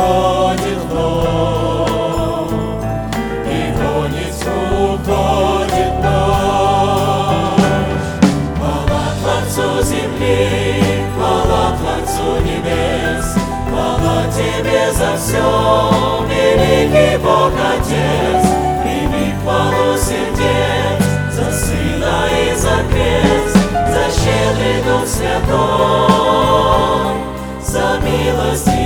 восходит 0.00 0.78
вновь, 0.90 2.50
и 3.46 3.72
гонит 3.72 4.34
уходит 4.72 5.94
ночь. 6.02 6.40
Земли, 9.82 11.04
хвала 11.16 11.66
небес, 12.44 13.26
хвала 13.68 14.18
Тебе 14.30 14.92
за 14.92 15.16
все, 15.16 15.48
великий 16.28 17.16
Бог 17.18 17.52
Отец, 17.72 18.42
прими 18.82 19.28
за 21.32 21.46
Сына 21.52 22.16
и 22.30 22.54
за 22.54 22.76
крест, 22.90 23.56
за 23.72 24.04
щедрый 24.20 24.78
Дух 24.84 25.06
Святой, 25.06 25.50
за 27.62 27.86
милость 28.04 28.79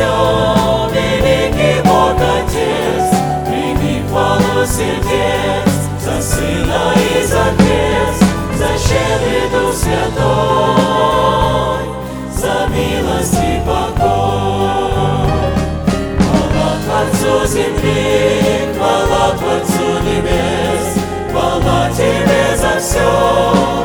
все, 0.00 0.88
великий 0.94 1.82
Бог 1.82 2.16
Отец, 2.16 3.04
прими 3.46 4.02
хвалу 4.08 4.64
сердец, 4.66 5.72
за 6.02 6.22
Сына 6.22 6.94
и 6.96 7.22
за 7.22 7.44
Крест, 7.58 8.24
за 8.56 8.70
щедрый 8.78 9.46
Дух 9.52 9.74
Святой, 9.74 10.20
за 12.34 12.68
милость 12.68 13.34
и 13.34 13.60
покой. 13.66 14.90
Хвала 16.18 16.70
Творцу 16.84 17.46
земли, 17.46 18.74
хвала 18.76 19.24
Творцу 19.38 19.88
небес, 20.04 20.86
хвала 21.30 21.90
Тебе 21.94 22.56
за 22.56 22.80
все, 22.80 23.10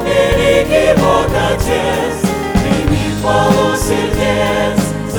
великий 0.05 0.93
Бог 0.97 1.29
Отец, 1.51 2.17
прими 2.53 3.05
хвалу 3.21 3.75
сердец, 3.75 4.84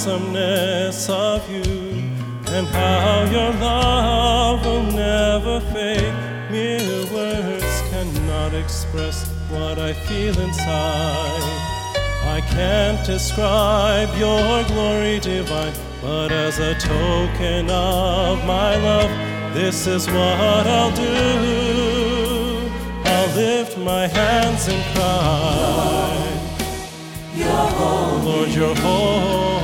Awesomeness 0.00 1.10
of 1.10 1.50
you, 1.50 1.62
and 2.48 2.66
how 2.68 3.28
your 3.30 3.52
love 3.60 4.64
will 4.64 4.82
never 4.92 5.60
fade. 5.72 6.14
Mere 6.50 7.04
words 7.12 7.82
cannot 7.90 8.54
express 8.54 9.28
what 9.50 9.78
I 9.78 9.92
feel 9.92 10.38
inside. 10.40 11.42
I 12.24 12.40
can't 12.48 13.04
describe 13.04 14.08
your 14.16 14.64
glory 14.68 15.20
divine, 15.20 15.74
but 16.00 16.32
as 16.32 16.58
a 16.60 16.74
token 16.76 17.68
of 17.70 18.42
my 18.46 18.76
love, 18.76 19.10
this 19.52 19.86
is 19.86 20.06
what 20.06 20.66
I'll 20.66 20.96
do. 20.96 22.70
I'll 23.04 23.36
lift 23.36 23.76
my 23.76 24.06
hands 24.06 24.66
and 24.66 24.82
cry, 24.94 26.40
You're 27.34 27.48
holy. 27.50 28.24
Lord, 28.24 28.48
you're 28.48 28.74
holy. 28.76 29.59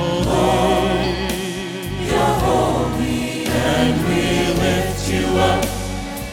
And 2.49 3.97
we 4.07 4.23
lift 4.63 5.09
you 5.11 5.27
up 5.39 5.65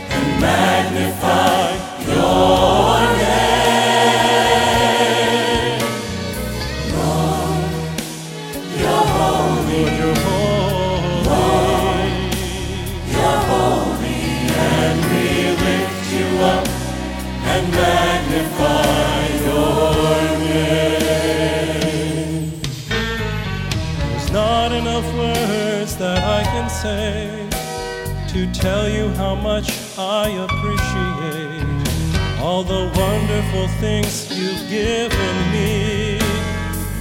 and 0.10 0.42
magnify 0.42 1.74
your 2.08 2.73
much 29.44 29.70
I 29.98 30.30
appreciate 30.46 31.68
all 32.42 32.64
the 32.64 32.84
wonderful 32.96 33.68
things 33.84 34.32
you've 34.32 34.64
given 34.70 35.36
me. 35.52 36.16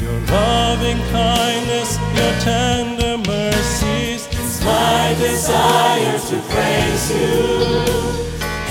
Your 0.02 0.18
loving 0.26 0.98
kindness, 1.12 1.90
your 2.18 2.34
tender 2.42 3.16
mercies. 3.30 4.26
It's 4.26 4.60
my 4.64 5.14
desire 5.20 6.18
to 6.30 6.36
praise 6.50 7.04
you 7.14 7.38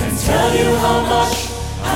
and 0.04 0.20
tell 0.20 0.52
you 0.54 0.70
how 0.84 1.00
much 1.16 1.36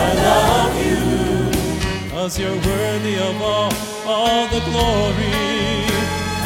I 0.02 0.06
love 0.30 0.74
you. 0.88 2.10
Cause 2.10 2.40
you're 2.40 2.62
worthy 2.72 3.16
of 3.20 3.36
all, 3.42 3.74
all 4.08 4.48
the 4.48 4.62
glory, 4.72 5.44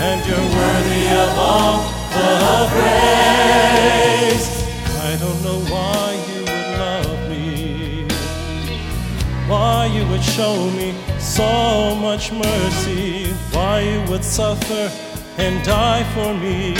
and 0.07 0.19
you're 0.25 0.49
worthy 0.57 1.05
of 1.23 1.31
all 1.37 1.77
the 2.15 2.69
praise. 2.73 2.98
Show 10.39 10.69
me 10.71 10.93
so 11.19 11.93
much 11.95 12.31
mercy, 12.31 13.25
why 13.51 13.81
you 13.81 13.99
would 14.09 14.23
suffer 14.23 14.89
and 15.37 15.61
die 15.65 16.05
for 16.13 16.33
me. 16.33 16.73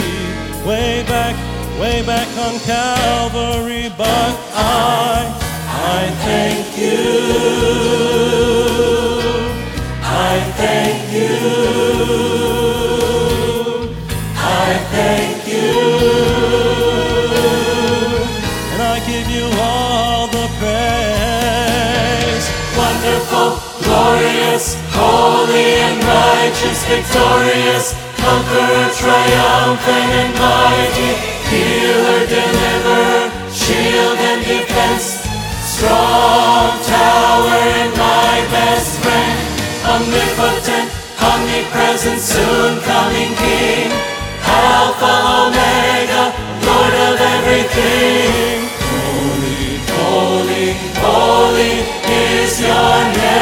Way 0.66 1.04
back, 1.06 1.36
way 1.78 2.02
back 2.06 2.28
on 2.46 2.58
Calvary, 2.60 3.92
but 3.98 4.32
I, 4.54 5.28
I 5.98 6.00
thank 6.26 6.68
you. 6.84 7.02
I 10.30 10.34
thank 10.62 11.12
you. 11.18 11.36
I 14.36 14.68
thank 14.94 15.38
you. 15.52 15.72
And 18.72 18.82
I 18.94 18.96
give 19.06 19.28
you 19.28 19.46
all. 19.60 19.89
Wonderful, 22.80 23.60
glorious, 23.84 24.72
holy 24.96 25.68
and 25.84 26.00
righteous, 26.00 26.80
victorious, 26.88 27.92
conqueror, 28.16 28.88
triumphant 28.96 30.10
and 30.20 30.32
mighty, 30.40 31.12
healer, 31.52 32.24
deliverer, 32.24 33.28
shield 33.52 34.16
and 34.30 34.40
defense, 34.48 35.28
strong 35.60 36.72
tower 36.88 37.60
and 37.84 37.92
my 38.00 38.36
best 38.48 38.96
friend, 39.04 39.44
omnipotent, 39.84 40.88
omnipresent, 41.20 42.18
soon 42.18 42.80
coming 42.88 43.32
King, 43.44 43.92
Alpha, 44.40 45.14
Omega, 45.36 46.24
Lord 46.64 46.94
of 47.08 47.16
everything. 47.36 48.59
Holy, 50.20 50.76
holy, 51.00 51.80
is 52.12 52.60
your 52.60 52.96
name. 53.16 53.40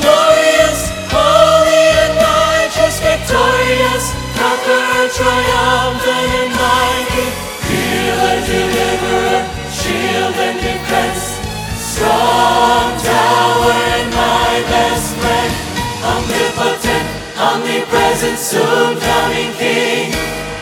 Glorious, 0.00 0.80
holy 1.10 1.82
and 2.02 2.14
righteous, 2.22 2.96
victorious, 3.02 4.04
conqueror, 4.38 5.10
triumphant 5.18 6.30
and 6.38 6.52
mighty, 6.54 7.26
healer, 7.66 8.38
deliverer, 8.46 9.42
shield 9.74 10.38
and 10.46 10.58
defense, 10.62 11.24
strong 11.82 12.94
tower 13.02 13.74
and 13.98 14.08
my 14.14 14.52
best 14.70 15.16
friend, 15.18 15.52
soon 18.36 19.00
coming 19.00 19.52
King, 19.54 20.35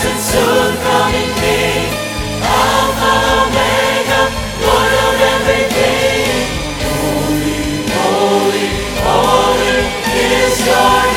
omnipresent, 0.00 0.20
soon 0.20 0.76
coming 0.82 1.30
King, 1.36 1.92
Alpha, 2.42 3.12
Omega, 3.42 4.22
Lord 4.62 4.92
of 5.06 5.20
everything. 5.34 6.46
Holy, 6.84 7.60
holy, 7.92 8.68
holy 9.04 9.78
is 10.16 10.66
your 10.66 11.09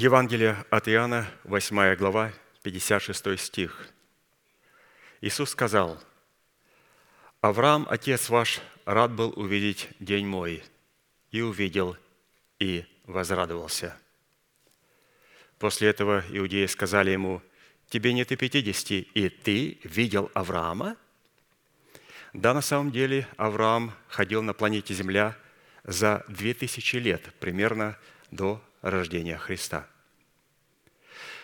Евангелие 0.00 0.56
от 0.70 0.88
Иоанна, 0.88 1.26
8 1.44 1.94
глава, 1.96 2.32
56 2.62 3.38
стих. 3.38 3.86
Иисус 5.20 5.50
сказал, 5.50 6.02
«Авраам, 7.42 7.86
отец 7.86 8.30
ваш, 8.30 8.62
рад 8.86 9.12
был 9.12 9.34
увидеть 9.36 9.90
день 10.00 10.26
мой, 10.26 10.64
и 11.30 11.42
увидел, 11.42 11.98
и 12.58 12.86
возрадовался». 13.04 13.94
После 15.58 15.90
этого 15.90 16.24
иудеи 16.30 16.64
сказали 16.64 17.10
ему, 17.10 17.42
«Тебе 17.90 18.14
нет 18.14 18.32
и 18.32 18.36
пятидесяти, 18.36 19.06
и 19.12 19.28
ты 19.28 19.80
видел 19.84 20.30
Авраама?» 20.32 20.96
Да, 22.32 22.54
на 22.54 22.62
самом 22.62 22.90
деле 22.90 23.28
Авраам 23.36 23.92
ходил 24.08 24.40
на 24.40 24.54
планете 24.54 24.94
Земля 24.94 25.36
за 25.84 26.24
две 26.26 26.54
тысячи 26.54 26.96
лет, 26.96 27.34
примерно 27.38 27.98
до 28.30 28.64
рождения 28.82 29.36
Христа. 29.36 29.88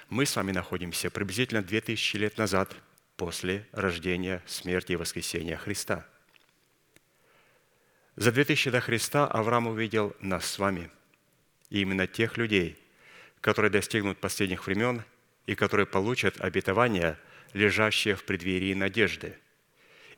Мы 0.09 0.27
с 0.27 0.37
вами 0.37 0.53
находимся 0.53 1.11
приблизительно 1.11 1.63
2000 1.63 2.17
лет 2.17 2.39
назад 2.39 2.75
после 3.17 3.67
рождения, 3.73 4.43
смерти 4.47 4.93
и 4.93 4.97
воскресения 4.97 5.57
Христа. 5.57 6.07
За 8.15 8.33
2000 8.33 8.71
до 8.71 8.81
Христа 8.81 9.27
Авраам 9.27 9.67
увидел 9.67 10.17
нас 10.21 10.47
с 10.47 10.59
вами, 10.59 10.91
и 11.71 11.81
именно 11.81 12.07
тех 12.07 12.37
людей, 12.37 12.79
которые 13.41 13.71
достигнут 13.71 14.19
последних 14.19 14.67
времен 14.67 15.03
и 15.47 15.55
которые 15.55 15.87
получат 15.87 16.41
обетование, 16.41 17.19
лежащее 17.53 18.15
в 18.17 18.25
преддверии 18.25 18.75
надежды. 18.75 19.37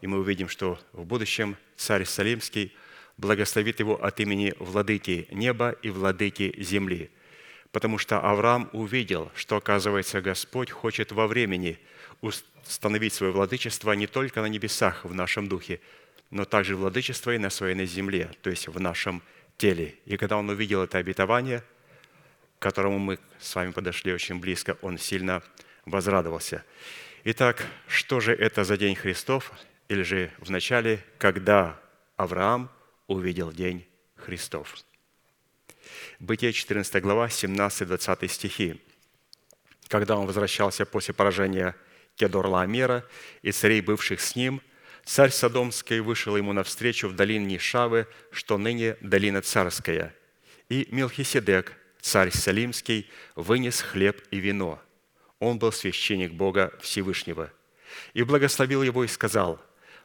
И 0.00 0.06
мы 0.06 0.18
увидим, 0.18 0.48
что 0.48 0.78
в 0.92 1.04
будущем 1.04 1.56
царь 1.76 2.04
Салимский 2.04 2.76
благословит 3.18 3.80
его 3.80 4.02
от 4.02 4.20
имени 4.20 4.54
владыки 4.58 5.28
неба 5.30 5.72
и 5.82 5.90
владыки 5.90 6.54
земли. 6.58 7.10
Потому 7.72 7.98
что 7.98 8.20
Авраам 8.20 8.70
увидел, 8.72 9.30
что, 9.34 9.56
оказывается, 9.56 10.22
Господь 10.22 10.70
хочет 10.70 11.12
во 11.12 11.26
времени 11.26 11.78
установить 12.22 13.12
свое 13.12 13.32
владычество 13.32 13.92
не 13.92 14.06
только 14.06 14.40
на 14.40 14.46
небесах 14.46 15.04
в 15.04 15.12
нашем 15.12 15.48
духе, 15.48 15.80
но 16.30 16.44
также 16.44 16.76
владычество 16.76 17.34
и 17.34 17.38
на 17.38 17.50
своей 17.50 17.86
земле, 17.86 18.30
то 18.42 18.50
есть 18.50 18.68
в 18.68 18.80
нашем 18.80 19.22
теле. 19.58 19.96
И 20.06 20.16
когда 20.16 20.36
он 20.36 20.48
увидел 20.48 20.82
это 20.82 20.98
обетование, 20.98 21.62
к 22.58 22.62
которому 22.62 22.98
мы 22.98 23.18
с 23.38 23.54
вами 23.54 23.72
подошли 23.72 24.12
очень 24.12 24.40
близко, 24.40 24.78
он 24.80 24.98
сильно 24.98 25.42
возрадовался. 25.84 26.64
Итак, 27.24 27.66
что 27.86 28.20
же 28.20 28.32
это 28.32 28.64
за 28.64 28.76
день 28.76 28.94
Христов? 28.94 29.52
Или 29.88 30.02
же 30.02 30.30
в 30.38 30.50
начале, 30.50 31.04
когда 31.18 31.80
Авраам 32.16 32.70
увидел 33.08 33.50
день 33.50 33.84
Христов. 34.14 34.76
Бытие 36.20 36.52
14 36.52 37.02
глава, 37.02 37.26
17-20 37.26 38.28
стихи. 38.28 38.80
Когда 39.88 40.16
он 40.16 40.26
возвращался 40.26 40.86
после 40.86 41.14
поражения 41.14 41.74
Кедорла-Амера 42.16 43.04
и 43.42 43.50
царей, 43.50 43.80
бывших 43.80 44.20
с 44.20 44.36
ним, 44.36 44.62
Царь 45.08 45.30
Содомский 45.30 46.00
вышел 46.00 46.36
ему 46.36 46.52
навстречу 46.52 47.08
в 47.08 47.16
долине 47.16 47.58
Шавы, 47.58 48.06
что 48.30 48.58
ныне 48.58 48.98
долина 49.00 49.40
царская. 49.40 50.14
И 50.68 50.86
Мелхиседек, 50.90 51.72
царь 52.02 52.30
Салимский, 52.30 53.10
вынес 53.34 53.80
хлеб 53.80 54.22
и 54.30 54.38
вино. 54.38 54.78
Он 55.38 55.58
был 55.58 55.72
священник 55.72 56.32
Бога 56.32 56.74
Всевышнего. 56.82 57.50
И 58.12 58.22
благословил 58.22 58.82
его 58.82 59.02
и 59.02 59.08
сказал, 59.08 59.58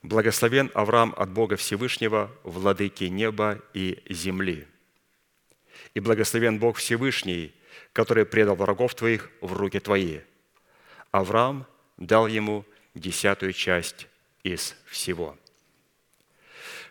«Благословен 0.04 0.70
Авраам 0.74 1.14
от 1.18 1.30
Бога 1.32 1.56
Всевышнего, 1.56 2.30
владыки 2.44 3.06
неба 3.06 3.62
и 3.74 4.04
земли. 4.10 4.68
И 5.94 6.00
благословен 6.00 6.60
Бог 6.60 6.78
Всевышний, 6.78 7.56
который 7.94 8.26
предал 8.26 8.56
врагов 8.56 8.96
твоих 8.96 9.32
в 9.42 9.54
руки 9.54 9.80
твои». 9.80 10.20
Авраам 11.12 11.66
дал 11.98 12.28
ему 12.28 12.66
десятую 12.96 13.54
часть 13.54 14.08
из 14.44 14.76
всего. 14.86 15.38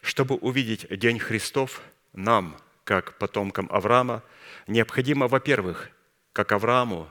Чтобы 0.01 0.37
увидеть 0.37 0.87
День 0.91 1.19
Христов, 1.19 1.83
нам, 2.13 2.57
как 2.85 3.19
потомкам 3.19 3.69
Авраама, 3.71 4.23
необходимо, 4.67 5.29
во-первых, 5.29 5.91
как 6.33 6.53
Аврааму, 6.53 7.09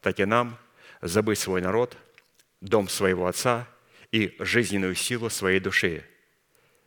так 0.00 0.20
и 0.20 0.24
нам, 0.24 0.58
забыть 1.00 1.38
свой 1.38 1.60
народ, 1.60 1.96
дом 2.60 2.88
своего 2.88 3.26
отца 3.26 3.66
и 4.14 4.32
жизненную 4.38 4.94
силу 4.94 5.28
своей 5.28 5.58
души. 5.58 6.04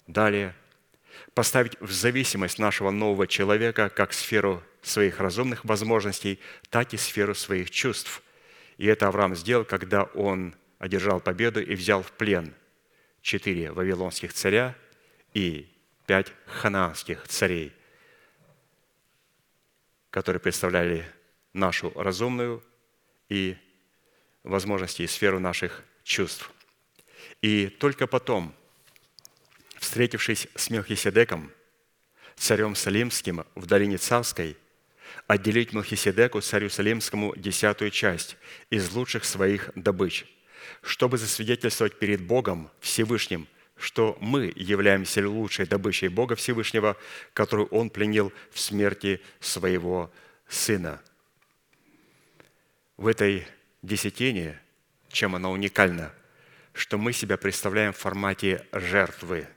Далее, 0.07 0.55
поставить 1.34 1.77
в 1.81 1.91
зависимость 1.91 2.57
нашего 2.57 2.89
нового 2.89 3.27
человека 3.27 3.89
как 3.89 4.13
сферу 4.13 4.63
своих 4.81 5.19
разумных 5.19 5.65
возможностей, 5.65 6.39
так 6.69 6.93
и 6.93 6.98
сферу 6.98 7.36
своих 7.36 7.69
чувств. 7.69 8.24
И 8.77 8.86
это 8.86 9.10
Авраам 9.10 9.36
сделал, 9.36 9.65
когда 9.65 10.03
он 10.03 10.55
одержал 10.79 11.19
победу 11.19 11.62
и 11.62 11.75
взял 11.75 12.01
в 12.01 12.13
плен– 12.13 12.53
четыре 13.22 13.74
вавилонских 13.74 14.31
царя 14.31 14.74
и 15.34 15.69
пять 16.05 16.31
ханаанских 16.46 17.27
царей, 17.27 17.74
которые 20.12 20.39
представляли 20.39 21.05
нашу 21.51 21.91
разумную 21.93 22.63
и 23.27 23.57
возможности 24.43 25.01
и 25.01 25.07
сферу 25.07 25.41
наших 25.41 25.84
чувств. 26.06 26.54
И 27.41 27.67
только 27.67 28.08
потом, 28.08 28.54
встретившись 29.78 30.47
с 30.56 30.69
Мелхиседеком, 30.69 31.52
царем 32.36 32.76
Салимским 32.76 33.45
в 33.56 33.65
долине 33.65 33.97
Царской, 33.97 34.58
отделить 35.28 35.73
Мелхиседеку, 35.73 36.41
царю 36.41 36.69
Салимскому, 36.69 37.36
десятую 37.36 37.91
часть 37.91 38.38
из 38.69 38.91
лучших 38.91 39.26
своих 39.26 39.71
добыч– 39.76 40.26
чтобы 40.82 41.17
засвидетельствовать 41.17 42.00
перед 42.00 42.21
Богом 42.21 42.69
Всевышним, 42.80 43.47
что 43.76 44.17
мы 44.19 44.52
являемся 44.56 45.28
лучшей 45.28 45.65
добычей 45.65 46.08
Бога 46.08 46.36
Всевышнего, 46.36 46.97
которую 47.34 47.67
Он 47.69 47.89
пленил 47.89 48.34
в 48.52 48.60
смерти 48.60 49.21
своего 49.39 50.12
Сына. 50.47 51.02
В 52.95 53.08
этой 53.08 53.45
десятине, 53.82 54.60
чем 55.10 55.36
она 55.36 55.50
уникальна, 55.50 56.13
что 56.77 56.97
мы 56.97 57.13
себя 57.13 57.37
представляем 57.37 57.93
в 57.93 57.97
формате 57.97 58.65
жертвы. 58.71 59.47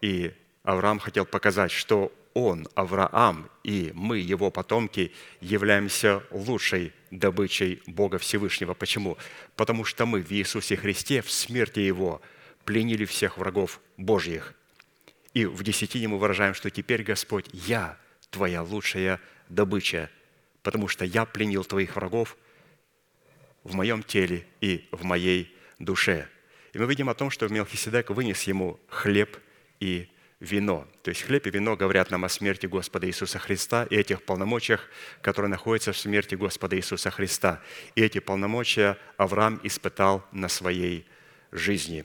И 0.00 0.32
Авраам 0.62 0.98
хотел 0.98 1.24
показать, 1.24 1.70
что 1.70 2.12
он, 2.34 2.66
Авраам, 2.74 3.50
и 3.62 3.90
мы, 3.94 4.18
его 4.18 4.50
потомки, 4.50 5.12
являемся 5.40 6.22
лучшей 6.30 6.92
добычей 7.10 7.82
Бога 7.86 8.18
Всевышнего. 8.18 8.74
Почему? 8.74 9.18
Потому 9.56 9.84
что 9.84 10.06
мы 10.06 10.22
в 10.22 10.30
Иисусе 10.32 10.76
Христе, 10.76 11.20
в 11.22 11.30
смерти 11.30 11.80
Его, 11.80 12.22
пленили 12.64 13.04
всех 13.04 13.38
врагов 13.38 13.80
Божьих. 13.96 14.54
И 15.34 15.44
в 15.44 15.62
десятине 15.62 16.08
мы 16.08 16.18
выражаем, 16.18 16.54
что 16.54 16.70
теперь, 16.70 17.02
Господь, 17.02 17.46
я 17.52 17.98
Твоя 18.30 18.62
лучшая 18.62 19.20
добыча, 19.48 20.10
потому 20.62 20.88
что 20.88 21.04
я 21.04 21.24
пленил 21.26 21.64
Твоих 21.64 21.96
врагов 21.96 22.36
в 23.62 23.74
моем 23.74 24.02
теле 24.02 24.46
и 24.60 24.88
в 24.90 25.04
моей 25.04 25.54
душе. 25.78 26.28
И 26.72 26.78
мы 26.78 26.86
видим 26.86 27.08
о 27.08 27.14
том, 27.14 27.30
что 27.30 27.48
Мелхиседек 27.48 28.10
вынес 28.10 28.42
ему 28.44 28.80
хлеб 28.88 29.36
и 29.78 30.08
вино. 30.40 30.88
То 31.02 31.10
есть 31.10 31.22
хлеб 31.22 31.46
и 31.46 31.50
вино 31.50 31.76
говорят 31.76 32.10
нам 32.10 32.24
о 32.24 32.28
смерти 32.28 32.66
Господа 32.66 33.06
Иисуса 33.06 33.38
Христа 33.38 33.84
и 33.84 33.96
этих 33.96 34.22
полномочиях, 34.22 34.88
которые 35.20 35.50
находятся 35.50 35.92
в 35.92 35.98
смерти 35.98 36.34
Господа 36.34 36.76
Иисуса 36.76 37.10
Христа. 37.10 37.60
И 37.94 38.02
эти 38.02 38.18
полномочия 38.18 38.98
Авраам 39.18 39.60
испытал 39.62 40.26
на 40.32 40.48
своей 40.48 41.06
жизни, 41.52 42.04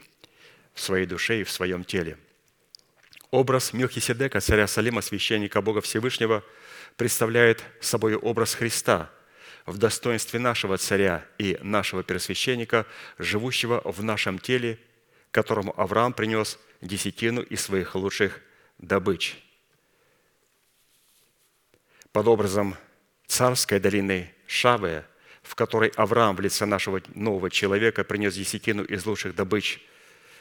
в 0.74 0.82
своей 0.82 1.06
душе 1.06 1.42
и 1.42 1.44
в 1.44 1.50
своем 1.50 1.84
теле. 1.84 2.18
Образ 3.32 3.74
Милхиседека, 3.74 4.40
царя 4.40 4.68
Салима, 4.68 5.02
священника 5.02 5.62
Бога 5.62 5.82
Всевышнего, 5.82 6.44
представляет 6.96 7.64
собой 7.80 8.16
образ 8.16 8.54
Христа 8.54 9.12
в 9.68 9.78
достоинстве 9.78 10.40
нашего 10.40 10.78
царя 10.78 11.26
и 11.38 11.60
нашего 11.62 12.02
первосвященника, 12.02 12.88
живущего 13.20 13.82
в 13.84 14.02
нашем 14.02 14.40
теле, 14.40 14.80
которому 15.32 15.80
Авраам 15.80 16.14
принес 16.14 16.58
десятину 16.82 17.42
из 17.42 17.62
своих 17.62 17.94
лучших 17.94 18.42
добыч. 18.78 19.38
Под 22.14 22.28
образом 22.28 22.76
царской 23.28 23.80
долины 23.80 24.34
Шавы, 24.48 25.04
в 25.44 25.54
которой 25.54 25.90
Авраам 25.90 26.38
в 26.38 26.40
лице 26.40 26.66
нашего 26.66 27.02
нового 27.14 27.50
человека 27.50 28.06
принес 28.06 28.36
десятину 28.36 28.86
из 28.86 29.06
лучших 29.06 29.36
добыч 29.36 29.82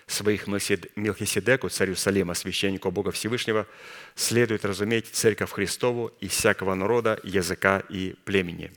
своих 0.06 0.46
Мелхиседеку, 0.46 1.68
царю 1.68 1.96
Салима, 1.96 2.34
священнику 2.34 2.92
Бога 2.92 3.10
Всевышнего, 3.10 3.66
следует 4.14 4.64
разуметь 4.64 5.08
церковь 5.08 5.50
Христову 5.50 6.12
из 6.20 6.30
всякого 6.30 6.74
народа, 6.76 7.18
языка 7.24 7.82
и 7.88 8.14
племени. 8.24 8.70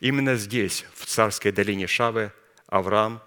Именно 0.00 0.36
здесь, 0.36 0.84
в 0.94 1.06
царской 1.06 1.52
долине 1.52 1.86
Шавы, 1.86 2.32
Авраам, 2.66 3.22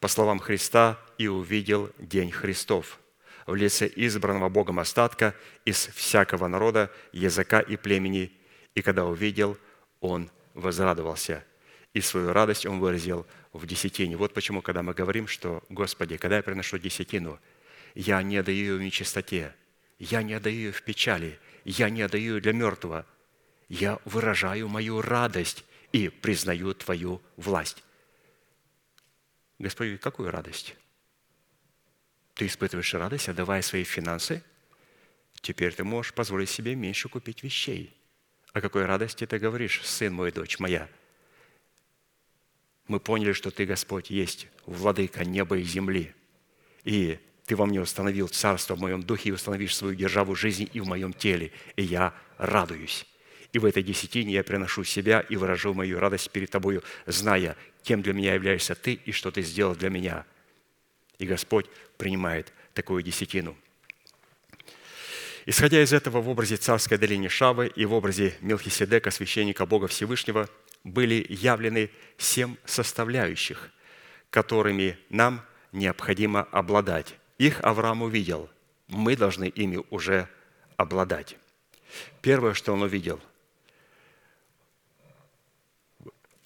по 0.00 0.08
словам 0.08 0.38
Христа, 0.38 0.98
и 1.18 1.28
увидел 1.28 1.90
день 1.98 2.30
Христов– 2.30 2.98
в 3.46 3.54
лице 3.54 3.90
избранного 3.94 4.48
Богом 4.48 4.80
остатка 4.80 5.34
из 5.64 5.86
всякого 5.94 6.48
народа, 6.48 6.90
языка 7.12 7.60
и 7.60 7.76
племени. 7.76 8.32
И 8.74 8.82
когда 8.82 9.04
увидел, 9.04 9.56
он 10.00 10.30
возрадовался. 10.54 11.44
И 11.94 12.00
свою 12.00 12.32
радость 12.32 12.66
он 12.66 12.80
выразил 12.80 13.26
в 13.52 13.66
десятине. 13.66 14.16
Вот 14.16 14.34
почему, 14.34 14.60
когда 14.62 14.82
мы 14.82 14.92
говорим, 14.92 15.28
что, 15.28 15.62
Господи, 15.68 16.16
когда 16.16 16.36
я 16.36 16.42
приношу 16.42 16.78
десятину, 16.78 17.38
я 17.94 18.22
не 18.22 18.36
отдаю 18.36 18.56
ее 18.56 18.76
в 18.76 18.82
нечистоте, 18.82 19.54
я 19.98 20.22
не 20.22 20.34
отдаю 20.34 20.56
ее 20.56 20.72
в 20.72 20.82
печали, 20.82 21.38
я 21.64 21.88
не 21.88 22.02
отдаю 22.02 22.34
ее 22.34 22.40
для 22.40 22.52
мертвого. 22.52 23.06
Я 23.68 23.98
выражаю 24.04 24.68
мою 24.68 25.00
радость 25.00 25.64
и 25.96 26.08
признаю 26.08 26.74
Твою 26.74 27.20
власть. 27.36 27.82
Господи, 29.58 29.96
какую 29.96 30.30
радость? 30.30 30.76
ты 32.36 32.46
испытываешь 32.46 32.92
радость, 32.92 33.30
отдавая 33.30 33.62
свои 33.62 33.82
финансы, 33.82 34.42
теперь 35.40 35.74
ты 35.74 35.84
можешь 35.84 36.12
позволить 36.12 36.50
себе 36.50 36.74
меньше 36.74 37.08
купить 37.08 37.42
вещей. 37.42 37.96
О 38.52 38.60
какой 38.60 38.84
радости 38.84 39.26
ты 39.26 39.38
говоришь, 39.38 39.80
сын 39.84 40.12
мой, 40.12 40.30
дочь 40.30 40.58
моя? 40.58 40.88
Мы 42.88 43.00
поняли, 43.00 43.32
что 43.32 43.50
ты, 43.50 43.64
Господь, 43.64 44.10
есть 44.10 44.48
владыка 44.66 45.24
неба 45.24 45.56
и 45.56 45.62
земли. 45.62 46.14
И 46.84 47.18
ты 47.46 47.56
во 47.56 47.64
мне 47.64 47.80
установил 47.80 48.28
царство 48.28 48.74
в 48.74 48.80
моем 48.80 49.02
духе 49.02 49.30
и 49.30 49.32
установишь 49.32 49.74
свою 49.74 49.94
державу 49.94 50.34
жизни 50.34 50.68
и 50.72 50.80
в 50.80 50.86
моем 50.86 51.14
теле. 51.14 51.52
И 51.76 51.82
я 51.82 52.14
радуюсь. 52.36 53.06
И 53.52 53.58
в 53.58 53.64
этой 53.64 53.82
десятине 53.82 54.34
я 54.34 54.44
приношу 54.44 54.84
себя 54.84 55.20
и 55.20 55.36
выражу 55.36 55.74
мою 55.74 55.98
радость 55.98 56.30
перед 56.30 56.50
тобою, 56.50 56.82
зная, 57.06 57.56
кем 57.82 58.02
для 58.02 58.12
меня 58.12 58.34
являешься 58.34 58.74
ты 58.74 58.94
и 58.94 59.12
что 59.12 59.30
ты 59.30 59.42
сделал 59.42 59.74
для 59.74 59.90
меня– 59.90 60.24
и 61.18 61.26
Господь 61.26 61.66
принимает 61.96 62.52
такую 62.74 63.02
десятину. 63.02 63.56
Исходя 65.46 65.82
из 65.82 65.92
этого, 65.92 66.20
в 66.20 66.28
образе 66.28 66.56
царской 66.56 66.98
долины 66.98 67.28
Шавы 67.28 67.68
и 67.68 67.84
в 67.84 67.92
образе 67.92 68.34
Мелхиседека, 68.40 69.10
священника 69.10 69.64
Бога 69.64 69.86
Всевышнего, 69.86 70.48
были 70.82 71.24
явлены 71.28 71.90
семь 72.18 72.56
составляющих, 72.64 73.70
которыми 74.30 74.98
нам 75.08 75.44
необходимо 75.72 76.42
обладать. 76.42 77.16
Их 77.38 77.62
Авраам 77.62 78.02
увидел. 78.02 78.50
Мы 78.88 79.16
должны 79.16 79.44
ими 79.46 79.82
уже 79.90 80.28
обладать. 80.76 81.36
Первое, 82.22 82.54
что 82.54 82.72
он 82.72 82.82
увидел– 82.82 83.20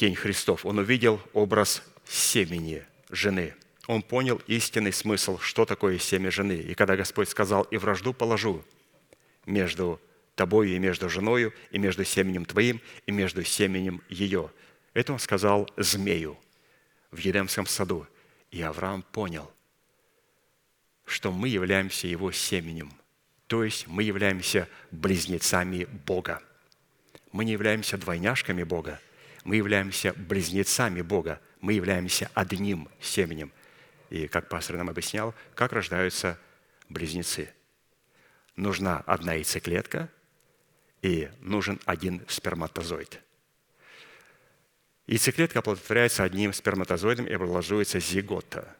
День 0.01 0.17
Христов. 0.17 0.67
Он 0.67 0.79
увидел 0.79 1.21
образ 1.33 1.83
семени 2.05 2.85
жены– 3.11 3.55
он 3.91 4.03
понял 4.03 4.41
истинный 4.47 4.93
смысл, 4.93 5.41
что 5.41 5.65
такое 5.65 5.99
семя 5.99 6.31
жены. 6.31 6.53
И 6.53 6.75
когда 6.75 6.95
Господь 6.95 7.29
сказал, 7.29 7.65
«И 7.73 7.77
вражду 7.77 8.13
положу 8.13 8.65
между 9.47 10.01
тобою 10.37 10.77
и 10.77 10.79
между 10.79 11.09
женою, 11.09 11.53
и 11.73 11.79
между 11.81 12.05
семенем 12.05 12.45
твоим, 12.45 12.81
и 13.07 13.11
между 13.11 13.43
семенем 13.43 14.01
ее», 14.09 14.53
это 14.95 15.13
Он 15.13 15.19
сказал 15.19 15.69
змею 15.77 16.39
в 17.11 17.19
Едемском 17.19 17.67
саду. 17.67 18.07
И 18.53 18.63
Авраам 18.63 19.03
понял, 19.03 19.51
что 21.05 21.33
мы 21.33 21.49
являемся 21.49 22.07
Его 22.07 22.31
семенем, 22.31 22.93
то 23.49 23.65
есть 23.65 23.89
мы 23.89 24.05
являемся 24.05 24.69
близнецами 24.93 25.87
Бога. 26.07 26.41
Мы 27.33 27.45
не 27.45 27.51
являемся 27.51 27.99
двойняшками 27.99 28.63
Бога, 28.63 29.01
мы 29.45 29.57
являемся 29.57 30.13
близнецами 30.15 31.03
Бога, 31.03 31.41
мы 31.61 31.73
являемся 31.73 32.31
одним 32.35 32.89
семенем. 33.01 33.53
И 34.11 34.27
как 34.29 34.49
пастор 34.49 34.77
нам 34.77 34.91
объяснял, 34.91 35.35
как 35.55 35.73
рождаются 35.73 36.39
близнецы. 36.89 37.53
Нужна 38.57 38.99
одна 39.07 39.35
яйцеклетка 39.35 40.11
и 41.03 41.31
нужен 41.41 41.81
один 41.85 42.23
сперматозоид. 42.29 43.21
Яйцеклетка 45.07 45.61
оплодотворяется 45.61 46.25
одним 46.25 46.53
сперматозоидом 46.53 47.27
и 47.27 47.33
образуется 47.33 48.01
зигота. 48.01 48.77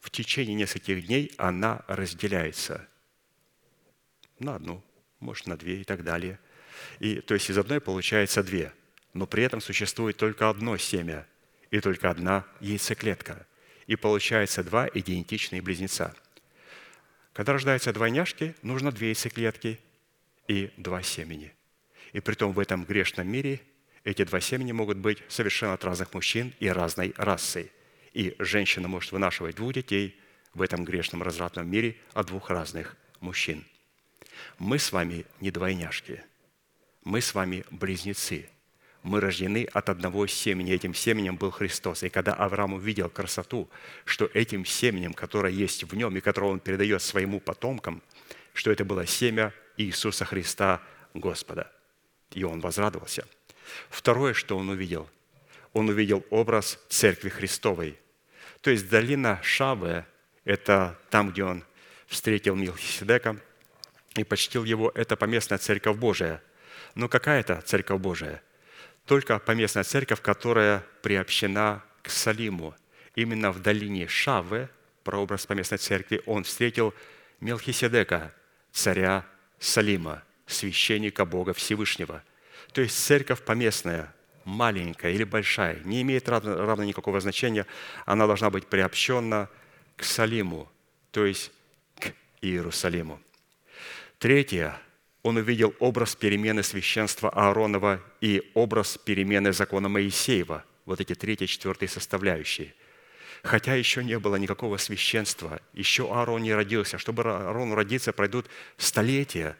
В 0.00 0.10
течение 0.10 0.54
нескольких 0.54 1.06
дней 1.06 1.32
она 1.36 1.84
разделяется 1.86 2.88
на 4.38 4.56
одну, 4.56 4.82
может, 5.20 5.46
на 5.46 5.56
две 5.56 5.80
и 5.80 5.84
так 5.84 6.02
далее. 6.02 6.38
И, 6.98 7.20
то 7.20 7.34
есть 7.34 7.48
из 7.48 7.56
одной 7.56 7.80
получается 7.80 8.42
две, 8.42 8.72
но 9.14 9.26
при 9.26 9.44
этом 9.44 9.60
существует 9.60 10.16
только 10.16 10.48
одно 10.48 10.76
семя 10.76 11.26
и 11.70 11.80
только 11.80 12.10
одна 12.10 12.46
яйцеклетка. 12.60 13.46
И 13.86 13.96
получается 13.96 14.62
два 14.62 14.88
идентичные 14.88 15.60
близнеца. 15.60 16.14
Когда 17.32 17.52
рождаются 17.54 17.92
двойняшки, 17.92 18.54
нужно 18.62 18.92
две 18.92 19.08
яйцеклетки 19.08 19.80
и 20.48 20.70
два 20.76 21.02
семени. 21.02 21.52
И 22.12 22.20
при 22.20 22.34
том 22.34 22.52
в 22.52 22.58
этом 22.58 22.84
грешном 22.84 23.28
мире 23.28 23.60
эти 24.04 24.24
два 24.24 24.40
семени 24.40 24.72
могут 24.72 24.98
быть 24.98 25.18
совершенно 25.28 25.74
от 25.74 25.84
разных 25.84 26.12
мужчин 26.14 26.52
и 26.60 26.68
разной 26.68 27.14
расы. 27.16 27.70
И 28.12 28.34
женщина 28.38 28.88
может 28.88 29.12
вынашивать 29.12 29.56
двух 29.56 29.72
детей 29.72 30.18
в 30.54 30.60
этом 30.60 30.84
грешном 30.84 31.22
развратном 31.22 31.70
мире 31.70 31.96
от 32.12 32.26
двух 32.26 32.50
разных 32.50 32.96
мужчин. 33.20 33.64
Мы 34.58 34.78
с 34.78 34.92
вами 34.92 35.24
не 35.40 35.50
двойняшки. 35.50 36.22
Мы 37.04 37.20
с 37.20 37.34
вами 37.34 37.64
близнецы. 37.70 38.48
Мы 39.02 39.20
рождены 39.20 39.68
от 39.72 39.88
одного 39.88 40.26
семени. 40.26 40.72
Этим 40.72 40.94
семенем 40.94 41.36
был 41.36 41.50
Христос. 41.50 42.02
И 42.02 42.08
когда 42.08 42.34
Авраам 42.34 42.74
увидел 42.74 43.08
красоту, 43.10 43.68
что 44.04 44.30
этим 44.32 44.64
семенем, 44.64 45.12
которое 45.12 45.52
есть 45.52 45.84
в 45.84 45.94
нем 45.94 46.16
и 46.16 46.20
которое 46.20 46.52
он 46.52 46.60
передает 46.60 47.02
своему 47.02 47.40
потомкам, 47.40 48.02
что 48.54 48.70
это 48.70 48.84
было 48.84 49.06
семя 49.06 49.52
Иисуса 49.76 50.24
Христа 50.24 50.80
Господа. 51.14 51.70
И 52.32 52.44
он 52.44 52.60
возрадовался. 52.60 53.26
Второе, 53.90 54.34
что 54.34 54.56
он 54.56 54.68
увидел, 54.68 55.08
он 55.72 55.88
увидел 55.88 56.24
образ 56.30 56.78
Церкви 56.88 57.28
Христовой. 57.28 57.98
То 58.60 58.70
есть 58.70 58.88
долина 58.88 59.40
Шавы– 59.42 60.04
это 60.44 60.98
там, 61.10 61.30
где 61.30 61.44
он 61.44 61.64
встретил 62.06 62.54
Милхиседека– 62.54 63.36
и 64.16 64.24
почтил 64.24 64.64
его, 64.64 64.92
это 64.94 65.16
поместная 65.16 65.58
церковь 65.58 65.96
Божия. 65.96 66.42
Но 66.94 67.08
какая 67.08 67.40
это 67.40 67.60
церковь 67.62 68.00
Божия? 68.00 68.42
Только 69.06 69.38
поместная 69.38 69.84
церковь, 69.84 70.20
которая 70.20 70.84
приобщена 71.02 71.82
к 72.02 72.10
Салиму. 72.10 72.74
Именно 73.14 73.52
в 73.52 73.60
долине 73.60 74.08
Шавы, 74.08 74.68
прообраз 75.04 75.46
поместной 75.46 75.78
церкви, 75.78 76.22
он 76.26 76.44
встретил 76.44 76.94
Мелхиседека, 77.40 78.32
царя 78.70 79.26
Салима, 79.58 80.22
священника 80.46 81.24
Бога 81.24 81.52
Всевышнего. 81.52 82.22
То 82.72 82.80
есть 82.80 83.04
церковь 83.04 83.42
поместная, 83.42 84.14
маленькая 84.44 85.12
или 85.12 85.24
большая, 85.24 85.80
не 85.84 86.02
имеет 86.02 86.28
равно, 86.28 86.56
равно 86.64 86.84
никакого 86.84 87.20
значения, 87.20 87.66
она 88.06 88.26
должна 88.26 88.50
быть 88.50 88.66
приобщена 88.66 89.48
к 89.96 90.04
Салиму, 90.04 90.70
то 91.10 91.26
есть 91.26 91.50
к 91.98 92.12
Иерусалиму. 92.40 93.20
Третье. 94.18 94.78
Он 95.22 95.36
увидел 95.36 95.74
образ 95.78 96.16
перемены 96.16 96.62
священства 96.62 97.30
Ааронова 97.30 98.00
и 98.20 98.50
образ 98.54 98.98
перемены 98.98 99.52
закона 99.52 99.88
Моисеева. 99.88 100.64
Вот 100.84 101.00
эти 101.00 101.14
третьи, 101.14 101.46
четвертые 101.46 101.88
составляющие. 101.88 102.74
Хотя 103.44 103.74
еще 103.74 104.02
не 104.02 104.18
было 104.18 104.36
никакого 104.36 104.76
священства, 104.78 105.60
еще 105.74 106.12
Аарон 106.12 106.42
не 106.42 106.52
родился. 106.52 106.98
Чтобы 106.98 107.22
Аарону 107.22 107.76
родиться, 107.76 108.12
пройдут 108.12 108.46
столетия. 108.76 109.56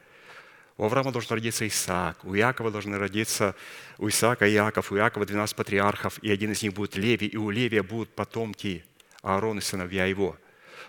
У 0.79 0.85
Авраама 0.85 1.13
должен 1.13 1.33
родиться 1.33 1.67
Исаак, 1.67 2.25
у 2.25 2.35
Иакова 2.35 2.71
должны 2.71 2.99
родиться, 2.99 3.55
у 3.99 4.09
Исаака 4.09 4.51
Иаков, 4.51 4.91
у 4.91 4.97
Иакова 4.97 5.27
12 5.27 5.55
патриархов, 5.55 6.19
и 6.23 6.31
один 6.31 6.53
из 6.53 6.63
них 6.63 6.73
будет 6.73 6.97
Леви, 6.97 7.27
и 7.27 7.37
у 7.37 7.51
Левия 7.51 7.83
будут 7.83 8.09
потомки 8.15 8.85
Аарона 9.23 9.59
и 9.59 9.63
сыновья 9.63 10.07
его. 10.07 10.37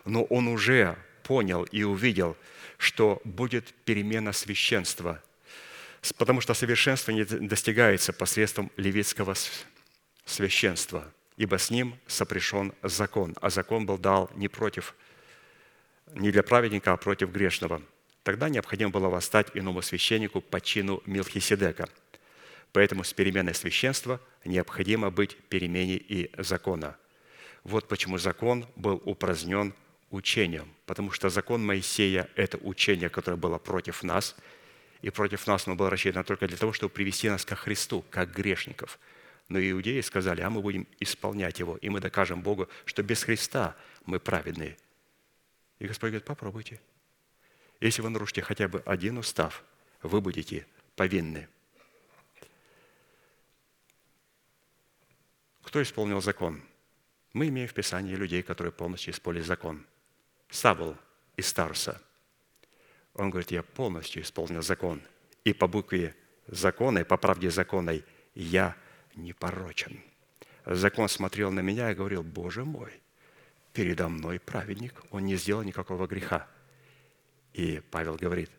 Но 0.05 0.23
он 0.23 0.47
уже 0.47 0.95
понял 1.21 1.63
и 1.65 1.83
увидел– 1.83 2.35
что 2.83 3.21
будет 3.23 3.73
перемена 3.85 4.33
священства, 4.33 5.23
потому 6.17 6.41
что 6.41 6.53
совершенство 6.53 7.11
не 7.11 7.23
достигается 7.23 8.11
посредством 8.11 8.71
левитского 8.77 9.35
священства, 10.25 11.11
ибо 11.37 11.57
с 11.57 11.69
ним 11.69 11.97
сопрешен 12.07 12.73
закон, 12.83 13.35
а 13.41 13.49
закон 13.49 13.85
был 13.85 13.97
дал 13.97 14.29
не 14.35 14.49
против, 14.49 14.95
не 16.13 16.31
для 16.31 16.43
праведника, 16.43 16.93
а 16.93 16.97
против 16.97 17.31
грешного. 17.31 17.81
Тогда 18.23 18.49
необходимо 18.49 18.91
было 18.91 19.07
восстать 19.07 19.47
иному 19.53 19.81
священнику 19.81 20.41
по 20.41 20.61
чину 20.61 21.01
Милхиседека. 21.05 21.89
Поэтому 22.73 23.03
с 23.03 23.13
переменой 23.13 23.53
священства 23.53 24.19
необходимо 24.45 25.09
быть 25.09 25.37
перемене 25.49 25.95
и 25.95 26.31
закона. 26.41 26.97
Вот 27.63 27.87
почему 27.87 28.17
закон 28.17 28.65
был 28.75 29.01
упразднен 29.05 29.73
учением, 30.13 30.71
потому 30.85 31.11
что 31.11 31.29
закон 31.29 31.65
Моисея– 31.65 32.29
это 32.35 32.57
учение, 32.59 33.09
которое 33.09 33.35
было 33.35 33.57
против 33.57 34.03
нас, 34.03 34.35
и 35.01 35.09
против 35.09 35.47
нас 35.47 35.67
оно 35.67 35.75
было 35.75 35.89
рассчитано 35.89 36.23
только 36.23 36.47
для 36.47 36.55
того, 36.55 36.71
чтобы 36.71 36.93
привести 36.93 37.29
нас 37.29 37.43
ко 37.43 37.55
Христу, 37.55 38.05
как 38.11 38.31
грешников. 38.31 38.99
Но 39.49 39.59
иудеи 39.59 40.01
сказали, 40.01 40.41
а 40.41 40.49
мы 40.49 40.61
будем 40.61 40.87
исполнять 40.99 41.59
его, 41.59 41.77
и 41.77 41.89
мы 41.89 41.99
докажем 41.99 42.41
Богу, 42.41 42.69
что 42.85 43.01
без 43.01 43.23
Христа 43.23 43.75
мы 44.05 44.19
праведные. 44.19 44.77
И 45.79 45.87
Господь 45.87 46.11
говорит, 46.11 46.25
попробуйте. 46.25 46.79
Если 47.81 48.01
вы 48.01 48.09
нарушите 48.09 48.43
хотя 48.43 48.67
бы 48.67 48.81
один 48.85 49.17
устав, 49.17 49.63
вы 50.03 50.21
будете 50.21 50.65
повинны. 50.95 51.49
Кто 55.63 55.81
исполнил 55.81 56.21
закон? 56.21 56.61
Мы 57.33 57.47
имеем 57.47 57.67
в 57.67 57.73
Писании 57.73 58.15
людей, 58.15 58.43
которые 58.43 58.71
полностью 58.71 59.11
исполнили 59.11 59.41
закон– 59.41 59.83
Савл 60.53 60.95
из 61.35 61.51
Тарса. 61.51 61.99
Он 63.15 63.31
говорит, 63.31 63.49
я 63.49 63.63
полностью 63.63 64.21
исполнил 64.21 64.61
закон. 64.61 65.01
И 65.43 65.51
по 65.51 65.67
букве 65.67 66.15
закона, 66.45 66.99
и 66.99 67.03
по 67.03 67.17
правде 67.17 67.49
законной 67.49 68.05
я 68.35 68.75
не 69.15 69.33
порочен. 69.33 69.99
Закон 70.65 71.09
смотрел 71.09 71.51
на 71.51 71.61
меня 71.61 71.91
и 71.91 71.95
говорил, 71.95 72.21
Боже 72.21 72.65
мой, 72.65 72.91
передо 73.73 74.07
мной 74.07 74.39
праведник, 74.39 74.93
он 75.09 75.25
не 75.25 75.37
сделал 75.37 75.63
никакого 75.63 76.05
греха. 76.05 76.47
И 77.53 77.81
Павел 77.89 78.15
говорит, 78.15 78.51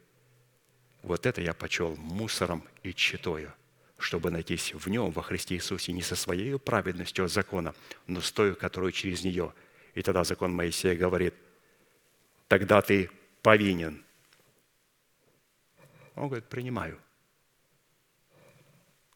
вот 1.02 1.26
это 1.26 1.40
я 1.40 1.54
почел 1.54 1.94
мусором 1.94 2.64
и 2.82 2.92
читою, 2.92 3.52
чтобы 3.98 4.32
найтись 4.32 4.74
в 4.74 4.88
нем, 4.88 5.12
во 5.12 5.22
Христе 5.22 5.54
Иисусе, 5.54 5.92
не 5.92 6.02
со 6.02 6.16
своей 6.16 6.58
праведностью 6.58 7.24
от 7.24 7.30
закона, 7.30 7.72
но 8.08 8.20
с 8.20 8.32
той, 8.32 8.56
которую 8.56 8.90
через 8.90 9.22
нее. 9.22 9.54
И 9.94 10.02
тогда 10.02 10.24
закон 10.24 10.52
Моисея 10.52 10.96
говорит, 10.96 11.34
тогда 12.54 12.80
ты 12.82 13.10
повинен. 13.42 14.04
Он 16.14 16.28
говорит, 16.28 16.48
принимаю. 16.48 17.00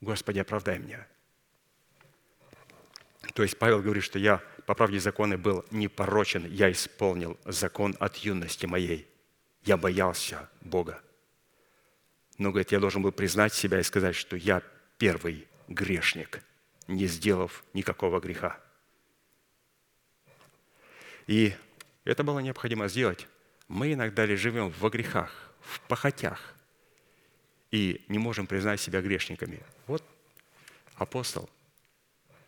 Господи, 0.01 0.40
оправдай 0.40 0.81
меня. 0.81 1.07
То 3.35 3.44
есть 3.44 3.57
Павел 3.57 3.81
говорит, 3.81 4.03
что 4.03 4.18
я 4.18 4.42
по 4.66 4.74
правде 4.74 4.98
закона 4.98 5.38
был 5.38 5.64
непорочен, 5.70 6.46
я 6.46 6.72
исполнил 6.72 7.38
закон 7.44 7.94
от 8.01 8.16
юности 8.16 8.66
моей. 8.66 9.09
Я 9.62 9.77
боялся 9.77 10.51
Бога. 10.61 11.01
Но, 12.38 12.51
говорит, 12.51 12.72
я 12.72 12.81
должен 12.81 13.03
был 13.03 13.12
признать 13.12 13.55
себя 13.55 13.79
и 13.79 13.85
сказать, 13.85 14.16
что 14.16 14.35
я 14.35 14.64
первый 14.98 15.46
грешник, 15.68 16.42
не 16.88 17.07
сделав 17.07 17.62
никакого 17.72 18.18
греха. 18.18 18.59
И 21.29 21.55
это 22.09 22.25
было 22.25 22.38
необходимо 22.38 22.88
сделать. 22.88 23.27
Мы 23.68 23.92
иногда 23.92 24.25
ли 24.25 24.35
живем 24.35 24.71
во 24.81 24.88
грехах, 24.88 25.53
в 25.61 25.81
похотях 25.81 26.55
и 27.71 28.01
не 28.09 28.18
можем 28.18 28.47
признать 28.47 28.81
себя 28.81 29.03
грешниками. 29.03 29.61
Вот 29.87 30.03
апостол 30.94 31.51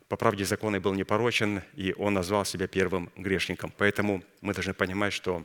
по 0.08 0.16
правде 0.16 0.44
закона 0.46 0.80
был 0.80 0.94
непорочен, 0.94 1.62
и 1.74 1.94
он 1.98 2.14
назвал 2.14 2.46
себя 2.46 2.66
первым 2.68 3.10
грешником. 3.16 3.70
Поэтому 3.76 4.24
мы 4.40 4.54
должны 4.54 4.72
понимать, 4.72 5.12
что 5.12 5.44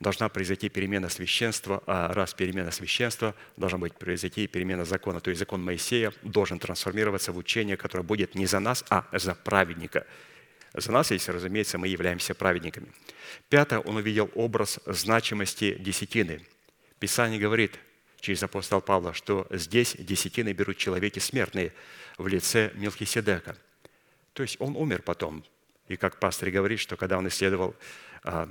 должна 0.00 0.28
произойти 0.28 0.68
перемена 0.68 1.08
священства, 1.08 1.82
а 1.86 2.12
раз 2.12 2.34
перемена 2.34 2.72
священства, 2.72 3.34
должна 3.56 3.78
быть 3.78 3.94
произойти 3.94 4.48
перемена 4.48 4.84
закона. 4.84 5.20
То 5.20 5.30
есть 5.30 5.38
закон 5.38 5.64
Моисея 5.64 6.12
должен 6.22 6.58
трансформироваться 6.58 7.30
в 7.30 7.38
учение, 7.38 7.76
которое 7.76 8.02
будет 8.02 8.34
не 8.34 8.46
за 8.46 8.58
нас, 8.58 8.84
а 8.90 9.06
за 9.12 9.36
праведника– 9.36 10.04
за 10.76 10.92
нас, 10.92 11.10
если, 11.10 11.32
разумеется, 11.32 11.78
мы 11.78 11.88
являемся 11.88 12.34
праведниками. 12.34 12.88
Пятое, 13.48 13.80
он 13.80 13.96
увидел 13.96 14.30
образ 14.34 14.78
значимости 14.86 15.74
десятины. 15.74 16.42
Писание 16.98 17.40
говорит 17.40 17.78
через 18.20 18.42
апостола 18.42 18.80
Павла, 18.80 19.12
что 19.12 19.46
здесь 19.50 19.96
десятины 19.98 20.52
берут 20.52 20.76
человеки 20.76 21.18
смертные 21.18 21.72
в 22.18 22.26
лице 22.26 22.72
Мелхиседека. 22.74 23.56
То 24.32 24.42
есть 24.42 24.56
он 24.60 24.76
умер 24.76 25.02
потом. 25.02 25.44
И 25.88 25.96
как 25.96 26.18
пастор 26.18 26.50
говорит, 26.50 26.80
что 26.80 26.96
когда 26.96 27.18
он 27.18 27.28
исследовал 27.28 27.74
а, 28.22 28.50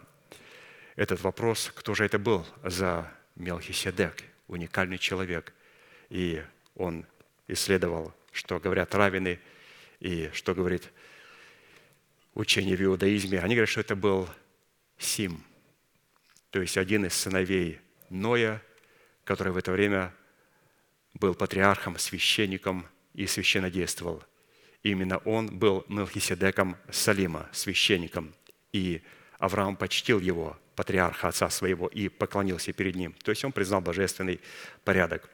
этот 0.95 1.21
вопрос, 1.21 1.71
кто 1.75 1.93
же 1.93 2.05
это 2.05 2.17
был 2.17 2.45
за 2.63 3.11
Мелхиседек, 3.35 4.23
уникальный 4.47 4.97
человек. 4.97 5.53
И 6.09 6.41
он 6.75 7.05
исследовал, 7.47 8.13
что 8.31 8.59
говорят 8.59 8.95
равины 8.95 9.39
и 9.99 10.29
что 10.33 10.55
говорит 10.55 10.91
учение 12.35 12.75
в 12.75 12.83
иудаизме. 12.83 13.39
Они 13.39 13.55
говорят, 13.55 13.69
что 13.69 13.81
это 13.81 13.95
был 13.95 14.29
Сим, 14.97 15.43
то 16.51 16.61
есть 16.61 16.77
один 16.77 17.05
из 17.05 17.13
сыновей 17.13 17.79
Ноя, 18.09 18.61
который 19.23 19.51
в 19.51 19.57
это 19.57 19.71
время 19.71 20.13
был 21.13 21.33
патриархом, 21.33 21.97
священником 21.97 22.85
и 23.13 23.27
священнодействовал. 23.27 24.23
Именно 24.83 25.17
он 25.19 25.47
был 25.57 25.83
Мелхиседеком 25.87 26.77
Салима, 26.91 27.49
священником. 27.51 28.33
И 28.71 29.01
Авраам 29.39 29.75
почтил 29.75 30.19
его, 30.19 30.57
патриарха 30.75 31.29
отца 31.29 31.49
своего, 31.49 31.87
и 31.87 32.07
поклонился 32.07 32.71
перед 32.71 32.95
ним. 32.95 33.13
То 33.23 33.31
есть 33.31 33.43
он 33.43 33.51
признал 33.51 33.81
божественный 33.81 34.39
порядок. 34.83 35.29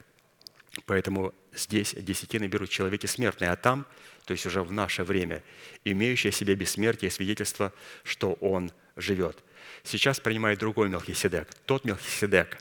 Поэтому 0.86 1.34
здесь 1.54 1.94
десятины 1.94 2.48
берут 2.48 2.70
человеки 2.70 3.06
смертные, 3.06 3.52
а 3.52 3.56
там, 3.56 3.86
то 4.26 4.32
есть 4.32 4.46
уже 4.46 4.64
в 4.64 4.72
наше 4.72 5.04
время, 5.04 5.44
имеющие 5.84 6.32
себе 6.32 6.56
бессмертие 6.56 7.12
свидетельство, 7.12 7.74
что 8.04 8.34
он 8.34 8.72
живет. 8.96 9.44
Сейчас 9.84 10.20
принимает 10.20 10.60
другой 10.60 10.90
Мелхиседек. 10.90 11.54
Тот 11.66 11.84
Мелхиседек, 11.84 12.58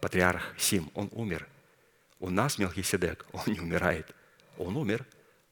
патриарх 0.00 0.42
Сим, 0.58 0.90
он 0.94 1.08
умер. 1.12 1.46
У 2.20 2.30
нас 2.30 2.58
Мелхиседек, 2.58 3.24
он 3.32 3.42
не 3.46 3.60
умирает. 3.60 4.14
Он 4.58 4.76
умер 4.76 5.06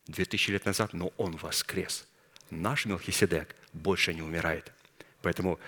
2000 0.09 0.51
лет 0.51 0.65
назад, 0.65 0.93
но 0.93 1.13
он 1.17 1.37
воскрес. 1.37 2.07
Наш 2.51 2.85
Мелхиседек 2.85 3.55
больше 3.73 4.13
не 4.13 4.23
умирает. 4.23 4.73
Поэтому 5.23 5.59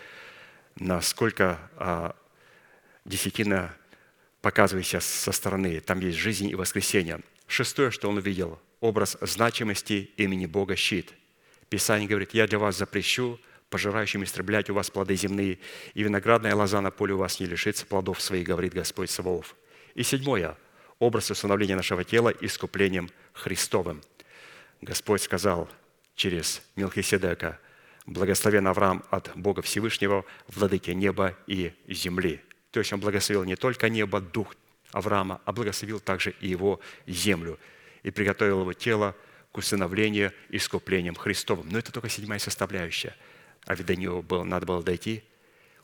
насколько 0.76 1.58
а, 1.76 2.14
десятина 3.04 3.74
показывает 4.42 4.86
сейчас 4.86 5.04
со 5.04 5.32
стороны, 5.32 5.80
там 5.80 6.00
есть 6.00 6.18
жизнь 6.18 6.48
и 6.48 6.54
воскресение. 6.54 7.20
Шестое, 7.46 7.90
что 7.90 8.08
он 8.08 8.18
увидел, 8.18 8.60
образ 8.80 9.16
значимости 9.20 10.10
имени 10.16 10.46
Бога 10.46 10.76
щит. 10.76 11.12
Писание 11.68 12.08
говорит, 12.08 12.34
я 12.34 12.46
для 12.46 12.58
вас 12.58 12.76
запрещу 12.76 13.38
пожирающим 13.70 14.22
истреблять 14.24 14.70
у 14.70 14.74
вас 14.74 14.90
плоды 14.90 15.16
земные, 15.16 15.58
и 15.94 16.02
виноградная 16.02 16.54
лоза 16.54 16.80
на 16.80 16.90
поле 16.90 17.14
у 17.14 17.18
вас 17.18 17.40
не 17.40 17.46
лишится 17.46 17.86
плодов 17.86 18.20
своих, 18.20 18.46
говорит 18.46 18.74
Господь 18.74 19.10
Саваоф. 19.10 19.54
И 19.94 20.02
седьмое, 20.02 20.56
образ 20.98 21.30
установления 21.30 21.76
нашего 21.76 22.04
тела 22.04 22.32
искуплением 22.40 23.10
Христовым. 23.32 24.02
Господь 24.80 25.22
сказал 25.22 25.68
через 26.14 26.62
Милхиседека, 26.76 27.58
благословен 28.06 28.66
Авраам 28.66 29.02
от 29.10 29.32
Бога 29.34 29.62
Всевышнего, 29.62 30.24
владыки 30.48 30.90
неба 30.90 31.36
и 31.46 31.72
земли. 31.88 32.40
То 32.76 32.80
есть 32.80 32.92
он 32.92 33.00
благословил 33.00 33.44
не 33.44 33.56
только 33.56 33.88
небо, 33.88 34.20
дух 34.20 34.54
Авраама, 34.92 35.40
а 35.46 35.52
благословил 35.52 35.98
также 35.98 36.34
и 36.42 36.48
его 36.48 36.78
землю 37.06 37.58
и 38.02 38.10
приготовил 38.10 38.60
его 38.60 38.74
тело 38.74 39.16
к 39.50 39.56
усыновлению 39.56 40.30
искуплением 40.50 41.14
Христовым. 41.14 41.70
Но 41.70 41.78
это 41.78 41.90
только 41.90 42.10
седьмая 42.10 42.38
составляющая. 42.38 43.16
А 43.64 43.74
ведь 43.74 43.86
до 43.86 43.96
него 43.96 44.20
было, 44.20 44.44
надо 44.44 44.66
было 44.66 44.82
дойти, 44.82 45.24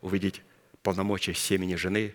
увидеть 0.02 0.42
полномочия 0.82 1.32
семени 1.32 1.76
жены, 1.76 2.14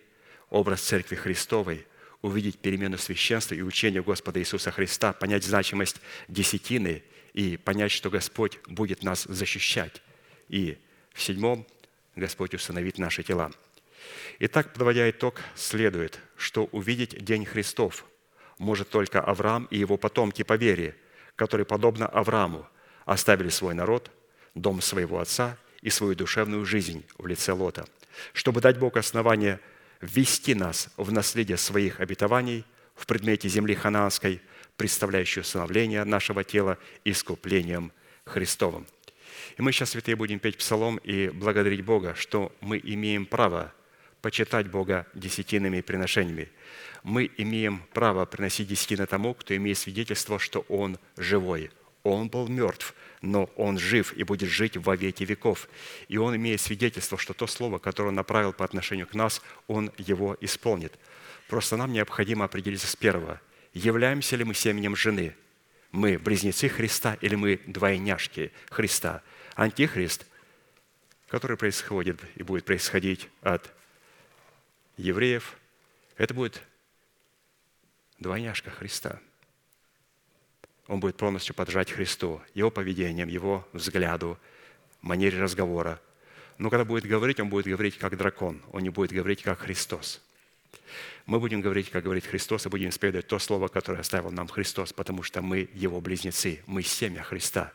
образ 0.51 0.81
Церкви 0.81 1.15
Христовой, 1.15 1.87
увидеть 2.21 2.59
перемену 2.59 2.99
священства 2.99 3.55
и 3.55 3.63
учения 3.63 4.03
Господа 4.03 4.39
Иисуса 4.39 4.69
Христа, 4.69 5.11
понять 5.11 5.43
значимость 5.43 5.99
десятины– 6.27 7.01
и 7.33 7.57
понять, 7.57 7.91
что 7.91 8.11
Господь 8.11 8.59
будет 8.67 9.01
нас 9.03 9.23
защищать. 9.23 10.03
И 10.49 10.77
в 11.13 11.21
седьмом 11.23 11.65
Господь 12.15 12.53
установит 12.53 12.99
наши 12.99 13.23
тела. 13.23 13.51
Итак, 14.39 14.73
подводя 14.73 15.09
итог, 15.09 15.41
следует, 15.55 16.19
что 16.35 16.65
увидеть 16.71 17.23
День 17.23 17.45
Христов 17.45 18.05
может 18.57 18.89
только 18.89 19.21
Авраам 19.21 19.67
и 19.71 19.77
его 19.77 19.97
потомки 19.97 20.43
по 20.43 20.53
вере, 20.53 20.95
которые, 21.35 21.65
подобно 21.65 22.07
Аврааму, 22.07 22.67
оставили 23.05 23.49
свой 23.49 23.73
народ, 23.73 24.11
дом 24.55 24.81
своего 24.81 25.19
отца 25.19 25.57
и 25.81 25.89
свою 25.89 26.15
душевную 26.15 26.65
жизнь 26.65 27.05
в 27.17 27.27
лице 27.27 27.51
Лота, 27.51 27.87
чтобы 28.33 28.61
дать 28.61 28.79
Бог 28.79 28.97
основание 28.97 29.59
ввести 30.01 30.55
нас 30.55 30.89
в 30.97 31.11
наследие 31.11 31.57
своих 31.57 31.99
обетований 31.99 32.65
в 32.95 33.05
предмете 33.05 33.47
земли 33.49 33.75
ханаанской– 33.75 34.41
представляющую 34.77 35.43
становление 35.43 36.03
нашего 36.03 36.43
тела 36.43 36.77
искуплением 37.03 37.91
Христовым. 38.25 38.85
И 39.57 39.61
мы 39.61 39.71
сейчас, 39.71 39.89
святые, 39.89 40.15
будем 40.15 40.39
петь 40.39 40.57
псалом 40.57 40.97
и 40.97 41.29
благодарить 41.29 41.83
Бога, 41.83 42.13
что 42.15 42.55
мы 42.61 42.79
имеем 42.81 43.25
право 43.25 43.73
почитать 44.27 44.67
Бога 44.67 45.07
десятинными 45.13 45.79
приношениями. 45.79 46.49
Мы 47.01 47.31
имеем 47.37 47.81
право 47.93 48.25
приносить 48.25 48.67
десятины 48.67 49.05
тому, 49.05 49.33
кто 49.33 49.55
имеет 49.55 49.77
свидетельство, 49.77 50.37
что 50.37 50.65
Он 50.67 50.97
живой. 51.15 51.71
Он 52.03 52.27
был 52.27 52.49
мертв, 52.49 52.93
но 53.21 53.45
Он 53.55 53.77
жив 53.77 54.11
и 54.11 54.23
будет 54.23 54.49
жить 54.49 54.75
во 54.75 54.97
веки 54.97 55.23
веков. 55.23 55.69
И 56.09 56.17
Он 56.17 56.35
имеет 56.35 56.59
свидетельство, 56.59 57.17
что 57.17 57.33
то 57.33 57.47
слово, 57.47 57.77
которое 57.77 58.09
Он 58.09 58.15
направил 58.15 58.51
по 58.51 58.65
отношению 58.65 59.07
к 59.07 59.13
нас, 59.13 59.41
Он 59.67 59.93
его 59.97 60.35
исполнит. 60.41 60.99
Просто 61.47 61.77
нам 61.77 61.93
необходимо 61.93 62.43
определиться 62.43 62.87
с 62.87 62.97
первого– 62.97 63.39
являемся 63.73 64.35
ли 64.35 64.43
мы 64.43 64.53
семенем 64.53 64.97
жены. 64.97 65.37
Мы 65.93 66.17
близнецы 66.19 66.67
Христа 66.67 67.17
или 67.21 67.35
мы 67.35 67.61
двойняшки 67.65 68.51
Христа. 68.69 69.23
Антихрист, 69.55 70.25
который 71.29 71.55
происходит 71.55 72.19
и 72.35 72.43
будет 72.43 72.65
происходить 72.65 73.29
от 73.41 73.73
евреев, 74.97 75.57
это 76.17 76.33
будет 76.33 76.61
двойняшка 78.19 78.69
Христа. 78.69 79.19
Он 80.87 80.99
будет 80.99 81.17
полностью 81.17 81.55
поджать 81.55 81.91
Христу, 81.91 82.41
его 82.53 82.71
поведением, 82.71 83.27
его 83.27 83.67
взгляду, 83.73 84.39
манере 85.01 85.39
разговора. 85.41 86.01
Но 86.57 86.69
когда 86.69 86.85
будет 86.85 87.05
говорить, 87.05 87.39
он 87.39 87.49
будет 87.49 87.67
говорить 87.67 87.97
как 87.97 88.17
дракон, 88.17 88.61
он 88.71 88.81
не 88.81 88.89
будет 88.89 89.11
говорить 89.11 89.43
как 89.43 89.59
Христос– 89.59 90.21
мы 91.25 91.39
будем 91.39 91.61
говорить, 91.61 91.89
как 91.89 92.03
говорит 92.03 92.25
Христос, 92.25 92.65
и 92.65 92.69
будем 92.69 92.89
исповедовать 92.89 93.27
то 93.27 93.37
слово, 93.37 93.67
которое 93.67 93.99
оставил 93.99 94.31
нам 94.31 94.47
Христос, 94.47 94.93
потому 94.93 95.23
что 95.23 95.41
мы 95.41 95.69
Его 95.73 95.99
близнецы, 95.99 96.61
мы 96.65 96.83
семя 96.83 97.21
Христа. 97.21 97.73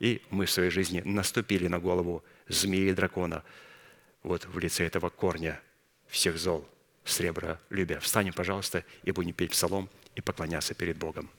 И 0.00 0.20
мы 0.30 0.46
в 0.46 0.50
своей 0.50 0.70
жизни 0.70 1.00
наступили 1.04 1.68
на 1.68 1.78
голову 1.78 2.24
змеи 2.48 2.90
и 2.90 2.92
дракона 2.92 3.44
вот 4.22 4.46
в 4.46 4.58
лице 4.58 4.84
этого 4.84 5.10
корня 5.10 5.60
всех 6.08 6.38
зол, 6.38 6.66
сребра, 7.04 7.60
любя. 7.70 8.00
Встанем, 8.00 8.32
пожалуйста, 8.32 8.84
и 9.02 9.12
будем 9.12 9.32
петь 9.32 9.52
псалом 9.52 9.88
и 10.14 10.20
поклоняться 10.20 10.74
перед 10.74 10.96
Богом. 10.96 11.30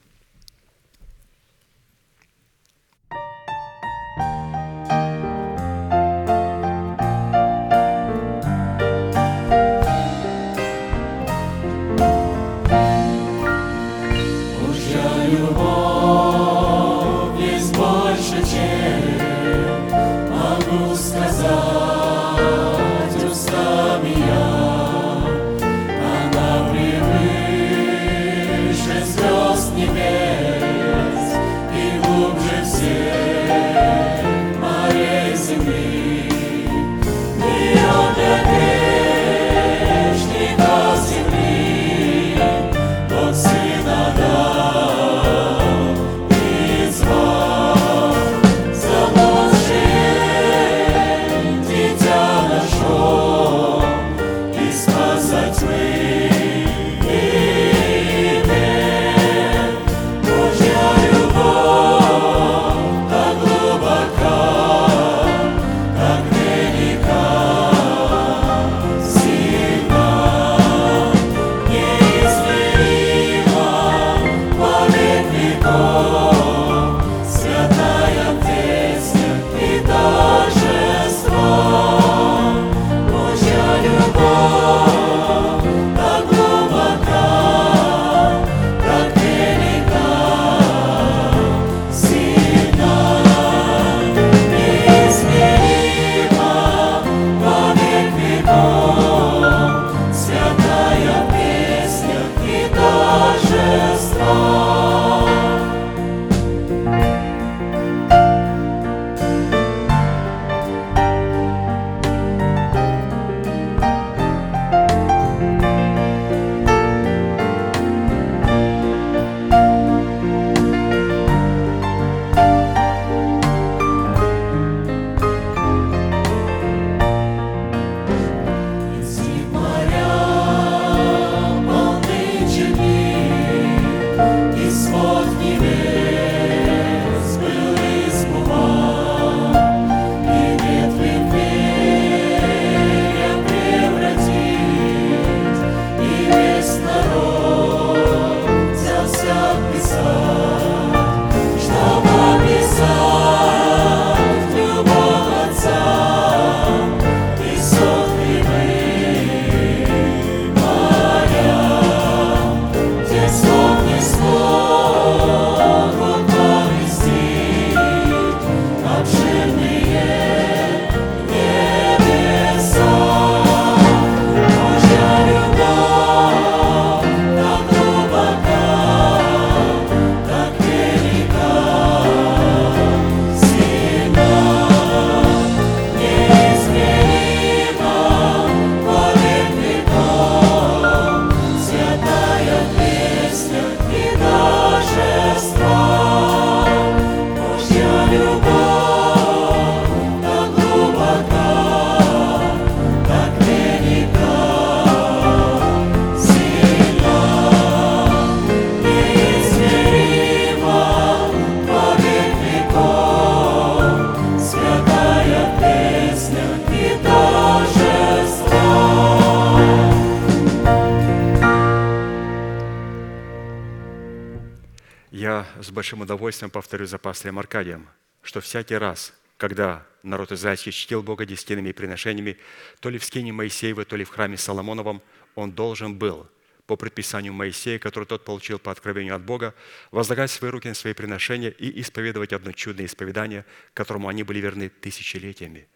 Большим 225.80 226.02
удовольствием 226.02 226.50
повторю 226.50 226.84
за 226.84 226.98
пастырем 226.98 227.38
Аркадием, 227.38 227.88
что 228.20 228.42
всякий 228.42 228.74
раз, 228.74 229.14
когда 229.38 229.86
народ 230.02 230.30
израильский 230.30 230.72
чтил 230.72 231.02
Бога 231.02 231.24
десятинными 231.24 231.72
приношениями, 231.72 232.36
то 232.80 232.90
ли 232.90 232.98
в 232.98 233.04
скине 233.04 233.32
Моисеева, 233.32 233.86
то 233.86 233.96
ли 233.96 234.04
в 234.04 234.10
храме 234.10 234.36
Соломоновом, 234.36 235.00
он 235.36 235.52
должен 235.52 235.96
был 235.96 236.28
по 236.66 236.76
предписанию 236.76 237.32
Моисея, 237.32 237.78
который 237.78 238.04
тот 238.04 238.26
получил 238.26 238.58
по 238.58 238.70
откровению 238.70 239.16
от 239.16 239.22
Бога, 239.22 239.54
возлагать 239.90 240.30
свои 240.30 240.50
руки 240.50 240.68
на 240.68 240.74
свои 240.74 240.92
приношения 240.92 241.48
и 241.48 241.80
исповедовать 241.80 242.34
одно 242.34 242.52
чудное 242.52 242.84
исповедание, 242.84 243.46
которому 243.72 244.08
они 244.08 244.22
были 244.22 244.38
верны 244.38 244.68
тысячелетиями. 244.68 245.66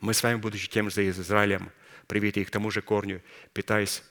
Мы 0.00 0.14
с 0.14 0.22
вами, 0.22 0.36
будучи 0.36 0.68
тем 0.68 0.88
же 0.88 1.08
Израилем, 1.08 1.72
привитые 2.06 2.46
к 2.46 2.50
тому 2.50 2.70
же 2.70 2.80
корню, 2.80 3.22
питаясь 3.52 4.04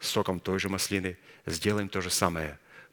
соком 0.00 0.40
той 0.40 0.58
же 0.58 0.68
маслины, 0.68 1.16
сделаем 1.46 1.88
то 1.88 2.00
же 2.00 2.10
самое. 2.10 2.58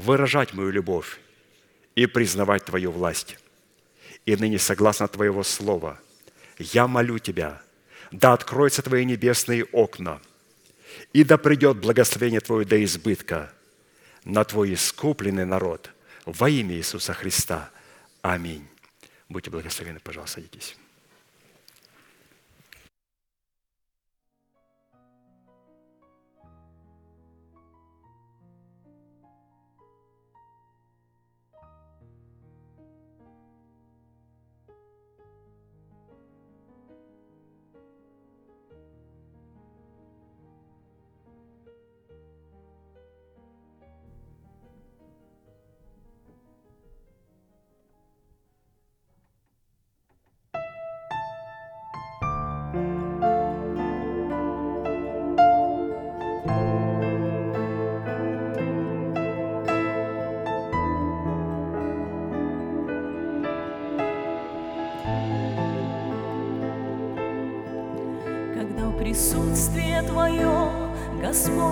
выражать 0.00 0.54
мою 0.54 0.70
любовь 0.70 1.20
и 1.94 2.06
признавать 2.06 2.64
Твою 2.64 2.90
власть 2.90 3.38
и 4.26 4.36
ныне 4.36 4.58
согласно 4.58 5.08
Твоего 5.08 5.42
Слова, 5.42 6.00
я 6.58 6.86
молю 6.86 7.18
Тебя, 7.18 7.62
да 8.10 8.32
откроются 8.32 8.82
Твои 8.82 9.04
небесные 9.04 9.64
окна, 9.64 10.20
и 11.12 11.24
да 11.24 11.38
придет 11.38 11.78
благословение 11.78 12.40
Твое 12.40 12.66
до 12.66 12.82
избытка 12.82 13.52
на 14.24 14.44
Твой 14.44 14.74
искупленный 14.74 15.46
народ 15.46 15.90
во 16.24 16.48
имя 16.48 16.74
Иисуса 16.76 17.14
Христа. 17.14 17.70
Аминь. 18.22 18.66
Будьте 19.28 19.50
благословены, 19.50 20.00
пожалуйста, 20.00 20.36
садитесь. 20.40 20.76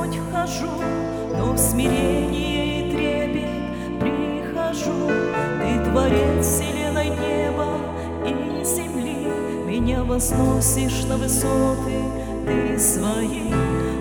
Господь, 0.09 0.21
вхожу, 0.29 0.71
но 1.37 1.53
в 1.53 1.59
смирение 1.59 2.81
и 2.81 2.93
трепет 2.93 4.01
прихожу. 4.01 5.09
Ты 5.61 5.91
творец 5.91 6.47
вселенной 6.47 7.11
неба 7.11 7.67
и 8.25 8.65
земли, 8.65 9.27
Меня 9.67 10.05
возносишь 10.05 11.05
на 11.05 11.17
высоты 11.17 12.03
Ты 12.47 12.79
свои. 12.79 13.53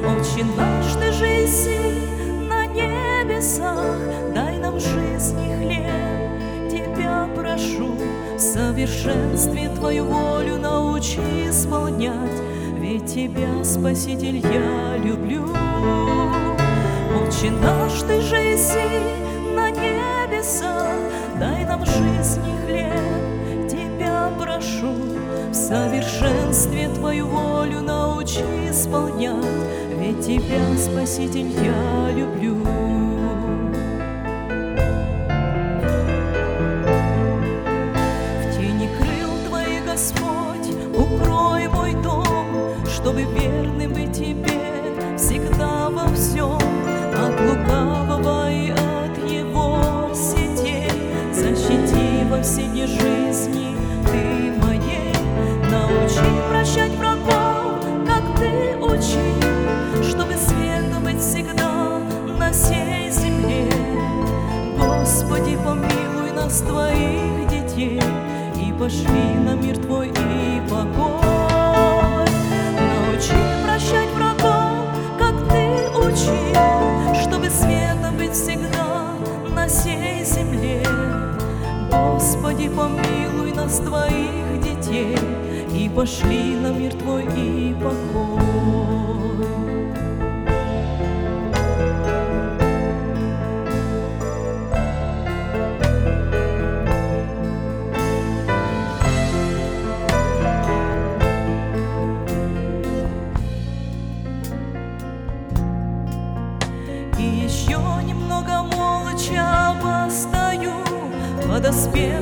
Очень 0.06 0.56
наш 0.56 0.94
Ты 0.94 1.12
жизнь 1.12 2.48
на 2.48 2.66
небесах, 2.66 3.98
Дай 4.34 4.58
нам 4.58 4.80
жизни 4.80 5.56
хлеб, 5.58 6.72
Тебя 6.72 7.28
прошу, 7.36 7.96
в 8.36 8.40
совершенстве 8.40 9.70
Твою 9.70 10.06
волю 10.06 10.58
научи 10.58 11.50
исполнять, 11.50 12.42
ведь 12.80 13.14
Тебя, 13.14 13.64
Спаситель, 13.64 14.38
я 14.38 14.98
люблю. 14.98 15.57
Наш, 17.46 18.02
Ты 18.02 18.18
иси 18.18 19.54
на 19.56 19.70
небесах, 19.70 20.90
Дай 21.40 21.66
нам 21.66 21.86
жизни 21.86 22.52
хлеб, 22.66 23.70
Тебя 23.70 24.32
прошу. 24.40 24.94
В 25.52 25.54
совершенстве 25.54 26.90
Твою 26.90 27.28
волю 27.28 27.82
научи 27.82 28.42
исполнять, 28.70 29.46
Ведь 30.00 30.26
Тебя, 30.26 30.76
Спаситель, 30.78 31.52
я 31.64 32.12
люблю. 32.12 32.58
чтобы 43.08 43.22
верным 43.22 43.94
быть 43.94 44.12
Тебе 44.12 44.47
помилуй 65.78 66.32
нас, 66.32 66.62
Твоих 66.62 67.48
детей, 67.50 68.02
и 68.56 68.74
пошли 68.74 69.36
на 69.46 69.56
мир 69.56 69.78
Твой 69.78 70.10
и 70.10 70.62
покой. 70.70 72.28
Господи, 81.92 82.70
помилуй 82.70 83.52
нас, 83.52 83.80
Твоих 83.80 84.62
детей, 84.62 85.18
И 85.74 85.90
пошли 85.90 86.56
на 86.56 86.72
мир 86.72 86.94
Твой 86.94 87.24
и 87.24 87.76
покой. 87.76 89.67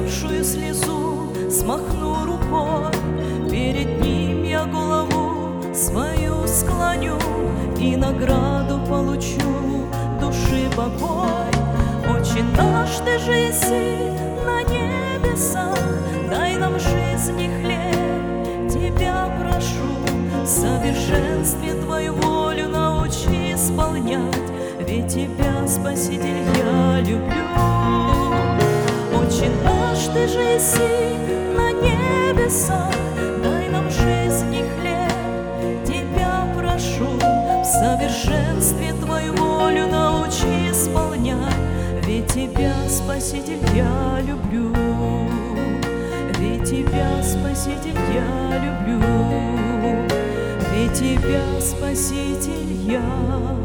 Подоспевшую 0.05 0.43
слезу 0.43 1.33
смахну 1.49 2.25
рукой, 2.25 2.91
Перед 3.49 4.01
ним 4.01 4.43
я 4.43 4.65
голову 4.65 5.73
свою 5.73 6.47
склоню 6.47 7.17
И 7.79 7.95
награду 7.95 8.79
получу 8.87 9.87
души 10.19 10.69
покой. 10.75 11.51
Очень 12.09 12.51
наш 12.55 12.97
ты 12.97 13.19
жизнь 13.19 14.17
на 14.45 14.61
небесах, 14.63 15.77
Дай 16.29 16.55
нам 16.57 16.79
жизни 16.79 17.49
хлеб, 17.61 18.69
тебя 18.69 19.27
прошу, 19.39 20.43
В 20.43 20.47
совершенстве 20.47 21.73
твою 21.73 22.13
волю 22.13 22.69
научи 22.69 23.53
исполнять, 23.53 24.35
Ведь 24.79 25.07
тебя, 25.07 25.67
Спаситель, 25.67 26.43
я 26.57 26.99
люблю. 26.99 28.24
Отче 29.35 29.49
наш, 29.65 30.05
Ты 30.13 30.23
иси 30.23 31.17
на 31.57 31.71
небесах, 31.71 32.93
Дай 33.43 33.67
нам 33.67 33.89
жизни 33.89 34.63
хлеб, 34.63 35.85
Тебя 35.85 36.47
прошу, 36.55 37.17
В 37.19 37.65
совершенстве 37.65 38.93
Твою 38.93 39.33
волю 39.33 39.87
научи 39.87 40.71
исполнять, 40.71 41.53
Ведь 42.05 42.27
Тебя. 42.27 42.73
Спаситель, 42.87 43.59
я 43.75 44.21
люблю. 44.21 44.73
Ведь 46.39 46.63
Тебя, 46.63 47.21
Спаситель, 47.21 47.99
я 48.13 48.57
люблю. 48.57 49.01
Ведь 50.73 50.93
Тебя, 50.93 51.59
Спаситель, 51.59 52.89
я 52.89 52.99
люблю. 52.99 53.64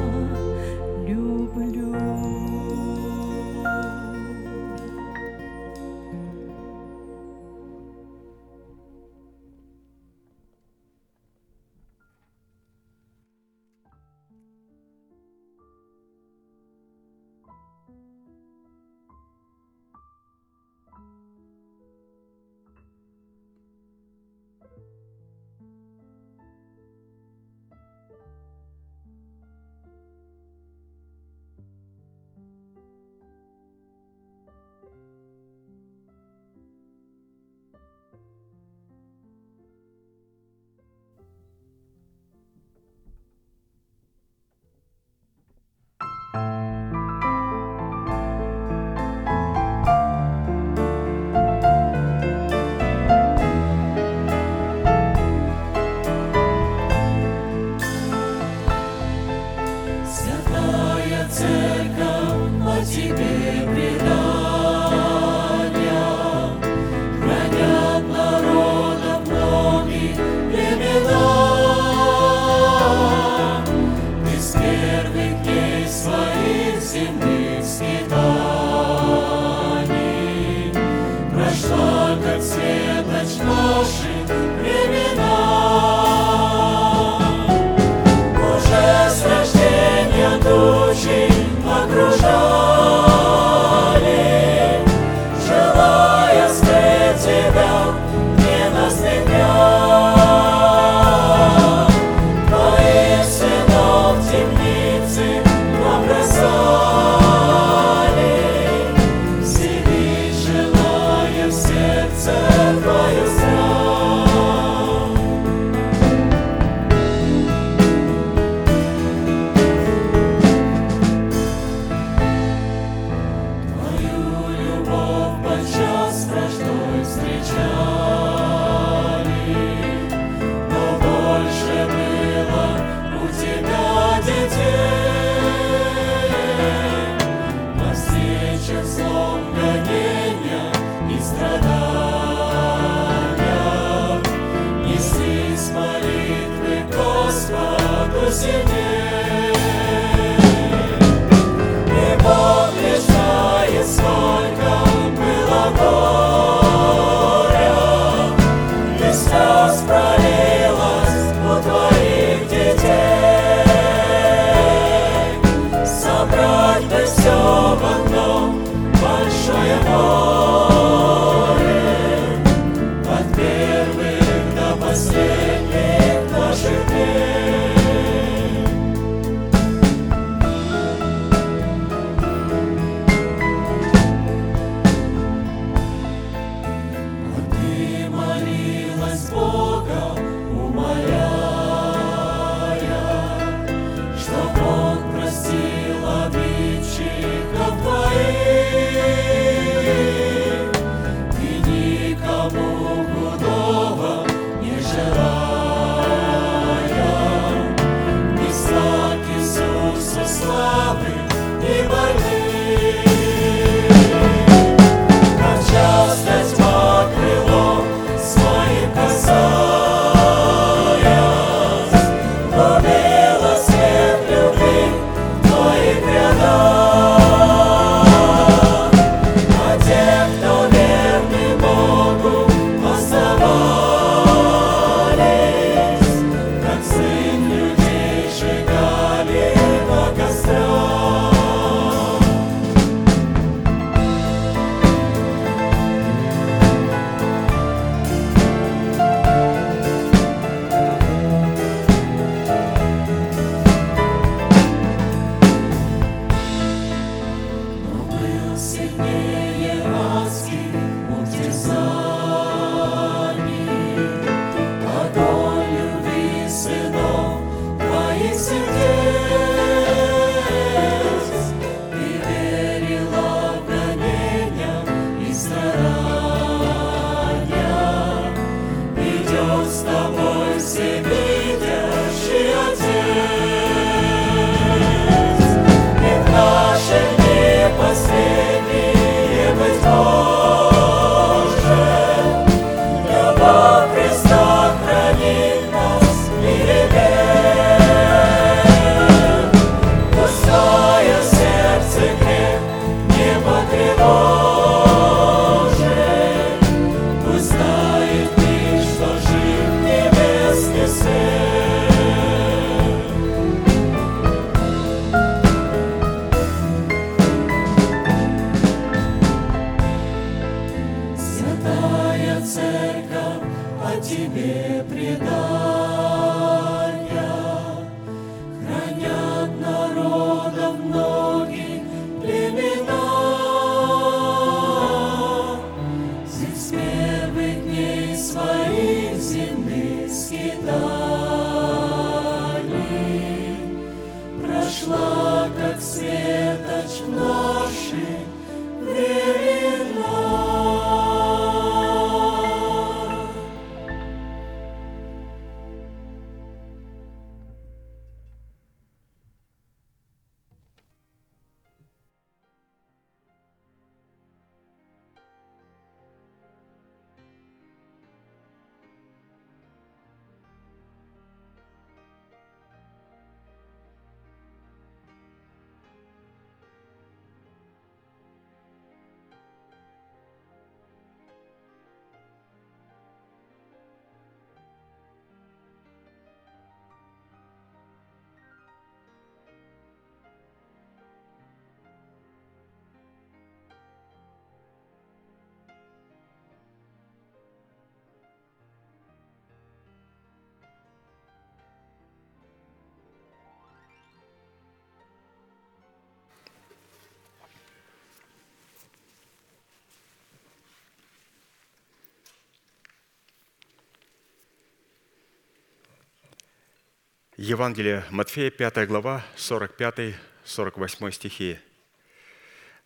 Евангелие 417.43 418.05
Матфея, 418.11 418.51
5 418.51 418.87
глава, 418.87 419.25
45-48 419.39 421.11
стихи. 421.11 421.59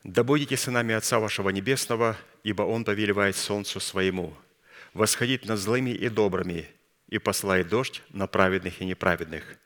«Да 0.05 0.23
будете 0.23 0.57
сынами 0.57 0.95
Отца 0.95 1.19
вашего 1.19 1.51
Небесного, 1.51 2.17
ибо 2.45 2.63
Он 2.63 2.85
повелевает 2.85 3.35
солнцу 3.35 3.81
своему, 3.81 4.33
восходить 4.93 5.45
над 5.47 5.59
злыми 5.59 5.91
и 5.91 6.09
добрыми, 6.09 6.69
и 7.09 7.19
посылает 7.19 7.67
дождь 7.67 8.01
на 8.11 8.29
праведных 8.29 8.81
и 8.81 8.85
неправедных. 8.85 9.57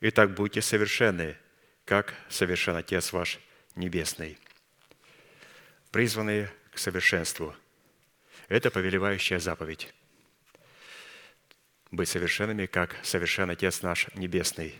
Итак, 0.00 0.34
будьте 0.34 0.62
совершенны, 0.62 1.36
как 1.84 2.12
совершен 2.28 2.74
Отец 2.74 3.12
ваш 3.12 3.38
Небесный». 3.76 4.36
Призванные 5.92 6.50
к 6.72 6.78
совершенству– 6.78 7.54
это 8.48 8.72
повелевающая 8.72 9.38
заповедь 9.38 9.94
быть 11.96 12.08
совершенными, 12.08 12.66
как 12.66 12.96
совершен 13.02 13.50
Отец 13.50 13.82
наш 13.82 14.08
Небесный. 14.14 14.74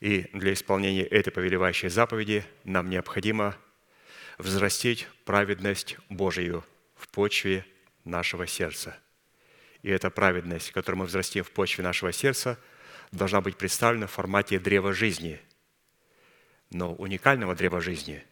И 0.00 0.26
для 0.32 0.52
исполнения 0.52 1.04
этой 1.04 1.30
повелевающей 1.30 1.88
заповеди 1.88 2.44
нам 2.64 2.90
необходимо 2.90 3.56
взрастить 4.38 5.06
праведность 5.24 5.96
Божию 6.08 6.64
в 6.96 7.08
почве 7.08 7.64
нашего 8.04 8.46
сердца. 8.46 8.96
И 9.82 9.90
эта 9.90 10.10
праведность, 10.10 10.72
которую 10.72 11.00
мы 11.00 11.06
взрастим 11.06 11.44
в 11.44 11.50
почве 11.50 11.84
нашего 11.84 12.12
сердца, 12.12 12.58
должна 13.10 13.40
быть 13.40 13.56
представлена 13.56 14.06
в 14.06 14.12
формате 14.12 14.58
древа 14.58 14.92
жизни, 14.92 15.40
но 16.70 16.94
уникального 16.94 17.54
древа 17.54 17.80
жизни, 17.80 18.24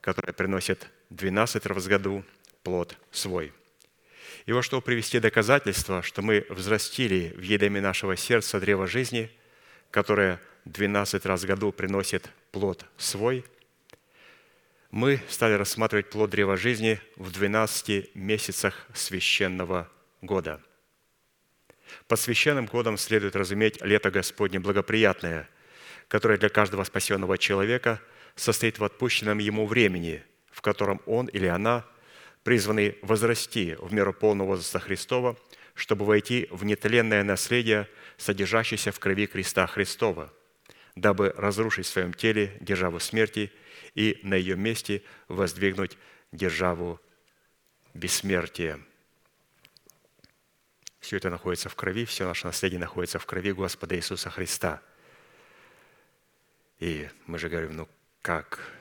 которое 0.00 0.32
приносит 0.32 0.88
12 1.10 1.66
раз 1.66 1.84
в 1.84 1.88
году 1.88 2.24
плод 2.62 2.96
свой– 3.10 3.52
и 4.46 4.52
вот 4.52 4.62
чтобы 4.62 4.82
привести 4.82 5.18
доказательство, 5.18 6.02
что 6.02 6.22
мы 6.22 6.46
взрастили 6.48 7.34
в 7.36 7.42
едами 7.42 7.80
нашего 7.80 8.16
сердца 8.16 8.60
древо 8.60 8.86
жизни, 8.86 9.30
которое 9.90 10.40
12 10.66 11.26
раз 11.26 11.42
в 11.42 11.46
году 11.46 11.72
приносит 11.72 12.30
плод 12.52 12.86
свой, 12.96 13.44
мы 14.92 15.20
стали 15.28 15.54
рассматривать 15.54 16.10
плод 16.10 16.30
древа 16.30 16.56
жизни 16.56 17.00
в 17.16 17.32
12 17.32 18.14
месяцах 18.14 18.86
священного 18.94 19.90
года. 20.22 20.62
Под 22.06 22.20
священным 22.20 22.66
годом 22.66 22.98
следует 22.98 23.34
разуметь 23.34 23.82
лето 23.82 24.12
Господне 24.12 24.60
благоприятное, 24.60 25.48
которое 26.06 26.38
для 26.38 26.50
каждого 26.50 26.84
спасенного 26.84 27.36
человека 27.36 28.00
состоит 28.36 28.78
в 28.78 28.84
отпущенном 28.84 29.38
ему 29.38 29.66
времени, 29.66 30.22
в 30.52 30.62
котором 30.62 31.02
он 31.04 31.26
или 31.26 31.46
она– 31.46 31.84
призваны 32.46 32.96
возрасти 33.02 33.74
в 33.80 33.92
меру 33.92 34.14
полного 34.14 34.50
возраста 34.50 34.78
Христова, 34.78 35.36
чтобы 35.74 36.04
войти 36.04 36.46
в 36.52 36.64
нетленное 36.64 37.24
наследие, 37.24 37.88
содержащееся 38.18 38.92
в 38.92 39.00
крови 39.00 39.26
креста 39.26 39.66
Христова, 39.66 40.32
дабы 40.94 41.34
разрушить 41.36 41.86
в 41.86 41.88
своем 41.88 42.14
теле 42.14 42.56
державу 42.60 43.00
смерти 43.00 43.50
и 43.96 44.20
на 44.22 44.34
ее 44.34 44.54
месте 44.54 45.02
воздвигнуть 45.26 45.98
державу 46.30 47.00
бессмертия. 47.94 48.78
Все 51.00 51.16
это 51.16 51.30
находится 51.30 51.68
в 51.68 51.74
крови, 51.74 52.04
все 52.04 52.28
наше 52.28 52.46
наследие 52.46 52.78
находится 52.78 53.18
в 53.18 53.26
крови 53.26 53.50
Господа 53.50 53.96
Иисуса 53.96 54.30
Христа. 54.30 54.80
И 56.78 57.08
мы 57.26 57.40
же 57.40 57.48
говорим, 57.48 57.74
ну 57.74 57.88
как? 58.22 58.72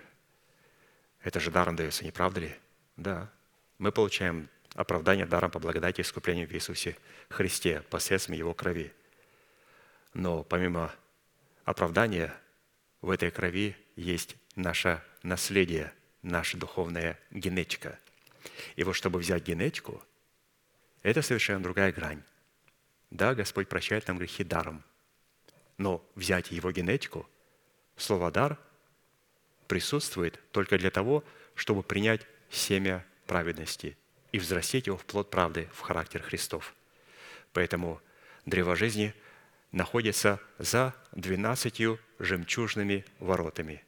Это 1.24 1.39
же 1.39 1.49
даром 1.49 1.76
дается, 1.76 2.05
не 2.05 2.11
правда 2.11 2.41
ли? 2.41 2.55
Да 2.95 3.32
мы 3.78 3.91
получаем 3.91 4.49
оправдание 4.73 5.26
даром 5.26 5.51
по 5.51 5.59
благодати 5.59 6.01
и 6.01 6.03
искуплению 6.03 6.47
в 6.47 6.51
Иисусе 6.51 6.97
Христе 7.30 7.82
посредством 7.89 8.36
Его 8.36 8.53
крови. 8.53 8.93
Но 10.13 10.43
помимо 10.43 10.93
оправдания, 11.63 12.34
в 13.01 13.09
этой 13.09 13.32
крови 13.32 13.76
есть 13.95 14.36
наше 14.55 15.01
наследие, 15.23 15.93
наша 16.21 16.57
духовная 16.57 17.19
генетика. 17.32 17.99
И 18.76 18.84
вот 18.84 18.93
чтобы 18.93 19.19
взять 19.19 19.43
генетику, 19.43 20.03
это 21.03 21.21
совершенно 21.21 21.63
другая 21.63 21.91
грань. 21.91 22.23
Да, 23.11 23.36
Господь 23.36 23.69
прощает 23.69 24.07
нам 24.07 24.17
грехи 24.17 24.43
даром, 24.43 24.84
но 25.78 26.05
взять 26.15 26.51
Его 26.51 26.71
генетику, 26.71 27.30
слово 27.95 28.32
«дар» 28.32 28.57
присутствует 29.67 30.39
только 30.51 30.78
для 30.78 30.91
того, 30.91 31.23
чтобы 31.55 31.84
принять 31.84 32.21
семя 32.49 33.05
праведности 33.26 33.97
и 34.32 34.39
взрастить 34.39 34.88
его 34.88 34.97
в 34.97 35.05
плод 35.05 35.30
правды 35.30 35.69
в 35.73 35.82
характер 35.82 36.21
Христов. 36.21 36.73
Поэтому 37.53 38.01
древо 38.45 38.76
жизни 38.76 39.13
находится 39.71 40.39
за 40.57 40.93
двенадцатью 41.11 41.99
жемчужными 42.19 43.05
воротами. 43.19 43.84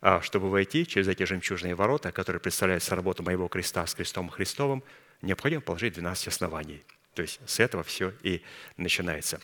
А 0.00 0.20
чтобы 0.20 0.50
войти 0.50 0.84
через 0.86 1.06
эти 1.06 1.22
жемчужные 1.22 1.76
ворота, 1.76 2.10
которые 2.10 2.40
представляют 2.40 2.88
работу 2.88 3.22
моего 3.22 3.46
креста 3.48 3.86
с 3.86 3.94
крестом 3.94 4.28
Христовым, 4.28 4.82
необходимо 5.20 5.62
положить 5.62 5.94
12 5.94 6.28
оснований. 6.28 6.82
То 7.14 7.22
есть 7.22 7.40
с 7.46 7.60
этого 7.60 7.84
все 7.84 8.12
и 8.22 8.42
начинается. 8.76 9.40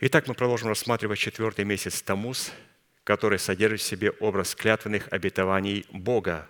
Итак, 0.00 0.26
мы 0.26 0.34
продолжим 0.34 0.68
рассматривать 0.68 1.18
четвертый 1.18 1.64
месяц 1.64 2.02
Тамуз, 2.02 2.52
который 3.04 3.38
содержит 3.38 3.80
в 3.80 3.84
себе 3.84 4.10
образ 4.12 4.54
клятвенных 4.54 5.06
обетований 5.12 5.86
Бога 5.90 6.48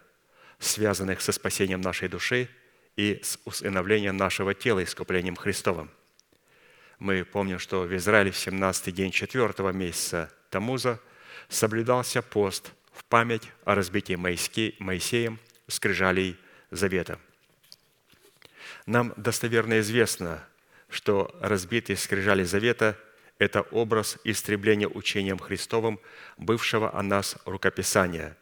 связанных 0.60 1.20
со 1.20 1.32
спасением 1.32 1.80
нашей 1.80 2.08
души 2.08 2.48
и 2.96 3.18
с 3.22 3.38
усыновлением 3.44 4.16
нашего 4.16 4.54
тела 4.54 4.84
искуплением 4.84 5.34
Христовым. 5.34 5.90
Мы 6.98 7.24
помним, 7.24 7.58
что 7.58 7.82
в 7.82 7.96
Израиле 7.96 8.30
в 8.30 8.36
17-й 8.36 8.92
день 8.92 9.10
4 9.10 9.72
месяца 9.72 10.30
Тамуза 10.50 11.00
соблюдался 11.48 12.22
пост 12.22 12.72
в 12.92 13.04
память 13.04 13.50
о 13.64 13.74
разбитии 13.74 14.14
Моисеем 14.14 15.40
скрижалей 15.66 16.36
Завета. 16.70 17.18
Нам 18.86 19.14
достоверно 19.16 19.80
известно, 19.80 20.44
что 20.88 21.34
разбитые 21.40 21.96
скрижали 21.96 22.44
Завета– 22.44 22.96
это 23.38 23.62
образ 23.62 24.18
истребления 24.24 24.86
учением 24.86 25.38
Христовым 25.38 25.98
бывшего 26.36 26.94
о 26.94 27.02
нас 27.02 27.38
рукописания 27.46 28.36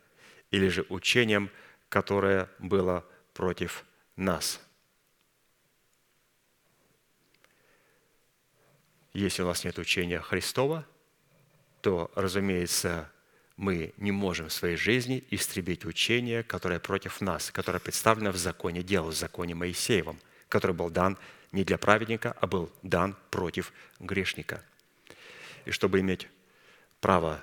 или 0.50 0.68
же 0.68 0.84
учением 0.88 1.50
которое 1.88 2.48
было 2.58 3.04
против 3.32 3.84
нас. 4.16 4.60
Если 9.12 9.42
у 9.42 9.46
нас 9.46 9.64
нет 9.64 9.78
учения 9.78 10.20
Христова, 10.20 10.86
то, 11.80 12.10
разумеется, 12.14 13.10
мы 13.56 13.92
не 13.96 14.12
можем 14.12 14.48
в 14.48 14.52
своей 14.52 14.76
жизни 14.76 15.24
истребить 15.30 15.84
учение, 15.84 16.42
которое 16.42 16.78
против 16.78 17.20
нас, 17.20 17.50
которое 17.50 17.80
представлено 17.80 18.30
в 18.30 18.36
законе 18.36 18.82
дела, 18.82 19.08
в 19.08 19.14
законе 19.14 19.54
Моисеевом, 19.54 20.20
который 20.48 20.76
был 20.76 20.90
дан 20.90 21.18
не 21.50 21.64
для 21.64 21.78
праведника, 21.78 22.36
а 22.40 22.46
был 22.46 22.70
дан 22.82 23.16
против 23.30 23.72
грешника. 23.98 24.62
И 25.64 25.70
чтобы 25.70 26.00
иметь 26.00 26.28
право 27.00 27.42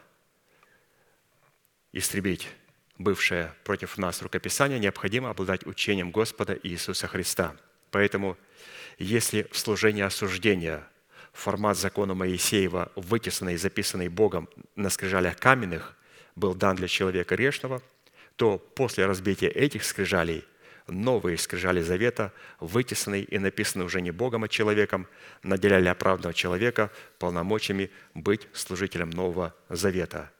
истребить 1.91 2.47
бывшее 2.97 3.53
против 3.63 3.97
нас 3.97 4.21
рукописание, 4.21 4.79
необходимо 4.79 5.29
обладать 5.29 5.65
учением 5.65 6.11
Господа 6.11 6.57
Иисуса 6.63 7.07
Христа. 7.07 7.55
Поэтому, 7.91 8.37
если 8.97 9.47
в 9.51 9.57
служении 9.57 10.03
осуждения 10.03 10.87
формат 11.33 11.77
закона 11.77 12.13
Моисеева, 12.13 12.91
вытесанный 12.95 13.55
и 13.55 13.57
записанный 13.57 14.07
Богом 14.07 14.49
на 14.75 14.89
скрижалях 14.89 15.37
каменных, 15.37 15.95
был 16.35 16.55
дан 16.55 16.75
для 16.75 16.87
человека 16.87 17.35
грешного, 17.35 17.81
то 18.35 18.57
после 18.57 19.05
разбития 19.05 19.49
этих 19.49 19.83
скрижалей 19.83 20.43
новые 20.87 21.37
скрижали 21.37 21.81
завета, 21.81 22.31
вытесанные 22.59 23.23
и 23.23 23.39
написанные 23.39 23.85
уже 23.85 24.01
не 24.01 24.11
Богом, 24.11 24.43
а 24.43 24.47
человеком, 24.47 25.07
наделяли 25.43 25.87
оправданного 25.87 26.33
человека 26.33 26.91
полномочиями 27.17 27.91
быть 28.13 28.47
служителем 28.53 29.09
нового 29.09 29.55
завета. 29.69 30.31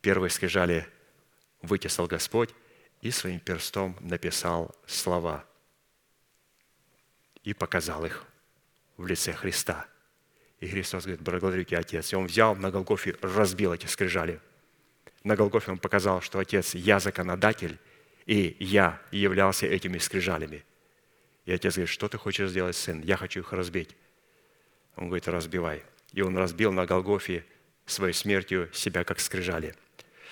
Первые 0.00 0.30
скрижали 0.30 0.86
вытесал 1.66 2.06
Господь 2.06 2.50
и 3.00 3.10
своим 3.10 3.40
перстом 3.40 3.96
написал 4.00 4.74
слова 4.86 5.44
и 7.42 7.52
показал 7.52 8.04
их 8.04 8.24
в 8.96 9.06
лице 9.06 9.32
Христа. 9.32 9.86
И 10.60 10.68
Христос 10.68 11.04
говорит, 11.04 11.22
благодарю 11.22 11.64
тебя, 11.64 11.80
Отец. 11.80 12.12
И 12.12 12.16
Он 12.16 12.26
взял 12.26 12.56
на 12.56 12.70
Голгофе, 12.70 13.16
разбил 13.20 13.72
эти 13.72 13.86
скрижали. 13.86 14.40
На 15.22 15.36
Голгофе 15.36 15.72
Он 15.72 15.78
показал, 15.78 16.22
что 16.22 16.38
Отец, 16.38 16.74
я 16.74 17.00
законодатель, 17.00 17.78
и 18.24 18.56
я 18.60 19.00
являлся 19.10 19.66
этими 19.66 19.98
скрижалями. 19.98 20.64
И 21.44 21.52
Отец 21.52 21.74
говорит, 21.74 21.90
что 21.90 22.08
ты 22.08 22.16
хочешь 22.16 22.48
сделать, 22.48 22.76
сын? 22.76 23.02
Я 23.02 23.16
хочу 23.18 23.40
их 23.40 23.52
разбить. 23.52 23.94
Он 24.96 25.08
говорит, 25.08 25.28
разбивай. 25.28 25.84
И 26.12 26.22
Он 26.22 26.36
разбил 26.38 26.72
на 26.72 26.86
Голгофе 26.86 27.44
своей 27.84 28.14
смертью 28.14 28.70
себя 28.72 29.04
как 29.04 29.20
скрижали. 29.20 29.74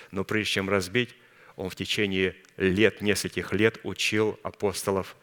Но 0.09 0.23
прежде 0.23 0.53
чем 0.53 0.69
разбить, 0.69 1.15
он 1.55 1.69
в 1.69 1.75
течение 1.75 2.35
лет, 2.57 3.01
нескольких 3.01 3.53
лет 3.53 3.79
учил 3.83 4.39
апостолов 4.43 5.15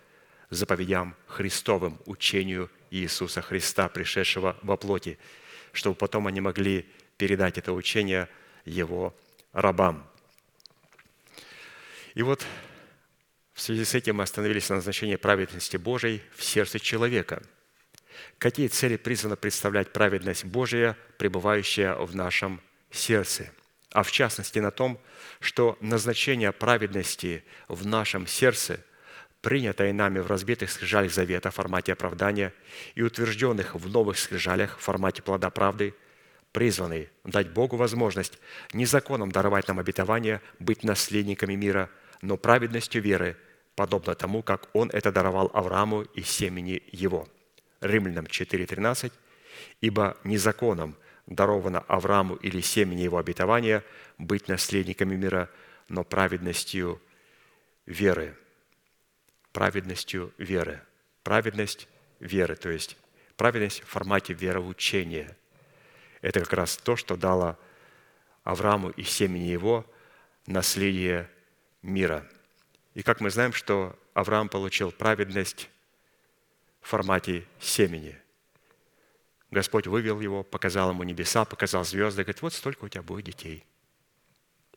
заповедям 0.51 1.17
Христовым, 1.27 1.99
учению 2.07 2.71
Иисуса 2.91 3.41
Христа, 3.43 3.89
пришедшего 3.89 4.57
во 4.63 4.77
плоти, 4.77 5.19
чтобы 5.73 5.97
потом 5.97 6.27
они 6.27 6.41
могли 6.41 6.87
передать 7.17 7.59
это 7.59 7.73
учение 7.73 8.29
его 8.65 9.15
рабам. 9.53 10.09
И 12.15 12.23
вот 12.23 12.45
в 13.53 13.61
связи 13.61 13.85
с 13.85 13.95
этим 13.95 14.17
мы 14.17 14.25
остановились 14.25 14.69
на 14.69 14.77
назначении 14.77 15.17
праведности 15.17 15.77
Божией 15.77 16.23
в 16.35 16.43
сердце 16.43 16.81
человека. 16.81 17.43
Какие 18.39 18.69
цели 18.69 18.97
призвана 18.97 19.37
представлять 19.37 19.93
праведность 19.93 20.45
Божия, 20.45 20.97
пребывающая 21.19 21.95
в 21.95 22.15
нашем 22.15 22.61
сердце– 22.91 23.53
а 23.93 24.03
в 24.03 24.13
частности 24.13 24.59
на 24.59 24.71
том, 24.71 24.99
что 25.41 25.77
назначение 25.81 26.53
праведности 26.53 27.45
в 27.69 27.87
нашем 27.87 28.27
сердце, 28.27 28.81
принятое 29.41 29.93
нами 29.93 30.21
в 30.21 30.27
разбитых 30.27 30.71
скрижалях 30.71 31.13
завета 31.13 31.51
в 31.51 31.55
формате 31.55 31.93
оправдания 31.93 32.53
и 32.95 33.03
утвержденных 33.03 33.75
в 33.75 33.89
новых 33.89 34.19
скрижалях 34.19 34.79
в 34.79 34.83
формате 34.83 35.23
плода 35.23 35.51
правды, 35.51 35.95
призваны 36.53 37.09
дать 37.25 37.51
Богу 37.51 37.77
возможность 37.77 38.39
не 38.73 38.87
законом 38.87 39.33
даровать 39.33 39.69
нам 39.69 39.79
обетование 39.79 40.41
быть 40.59 40.85
наследниками 40.85 41.55
мира, 41.55 41.91
но 42.23 42.37
праведностью 42.37 43.03
веры, 43.03 43.37
подобно 43.75 44.15
тому, 44.15 44.43
как 44.43 44.69
Он 44.73 44.91
это 44.91 45.11
даровал 45.11 45.51
Аврааму 45.55 46.03
и 46.03 46.23
семени 46.23 46.83
его. 46.93 47.29
Римлянам 47.81 48.27
4.13. 48.27 49.13
«Ибо 49.81 50.17
не 50.23 50.39
законом– 50.39 50.97
даровано 51.31 51.79
Аврааму 51.81 52.35
или 52.35 52.61
семени 52.61 53.03
его 53.03 53.17
обетования 53.17 53.83
быть 54.19 54.49
наследниками 54.49 55.17
мира, 55.17 55.49
но 55.89 56.05
праведностью 56.05 57.01
веры. 57.87 58.37
Праведностью 59.53 60.35
веры. 60.37 60.83
Праведность 61.23 61.89
веры, 62.19 62.57
то 62.57 62.69
есть 62.69 62.97
праведность 63.37 63.81
в 63.83 63.87
формате 63.87 64.35
вероучения. 64.35 65.37
Это 66.21 66.41
как 66.41 66.53
раз 66.53 66.77
то, 66.77 66.97
что 66.97 67.17
дало 67.17 67.57
Аврааму 68.45 68.91
и 68.91 69.05
семени 69.05 69.49
его 69.49 69.87
наследие 70.47 71.31
мира. 71.83 72.29
И 72.95 73.03
как 73.03 73.21
мы 73.21 73.31
знаем, 73.31 73.53
что 73.53 73.97
Авраам 74.15 74.49
получил 74.49 74.91
праведность 74.91 75.71
в 76.83 76.89
формате 76.89 77.47
семени– 77.61 78.19
Господь 79.51 79.89
вывел 79.89 80.21
его, 80.21 80.45
показал 80.45 80.91
ему 80.91 81.03
небеса, 81.03 81.45
показал 81.45 81.85
звезды, 81.85 82.23
говорит, 82.23 82.43
вот 82.43 82.55
столько 82.55 82.85
у 82.85 82.89
тебя 82.89 83.03
будет 83.03 83.27
детей. 83.27 83.65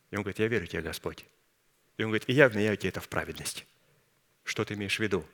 И 0.09 0.15
он 0.15 0.23
говорит, 0.23 0.39
я 0.39 0.47
верю 0.47 0.65
тебе, 0.65 0.81
Господь. 0.81 1.25
И 1.97 2.03
он 2.03 2.09
говорит, 2.09 2.27
и 2.27 2.33
я 2.33 2.49
вменяю 2.49 2.75
тебе 2.75 2.89
это 2.89 2.99
в 2.99 3.07
праведность. 3.07 3.65
Что 4.43 4.65
ты 4.65 4.73
имеешь 4.73 4.97
в 4.97 4.99
виду? 4.99 5.25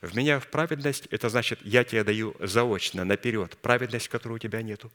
В 0.00 0.16
меня 0.16 0.40
в 0.40 0.48
праведность, 0.48 1.06
это 1.06 1.28
значит, 1.28 1.60
я 1.62 1.84
тебе 1.84 2.04
даю 2.04 2.34
заочно, 2.40 3.04
наперед, 3.04 3.56
праведность, 3.58 4.08
которой 4.08 4.34
у 4.34 4.38
тебя 4.38 4.62
нету. 4.62 4.90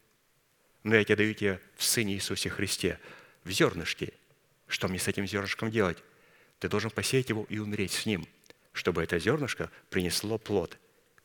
Но 0.83 0.95
я 0.95 1.03
тебе 1.03 1.15
даю 1.15 1.33
тебе 1.33 1.61
в 1.75 1.83
Сыне 1.83 2.15
Иисусе 2.15 2.49
Христе, 2.49 2.99
в 3.43 3.51
зернышке. 3.51 4.13
Что 4.67 4.87
мне 4.87 4.99
с 4.99 5.07
этим 5.07 5.25
зернышком 5.25 5.71
делать? 5.71 5.97
Ты 6.59 6.67
должен 6.67 6.91
посеять 6.91 7.29
его 7.29 7.45
и 7.49 7.59
умереть 7.59 7.93
с 7.93 8.05
ним, 8.05 8.27
чтобы 8.73 9.03
это 9.03 9.19
зернышко 9.19 9.71
принесло 9.89 10.37
плод, 10.37 10.77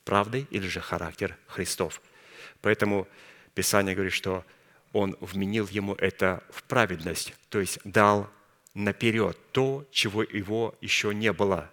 правды 0.04 0.46
или 0.50 0.68
же 0.68 0.80
характер 0.80 1.36
Христов– 1.48 2.00
Поэтому 2.60 3.06
Писание 3.54 3.94
говорит, 3.94 4.12
что 4.12 4.44
Он 4.92 5.16
вменил 5.20 5.66
ему 5.68 5.94
это 5.94 6.42
в 6.50 6.62
праведность, 6.64 7.34
то 7.48 7.60
есть 7.60 7.78
дал 7.84 8.28
наперед 8.74 9.38
то, 9.52 9.86
чего 9.90 10.22
его 10.22 10.74
еще 10.80 11.14
не 11.14 11.32
было. 11.32 11.70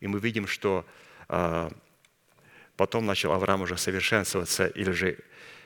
И 0.00 0.06
мы 0.06 0.20
видим, 0.20 0.46
что 0.46 0.86
а, 1.28 1.70
потом 2.76 3.06
начал 3.06 3.32
Авраам 3.32 3.62
уже 3.62 3.76
совершенствоваться, 3.76 4.66
или 4.68 4.92
же 4.92 5.18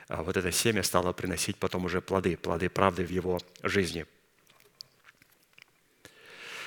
а, 0.07 0.23
вот 0.23 0.35
это 0.35 0.51
семя 0.51 0.81
стало 0.81 1.13
приносить 1.13 1.57
потом 1.57 1.85
уже 1.85 2.01
плоды, 2.01 2.35
плоды 2.35 2.69
правды 2.69 3.05
в 3.05 3.11
его 3.11 3.39
жизни. 3.61 4.05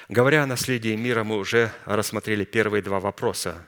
Говоря 0.09 0.45
о 0.45 0.47
наследии 0.47 0.95
мира, 0.95 1.25
мы 1.25 1.37
уже 1.37 1.73
рассмотрели 1.85 2.45
первые 2.45 2.81
два 2.81 3.01
вопроса. 3.01 3.67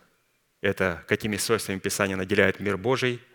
Это 0.61 1.05
какими 1.09 1.37
свойствами 1.37 1.81
Писание 1.81 2.17
наделяет 2.17 2.61
мир 2.61 2.77
Божий– 2.77 3.21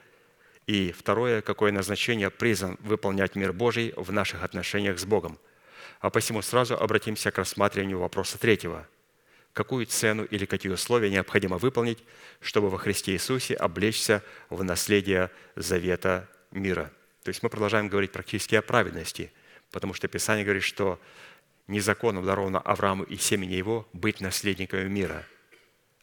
и 0.68 0.92
второе, 0.92 1.42
какое 1.42 1.72
назначение 1.72 2.30
призван 2.30 2.78
выполнять 2.82 3.36
мир 3.36 3.54
Божий 3.54 3.94
в 3.98 4.12
наших 4.12 4.44
отношениях 4.44 5.00
с 5.00 5.06
Богом. 5.06 5.38
А 6.00 6.10
посему 6.10 6.42
сразу 6.42 6.76
обратимся 6.76 7.32
к 7.32 7.38
рассматриванию 7.38 8.00
вопроса 8.00 8.38
третьего. 8.38 8.88
Какую 9.52 9.86
цену 9.86 10.24
или 10.24 10.46
какие 10.46 10.72
условия 10.72 11.10
необходимо 11.10 11.58
выполнить, 11.58 12.00
чтобы 12.42 12.70
во 12.70 12.78
Христе 12.78 13.14
Иисусе 13.14 13.54
облечься 13.56 14.24
в 14.50 14.64
наследие 14.64 15.30
завета 15.56 16.28
мира? 16.52 16.92
То 17.24 17.30
есть 17.30 17.44
мы 17.44 17.50
продолжаем 17.50 17.88
говорить 17.88 18.12
практически 18.12 18.56
о 18.56 18.62
праведности, 18.62 19.32
потому 19.72 19.94
что 19.94 20.08
Писание 20.08 20.44
говорит, 20.44 20.64
что 20.64 21.00
незаконным 21.68 22.26
даровано 22.26 22.60
Аврааму 22.60 23.04
и 23.04 23.16
семени 23.18 23.54
его 23.54 23.88
быть 23.94 24.22
наследниками 24.22 24.88
мира, 24.90 25.24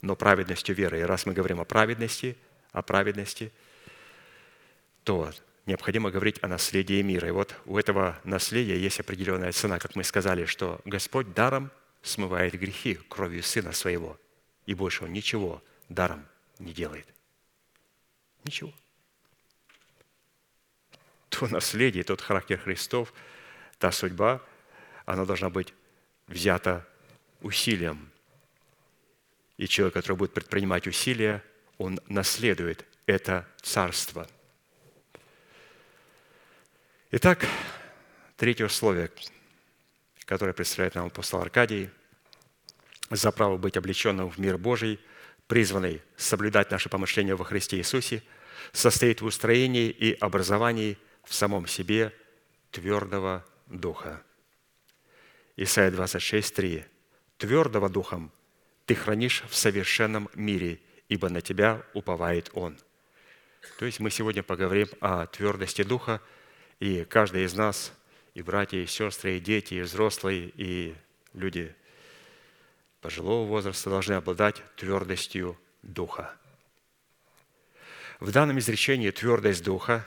но 0.00 0.16
праведностью 0.16 0.74
веры. 0.74 1.00
И 1.00 1.02
раз 1.02 1.26
мы 1.26 1.32
говорим 1.32 1.60
о 1.60 1.64
праведности, 1.64 2.36
о 2.72 2.82
праведности– 2.82 3.52
то 5.04 5.32
необходимо 5.66 6.10
говорить 6.10 6.42
о 6.42 6.48
наследии 6.48 7.00
мира. 7.02 7.28
И 7.28 7.30
вот 7.30 7.54
у 7.64 7.78
этого 7.78 8.18
наследия 8.24 8.78
есть 8.78 9.00
определенная 9.00 9.52
цена, 9.52 9.78
как 9.78 9.94
мы 9.94 10.04
сказали, 10.04 10.44
что 10.44 10.80
Господь 10.84 11.32
даром 11.32 11.70
смывает 12.02 12.54
грехи 12.54 12.94
кровью 13.08 13.42
Сына 13.42 13.72
Своего, 13.72 14.18
и 14.66 14.74
больше 14.74 15.04
Он 15.04 15.12
ничего 15.12 15.62
даром 15.88 16.26
не 16.58 16.72
делает. 16.72 17.06
Ничего. 18.44 18.72
То 21.28 21.46
наследие, 21.46 22.04
тот 22.04 22.20
характер 22.20 22.58
Христов, 22.58 23.12
та 23.78 23.92
судьба, 23.92 24.42
она 25.04 25.24
должна 25.24 25.50
быть 25.50 25.72
взята 26.26 26.86
усилием. 27.40 28.10
И 29.56 29.68
человек, 29.68 29.94
который 29.94 30.16
будет 30.16 30.32
предпринимать 30.32 30.86
усилия, 30.86 31.44
он 31.78 32.00
наследует 32.08 32.84
это 33.06 33.46
царство– 33.62 34.26
Итак, 37.12 37.44
третье 38.36 38.66
условие, 38.66 39.10
которое 40.26 40.52
представляет 40.52 40.94
нам 40.94 41.08
апостол 41.08 41.40
Аркадий, 41.40 41.90
за 43.10 43.32
право 43.32 43.56
быть 43.56 43.76
облеченным 43.76 44.30
в 44.30 44.38
мир 44.38 44.58
Божий, 44.58 45.00
призванный 45.48 46.02
соблюдать 46.16 46.70
наши 46.70 46.88
помышления 46.88 47.34
во 47.34 47.44
Христе 47.44 47.78
Иисусе, 47.78 48.22
состоит 48.70 49.22
в 49.22 49.24
устроении 49.24 49.90
и 49.90 50.12
образовании 50.12 50.96
в 51.24 51.34
самом 51.34 51.66
себе 51.66 52.14
твердого 52.70 53.44
духа. 53.66 54.22
Исайя 55.56 55.90
26, 55.90 56.54
3. 56.54 56.84
«Твердого 57.38 57.88
духом 57.88 58.30
ты 58.86 58.94
хранишь 58.94 59.42
в 59.50 59.56
совершенном 59.56 60.30
мире, 60.36 60.78
ибо 61.08 61.28
на 61.28 61.40
тебя 61.40 61.82
уповает 61.92 62.50
Он». 62.52 62.78
То 63.80 63.84
есть 63.84 63.98
мы 63.98 64.10
сегодня 64.10 64.44
поговорим 64.44 64.86
о 65.00 65.26
твердости 65.26 65.82
духа, 65.82 66.20
и 66.80 67.04
каждый 67.04 67.44
из 67.44 67.54
нас, 67.54 67.92
и 68.34 68.42
братья, 68.42 68.78
и 68.78 68.86
сестры, 68.86 69.36
и 69.36 69.40
дети, 69.40 69.74
и 69.74 69.82
взрослые, 69.82 70.50
и 70.56 70.94
люди 71.34 71.74
пожилого 73.00 73.46
возраста 73.46 73.90
должны 73.90 74.14
обладать 74.14 74.62
твердостью 74.76 75.58
духа. 75.82 76.34
В 78.18 78.32
данном 78.32 78.58
изречении 78.58 79.10
твердость 79.10 79.64
духа 79.64 80.06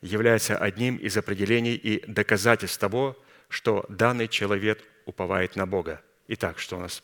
является 0.00 0.56
одним 0.56 0.96
из 0.96 1.16
определений 1.16 1.74
и 1.74 2.04
доказательств 2.06 2.78
того, 2.78 3.16
что 3.48 3.84
данный 3.88 4.28
человек 4.28 4.82
уповает 5.04 5.56
на 5.56 5.66
Бога. 5.66 6.02
Итак, 6.28 6.58
что 6.58 6.76
у 6.76 6.80
нас 6.80 7.02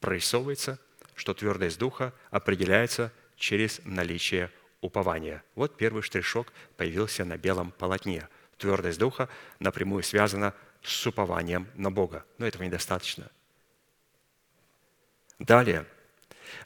прорисовывается, 0.00 0.78
что 1.14 1.34
твердость 1.34 1.78
духа 1.78 2.14
определяется 2.30 3.12
через 3.36 3.80
наличие 3.84 4.50
упования. 4.80 5.42
Вот 5.54 5.76
первый 5.76 6.02
штришок 6.02 6.52
появился 6.76 7.24
на 7.24 7.38
белом 7.38 7.70
полотне. 7.72 8.28
Твердость 8.58 8.98
духа 8.98 9.28
напрямую 9.58 10.02
связана 10.02 10.54
с 10.82 11.06
упованием 11.06 11.68
на 11.74 11.90
Бога. 11.90 12.24
Но 12.38 12.46
этого 12.46 12.62
недостаточно. 12.62 13.30
Далее, 15.38 15.86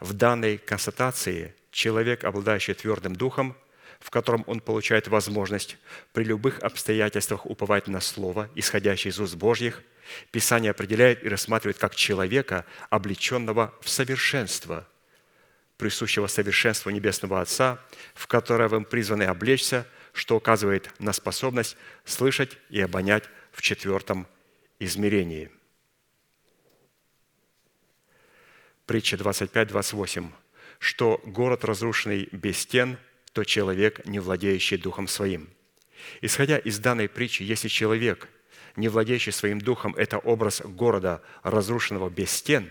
в 0.00 0.12
данной 0.12 0.58
констатации 0.58 1.54
человек, 1.70 2.24
обладающий 2.24 2.74
твердым 2.74 3.16
духом, 3.16 3.56
в 4.00 4.10
котором 4.10 4.44
он 4.46 4.60
получает 4.60 5.08
возможность 5.08 5.76
при 6.12 6.24
любых 6.24 6.60
обстоятельствах 6.60 7.46
уповать 7.46 7.88
на 7.88 8.00
Слово, 8.00 8.48
исходящее 8.54 9.10
из 9.10 9.18
уст 9.18 9.34
Божьих, 9.34 9.82
Писание 10.30 10.70
определяет 10.70 11.22
и 11.22 11.28
рассматривает 11.28 11.78
как 11.78 11.94
человека, 11.94 12.64
облеченного 12.88 13.74
в 13.82 13.88
совершенство, 13.88 14.86
присущего 15.76 16.26
совершенству 16.26 16.90
Небесного 16.90 17.40
Отца, 17.40 17.78
в 18.14 18.26
которое 18.26 18.68
вы 18.68 18.82
призваны 18.84 19.24
облечься, 19.24 19.86
что 20.18 20.36
указывает 20.36 20.92
на 20.98 21.12
способность 21.12 21.76
слышать 22.04 22.58
и 22.70 22.80
обонять 22.80 23.24
в 23.52 23.62
четвертом 23.62 24.26
измерении. 24.78 25.50
Притча 28.86 29.16
25-28 29.16 30.30
что 30.78 31.20
город, 31.24 31.64
разрушенный 31.64 32.28
без 32.32 32.58
стен, 32.58 32.98
то 33.32 33.44
человек, 33.44 34.04
не 34.06 34.20
владеющий 34.20 34.76
духом 34.76 35.08
своим. 35.08 35.48
Исходя 36.20 36.58
из 36.58 36.78
данной 36.78 37.08
притчи, 37.08 37.42
если 37.42 37.68
человек, 37.68 38.28
не 38.76 38.88
владеющий 38.88 39.32
своим 39.32 39.60
духом, 39.60 39.94
это 39.96 40.18
образ 40.18 40.62
города, 40.64 41.22
разрушенного 41.42 42.10
без 42.10 42.30
стен, 42.30 42.70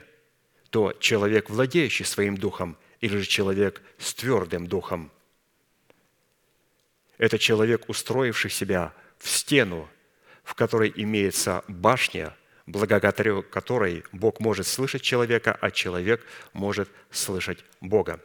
то 0.70 0.93
человек, 0.93 1.50
владеющий 1.50 2.06
своим 2.06 2.38
духом, 2.38 2.78
или 3.02 3.18
же 3.18 3.26
человек 3.26 3.82
с 3.98 4.14
твердым 4.14 4.68
духом, 4.68 5.12
это 7.18 7.38
человек, 7.39 7.89
устроивший 7.89 8.51
себя 8.51 8.93
в 9.18 9.30
стену, 9.30 9.89
в 10.43 10.53
которой 10.55 10.91
имеется 10.95 11.63
башня– 11.68 12.36
благодаря 12.68 13.11
которой 13.41 14.03
Бог 14.11 14.39
может 14.39 14.68
слышать 14.68 15.01
человека, 15.01 15.57
а 15.59 15.72
человек 15.72 16.24
может 16.53 16.89
слышать 17.09 17.63
Бога. 17.82 18.20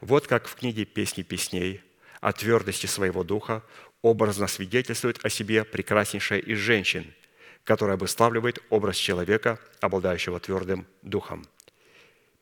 Вот 0.00 0.26
как 0.26 0.48
в 0.48 0.56
книге 0.56 0.84
«Песни 0.84 1.22
песней» 1.22 1.82
о 2.20 2.32
твердости 2.32 2.86
своего 2.86 3.22
духа 3.22 3.62
образно 4.02 4.48
свидетельствует 4.48 5.24
о 5.24 5.28
себе 5.28 5.64
прекраснейшая 5.64 6.40
из 6.40 6.58
женщин, 6.58 7.14
которая 7.62 7.96
обуславливает 7.96 8.60
образ 8.70 8.96
человека, 8.96 9.60
обладающего 9.80 10.40
твердым 10.40 10.86
духом. 11.02 11.46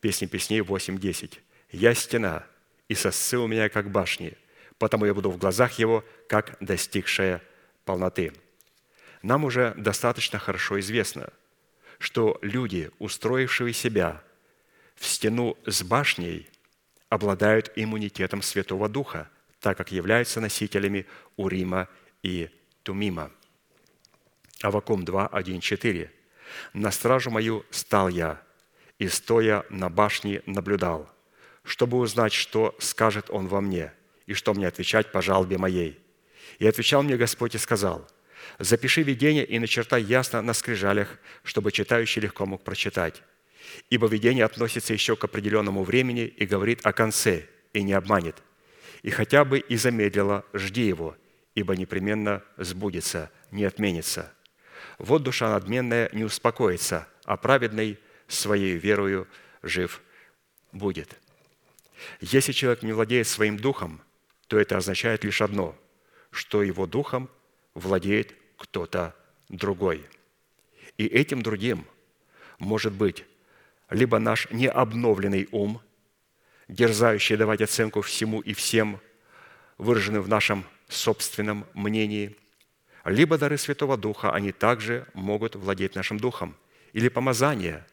Песни 0.01 0.27
песней 0.27 0.61
8.10. 0.61 1.39
«Я 1.73 1.95
стена, 1.95 2.47
и 2.89 2.95
сосцы 2.95 3.37
у 3.37 3.49
меня, 3.49 3.69
как 3.69 3.91
башни, 3.91 4.35
потому 4.79 5.07
я 5.07 5.15
буду 5.15 5.31
в 5.31 5.39
глазах 5.39 5.79
его, 5.79 6.05
как 6.29 6.57
достигшая 6.61 7.43
полноты». 7.85 8.33
Нам 9.23 9.45
уже 9.45 9.75
достаточно 9.77 10.39
хорошо 10.39 10.79
известно, 10.81 11.33
что 11.99 12.39
люди, 12.43 12.91
устроившие 12.99 13.73
себя 13.73 14.23
в 14.95 15.07
стену 15.07 15.57
с 15.67 15.83
башней, 15.83 16.49
обладают 17.09 17.73
иммунитетом 17.77 18.43
Святого 18.43 18.89
Духа, 18.89 19.29
так 19.61 19.77
как 19.77 19.93
являются 19.93 20.41
носителями 20.41 21.07
Урима 21.37 21.89
и 22.23 22.51
Тумима. 22.83 23.31
Авакум 24.63 25.05
2, 25.05 25.27
1, 25.27 25.61
4. 25.61 26.13
«На 26.73 26.91
стражу 26.91 27.31
мою 27.31 27.65
стал 27.71 28.09
я, 28.09 28.41
и, 28.99 29.09
стоя 29.09 29.67
на 29.69 29.91
башне, 29.91 30.43
наблюдал, 30.47 31.11
чтобы 31.65 31.99
узнать, 31.99 32.33
что 32.33 32.75
скажет 32.79 33.29
он 33.31 33.49
во 33.49 33.61
мне, 33.61 33.93
и 34.27 34.35
что 34.35 34.55
мне 34.55 34.69
отвечать 34.69 35.13
по 35.13 35.23
жалобе 35.23 35.59
моей. 35.59 35.99
И 36.59 36.67
отвечал 36.67 37.03
мне 37.03 37.17
Господь 37.17 37.55
и 37.55 37.59
сказал– 37.59 38.09
Запиши 38.59 39.03
видение 39.03 39.45
и 39.45 39.59
начертай 39.59 40.03
ясно 40.03 40.41
на 40.43 40.55
скрижалях, 40.55 41.19
чтобы 41.43 41.73
читающий 41.73 42.23
легко 42.23 42.47
мог 42.47 42.65
прочитать. 42.65 43.23
Ибо 43.91 44.07
видение 44.07 44.45
относится 44.45 44.93
еще 44.93 45.17
к 45.17 45.25
определенному 45.25 45.83
времени 45.83 46.25
и 46.25 46.47
говорит 46.47 46.85
о 46.85 46.93
конце, 46.93 47.47
и 47.73 47.83
не 47.83 47.93
обманет. 47.93 48.43
И 49.03 49.11
хотя 49.11 49.45
бы 49.45 49.59
и 49.59 49.77
замедлило, 49.77 50.45
жди 50.55 50.87
его, 50.87 51.17
ибо 51.55 51.77
непременно 51.77 52.43
сбудется, 52.57 53.31
не 53.51 53.65
отменится. 53.65 54.33
Вот 54.99 55.23
душа 55.23 55.51
надменная 55.51 56.09
не 56.13 56.25
успокоится, 56.25 57.07
а 57.25 57.37
праведный 57.37 57.99
своей 58.29 58.77
верою 58.77 59.29
жив 59.63 60.01
будет. 60.73 61.19
Если 62.21 62.53
человек 62.53 62.83
не 62.83 62.93
владеет 62.93 63.27
своим 63.27 63.57
духом, 63.57 64.01
то 64.47 64.59
это 64.59 64.77
означает 64.77 65.25
лишь 65.25 65.43
одно, 65.43 65.77
что 66.31 66.63
его 66.63 66.87
духом 66.87 67.29
владеет 67.75 68.35
кто-то 68.57 69.15
другой. 69.49 70.05
И 70.97 71.07
этим 71.07 71.43
другим 71.43 71.87
может 72.59 72.93
быть 72.93 73.25
либо 73.91 74.19
наш 74.19 74.51
необновленный 74.51 75.49
ум, 75.53 75.81
дерзающий 76.69 77.37
давать 77.37 77.61
оценку 77.61 78.01
всему 78.01 78.41
и 78.41 78.55
всем, 78.55 79.01
выраженным 79.79 80.23
в 80.23 80.29
нашем 80.29 80.65
собственном 80.89 81.67
мнении, 81.75 82.37
либо 83.05 83.39
дары 83.39 83.57
Святого 83.59 83.97
Духа, 83.97 84.33
они 84.33 84.53
также 84.53 85.07
могут 85.15 85.55
владеть 85.55 85.95
нашим 85.95 86.19
духом, 86.19 86.57
или 86.93 87.09
помазания, 87.09 87.87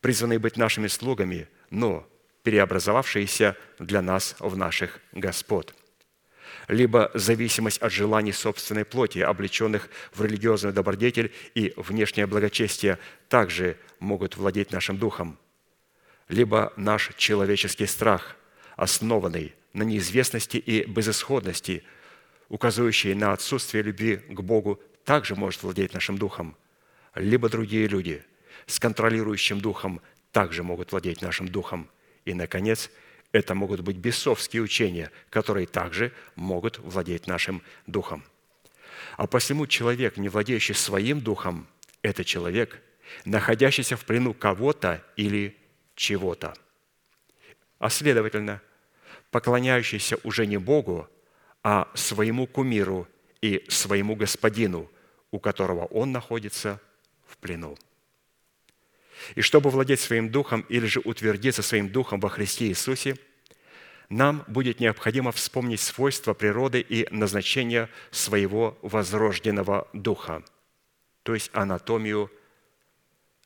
призванные 0.00 0.38
быть 0.38 0.56
нашими 0.56 0.86
слугами, 0.86 1.48
но 1.70 2.06
преобразовавшиеся 2.44 3.56
для 3.80 4.00
нас 4.00 4.36
в 4.38 4.56
наших 4.56 5.00
Господ– 5.12 5.74
либо 6.68 7.10
зависимость 7.14 7.78
от 7.78 7.92
желаний 7.92 8.32
собственной 8.32 8.84
плоти, 8.84 9.18
облеченных 9.18 9.88
в 10.12 10.22
религиозную 10.22 10.72
добродетель 10.72 11.32
и 11.54 11.72
внешнее 11.76 12.26
благочестие, 12.26 12.98
также 13.28 13.76
могут 14.00 14.36
владеть 14.36 14.72
нашим 14.72 14.98
духом, 14.98 15.38
либо 16.28 16.72
наш 16.76 17.10
человеческий 17.16 17.86
страх, 17.86 18.36
основанный 18.76 19.54
на 19.72 19.82
неизвестности 19.82 20.56
и 20.56 20.84
безысходности, 20.84 21.84
указывающий 22.48 23.14
на 23.14 23.32
отсутствие 23.32 23.82
любви 23.82 24.16
к 24.16 24.40
Богу, 24.40 24.80
также 25.04 25.34
может 25.34 25.62
владеть 25.62 25.92
нашим 25.92 26.16
духом, 26.16 26.56
либо 27.14 27.48
другие 27.48 27.86
люди 27.86 28.24
с 28.66 28.78
контролирующим 28.78 29.60
духом 29.60 30.00
также 30.32 30.62
могут 30.62 30.92
владеть 30.92 31.20
нашим 31.20 31.48
духом. 31.48 31.90
И, 32.24 32.34
наконец,– 32.34 32.90
это 33.34 33.56
могут 33.56 33.80
быть 33.80 33.96
бесовские 33.96 34.62
учения, 34.62 35.10
которые 35.28 35.66
также 35.66 36.12
могут 36.36 36.78
владеть 36.78 37.26
нашим 37.26 37.62
духом. 37.88 38.24
А 39.16 39.26
посему 39.26 39.66
человек, 39.66 40.16
не 40.16 40.28
владеющий 40.28 40.76
своим 40.76 41.20
духом, 41.20 41.66
это 42.00 42.24
человек, 42.24 42.80
находящийся 43.24 43.96
в 43.96 44.04
плену 44.04 44.34
кого-то 44.34 45.04
или 45.16 45.56
чего-то. 45.96 46.54
А 47.80 47.90
следовательно, 47.90 48.62
поклоняющийся 49.32 50.16
уже 50.22 50.46
не 50.46 50.56
Богу, 50.56 51.08
а 51.64 51.90
своему 51.94 52.46
кумиру 52.46 53.08
и 53.40 53.64
своему 53.68 54.14
господину, 54.14 54.88
у 55.32 55.40
которого 55.40 55.86
он 55.86 56.12
находится 56.12 56.80
в 57.26 57.36
плену. 57.38 57.76
И 59.34 59.40
чтобы 59.40 59.70
владеть 59.70 60.00
своим 60.00 60.30
духом 60.30 60.64
или 60.68 60.86
же 60.86 61.00
утвердиться 61.00 61.62
своим 61.62 61.88
духом 61.88 62.20
во 62.20 62.28
Христе 62.28 62.66
Иисусе, 62.66 63.16
нам 64.08 64.44
будет 64.46 64.80
необходимо 64.80 65.32
вспомнить 65.32 65.80
свойства 65.80 66.34
природы 66.34 66.80
и 66.80 67.06
назначение 67.10 67.88
своего 68.10 68.78
возрожденного 68.82 69.88
духа, 69.92 70.42
то 71.22 71.34
есть 71.34 71.50
анатомию 71.52 72.30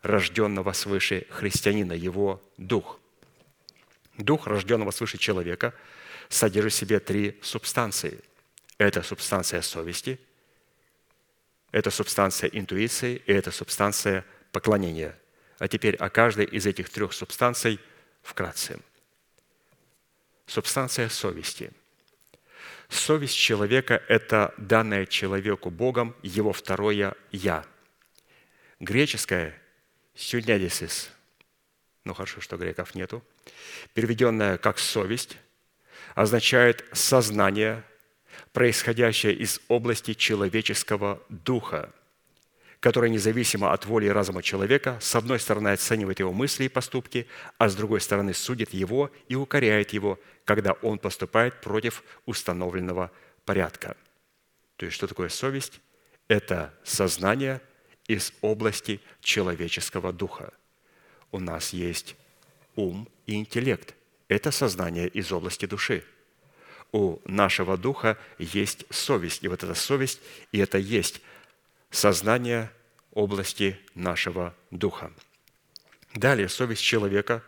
рожденного 0.03 0.73
свыше 0.73 1.27
христианина, 1.31 1.93
его 1.93 2.43
дух. 2.57 3.01
Дух 4.17 4.47
рожденного 4.47 4.91
свыше 4.91 5.17
человека 5.19 5.75
содержит 6.29 6.73
в 6.73 6.77
себе 6.77 7.01
три 7.01 7.39
субстанции. 7.43 8.21
Это 8.79 9.03
субстанция 9.03 9.63
совести, 9.63 10.21
это 11.71 11.91
субстанция 11.91 12.51
интуиции 12.53 13.23
и 13.27 13.33
это 13.33 13.51
субстанция 13.51 14.25
поклонения. 14.53 15.17
А 15.59 15.69
теперь 15.69 15.97
о 15.97 16.09
каждой 16.09 16.45
из 16.45 16.67
этих 16.67 16.91
трех 16.91 17.13
субстанций 17.13 17.81
вкратце. 18.23 18.81
Субстанция 20.47 21.09
совести. 21.09 21.73
Совесть 22.89 23.37
человека– 23.37 24.03
это 24.09 24.55
данное 24.57 25.05
человеку 25.05 25.71
Богом 25.71 26.17
его 26.23 26.53
второе 26.53 27.15
«я». 27.31 27.67
Греческое 28.81 29.61
«сюнядисис» 30.15 31.11
ну 32.09 32.15
хорошо, 32.15 32.41
что 32.41 32.57
греков 32.57 32.95
нету, 32.95 33.23
переведенное 33.93 34.57
как 34.57 34.79
«совесть», 34.79 35.37
означает 36.15 36.85
«сознание», 36.93 37.85
происходящее 38.53 39.35
из 39.35 39.61
области 39.69 40.15
человеческого 40.15 41.23
духа, 41.29 41.93
которое 42.81 43.11
независимо 43.11 43.73
от 43.73 43.87
воли 43.87 44.07
и 44.07 44.11
разума 44.11 44.43
человека, 44.43 44.99
с 45.01 45.15
одной 45.15 45.41
стороны 45.41 45.69
оценивает 45.69 46.21
его 46.21 46.33
мысли 46.33 46.65
и 46.65 46.69
поступки, 46.69 47.27
а 47.59 47.69
с 47.69 47.75
другой 47.75 48.01
стороны 48.01 48.35
судит 48.35 48.73
его 48.73 49.11
и 49.29 49.35
укоряет 49.35 49.93
его, 49.93 50.19
когда 50.45 50.73
он 50.83 50.99
поступает 50.99 51.61
против 51.61 52.03
установленного 52.27 53.11
порядка. 53.45 53.97
То 54.77 54.87
есть, 54.87 54.97
что 54.97 55.07
такое 55.07 55.29
совесть? 55.29 55.81
Это 56.29 56.73
сознание 56.85 57.61
из 58.07 58.33
области 58.43 59.01
человеческого 59.21 60.13
духа– 60.13 60.53
у 61.33 61.41
нас 61.41 61.73
есть 61.73 62.17
ум 62.77 63.09
и 63.27 63.35
интеллект. 63.35 63.95
Это 64.29 64.51
сознание 64.51 65.09
из 65.09 65.31
области 65.33 65.67
души. 65.67 66.05
У 66.93 67.19
нашего 67.27 67.77
духа 67.77 68.19
есть 68.39 68.85
совесть. 68.91 69.45
И 69.45 69.49
вот 69.49 69.63
эта 69.63 69.75
совесть, 69.75 70.21
и 70.53 70.59
это 70.59 70.79
есть 70.79 71.21
сознание 71.91 72.71
области 73.13 73.79
нашего 73.95 74.55
духа. 74.71 75.13
Далее, 76.15 76.49
совесть 76.49 76.83
человека 76.83 77.43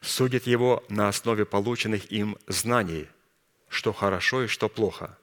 судит 0.00 0.46
его 0.46 0.84
на 0.88 1.08
основе 1.08 1.44
полученных 1.44 2.10
им 2.10 2.36
знаний, 2.46 3.08
что 3.68 3.92
хорошо 3.92 4.44
и 4.44 4.46
что 4.46 4.68
плохо. 4.68 5.18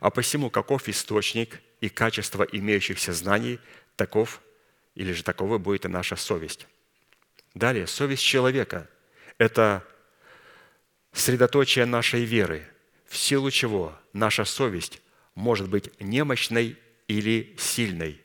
А 0.00 0.10
посему, 0.10 0.50
каков 0.50 0.88
источник 0.88 1.60
и 1.80 1.88
качество 1.88 2.42
имеющихся 2.42 3.12
знаний, 3.12 3.60
таков 3.96 4.40
или 4.94 5.12
же 5.12 5.22
такова 5.22 5.58
будет 5.58 5.84
и 5.84 5.88
наша 5.88 6.16
совесть. 6.16 6.66
Далее, 7.54 7.86
совесть 7.86 8.22
человека– 8.22 8.88
это 9.38 9.84
средоточие 11.12 11.86
нашей 11.86 12.24
веры, 12.24 12.66
в 13.06 13.16
силу 13.16 13.50
чего 13.50 13.96
наша 14.12 14.44
совесть 14.44 15.00
может 15.34 15.68
быть 15.68 15.90
немощной 16.00 16.78
или 17.08 17.54
сильной, 17.58 18.20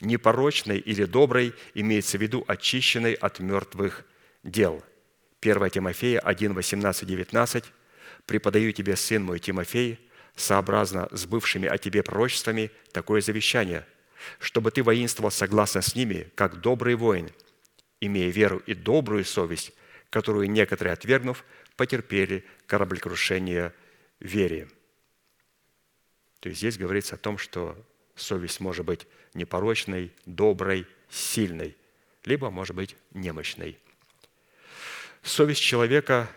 непорочной 0.00 0.78
или 0.78 1.04
доброй, 1.04 1.54
имеется 1.74 2.18
в 2.18 2.22
виду 2.22 2.44
очищенной 2.46 3.14
от 3.14 3.40
мертвых 3.40 4.04
дел. 4.42 4.82
1 5.40 5.70
Тимофея 5.70 6.20
1, 6.20 6.54
18, 6.54 7.06
19. 7.06 7.64
«Преподаю 8.26 8.72
тебе, 8.72 8.96
сын 8.96 9.22
мой 9.22 9.38
Тимофей, 9.38 9.98
сообразно 10.34 11.08
с 11.12 11.26
бывшими 11.26 11.68
о 11.68 11.78
тебе 11.78 12.02
пророчествами, 12.02 12.70
такое 12.92 13.20
завещание, 13.20 13.86
чтобы 14.38 14.70
ты 14.70 14.82
воинствовал 14.82 15.30
согласно 15.30 15.82
с 15.82 15.94
ними, 15.94 16.30
как 16.34 16.60
добрый 16.60 16.94
воин– 16.94 17.30
имея 18.06 18.30
веру 18.30 18.62
и 18.66 18.74
добрую 18.74 19.24
совесть, 19.24 19.72
которую 20.10 20.50
некоторые, 20.50 20.92
отвергнув, 20.92 21.44
потерпели 21.76 22.44
кораблекрушение 22.66 23.74
вере. 24.20 24.68
То 26.40 26.48
есть 26.48 26.58
здесь 26.58 26.78
говорится 26.78 27.14
о 27.14 27.18
том, 27.18 27.38
что 27.38 27.76
совесть 28.14 28.60
может 28.60 28.84
быть 28.84 29.06
непорочной, 29.34 30.12
доброй, 30.26 30.86
сильной, 31.10 31.76
либо 32.24 32.50
может 32.50 32.74
быть 32.74 32.96
немощной. 33.12 33.78
Совесть 35.22 35.62
человека 35.62 36.28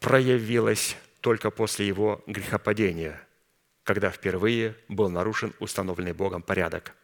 проявилась 0.00 0.96
только 1.20 1.50
после 1.50 1.86
его 1.86 2.22
грехопадения, 2.26 3.20
когда 3.84 4.10
впервые 4.10 4.76
был 4.88 5.08
нарушен 5.08 5.54
установленный 5.60 6.12
Богом 6.12 6.42
порядок. 6.42 6.94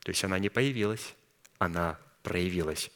То 0.00 0.10
есть 0.10 0.22
она 0.24 0.38
не 0.38 0.48
появилась, 0.48 1.14
она 1.58 1.98
проявилась. 2.22 2.90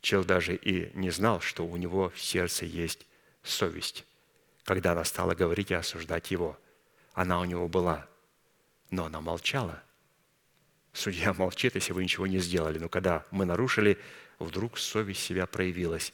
Чел 0.00 0.24
даже 0.24 0.56
и 0.56 0.90
не 0.96 1.10
знал, 1.10 1.40
что 1.40 1.66
у 1.66 1.76
него 1.76 2.10
в 2.10 2.20
сердце 2.20 2.64
есть 2.64 3.06
совесть, 3.42 4.04
когда 4.64 4.92
она 4.92 5.04
стала 5.04 5.34
говорить 5.34 5.70
и 5.70 5.74
осуждать 5.74 6.30
его. 6.30 6.58
Она 7.12 7.40
у 7.40 7.44
него 7.44 7.68
была, 7.68 8.08
но 8.92 9.06
она 9.06 9.20
молчала. 9.20 9.82
Судья 10.92 11.32
молчит, 11.32 11.74
если 11.74 11.92
вы 11.92 12.04
ничего 12.04 12.28
не 12.28 12.38
сделали. 12.38 12.78
Но 12.78 12.88
когда 12.88 13.26
мы 13.32 13.44
нарушили, 13.44 13.98
вдруг 14.38 14.78
совесть 14.78 15.24
себя 15.24 15.46
проявилась, 15.46 16.12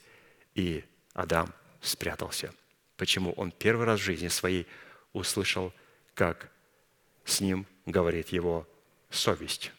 и 0.54 0.82
Адам 1.12 1.52
спрятался. 1.82 2.54
Почему? 2.96 3.32
Он 3.32 3.52
первый 3.52 3.84
раз 3.84 4.00
в 4.00 4.04
жизни 4.04 4.28
своей 4.28 4.66
услышал, 5.12 5.74
как 6.14 6.50
с 7.26 7.42
ним 7.42 7.66
говорит 7.84 8.30
его 8.30 8.66
совесть. 9.10 9.72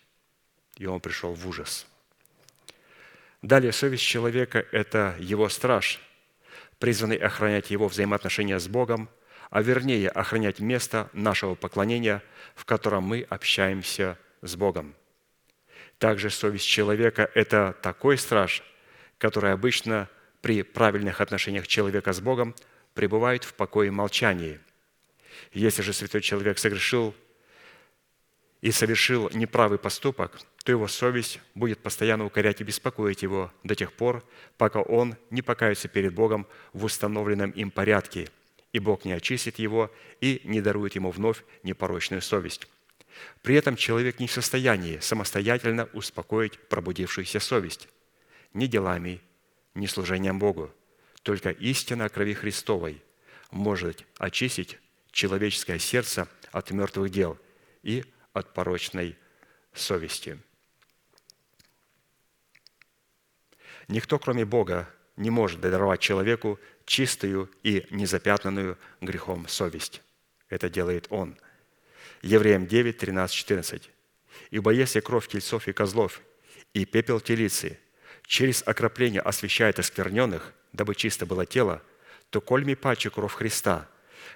И 0.78 0.86
он 0.86 1.00
пришел 1.00 1.34
в 1.34 1.48
ужас– 1.48 1.88
Далее, 3.42 3.72
совесть 3.72 4.04
человека– 4.04 4.66
это 4.72 5.16
его 5.18 5.48
страж, 5.48 6.02
призванный 6.78 7.16
охранять 7.16 7.72
его 7.72 7.88
взаимоотношения 7.88 8.60
с 8.60 8.68
Богом, 8.68 9.10
а 9.50 9.62
вернее 9.62 10.10
охранять 10.10 10.60
место 10.60 11.10
нашего 11.14 11.56
поклонения, 11.56 12.24
в 12.56 12.66
котором 12.66 13.04
мы 13.04 13.26
общаемся 13.30 14.18
с 14.42 14.56
Богом. 14.56 14.96
Также 15.98 16.30
совесть 16.30 16.68
человека– 16.68 17.30
это 17.34 17.76
такой 17.82 18.18
страж, 18.18 18.64
который 19.18 19.52
обычно 19.52 20.08
при 20.42 20.64
правильных 20.64 21.20
отношениях 21.20 21.68
человека 21.68 22.14
с 22.14 22.22
Богом 22.22 22.56
пребывает 22.94 23.44
в 23.44 23.54
покое 23.54 23.88
и 23.88 23.92
молчании. 23.92 24.60
Если 25.52 25.82
же 25.82 25.94
святой 25.94 26.22
человек 26.22 26.58
согрешил 26.58 27.14
и 28.62 28.72
совершил 28.72 29.30
неправый 29.34 29.80
поступок, 29.80 30.40
то 30.64 30.72
его 30.72 30.88
совесть 30.88 31.40
будет 31.56 31.80
постоянно 31.80 32.26
укорять 32.26 32.62
и 32.62 32.64
беспокоить 32.64 33.24
его 33.24 33.52
до 33.64 33.76
тех 33.76 33.94
пор, 33.94 34.24
пока 34.58 34.82
он 34.82 35.16
не 35.30 35.42
покается 35.42 35.88
перед 35.88 36.14
Богом 36.14 36.48
в 36.74 36.86
установленном 36.86 37.52
им 37.52 37.72
порядке, 37.72 38.30
и 38.74 38.80
Бог 38.80 39.06
не 39.06 39.14
очистит 39.14 39.60
его 39.60 39.92
и 40.22 40.42
не 40.44 40.62
дарует 40.62 40.96
ему 40.96 41.12
вновь 41.12 41.44
непорочную 41.64 42.22
совесть. 42.22 42.68
При 43.42 43.56
этом 43.56 43.76
человек 43.76 44.20
не 44.20 44.28
в 44.28 44.32
состоянии 44.32 45.00
самостоятельно 45.00 45.90
успокоить 45.94 46.60
пробудившуюся 46.70 47.40
совесть 47.40 47.90
ни 48.54 48.68
делами, 48.68 49.22
ни 49.74 49.86
служением 49.86 50.40
Богу. 50.40 50.72
Только 51.24 51.50
истина 51.50 52.06
о 52.06 52.10
крови 52.10 52.34
Христовой 52.34 53.04
может 53.52 54.06
очистить 54.18 54.80
человеческое 55.12 55.80
сердце 55.80 56.28
от 56.52 56.72
мертвых 56.72 57.12
дел 57.12 57.38
и 57.84 58.06
от 58.34 58.54
порочной 58.54 59.18
совести. 59.74 60.40
Никто, 63.88 64.20
кроме 64.20 64.46
Бога, 64.46 64.88
не 65.16 65.30
может 65.30 65.60
даровать 65.60 66.00
человеку 66.00 66.60
чистую 66.90 67.52
и 67.62 67.86
незапятнанную 67.92 68.78
грехом 69.00 69.48
совесть. 69.48 70.02
Это 70.50 70.70
делает 70.70 71.06
Он. 71.12 71.38
Евреям 72.24 72.66
9, 72.66 72.98
13, 72.98 73.36
14. 73.36 73.90
«Ибо 74.50 74.72
если 74.72 75.00
кровь 75.00 75.28
тельцов 75.28 75.68
и 75.68 75.72
козлов 75.72 76.22
и 76.74 76.86
пепел 76.86 77.20
телицы 77.20 77.80
через 78.26 78.64
окропление 78.66 79.22
освящает 79.22 79.78
оскверненных, 79.78 80.54
дабы 80.74 80.96
чисто 80.96 81.28
было 81.28 81.46
тело, 81.46 81.84
то 82.32 82.42
кольми 82.42 82.74
паче 82.74 83.12
кровь 83.12 83.36
Христа, 83.36 83.88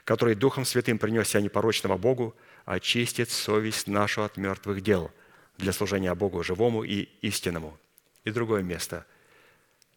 который 0.04 0.36
Духом 0.36 0.64
Святым 0.64 1.00
принес 1.00 1.30
себя 1.30 1.42
непорочного 1.42 1.98
Богу, 1.98 2.36
очистит 2.66 3.32
совесть 3.32 3.88
нашу 3.88 4.24
от 4.24 4.38
мертвых 4.38 4.82
дел 4.82 5.12
для 5.58 5.74
служения 5.74 6.14
Богу 6.14 6.44
живому 6.44 6.84
и 6.84 7.10
истинному». 7.22 7.80
И 8.26 8.30
другое 8.30 8.62
место– 8.62 9.08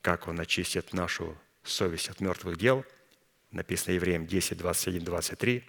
как 0.07 0.29
Он 0.29 0.39
очистит 0.39 0.93
нашу 0.93 1.37
совесть 1.69 2.09
от 2.09 2.21
мертвых 2.21 2.57
дел, 2.57 2.85
написано 3.51 3.95
Евреям 3.95 4.27
10, 4.27 4.59
21, 4.59 5.05
23, 5.05 5.65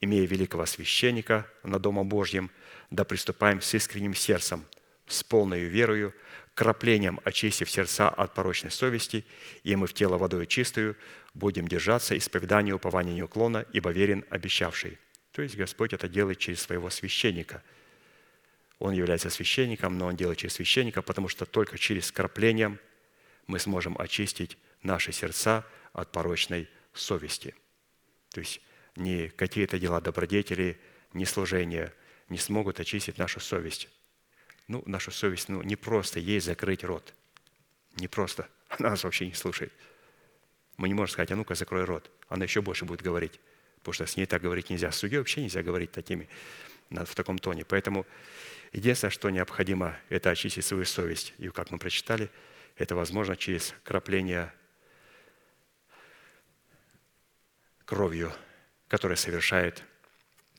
имея 0.00 0.26
великого 0.26 0.66
священника 0.66 1.46
на 1.62 1.78
Домом 1.78 2.08
Божьем, 2.08 2.50
да 2.90 3.04
приступаем 3.04 3.60
с 3.60 3.74
искренним 3.74 4.14
сердцем, 4.14 4.64
с 5.06 5.22
полной 5.22 5.64
верою, 5.64 6.14
краплением 6.54 7.20
очистив 7.24 7.70
сердца 7.70 8.08
от 8.08 8.34
порочной 8.34 8.70
совести, 8.70 9.24
и 9.62 9.74
мы 9.76 9.86
в 9.86 9.94
тело 9.94 10.18
водой 10.18 10.46
чистую 10.46 10.96
будем 11.34 11.66
держаться 11.66 12.16
исповедания 12.16 12.74
упования 12.74 13.14
неуклона, 13.14 13.66
ибо 13.72 13.90
верен 13.90 14.24
обещавший. 14.30 14.98
То 15.32 15.42
есть 15.42 15.56
Господь 15.56 15.92
это 15.92 16.08
делает 16.08 16.38
через 16.38 16.60
своего 16.60 16.90
священника. 16.90 17.62
Он 18.78 18.92
является 18.92 19.30
священником, 19.30 19.98
но 19.98 20.06
Он 20.06 20.16
делает 20.16 20.38
через 20.38 20.54
священника, 20.54 21.02
потому 21.02 21.28
что 21.28 21.44
только 21.44 21.78
через 21.78 22.12
краплением– 22.12 22.78
мы 23.46 23.58
сможем 23.58 23.96
очистить 23.98 24.56
наши 24.84 25.12
сердца 25.12 25.66
от 25.92 26.12
порочной 26.12 26.68
совести. 26.92 27.54
То 28.30 28.40
есть 28.40 28.60
ни 28.96 29.28
какие-то 29.28 29.78
дела 29.78 30.00
добродетели, 30.00 30.80
ни 31.12 31.24
служения 31.24 31.92
не 32.28 32.38
смогут 32.38 32.80
очистить 32.80 33.18
нашу 33.18 33.40
совесть. 33.40 33.88
Ну, 34.68 34.82
нашу 34.86 35.10
совесть, 35.10 35.48
ну, 35.48 35.62
не 35.62 35.76
просто 35.76 36.20
ей 36.20 36.40
закрыть 36.40 36.84
рот. 36.84 37.12
Не 37.96 38.08
просто. 38.08 38.48
Она 38.68 38.90
нас 38.90 39.04
вообще 39.04 39.26
не 39.26 39.34
слушает. 39.34 39.72
Мы 40.76 40.88
не 40.88 40.94
можем 40.94 41.12
сказать, 41.12 41.30
а 41.32 41.36
ну-ка, 41.36 41.54
закрой 41.54 41.84
рот. 41.84 42.10
Она 42.28 42.44
еще 42.44 42.62
больше 42.62 42.84
будет 42.84 43.02
говорить, 43.02 43.38
потому 43.78 43.92
что 43.92 44.06
с 44.06 44.16
ней 44.16 44.26
так 44.26 44.42
говорить 44.42 44.70
нельзя. 44.70 44.90
С 44.90 44.96
судьей 44.96 45.18
вообще 45.18 45.42
нельзя 45.42 45.62
говорить 45.62 45.92
такими, 45.92 46.28
в 46.90 47.14
таком 47.14 47.38
тоне. 47.38 47.64
Поэтому 47.64 48.06
единственное, 48.72 49.10
что 49.10 49.30
необходимо, 49.30 49.96
это 50.08 50.30
очистить 50.30 50.64
свою 50.64 50.84
совесть. 50.84 51.34
И 51.38 51.48
как 51.48 51.70
мы 51.70 51.78
прочитали, 51.78 52.30
это 52.76 52.96
возможно 52.96 53.36
через 53.36 53.74
крапление 53.84 54.52
кровью, 57.84 58.32
которое 58.88 59.16
совершает 59.16 59.82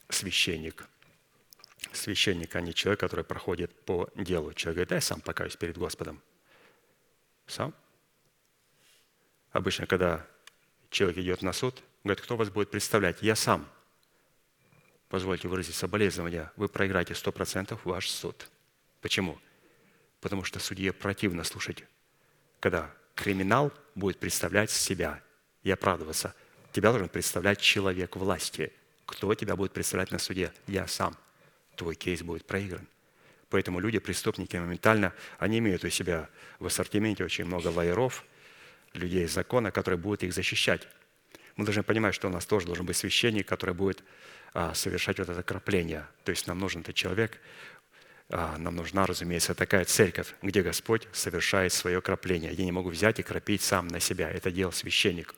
священник. 0.09 0.87
Священник, 1.91 2.55
а 2.55 2.61
не 2.61 2.73
человек, 2.73 2.99
который 2.99 3.25
проходит 3.25 3.73
по 3.85 4.09
делу. 4.15 4.53
Человек 4.53 4.75
говорит, 4.75 4.89
да, 4.89 4.95
я 4.95 5.01
сам 5.01 5.21
покаюсь 5.21 5.55
перед 5.55 5.77
Господом. 5.77 6.21
Сам? 7.47 7.73
Обычно, 9.51 9.85
когда 9.87 10.25
человек 10.89 11.17
идет 11.19 11.41
на 11.41 11.53
суд, 11.53 11.81
говорит, 12.03 12.23
кто 12.23 12.35
вас 12.35 12.49
будет 12.49 12.71
представлять? 12.71 13.21
Я 13.21 13.35
сам. 13.35 13.69
Позвольте 15.07 15.47
выразить 15.47 15.75
соболезнования. 15.75 16.51
Вы 16.55 16.67
проиграете 16.67 17.13
100% 17.13 17.79
ваш 17.83 18.09
суд. 18.09 18.49
Почему? 19.01 19.39
Потому 20.19 20.43
что 20.43 20.59
судье 20.59 20.91
противно 20.91 21.43
слушать, 21.43 21.83
когда 22.59 22.91
криминал 23.13 23.71
будет 23.93 24.19
представлять 24.19 24.71
себя 24.71 25.21
и 25.63 25.71
оправдываться. 25.71 26.35
Тебя 26.75 26.89
должен 26.89 27.07
представлять 27.07 27.61
человек 27.61 28.17
власти. 28.17 28.69
Кто 29.05 29.33
тебя 29.33 29.55
будет 29.55 29.71
представлять 29.71 30.11
на 30.11 30.19
суде? 30.19 30.51
Я 30.67 30.87
сам. 30.87 31.15
Твой 31.77 31.95
кейс 31.95 32.21
будет 32.21 32.45
проигран. 32.45 32.85
Поэтому 33.49 33.79
люди, 33.79 33.97
преступники, 33.99 34.57
моментально, 34.57 35.13
они 35.39 35.59
имеют 35.59 35.85
у 35.85 35.89
себя 35.89 36.27
в 36.59 36.65
ассортименте 36.65 37.23
очень 37.23 37.45
много 37.45 37.69
лайеров, 37.69 38.25
людей 38.93 39.25
закона, 39.27 39.71
которые 39.71 39.97
будут 39.97 40.23
их 40.23 40.33
защищать. 40.33 40.85
Мы 41.55 41.63
должны 41.63 41.81
понимать, 41.81 42.13
что 42.13 42.27
у 42.27 42.29
нас 42.29 42.45
тоже 42.45 42.65
должен 42.65 42.85
быть 42.85 42.97
священник, 42.97 43.47
который 43.47 43.73
будет 43.73 44.03
а, 44.53 44.73
совершать 44.73 45.17
вот 45.19 45.29
это 45.29 45.43
крапление. 45.43 46.05
То 46.25 46.31
есть 46.31 46.45
нам 46.45 46.59
нужен 46.59 46.81
этот 46.81 46.93
человек, 46.93 47.39
а, 48.27 48.57
нам 48.57 48.75
нужна, 48.75 49.05
разумеется, 49.05 49.55
такая 49.55 49.85
церковь, 49.85 50.35
где 50.41 50.61
Господь 50.61 51.07
совершает 51.13 51.71
свое 51.71 52.01
крапление. 52.01 52.51
Я 52.51 52.65
не 52.65 52.73
могу 52.73 52.89
взять 52.89 53.17
и 53.19 53.23
кропить 53.23 53.61
сам 53.61 53.87
на 53.87 54.01
себя. 54.01 54.29
Это 54.29 54.51
делал 54.51 54.73
священник. 54.73 55.35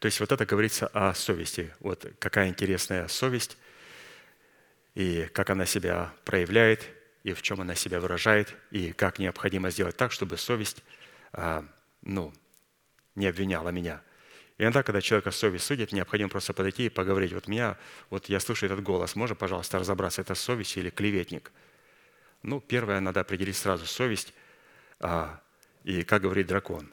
То 0.00 0.06
есть 0.06 0.18
вот 0.18 0.32
это 0.32 0.44
говорится 0.44 0.88
о 0.88 1.14
совести. 1.14 1.72
Вот 1.78 2.04
какая 2.18 2.48
интересная 2.48 3.06
совесть– 3.06 3.56
и 4.94 5.28
как 5.32 5.50
она 5.50 5.66
себя 5.66 6.12
проявляет, 6.24 6.88
и 7.22 7.32
в 7.32 7.42
чем 7.42 7.60
она 7.60 7.74
себя 7.74 8.00
выражает, 8.00 8.54
и 8.70 8.92
как 8.92 9.18
необходимо 9.18 9.70
сделать 9.70 9.96
так, 9.96 10.12
чтобы 10.12 10.36
совесть 10.36 10.82
а, 11.32 11.64
ну, 12.02 12.32
не 13.14 13.26
обвиняла 13.26 13.68
меня. 13.68 14.02
И 14.58 14.62
иногда, 14.62 14.82
когда 14.82 15.00
человека 15.00 15.30
совесть 15.30 15.64
судит, 15.64 15.92
необходимо 15.92 16.28
просто 16.28 16.52
подойти 16.52 16.86
и 16.86 16.88
поговорить. 16.88 17.32
Вот 17.32 17.48
меня, 17.48 17.78
вот 18.10 18.28
я 18.28 18.40
слышу 18.40 18.66
этот 18.66 18.82
голос, 18.82 19.14
можно, 19.16 19.36
пожалуйста, 19.36 19.78
разобраться, 19.78 20.22
это 20.22 20.34
совесть 20.34 20.76
или 20.76 20.90
клеветник? 20.90 21.52
Ну, 22.42 22.60
первое, 22.60 23.00
надо 23.00 23.20
определить 23.20 23.56
сразу 23.56 23.86
совесть, 23.86 24.34
а, 24.98 25.40
и 25.84 26.02
как 26.02 26.22
говорит 26.22 26.46
дракон. 26.46 26.92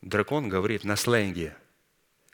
Дракон 0.00 0.48
говорит 0.48 0.84
на 0.84 0.96
сленге. 0.96 1.56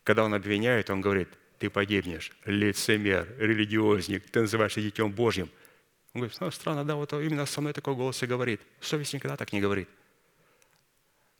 Когда 0.04 0.24
он 0.24 0.34
обвиняет, 0.34 0.90
он 0.90 1.00
говорит, 1.00 1.28
ты 1.58 1.68
погибнешь, 1.68 2.32
лицемер, 2.46 3.28
религиозник, 3.38 4.30
ты 4.30 4.40
называешься 4.40 4.80
Детем 4.80 5.12
Божьим. 5.12 5.50
Он 6.14 6.22
говорит, 6.22 6.40
ну, 6.40 6.50
странно, 6.50 6.84
да, 6.84 6.96
вот 6.96 7.12
именно 7.12 7.46
со 7.46 7.60
мной 7.60 7.72
такой 7.72 7.94
голос 7.94 8.22
и 8.22 8.26
говорит. 8.26 8.60
Совесть 8.80 9.12
никогда 9.14 9.36
так 9.36 9.52
не 9.52 9.60
говорит. 9.60 9.88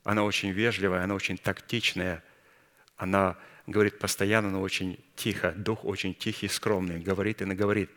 Она 0.04 0.24
очень 0.24 0.50
вежливая, 0.50 1.04
она 1.04 1.14
очень 1.14 1.38
тактичная, 1.38 2.22
она 2.96 3.36
говорит 3.66 3.98
постоянно, 3.98 4.50
но 4.50 4.60
очень 4.60 5.02
тихо. 5.16 5.52
Дух 5.52 5.84
очень 5.84 6.14
тихий, 6.14 6.48
скромный, 6.48 7.00
говорит 7.00 7.42
и 7.42 7.44
наговорит. 7.44 7.90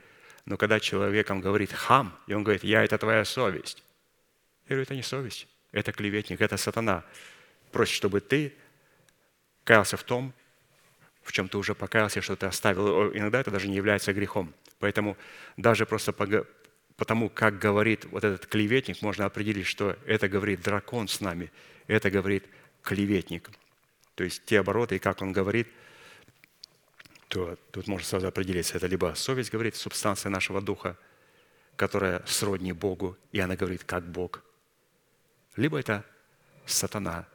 Но 0.45 0.57
когда 0.57 0.79
человеком 0.79 1.41
говорит 1.41 1.71
хам, 1.71 2.17
и 2.27 2.33
он 2.33 2.43
говорит, 2.43 2.63
я– 2.63 2.83
это 2.85 2.97
твоя 2.97 3.23
совесть. 3.25 3.83
Я 4.63 4.69
говорю, 4.69 4.83
это 4.83 4.95
не 4.95 5.03
совесть, 5.03 5.47
это 5.71 5.91
клеветник, 5.91 6.41
это 6.41 6.57
сатана. 6.57 7.03
Просит, 7.71 7.95
чтобы 7.95 8.21
ты 8.21 8.53
каялся 9.63 9.97
в 9.97 10.03
том, 10.03 10.33
в 11.23 11.31
чем 11.31 11.47
ты 11.47 11.57
уже 11.57 11.73
покаялся, 11.73 12.21
что 12.21 12.35
ты 12.35 12.45
оставил. 12.45 13.11
Иногда 13.13 13.39
это 13.39 13.51
даже 13.51 13.67
не 13.67 13.75
является 13.75 14.13
грехом. 14.13 14.53
Поэтому 14.79 15.17
даже 15.57 15.85
просто 15.85 16.11
по, 16.11 16.27
потому, 16.97 17.29
как 17.29 17.59
говорит 17.59 18.05
вот 18.05 18.23
этот 18.23 18.45
клеветник, 18.45 19.01
можно 19.01 19.25
определить, 19.25 19.65
что 19.65 19.97
это 20.05 20.27
говорит 20.27 20.61
дракон 20.61 21.07
с 21.07 21.21
нами, 21.21 21.51
это 21.87 22.11
говорит 22.11 22.45
клеветник. 22.81 23.49
То 24.15 24.23
есть 24.23 24.45
те 24.45 24.59
обороты, 24.59 24.97
и 24.97 24.99
как 24.99 25.21
он 25.21 25.31
говорит, 25.31 25.67
то 27.29 27.57
тут 27.71 27.87
можно 27.87 28.05
сразу 28.05 28.27
определиться. 28.27 28.77
Это 28.77 28.87
либо 28.87 29.13
совесть 29.15 29.51
говорит, 29.51 29.75
субстанция 29.75 30.29
нашего 30.29 30.61
духа, 30.61 30.97
которая 31.75 32.23
сродни 32.27 32.73
Богу, 32.73 33.17
и 33.31 33.39
она 33.39 33.55
говорит, 33.55 33.83
как 33.83 34.03
Бог. 34.05 34.43
Либо 35.55 35.79
это 35.79 36.05
сатана, 36.65 37.25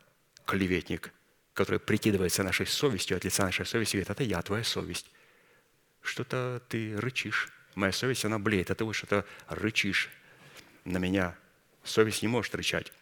клеветник, 0.47 1.13
который 1.59 1.81
прикидывается 1.81 2.45
нашей 2.45 2.67
совестью, 2.67 3.17
от 3.17 3.25
лица 3.25 3.45
нашей 3.45 3.67
совести, 3.67 3.97
говорит, 3.97 4.11
это 4.11 4.23
я, 4.23 4.41
твоя 4.43 4.63
совесть. 4.63 5.07
Что-то 6.03 6.63
ты 6.69 6.97
рычишь. 6.97 7.49
Моя 7.75 7.91
совесть, 7.91 8.25
она 8.25 8.39
блеет, 8.39 8.71
а 8.71 8.77
ты 8.77 8.85
вот 8.85 8.93
что-то 8.93 9.25
рычишь 9.49 10.09
на 10.85 10.99
меня. 10.99 11.37
Совесть 11.83 12.23
не 12.23 12.29
может 12.29 12.55
рычать. 12.55 12.93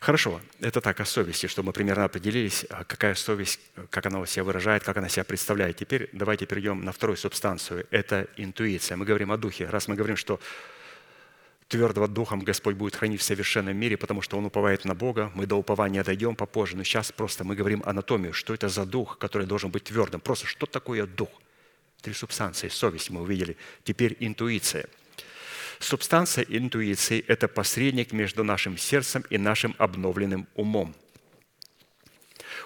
Хорошо, 0.00 0.40
это 0.58 0.80
так 0.80 0.98
о 0.98 1.04
совести, 1.04 1.46
чтобы 1.46 1.68
мы 1.68 1.72
примерно 1.72 2.06
определились, 2.06 2.66
а 2.70 2.82
какая 2.82 3.14
совесть, 3.14 3.60
как 3.90 4.06
она 4.06 4.26
себя 4.26 4.42
выражает, 4.42 4.82
как 4.82 4.96
она 4.96 5.08
себя 5.08 5.22
представляет. 5.22 5.76
Теперь 5.76 6.08
давайте 6.12 6.44
перейдем 6.44 6.84
на 6.84 6.90
вторую 6.90 7.16
субстанцию. 7.16 7.86
Это 7.92 8.26
интуиция. 8.36 8.96
Мы 8.96 9.04
говорим 9.04 9.30
о 9.30 9.36
духе. 9.36 9.66
Раз 9.66 9.86
мы 9.86 9.94
говорим, 9.94 10.16
что 10.16 10.40
твердого 11.68 12.08
духом 12.08 12.40
Господь 12.40 12.76
будет 12.76 12.96
хранить 12.96 13.20
в 13.20 13.24
совершенном 13.24 13.76
мире, 13.76 13.96
потому 13.96 14.22
что 14.22 14.38
Он 14.38 14.46
уповает 14.46 14.84
на 14.84 14.94
Бога. 14.94 15.30
Мы 15.34 15.46
до 15.46 15.56
упования 15.56 16.02
дойдем 16.02 16.34
попозже, 16.34 16.76
но 16.76 16.82
сейчас 16.82 17.12
просто 17.12 17.44
мы 17.44 17.54
говорим 17.54 17.82
анатомию, 17.84 18.32
что 18.32 18.54
это 18.54 18.68
за 18.68 18.86
дух, 18.86 19.18
который 19.18 19.46
должен 19.46 19.70
быть 19.70 19.84
твердым. 19.84 20.20
Просто 20.20 20.46
что 20.46 20.66
такое 20.66 21.06
дух? 21.06 21.28
Три 22.00 22.14
субстанции. 22.14 22.68
Совесть 22.68 23.10
мы 23.10 23.20
увидели. 23.20 23.56
Теперь 23.84 24.16
интуиция. 24.20 24.86
Субстанция 25.78 26.44
интуиции– 26.48 27.24
это 27.28 27.46
посредник 27.48 28.12
между 28.12 28.42
нашим 28.44 28.78
сердцем 28.78 29.24
и 29.30 29.38
нашим 29.38 29.76
обновленным 29.78 30.48
умом. 30.54 30.94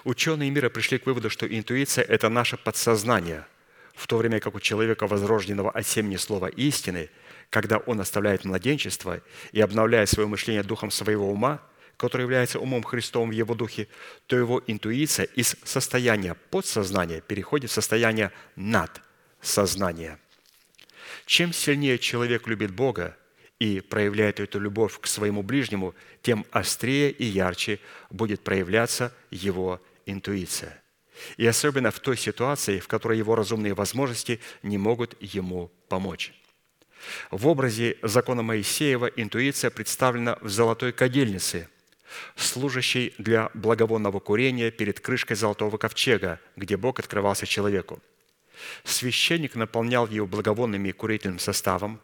Ученые 0.03 0.49
мира 0.49 0.69
пришли 0.69 0.97
к 0.97 1.05
выводу, 1.05 1.29
что 1.29 1.45
интуиция– 1.45 2.03
это 2.07 2.29
наше 2.29 2.57
подсознание, 2.57 3.45
в 3.93 4.07
то 4.07 4.17
время 4.17 4.39
как 4.39 4.55
у 4.55 4.59
человека, 4.59 5.07
возрожденного 5.07 5.71
от 5.71 5.85
семени 5.85 6.15
слова 6.15 6.47
истины– 6.47 7.09
когда 7.53 7.77
он 7.77 8.01
оставляет 8.01 8.45
младенчество 8.45 9.21
и 9.51 9.61
обновляет 9.61 10.09
свое 10.09 10.27
мышление 10.27 10.63
духом 10.63 10.89
своего 10.89 11.29
ума, 11.29 11.61
который 11.97 12.23
является 12.23 12.59
умом 12.59 12.81
Христовым 12.81 13.29
в 13.29 13.33
его 13.33 13.53
духе, 13.53 13.87
то 14.25 14.35
его 14.35 14.63
интуиция 14.65 15.25
из 15.25 15.55
состояния 15.63 16.33
подсознания 16.49 17.21
переходит 17.21 17.69
в 17.69 17.73
состояние 17.73 18.31
надсознания. 18.55 20.17
Чем 21.27 21.53
сильнее 21.53 21.99
человек 21.99 22.47
любит 22.47 22.71
Бога 22.71 23.15
и 23.59 23.81
проявляет 23.81 24.39
эту 24.39 24.59
любовь 24.59 24.99
к 24.99 25.05
своему 25.05 25.43
ближнему, 25.43 25.93
тем 26.23 26.47
острее 26.49 27.11
и 27.11 27.23
ярче 27.23 27.79
будет 28.09 28.41
проявляться 28.41 29.13
его 29.29 29.79
интуиция. 30.07 30.81
И 31.37 31.45
особенно 31.45 31.91
в 31.91 31.99
той 31.99 32.17
ситуации, 32.17 32.79
в 32.79 32.87
которой 32.87 33.19
его 33.19 33.35
разумные 33.35 33.75
возможности 33.75 34.39
не 34.63 34.79
могут 34.79 35.15
ему 35.21 35.71
помочь. 35.87 36.33
В 37.31 37.47
образе 37.47 37.97
закона 38.01 38.41
Моисеева 38.41 39.07
интуиция 39.07 39.69
представлена 39.69 40.37
в 40.41 40.49
золотой 40.49 40.91
кадильнице, 40.91 41.67
служащей 42.35 43.13
для 43.17 43.49
благовонного 43.53 44.19
курения 44.19 44.71
перед 44.71 44.99
крышкой 44.99 45.35
золотого 45.35 45.77
ковчега, 45.77 46.39
где 46.55 46.77
Бог 46.77 46.99
открывался 46.99 47.45
человеку. 47.45 48.01
Священник 48.83 49.55
наполнял 49.55 50.07
ее 50.07 50.25
благовонным 50.25 50.85
и 50.85 50.91
курительным 50.91 51.39
составом, 51.39 51.99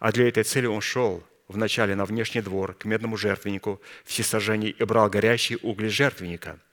а 0.00 0.12
для 0.12 0.28
этой 0.28 0.44
цели 0.44 0.66
он 0.66 0.80
шел 0.80 1.22
вначале 1.48 1.94
на 1.94 2.04
внешний 2.04 2.40
двор 2.40 2.74
к 2.74 2.84
медному 2.84 3.16
жертвеннику 3.16 3.80
всесожжений 4.04 4.70
и 4.70 4.84
брал 4.84 5.10
горящие 5.10 5.58
угли 5.62 5.88
жертвенника– 5.88 6.58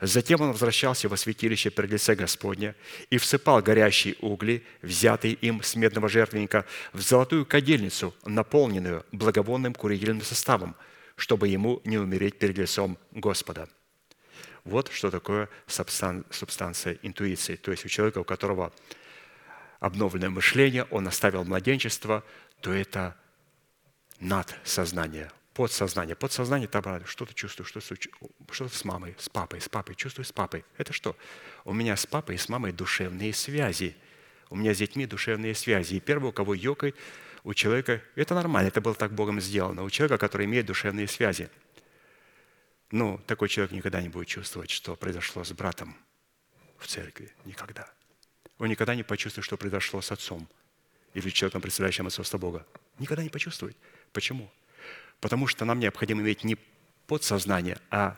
Затем 0.00 0.40
он 0.40 0.52
возвращался 0.52 1.08
во 1.08 1.16
святилище 1.16 1.70
пред 1.70 1.90
лице 1.90 2.14
Господня 2.14 2.74
и 3.10 3.18
всыпал 3.18 3.60
горящие 3.60 4.16
угли, 4.20 4.64
взятые 4.82 5.34
им 5.34 5.62
с 5.62 5.74
медного 5.74 6.08
жертвенника, 6.08 6.64
в 6.92 7.00
золотую 7.00 7.44
кадильницу, 7.44 8.14
наполненную 8.24 9.04
благовонным 9.12 9.74
курительным 9.74 10.22
составом, 10.22 10.76
чтобы 11.16 11.48
ему 11.48 11.80
не 11.84 11.98
умереть 11.98 12.38
перед 12.38 12.58
лицом 12.58 12.98
Господа. 13.10 13.68
Вот 14.64 14.90
что 14.92 15.10
такое 15.10 15.48
субстан- 15.66 16.24
субстанция 16.30 16.98
интуиции. 17.02 17.56
То 17.56 17.70
есть 17.70 17.84
у 17.84 17.88
человека, 17.88 18.18
у 18.18 18.24
которого 18.24 18.72
обновленное 19.80 20.30
мышление, 20.30 20.84
он 20.90 21.06
оставил 21.06 21.44
младенчество, 21.44 22.24
то 22.60 22.72
это 22.72 23.16
надсознание, 24.20 25.30
подсознание. 25.54 26.16
Подсознание– 26.16 26.68
там 26.68 27.06
что-то 27.06 27.32
чувствую, 27.32 27.66
что-то, 27.66 27.96
что-то 28.50 28.76
с 28.76 28.84
мамой, 28.84 29.14
с 29.18 29.28
папой, 29.28 29.60
с 29.60 29.68
папой, 29.68 29.94
чувствую 29.94 30.24
с 30.24 30.32
папой. 30.32 30.64
Это 30.76 30.92
что? 30.92 31.16
У 31.64 31.72
меня 31.72 31.96
с 31.96 32.06
папой 32.06 32.34
и 32.34 32.38
с 32.38 32.48
мамой 32.48 32.72
душевные 32.72 33.32
связи. 33.32 33.96
У 34.50 34.56
меня 34.56 34.74
с 34.74 34.78
детьми 34.78 35.06
душевные 35.06 35.54
связи. 35.54 35.94
И 35.94 36.00
первый, 36.00 36.28
у 36.28 36.32
кого 36.32 36.54
ёкает, 36.54 36.96
у 37.44 37.54
человека, 37.54 38.02
это 38.16 38.34
нормально, 38.34 38.68
это 38.68 38.80
было 38.80 38.94
так 38.94 39.12
Богом 39.12 39.40
сделано, 39.40 39.84
у 39.84 39.90
человека, 39.90 40.18
который 40.18 40.46
имеет 40.46 40.66
душевные 40.66 41.06
связи. 41.06 41.50
Ну, 42.90 43.18
такой 43.26 43.48
человек 43.48 43.72
никогда 43.72 44.02
не 44.02 44.08
будет 44.08 44.28
чувствовать, 44.28 44.70
что 44.70 44.96
произошло 44.96 45.44
с 45.44 45.52
братом 45.52 45.96
в 46.78 46.86
церкви. 46.86 47.32
Никогда. 47.44 47.90
Он 48.58 48.68
никогда 48.68 48.94
не 48.94 49.02
почувствует, 49.02 49.44
что 49.44 49.56
произошло 49.56 50.00
с 50.00 50.12
отцом 50.12 50.48
или 51.12 51.28
человеком, 51.30 51.60
представляющим 51.60 52.06
отцовство 52.06 52.38
Бога. 52.38 52.66
Никогда 52.98 53.22
не 53.22 53.30
почувствует. 53.30 53.76
Почему? 54.12 54.50
Потому 55.20 55.46
что 55.46 55.64
нам 55.64 55.78
необходимо 55.78 56.22
иметь 56.22 56.44
не 56.44 56.56
подсознание, 57.06 57.78
а 57.90 58.16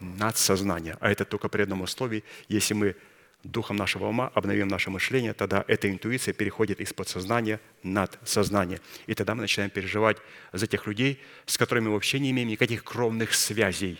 надсознание. 0.00 0.96
А 1.00 1.10
это 1.10 1.24
только 1.24 1.48
при 1.48 1.62
одном 1.62 1.82
условии, 1.82 2.24
если 2.48 2.74
мы 2.74 2.96
духом 3.42 3.76
нашего 3.76 4.06
ума 4.06 4.30
обновим 4.34 4.68
наше 4.68 4.90
мышление, 4.90 5.32
тогда 5.32 5.64
эта 5.66 5.90
интуиция 5.90 6.34
переходит 6.34 6.80
из 6.80 6.92
подсознания 6.92 7.60
над 7.82 8.18
сознание. 8.24 8.80
И 9.06 9.14
тогда 9.14 9.34
мы 9.34 9.42
начинаем 9.42 9.70
переживать 9.70 10.18
за 10.52 10.66
тех 10.66 10.86
людей, 10.86 11.20
с 11.46 11.56
которыми 11.56 11.86
мы 11.86 11.94
вообще 11.94 12.18
не 12.18 12.30
имеем 12.30 12.48
никаких 12.48 12.84
кровных 12.84 13.34
связей. 13.34 13.98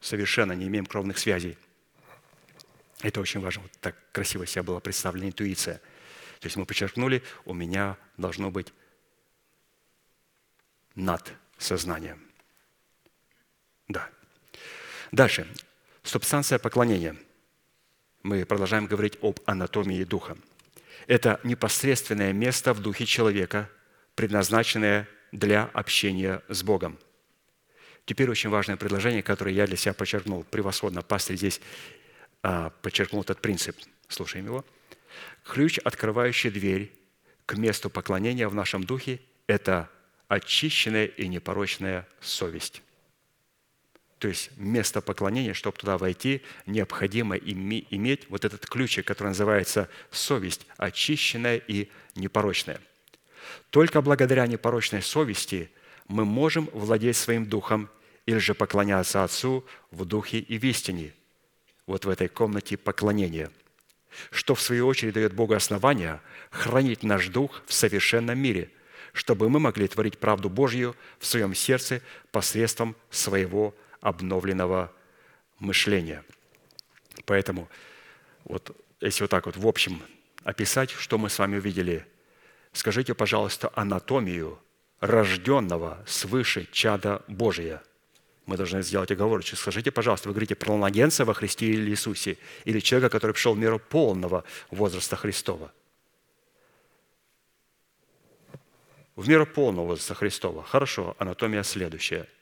Совершенно 0.00 0.52
не 0.52 0.66
имеем 0.66 0.86
кровных 0.86 1.18
связей. 1.18 1.56
Это 3.02 3.20
очень 3.20 3.40
важно. 3.40 3.62
Вот 3.62 3.72
так 3.80 3.96
красиво 4.12 4.46
себя 4.46 4.62
была 4.62 4.80
представлена 4.80 5.28
интуиция. 5.28 5.80
То 6.40 6.46
есть 6.46 6.56
мы 6.56 6.64
подчеркнули, 6.64 7.22
у 7.44 7.54
меня 7.54 7.96
должно 8.16 8.50
быть 8.50 8.72
над 11.00 11.32
сознанием. 11.58 12.22
Да. 13.88 14.08
Дальше. 15.12 15.46
Субстанция 16.02 16.58
поклонения– 16.58 17.16
мы 18.22 18.44
продолжаем 18.44 18.86
говорить 18.86 19.16
об 19.22 19.40
анатомии 19.46 20.04
духа. 20.04 20.36
Это 21.06 21.40
непосредственное 21.42 22.32
место 22.34 22.74
в 22.74 22.80
духе 22.80 23.06
человека, 23.06 23.70
предназначенное 24.14 25.08
для 25.32 25.64
общения 25.72 26.42
с 26.48 26.62
Богом. 26.62 26.98
Теперь 28.04 28.28
очень 28.28 28.50
важное 28.50 28.76
предложение, 28.76 29.22
которое 29.22 29.54
я 29.54 29.66
для 29.66 29.76
себя 29.76 29.94
подчеркнул. 29.94 30.44
Превосходно. 30.44 31.00
Пастор 31.00 31.36
здесь 31.36 31.60
а, 32.42 32.70
подчеркнул 32.82 33.22
этот 33.22 33.40
принцип. 33.40 33.76
Слушаем 34.08 34.44
его. 34.46 34.64
Ключ, 35.44 35.78
открывающий 35.78 36.50
дверь 36.50 36.92
к 37.46 37.56
месту 37.56 37.88
поклонения 37.88 38.48
в 38.48 38.54
нашем 38.54 38.84
духе, 38.84 39.20
это 39.46 39.88
очищенная 40.30 41.06
и 41.06 41.26
непорочная 41.26 42.06
совесть. 42.20 42.82
То 44.20 44.28
есть 44.28 44.50
место 44.56 45.00
поклонения, 45.00 45.54
чтобы 45.54 45.76
туда 45.76 45.98
войти, 45.98 46.42
необходимо 46.66 47.36
иметь 47.36 48.26
вот 48.28 48.44
этот 48.44 48.64
ключик, 48.64 49.06
который 49.06 49.28
называется 49.28 49.88
совесть, 50.12 50.66
очищенная 50.76 51.56
и 51.56 51.90
непорочная. 52.14 52.80
Только 53.70 54.02
благодаря 54.02 54.46
непорочной 54.46 55.02
совести 55.02 55.68
мы 56.06 56.24
можем 56.24 56.70
владеть 56.72 57.16
своим 57.16 57.44
духом 57.44 57.90
или 58.24 58.38
же 58.38 58.54
поклоняться 58.54 59.24
Отцу 59.24 59.66
в 59.90 60.04
духе 60.04 60.38
и 60.38 60.58
в 60.58 60.64
истине, 60.64 61.12
вот 61.86 62.04
в 62.04 62.08
этой 62.08 62.28
комнате 62.28 62.76
поклонения, 62.76 63.50
что 64.30 64.54
в 64.54 64.60
свою 64.60 64.86
очередь 64.86 65.14
дает 65.14 65.34
Богу 65.34 65.54
основания 65.54 66.20
хранить 66.50 67.02
наш 67.02 67.26
дух 67.28 67.62
в 67.66 67.72
совершенном 67.72 68.38
мире, 68.38 68.70
чтобы 69.12 69.48
мы 69.48 69.60
могли 69.60 69.88
творить 69.88 70.18
правду 70.18 70.48
Божью 70.48 70.96
в 71.18 71.26
своем 71.26 71.54
сердце 71.54 72.02
посредством 72.30 72.96
своего 73.10 73.74
обновленного 74.00 74.92
мышления. 75.58 76.24
Поэтому 77.24 77.68
вот 78.44 78.76
если 79.00 79.24
вот 79.24 79.30
так 79.30 79.46
вот 79.46 79.56
в 79.56 79.66
общем 79.66 80.02
описать, 80.44 80.90
что 80.90 81.18
мы 81.18 81.28
с 81.28 81.38
вами 81.38 81.58
увидели, 81.58 82.06
скажите, 82.72 83.14
пожалуйста, 83.14 83.70
анатомию 83.74 84.58
рожденного 85.00 86.02
свыше 86.06 86.68
чада 86.72 87.22
Божия. 87.26 87.82
Мы 88.46 88.56
должны 88.56 88.82
сделать 88.82 89.10
оговорочку. 89.10 89.56
Скажите, 89.56 89.90
пожалуйста, 89.90 90.28
вы 90.28 90.34
говорите 90.34 90.54
про 90.54 90.76
младенца 90.76 91.24
во 91.24 91.34
Христе 91.34 91.66
или 91.66 91.90
Иисусе, 91.90 92.36
или 92.64 92.80
человека, 92.80 93.10
который 93.10 93.32
пришел 93.32 93.54
в 93.54 93.58
миру 93.58 93.78
полного 93.78 94.44
возраста 94.70 95.16
Христова. 95.16 95.72
В 99.16 99.28
меру 99.28 99.46
полного 99.46 99.86
возраста 99.86 100.14
Христова. 100.14 100.62
Хорошо, 100.62 101.16
анатомия 101.18 101.62
следующая– 101.62 102.26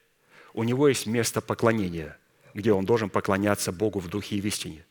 у 0.59 0.65
него 0.65 0.89
есть 0.89 1.07
место 1.07 1.40
поклонения, 1.40 2.16
где 2.55 2.73
он 2.73 2.85
должен 2.85 3.11
поклоняться 3.11 3.73
Богу 3.73 4.01
в 4.01 4.09
духе 4.09 4.36
и 4.36 4.40
в 4.40 4.47
истине. 4.47 4.85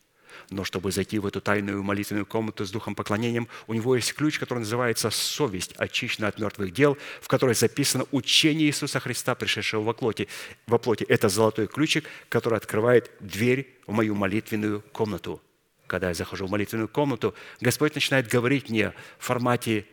Но 0.50 0.64
чтобы 0.64 0.92
зайти 0.92 1.18
в 1.18 1.26
эту 1.26 1.42
тайную 1.42 1.82
молитвенную 1.82 2.24
комнату 2.24 2.64
с 2.64 2.70
духом 2.70 2.94
поклонением, 2.94 3.48
у 3.66 3.74
него 3.74 3.96
есть 3.96 4.14
ключ, 4.14 4.38
который 4.38 4.60
называется 4.60 5.10
«совесть, 5.10 5.74
очищена 5.76 6.28
от 6.28 6.38
мертвых 6.38 6.72
дел», 6.72 6.96
в 7.20 7.28
которой 7.28 7.54
записано 7.54 8.06
учение 8.12 8.68
Иисуса 8.68 8.98
Христа, 9.00 9.34
пришедшего 9.34 9.82
во 9.82 9.92
плоти. 9.92 10.28
Во 10.66 10.78
плоти. 10.78 11.04
Это 11.04 11.28
золотой 11.28 11.66
ключик, 11.66 12.06
который 12.28 12.56
открывает 12.56 13.10
дверь 13.20 13.76
в 13.86 13.92
мою 13.92 14.14
молитвенную 14.14 14.82
комнату. 14.92 15.42
Когда 15.86 16.08
я 16.08 16.14
захожу 16.14 16.46
в 16.46 16.50
молитвенную 16.50 16.88
комнату, 16.88 17.34
Господь 17.60 17.94
начинает 17.94 18.28
говорить 18.28 18.70
мне 18.70 18.94
в 19.18 19.24
формате 19.26 19.86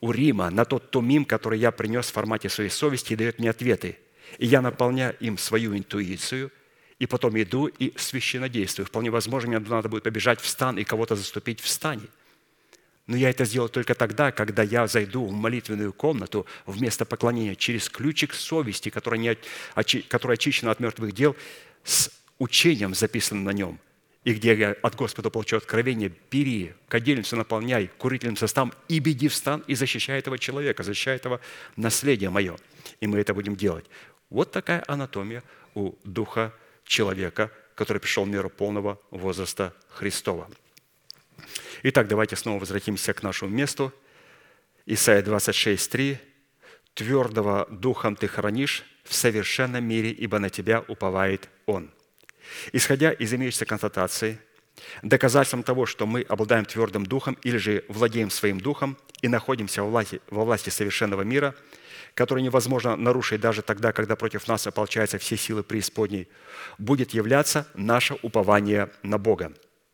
Урима, 0.00 0.50
на 0.50 0.64
тот 0.64 0.90
тумим, 0.90 1.24
который 1.24 1.58
я 1.58 1.70
принес 1.70 2.06
в 2.06 2.12
формате 2.12 2.48
своей 2.48 2.70
совести, 2.70 3.12
и 3.12 3.16
дает 3.16 3.38
мне 3.38 3.50
ответы– 3.50 3.98
и 4.36 4.46
я 4.46 4.60
наполняю 4.60 5.16
им 5.20 5.38
свою 5.38 5.76
интуицию, 5.76 6.52
и 6.98 7.06
потом 7.06 7.40
иду 7.40 7.66
и 7.66 7.96
священно 7.96 8.48
действую. 8.48 8.86
Вполне 8.86 9.10
возможно, 9.10 9.48
мне 9.48 9.58
надо 9.60 9.88
будет 9.88 10.02
побежать 10.02 10.40
в 10.40 10.46
стан 10.46 10.78
и 10.78 10.84
кого-то 10.84 11.16
заступить 11.16 11.60
в 11.60 11.68
стане. 11.68 12.08
Но 13.06 13.16
я 13.16 13.30
это 13.30 13.46
сделаю 13.46 13.70
только 13.70 13.94
тогда, 13.94 14.32
когда 14.32 14.62
я 14.62 14.86
зайду 14.86 15.24
в 15.24 15.32
молитвенную 15.32 15.92
комнату 15.92 16.44
вместо 16.66 17.06
поклонения 17.06 17.54
через 17.54 17.88
ключик 17.88 18.34
совести, 18.34 18.90
который, 18.90 19.18
не, 19.18 19.38
который 20.08 20.34
очищен 20.34 20.68
от 20.68 20.80
мертвых 20.80 21.12
дел, 21.12 21.34
с 21.84 22.10
учением, 22.38 22.94
записанным 22.94 23.44
на 23.44 23.50
нем, 23.50 23.78
и 24.28 24.34
где 24.34 24.54
я 24.54 24.76
от 24.82 24.94
Господа 24.94 25.30
получу 25.30 25.56
откровение, 25.56 26.12
бери, 26.30 26.74
кадильницу 26.88 27.34
наполняй 27.34 27.90
курительным 27.96 28.36
составом 28.36 28.74
и 28.86 28.98
беги 28.98 29.26
в 29.26 29.34
стан 29.34 29.64
и 29.66 29.74
защищай 29.74 30.18
этого 30.18 30.38
человека, 30.38 30.82
защищай 30.82 31.16
этого 31.16 31.40
наследия 31.76 32.28
мое. 32.28 32.58
И 33.00 33.06
мы 33.06 33.20
это 33.20 33.32
будем 33.32 33.56
делать. 33.56 33.86
Вот 34.28 34.52
такая 34.52 34.84
анатомия 34.86 35.42
у 35.74 35.94
духа 36.04 36.52
человека, 36.84 37.50
который 37.74 38.00
пришел 38.00 38.26
в 38.26 38.28
миру 38.28 38.50
полного 38.50 39.00
возраста 39.10 39.72
Христова. 39.88 40.50
Итак, 41.82 42.06
давайте 42.06 42.36
снова 42.36 42.60
возвратимся 42.60 43.14
к 43.14 43.22
нашему 43.22 43.50
месту. 43.50 43.94
Исайя 44.84 45.22
26, 45.22 46.18
«Твердого 46.92 47.66
духом 47.70 48.14
ты 48.14 48.28
хранишь 48.28 48.84
в 49.04 49.14
совершенном 49.14 49.84
мире, 49.84 50.10
ибо 50.10 50.38
на 50.38 50.50
тебя 50.50 50.84
уповает 50.86 51.48
Он». 51.64 51.90
Исходя 52.72 53.12
из 53.12 53.32
имеющейся 53.34 53.66
констатации, 53.66 54.38
доказательством 55.02 55.62
того, 55.62 55.86
что 55.86 56.06
мы 56.06 56.22
обладаем 56.22 56.64
твердым 56.64 57.04
духом 57.04 57.36
или 57.42 57.56
же 57.56 57.84
владеем 57.88 58.30
своим 58.30 58.60
духом 58.60 58.96
и 59.22 59.28
находимся 59.28 59.82
во 59.82 59.88
власти, 59.88 60.20
во 60.30 60.44
власти 60.44 60.70
совершенного 60.70 61.22
мира– 61.22 61.54
который 62.18 62.42
невозможно 62.42 62.96
нарушить 62.96 63.40
даже 63.40 63.62
тогда, 63.62 63.92
когда 63.92 64.16
против 64.16 64.48
нас 64.48 64.66
ополчаются 64.66 65.18
все 65.18 65.36
силы 65.36 65.62
преисподней, 65.62 66.28
будет 66.76 67.14
являться 67.14 67.68
наше 67.74 68.16
упование 68.22 68.90
на 69.04 69.18
Бога. 69.18 69.52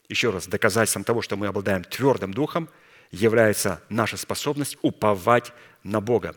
Еще 0.09 0.31
раз, 0.31 0.47
доказательством 0.47 1.05
того, 1.05 1.21
что 1.21 1.37
мы 1.37 1.49
обладаем 1.49 1.85
твердым 1.85 2.33
духом, 2.33 2.71
является 3.11 3.83
наша 3.91 4.17
способность 4.17 4.79
уповать 4.81 5.53
на 5.83 6.01
Бога. 6.01 6.35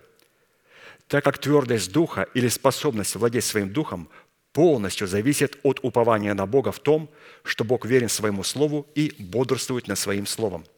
Так 1.07 1.23
как 1.23 1.37
твердость 1.37 1.93
духа 1.93 2.23
или 2.33 2.49
способность 2.49 3.15
владеть 3.15 3.45
своим 3.45 3.71
духом 3.71 4.09
полностью 4.57 5.07
зависит 5.07 5.59
от 5.61 5.79
упования 5.83 6.33
на 6.33 6.47
Бога 6.47 6.71
в 6.71 6.79
том, 6.79 7.09
что 7.43 7.63
Бог 7.63 7.85
верен 7.85 8.09
своему 8.09 8.43
Слову 8.43 8.87
и 8.95 9.13
бодрствует 9.19 9.87
над 9.87 9.99
своим 9.99 10.25
Словом– 10.25 10.65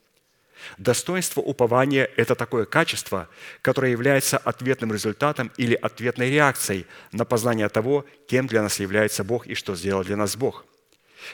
Достоинство 0.78 1.42
упования– 1.42 2.10
это 2.18 2.36
такое 2.36 2.66
качество, 2.66 3.28
которое 3.62 3.92
является 3.92 4.38
ответным 4.38 4.94
результатом 4.94 5.52
или 5.58 5.74
ответной 5.74 6.30
реакцией 6.30 6.86
на 7.14 7.26
познание 7.26 7.70
того, 7.70 8.06
кем 8.28 8.48
для 8.48 8.62
нас 8.62 8.80
является 8.80 9.24
Бог 9.24 9.48
и 9.48 9.56
что 9.56 9.76
сделал 9.76 10.04
для 10.04 10.18
нас 10.18 10.36
Бог. 10.36 10.66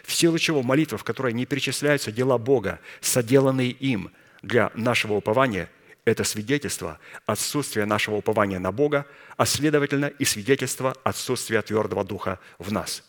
В 0.04 0.14
силу 0.14 0.38
чего 0.38 0.64
молитва, 0.64 0.98
в 0.98 1.04
которой 1.04 1.34
не 1.34 1.46
перечисляются 1.46 2.12
дела 2.12 2.38
Бога, 2.38 2.80
соделанные 3.02 3.72
им 3.72 4.12
для 4.42 4.72
нашего 4.76 5.14
упования, 5.14 5.70
это 6.06 6.23
свидетельство 6.23 6.99
отсутствия 7.26 7.86
нашего 7.86 8.15
упования 8.18 8.60
на 8.60 8.72
Бога, 8.72 9.07
а 9.38 9.45
следовательно 9.45 10.06
и 10.06 10.23
свидетельство 10.23 10.95
отсутствия 11.03 11.61
твердого 11.64 12.03
духа 12.03 12.40
в 12.60 12.72
нас. 12.72 13.03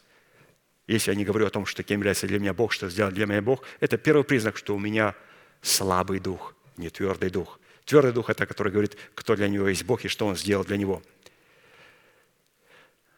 Если 0.86 1.10
я 1.10 1.16
не 1.16 1.24
говорю 1.24 1.46
о 1.46 1.50
том, 1.50 1.66
что 1.66 1.82
кем 1.82 1.98
является 1.98 2.26
для 2.26 2.38
меня 2.38 2.54
Бог, 2.54 2.72
что 2.72 2.88
сделал 2.88 3.12
для 3.12 3.26
меня 3.26 3.42
Бог, 3.42 3.64
это 3.80 3.98
первый 3.98 4.24
признак, 4.24 4.56
что 4.56 4.74
у 4.74 4.78
меня 4.78 5.14
слабый 5.60 6.20
дух, 6.20 6.54
не 6.76 6.88
твердый 6.88 7.28
дух. 7.28 7.60
Твердый 7.84 8.12
дух– 8.12 8.30
это 8.30 8.46
который 8.46 8.72
говорит, 8.72 8.96
кто 9.14 9.36
для 9.36 9.48
него 9.48 9.68
есть 9.68 9.84
Бог 9.84 10.04
и 10.04 10.08
что 10.08 10.26
он 10.26 10.36
сделал 10.36 10.64
для 10.64 10.76
него. 10.76 11.02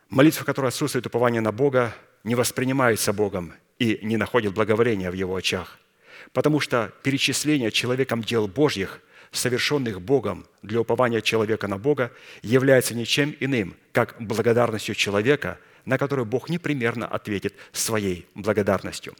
Молитва, 0.08 0.44
которая 0.44 0.70
отсутствует 0.70 1.06
упования 1.06 1.40
на 1.40 1.52
Бога, 1.52 1.94
не 2.24 2.34
воспринимается 2.34 3.12
Богом 3.12 3.54
и 3.78 4.00
не 4.02 4.16
находит 4.16 4.54
благоволения 4.54 5.10
в 5.10 5.14
его 5.14 5.36
очах. 5.36 5.78
Потому 6.32 6.60
что 6.60 6.92
перечисление 7.04 7.70
человеком 7.70 8.22
дел 8.22 8.48
Божьих– 8.48 9.00
совершенных 9.32 10.00
Богом 10.00 10.46
для 10.62 10.80
упования 10.80 11.20
человека 11.20 11.68
на 11.68 11.78
Бога, 11.78 12.12
является 12.42 12.94
ничем 12.94 13.34
иным, 13.40 13.76
как 13.92 14.16
благодарностью 14.20 14.94
человека, 14.94 15.58
на 15.84 15.98
которую 15.98 16.26
Бог 16.26 16.48
непременно 16.48 17.06
ответит 17.06 17.54
своей 17.72 18.26
благодарностью. 18.34 19.14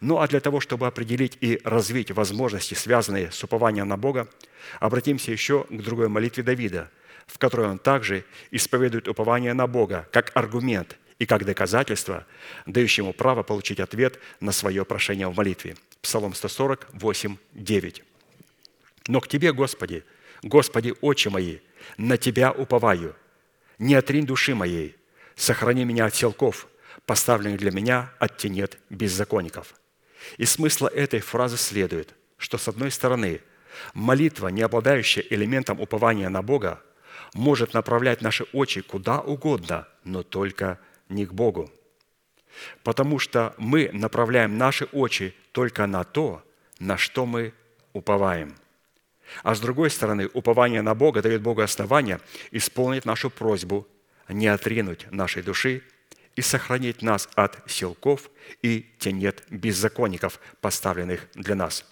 Ну 0.00 0.18
а 0.18 0.28
для 0.28 0.40
того, 0.40 0.60
чтобы 0.60 0.86
определить 0.86 1.36
и 1.40 1.60
развить 1.64 2.10
возможности, 2.10 2.74
связанные 2.74 3.30
с 3.30 3.42
упованием 3.42 3.88
на 3.88 3.96
Бога, 3.96 4.28
обратимся 4.78 5.32
еще 5.32 5.64
к 5.64 5.82
другой 5.82 6.08
молитве 6.08 6.42
Давида, 6.42 6.90
в 7.26 7.38
которой 7.38 7.68
он 7.68 7.78
также 7.78 8.24
исповедует 8.50 9.08
упование 9.08 9.52
на 9.54 9.66
Бога 9.66 10.08
как 10.12 10.30
аргумент 10.34 10.96
и 11.18 11.26
как 11.26 11.44
доказательство, 11.44 12.26
дающее 12.66 13.04
ему 13.04 13.12
право 13.12 13.42
получить 13.42 13.80
ответ 13.80 14.18
на 14.40 14.52
свое 14.52 14.84
прошение 14.84 15.28
в 15.28 15.36
молитве. 15.36 15.76
Псалом 16.00 16.34
148, 16.34 17.36
9. 17.52 18.02
Но 19.10 19.20
к 19.20 19.26
Тебе, 19.26 19.52
Господи, 19.52 20.04
Господи, 20.40 20.94
очи 21.00 21.26
мои, 21.26 21.58
на 21.96 22.16
Тебя 22.16 22.52
уповаю. 22.52 23.16
Не 23.76 23.96
отринь 23.96 24.24
души 24.24 24.54
моей, 24.54 24.96
сохрани 25.34 25.84
меня 25.84 26.04
от 26.04 26.14
селков, 26.14 26.68
поставленных 27.06 27.58
для 27.58 27.72
меня 27.72 28.12
от 28.20 28.36
тенет 28.36 28.78
беззаконников». 28.88 29.74
И 30.38 30.44
смысла 30.44 30.86
этой 30.86 31.18
фразы 31.18 31.56
следует, 31.56 32.14
что, 32.36 32.56
с 32.56 32.68
одной 32.68 32.92
стороны, 32.92 33.40
молитва, 33.94 34.46
не 34.46 34.62
обладающая 34.62 35.24
элементом 35.28 35.80
упования 35.80 36.28
на 36.28 36.42
Бога, 36.42 36.80
может 37.34 37.74
направлять 37.74 38.22
наши 38.22 38.44
очи 38.52 38.80
куда 38.80 39.18
угодно, 39.18 39.88
но 40.04 40.22
только 40.22 40.78
не 41.08 41.26
к 41.26 41.32
Богу. 41.32 41.68
Потому 42.84 43.18
что 43.18 43.56
мы 43.58 43.90
направляем 43.92 44.56
наши 44.56 44.84
очи 44.84 45.34
только 45.50 45.88
на 45.88 46.04
то, 46.04 46.44
на 46.78 46.96
что 46.96 47.26
мы 47.26 47.52
уповаем– 47.92 48.54
а 49.42 49.54
с 49.54 49.60
другой 49.60 49.90
стороны, 49.90 50.28
упование 50.32 50.82
на 50.82 50.94
Бога 50.94 51.22
дает 51.22 51.42
Богу 51.42 51.62
основания 51.62 52.20
исполнить 52.50 53.04
нашу 53.04 53.30
просьбу, 53.30 53.86
не 54.28 54.48
отринуть 54.48 55.10
нашей 55.10 55.42
души 55.42 55.82
и 56.36 56.42
сохранить 56.42 57.02
нас 57.02 57.28
от 57.34 57.58
силков 57.70 58.30
и 58.62 58.86
тенет 58.98 59.44
беззаконников, 59.50 60.40
поставленных 60.60 61.26
для 61.34 61.54
нас. 61.54 61.84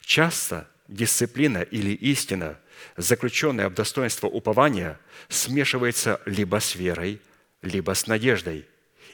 Часто 0.00 0.68
дисциплина 0.88 1.58
или 1.58 1.90
истина, 1.90 2.58
заключенная 2.96 3.68
в 3.68 3.74
достоинство 3.74 4.26
упования, 4.26 4.98
смешивается 5.28 6.20
либо 6.26 6.60
с 6.60 6.74
верой, 6.74 7.20
либо 7.62 7.94
с 7.94 8.06
надеждой. 8.06 8.66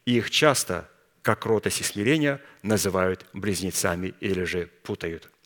И 0.06 0.16
их 0.16 0.30
часто, 0.30 0.88
как 1.22 1.40
кротость 1.40 1.80
и 1.80 1.84
смирение, 1.84 2.40
называют 2.62 3.26
близнецами 3.32 4.14
или 4.20 4.44
же 4.44 4.70
путают– 4.82 5.30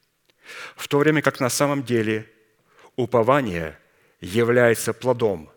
в 0.76 0.88
то 0.88 0.98
время 0.98 1.22
как 1.22 1.40
на 1.40 1.48
самом 1.48 1.82
деле 1.84 2.30
упование 2.96 3.78
является 4.20 4.92
плодом, 4.92 5.50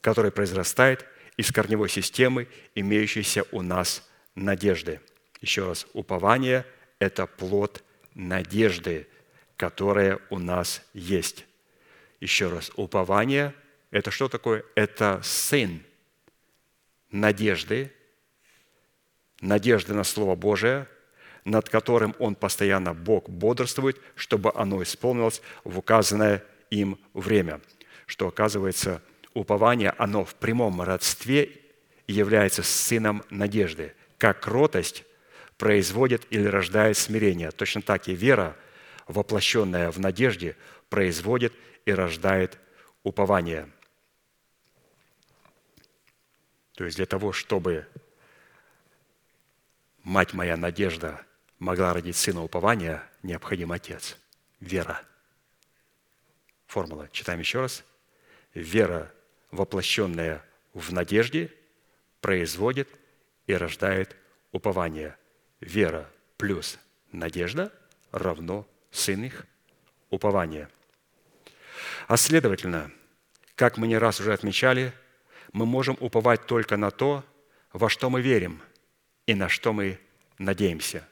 который 0.00 0.30
произрастает 0.30 1.06
из 1.36 1.50
корневой 1.50 1.88
системы, 1.88 2.48
имеющейся 2.74 3.44
у 3.52 3.62
нас 3.62 4.08
надежды. 4.34 5.00
Еще 5.40 5.66
раз, 5.66 5.86
упование– 5.92 6.66
это 6.98 7.26
плод 7.26 7.82
надежды, 8.14 9.08
которая 9.56 10.20
у 10.30 10.38
нас 10.38 10.82
есть. 10.92 11.46
Еще 12.20 12.48
раз, 12.48 12.70
упование– 12.76 13.54
это 13.90 14.10
что 14.10 14.28
такое? 14.28 14.64
Это 14.74 15.20
сын 15.22 15.82
надежды, 17.10 17.92
надежды 19.40 19.94
на 19.94 20.04
Слово 20.04 20.34
Божие– 20.36 20.86
над 21.44 21.68
которым 21.68 22.14
он 22.18 22.34
постоянно, 22.34 22.94
Бог, 22.94 23.28
бодрствует, 23.28 24.00
чтобы 24.14 24.52
оно 24.54 24.82
исполнилось 24.82 25.42
в 25.64 25.78
указанное 25.78 26.44
им 26.70 26.98
время. 27.14 27.60
Что, 28.06 28.28
оказывается, 28.28 29.02
упование, 29.34 29.94
оно 29.98 30.24
в 30.24 30.34
прямом 30.34 30.80
родстве 30.82 31.60
является 32.06 32.62
сыном 32.62 33.24
надежды. 33.30 33.94
Как 34.18 34.40
кротость 34.40 35.04
производит 35.58 36.26
или 36.30 36.44
рождает 36.44 36.96
смирение, 36.96 37.50
точно 37.50 37.82
так 37.82 38.08
и 38.08 38.14
вера, 38.14 38.56
воплощенная 39.08 39.90
в 39.90 39.98
надежде, 39.98 40.56
производит 40.88 41.52
и 41.86 41.92
рождает 41.92 42.58
упование. 43.02 43.68
То 46.74 46.84
есть 46.84 46.96
для 46.96 47.06
того, 47.06 47.32
чтобы 47.32 47.86
мать 50.04 50.34
моя 50.34 50.56
надежда– 50.56 51.20
могла 51.62 51.94
родить 51.94 52.16
сына 52.16 52.42
упования, 52.42 53.08
необходим 53.22 53.70
отец. 53.70 54.18
Вера. 54.58 55.00
Формула. 56.66 57.08
Читаем 57.12 57.38
еще 57.38 57.60
раз. 57.60 57.84
Вера, 58.52 59.12
воплощенная 59.52 60.44
в 60.74 60.92
надежде, 60.92 61.54
производит 62.20 62.88
и 63.46 63.54
рождает 63.54 64.16
упование. 64.50 65.16
Вера 65.60 66.10
плюс 66.36 66.80
надежда 67.12 67.72
равно 68.10 68.66
сын 68.90 69.22
их 69.22 69.46
упование. 70.10 70.68
А 72.08 72.16
следовательно, 72.16 72.90
как 73.54 73.76
мы 73.76 73.86
не 73.86 73.98
раз 73.98 74.18
уже 74.18 74.32
отмечали, 74.32 74.92
мы 75.52 75.64
можем 75.64 75.96
уповать 76.00 76.44
только 76.46 76.76
на 76.76 76.90
то, 76.90 77.24
во 77.72 77.88
что 77.88 78.10
мы 78.10 78.20
верим 78.20 78.60
и 79.26 79.34
на 79.36 79.48
что 79.48 79.72
мы 79.72 80.00
надеемся 80.38 81.06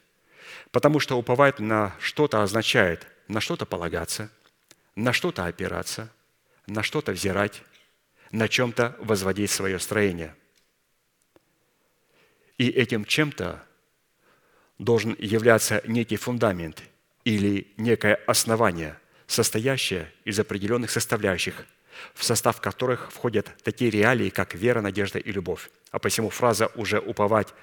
Потому 0.71 0.99
что 0.99 1.17
уповать 1.17 1.59
на 1.59 1.95
что-то 1.99 2.41
означает 2.43 3.07
на 3.31 3.39
что-то 3.39 3.65
полагаться, 3.65 4.29
на 4.95 5.13
что-то 5.13 5.45
опираться, 5.45 6.11
на 6.67 6.83
что-то 6.83 7.13
взирать, 7.13 7.63
на 8.31 8.47
чем-то 8.47 8.95
возводить 8.99 9.51
свое 9.51 9.79
строение. 9.79 10.35
И 12.57 12.69
этим 12.69 13.05
чем-то 13.05 13.63
должен 14.77 15.15
являться 15.17 15.81
некий 15.85 16.17
фундамент 16.17 16.83
или 17.23 17.73
некое 17.77 18.15
основание, 18.27 18.97
состоящее 19.27 20.11
из 20.25 20.39
определенных 20.39 20.91
составляющих, 20.91 21.65
в 22.13 22.23
состав 22.23 22.59
которых 22.59 23.11
входят 23.11 23.49
такие 23.63 23.91
реалии, 23.91 24.29
как 24.29 24.55
вера, 24.55 24.81
надежда 24.81 25.19
и 25.19 25.31
любовь. 25.31 25.69
А 25.91 25.99
посему 25.99 26.29
фраза 26.29 26.67
«уже 26.75 26.99
уповать 26.99 27.53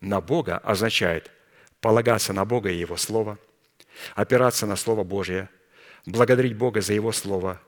на 0.00 0.20
Бога» 0.20 0.58
означает– 0.58 1.30
полагаться 1.80 2.32
на 2.32 2.44
Бога 2.44 2.70
и 2.70 2.76
Его 2.76 2.96
Слово, 2.96 3.38
опираться 4.14 4.66
на 4.66 4.76
Слово 4.76 5.04
Божье, 5.04 5.48
благодарить 6.06 6.56
Бога 6.56 6.80
за 6.80 6.92
Его 6.94 7.12
Слово, 7.12 7.60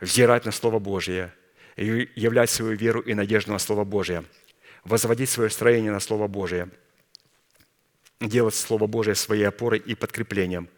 взирать 0.00 0.44
на 0.44 0.52
Слово 0.52 0.78
Божье, 0.78 1.32
являть 1.76 2.50
свою 2.50 2.76
веру 2.76 3.00
и 3.00 3.14
надежду 3.14 3.52
на 3.52 3.58
Слово 3.58 3.84
Божье, 3.84 4.24
возводить 4.84 5.30
свое 5.30 5.50
строение 5.50 5.92
на 5.92 6.00
Слово 6.00 6.26
Божье, 6.26 6.70
делать 8.20 8.54
Слово 8.54 8.86
Божье 8.86 9.14
своей 9.14 9.44
опорой 9.44 9.78
и 9.78 9.94
подкреплением, 9.94 10.68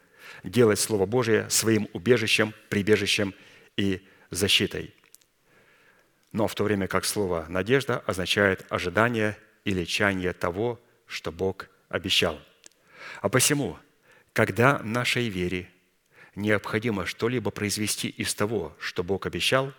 делать 0.43 0.79
Слово 0.79 1.05
Божье 1.05 1.49
своим 1.49 1.87
убежищем, 1.93 2.53
прибежищем 2.69 3.33
и 3.77 4.05
защитой. 4.29 4.93
Но 6.31 6.47
в 6.47 6.53
то 6.53 6.63
время 6.63 6.87
как 6.87 7.05
слово 7.05 7.45
«надежда» 7.49 7.99
означает 8.05 8.65
ожидание 8.69 9.35
или 9.65 9.83
чаяние 9.83 10.33
того, 10.33 10.79
что 11.07 11.31
Бог 11.31 11.69
обещал– 11.89 12.39
а 13.21 13.29
посему, 13.29 13.77
когда 14.33 14.79
нашей 14.79 15.29
вере 15.29 15.69
необходимо 16.35 17.05
что-либо 17.05 17.51
произвести 17.51 18.07
из 18.09 18.33
того, 18.33 18.75
что 18.79 19.03
Бог 19.03 19.25
обещал, 19.25 19.73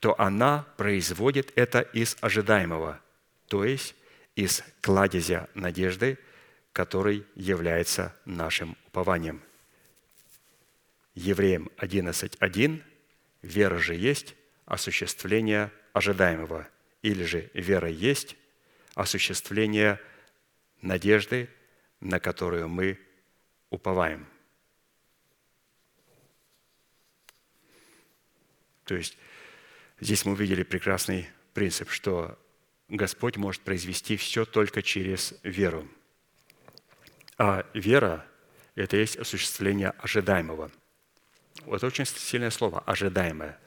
то 0.00 0.18
она 0.18 0.66
производит 0.76 1.52
это 1.54 1.80
из 1.80 2.16
ожидаемого, 2.20 3.00
то 3.48 3.64
есть 3.64 3.94
из 4.34 4.62
кладезя 4.80 5.48
надежды, 5.54 6.18
который 6.72 7.24
является 7.34 8.14
нашим 8.24 8.76
упованием. 8.86 9.40
Евреям 11.14 11.70
11.1 11.78 12.82
«Вера 13.42 13.78
же 13.78 13.94
есть 13.94 14.34
осуществление 14.66 15.70
ожидаемого» 15.94 16.68
или 17.02 17.24
же 17.24 17.50
«Вера 17.54 17.88
есть 17.88 18.36
осуществление 18.94 20.00
надежды, 20.82 21.48
на 22.00 22.20
которую 22.20 22.68
мы 22.68 22.98
уповаем. 23.70 24.26
То 28.84 28.94
есть 28.94 29.18
здесь 30.00 30.24
мы 30.24 30.32
увидели 30.32 30.62
прекрасный 30.62 31.28
принцип, 31.54 31.90
что 31.90 32.38
Господь 32.88 33.36
может 33.36 33.62
произвести 33.62 34.16
все 34.16 34.44
только 34.44 34.82
через 34.82 35.34
веру. 35.42 35.88
А 37.36 37.66
вера– 37.74 38.24
это 38.76 38.96
есть 38.96 39.16
осуществление 39.16 39.90
ожидаемого. 39.90 40.70
Вот 41.62 41.82
очень 41.82 42.06
сильное 42.06 42.50
слово– 42.50 42.80
ожидаемое. 42.86 43.58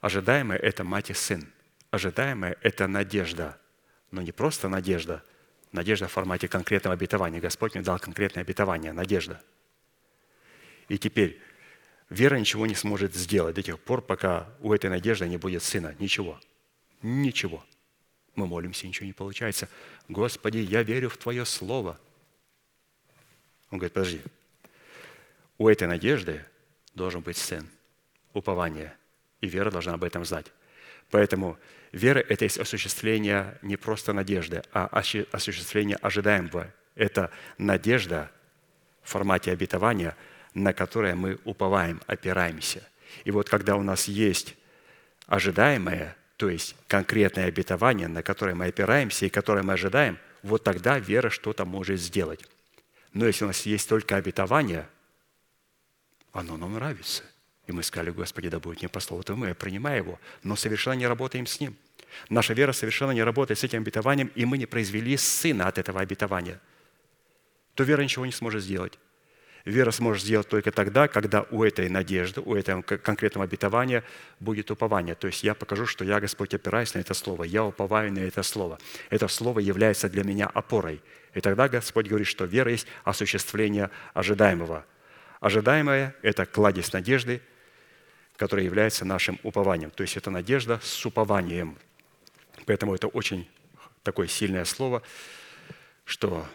Ожидаемое– 0.00 0.58
это 0.58 0.82
мать 0.82 1.10
и 1.10 1.14
сын. 1.14 1.52
Ожидаемое– 1.90 2.56
это 2.62 2.88
надежда. 2.88 3.60
Но 4.10 4.20
не 4.20 4.32
просто 4.32 4.68
надежда, 4.68 5.24
надежда 5.72 6.08
в 6.08 6.12
формате 6.12 6.48
конкретного 6.48 6.94
обетования. 6.94 7.40
Господь 7.40 7.74
мне 7.74 7.84
дал 7.84 7.98
конкретное 7.98 8.42
обетование– 8.42 8.92
надежда. 8.94 9.42
И 10.88 10.98
теперь 10.98 11.40
вера 12.08 12.36
ничего 12.36 12.66
не 12.66 12.74
сможет 12.74 13.14
сделать 13.14 13.54
до 13.54 13.62
тех 13.62 13.78
пор, 13.78 14.02
пока 14.02 14.48
у 14.60 14.72
этой 14.72 14.90
надежды 14.90 15.28
не 15.28 15.36
будет 15.36 15.62
сына. 15.62 15.94
Ничего. 15.98 16.40
Ничего. 17.02 17.64
Мы 18.34 18.46
молимся, 18.46 18.86
ничего 18.86 19.06
не 19.06 19.12
получается. 19.12 19.68
Господи, 20.08 20.58
я 20.58 20.82
верю 20.82 21.08
в 21.08 21.16
Твое 21.16 21.44
Слово– 21.44 21.98
он 23.70 23.78
говорит, 23.78 23.92
подожди, 23.92 24.20
у 25.58 25.68
этой 25.68 25.86
надежды 25.86 26.44
должен 26.94 27.20
быть 27.20 27.36
сын, 27.36 27.68
упование, 28.32 28.96
и 29.40 29.48
вера 29.48 29.70
должна 29.70 29.94
об 29.94 30.04
этом 30.04 30.24
знать. 30.24 30.46
Поэтому 31.10 31.58
вера– 31.92 32.20
это 32.28 32.44
есть 32.44 32.58
осуществление 32.58 33.58
не 33.62 33.76
просто 33.76 34.12
надежды, 34.12 34.62
а 34.72 34.86
осуществление 34.86 35.96
ожидаемого. 35.96 36.72
Это 36.94 37.30
надежда 37.58 38.30
в 39.02 39.10
формате 39.10 39.52
обетования, 39.52 40.16
на 40.54 40.72
которое 40.72 41.14
мы 41.14 41.38
уповаем, 41.44 42.00
опираемся. 42.06 42.82
И 43.24 43.30
вот 43.30 43.48
когда 43.48 43.76
у 43.76 43.82
нас 43.82 44.08
есть 44.08 44.56
ожидаемое, 45.26 46.16
то 46.36 46.48
есть 46.48 46.76
конкретное 46.86 47.46
обетование, 47.46 48.08
на 48.08 48.22
которое 48.22 48.54
мы 48.54 48.66
опираемся 48.66 49.26
и 49.26 49.30
которое 49.30 49.62
мы 49.62 49.74
ожидаем, 49.74 50.18
вот 50.42 50.64
тогда 50.64 50.98
вера 50.98 51.28
что-то 51.30 51.64
может 51.64 52.00
сделать. 52.00 52.44
Но 53.12 53.26
если 53.26 53.44
у 53.44 53.48
нас 53.48 53.66
есть 53.66 53.88
только 53.88 54.16
обетование, 54.16 54.88
оно 56.32 56.56
нам 56.56 56.74
нравится. 56.74 57.24
И 57.70 57.72
мы 57.72 57.84
сказали, 57.84 58.10
Господи, 58.10 58.48
да 58.48 58.58
будет 58.58 58.82
не 58.82 58.88
по 58.88 58.98
слову 58.98 59.22
Твоему, 59.22 59.44
я 59.44 59.54
принимаю 59.54 59.98
его, 59.98 60.20
но 60.42 60.56
совершенно 60.56 60.94
не 60.94 61.06
работаем 61.06 61.46
с 61.46 61.60
ним. 61.60 61.76
Наша 62.28 62.52
вера 62.52 62.72
совершенно 62.72 63.12
не 63.12 63.22
работает 63.22 63.60
с 63.60 63.64
этим 63.64 63.82
обетованием, 63.82 64.32
и 64.34 64.44
мы 64.44 64.58
не 64.58 64.66
произвели 64.66 65.16
сына 65.16 65.68
от 65.68 65.78
этого 65.78 66.00
обетования. 66.00 66.60
То 67.76 67.84
вера 67.84 68.02
ничего 68.02 68.26
не 68.26 68.32
сможет 68.32 68.64
сделать. 68.64 68.98
Вера 69.64 69.92
сможет 69.92 70.24
сделать 70.24 70.48
только 70.48 70.72
тогда, 70.72 71.06
когда 71.06 71.42
у 71.52 71.62
этой 71.62 71.88
надежды, 71.88 72.40
у 72.40 72.56
этого 72.56 72.82
конкретного 72.82 73.44
обетования 73.44 74.02
будет 74.40 74.72
упование. 74.72 75.14
То 75.14 75.28
есть 75.28 75.44
я 75.44 75.54
покажу, 75.54 75.86
что 75.86 76.04
я, 76.04 76.18
Господь, 76.18 76.52
опираюсь 76.52 76.94
на 76.94 76.98
это 76.98 77.14
слово, 77.14 77.44
я 77.44 77.64
уповаю 77.64 78.12
на 78.12 78.18
это 78.18 78.42
слово. 78.42 78.80
Это 79.10 79.28
слово 79.28 79.60
является 79.60 80.08
для 80.08 80.24
меня 80.24 80.46
опорой. 80.46 81.00
И 81.34 81.40
тогда 81.40 81.68
Господь 81.68 82.08
говорит, 82.08 82.26
что 82.26 82.46
вера 82.46 82.72
есть 82.72 82.88
осуществление 83.04 83.90
ожидаемого. 84.12 84.84
Ожидаемое– 85.38 86.16
это 86.22 86.46
кладезь 86.46 86.92
надежды, 86.92 87.40
которая 88.40 88.64
является 88.64 89.04
нашим 89.04 89.38
упованием. 89.42 89.90
То 89.90 90.02
есть 90.02 90.16
это 90.16 90.30
надежда 90.30 90.80
с 90.82 91.04
упованием. 91.04 91.76
Поэтому 92.64 92.94
это 92.94 93.06
очень 93.06 93.46
такое 94.02 94.28
сильное 94.28 94.64
слово, 94.64 95.02
что 96.06 96.46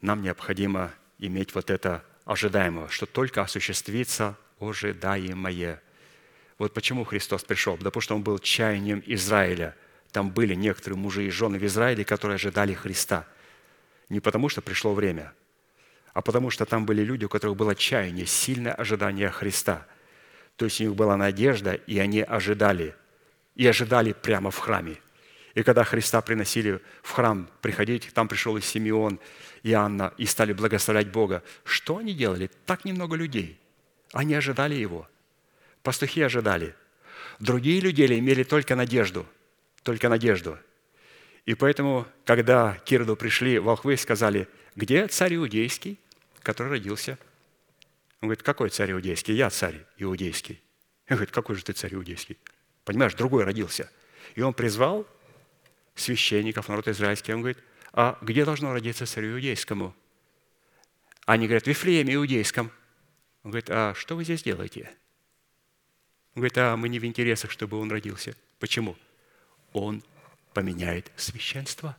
нам 0.00 0.22
необходимо 0.22 0.90
иметь 1.18 1.54
вот 1.54 1.68
это 1.68 2.02
ожидаемого, 2.24 2.88
что 2.88 3.04
только 3.04 3.42
осуществится 3.42 4.38
ожидаемое. 4.58 5.82
Вот 6.56 6.72
почему 6.72 7.04
Христос 7.04 7.44
пришел. 7.44 7.76
Потому 7.76 8.00
что 8.00 8.14
Он 8.14 8.22
был 8.22 8.38
чаянием 8.38 9.02
Израиля. 9.04 9.76
Там 10.12 10.30
были 10.30 10.54
некоторые 10.54 10.96
мужи 10.96 11.26
и 11.26 11.30
жены 11.30 11.58
в 11.58 11.66
Израиле, 11.66 12.06
которые 12.06 12.36
ожидали 12.36 12.72
Христа. 12.72 13.26
Не 14.08 14.20
потому, 14.20 14.48
что 14.48 14.62
пришло 14.62 14.94
время, 14.94 15.34
а 16.14 16.22
потому 16.22 16.48
что 16.48 16.64
там 16.64 16.86
были 16.86 17.02
люди, 17.02 17.26
у 17.26 17.28
которых 17.28 17.54
было 17.54 17.74
чаяние, 17.74 18.24
сильное 18.24 18.72
ожидание 18.72 19.28
Христа. 19.28 19.86
То 20.58 20.66
есть 20.66 20.82
у 20.82 20.84
них 20.84 20.94
была 20.94 21.16
надежда, 21.16 21.72
и 21.72 21.98
они 21.98 22.20
ожидали. 22.20 22.94
И 23.54 23.66
ожидали 23.66 24.12
прямо 24.12 24.50
в 24.50 24.58
храме– 24.58 24.98
и 25.58 25.64
когда 25.64 25.82
Христа 25.82 26.20
приносили 26.20 26.80
в 27.02 27.10
храм 27.10 27.48
приходить, 27.62 28.10
там 28.14 28.28
пришел 28.28 28.56
и 28.56 28.60
Симеон, 28.60 29.18
и 29.64 29.72
Анна, 29.72 30.14
и 30.16 30.24
стали 30.24 30.52
благословлять 30.52 31.10
Бога. 31.10 31.42
Что 31.64 31.96
они 31.96 32.14
делали? 32.14 32.48
Так 32.64 32.84
немного 32.84 33.16
людей. 33.16 33.58
Они 34.12 34.34
ожидали 34.34 34.76
Его. 34.76 35.08
Пастухи 35.82 36.22
ожидали. 36.22 36.76
Другие 37.40 37.80
люди 37.80 38.02
имели 38.06 38.44
только 38.44 38.76
надежду. 38.76 39.26
Только 39.82 40.08
надежду. 40.08 40.56
И 41.44 41.54
поэтому, 41.54 42.06
когда 42.24 42.74
к 42.74 42.84
Кирду 42.84 43.16
пришли 43.16 43.58
волхвы, 43.58 43.96
сказали, 43.96 44.46
где 44.76 45.08
царь 45.08 45.34
иудейский, 45.34 45.98
который 46.40 46.68
родился? 46.68 47.18
Он 48.20 48.28
говорит, 48.28 48.42
какой 48.42 48.70
царь 48.70 48.92
иудейский? 48.92 49.34
Я 49.34 49.50
царь 49.50 49.86
иудейский. 49.96 50.60
Он 51.08 51.16
говорит, 51.16 51.30
какой 51.30 51.56
же 51.56 51.64
ты 51.64 51.72
царь 51.72 51.94
иудейский? 51.94 52.36
Понимаешь, 52.84 53.14
другой 53.14 53.44
родился. 53.44 53.90
И 54.34 54.40
он 54.40 54.54
призвал 54.54 55.06
священников, 55.94 56.68
народ 56.68 56.88
израильский. 56.88 57.32
Он 57.32 57.40
говорит, 57.40 57.58
а 57.92 58.18
где 58.20 58.44
должно 58.44 58.72
родиться 58.72 59.06
царю 59.06 59.32
иудейскому? 59.32 59.94
Они 61.26 61.46
говорят, 61.46 61.64
в 61.64 61.66
Вифлееме 61.66 62.14
иудейском. 62.14 62.72
Он 63.42 63.50
говорит, 63.50 63.70
а 63.70 63.94
что 63.94 64.16
вы 64.16 64.24
здесь 64.24 64.42
делаете? 64.42 64.90
Он 66.34 66.40
говорит, 66.40 66.58
а 66.58 66.76
мы 66.76 66.88
не 66.88 66.98
в 66.98 67.04
интересах, 67.04 67.50
чтобы 67.50 67.78
он 67.78 67.90
родился. 67.90 68.34
Почему? 68.58 68.96
Он 69.72 70.02
поменяет 70.54 71.10
священство. 71.16 71.96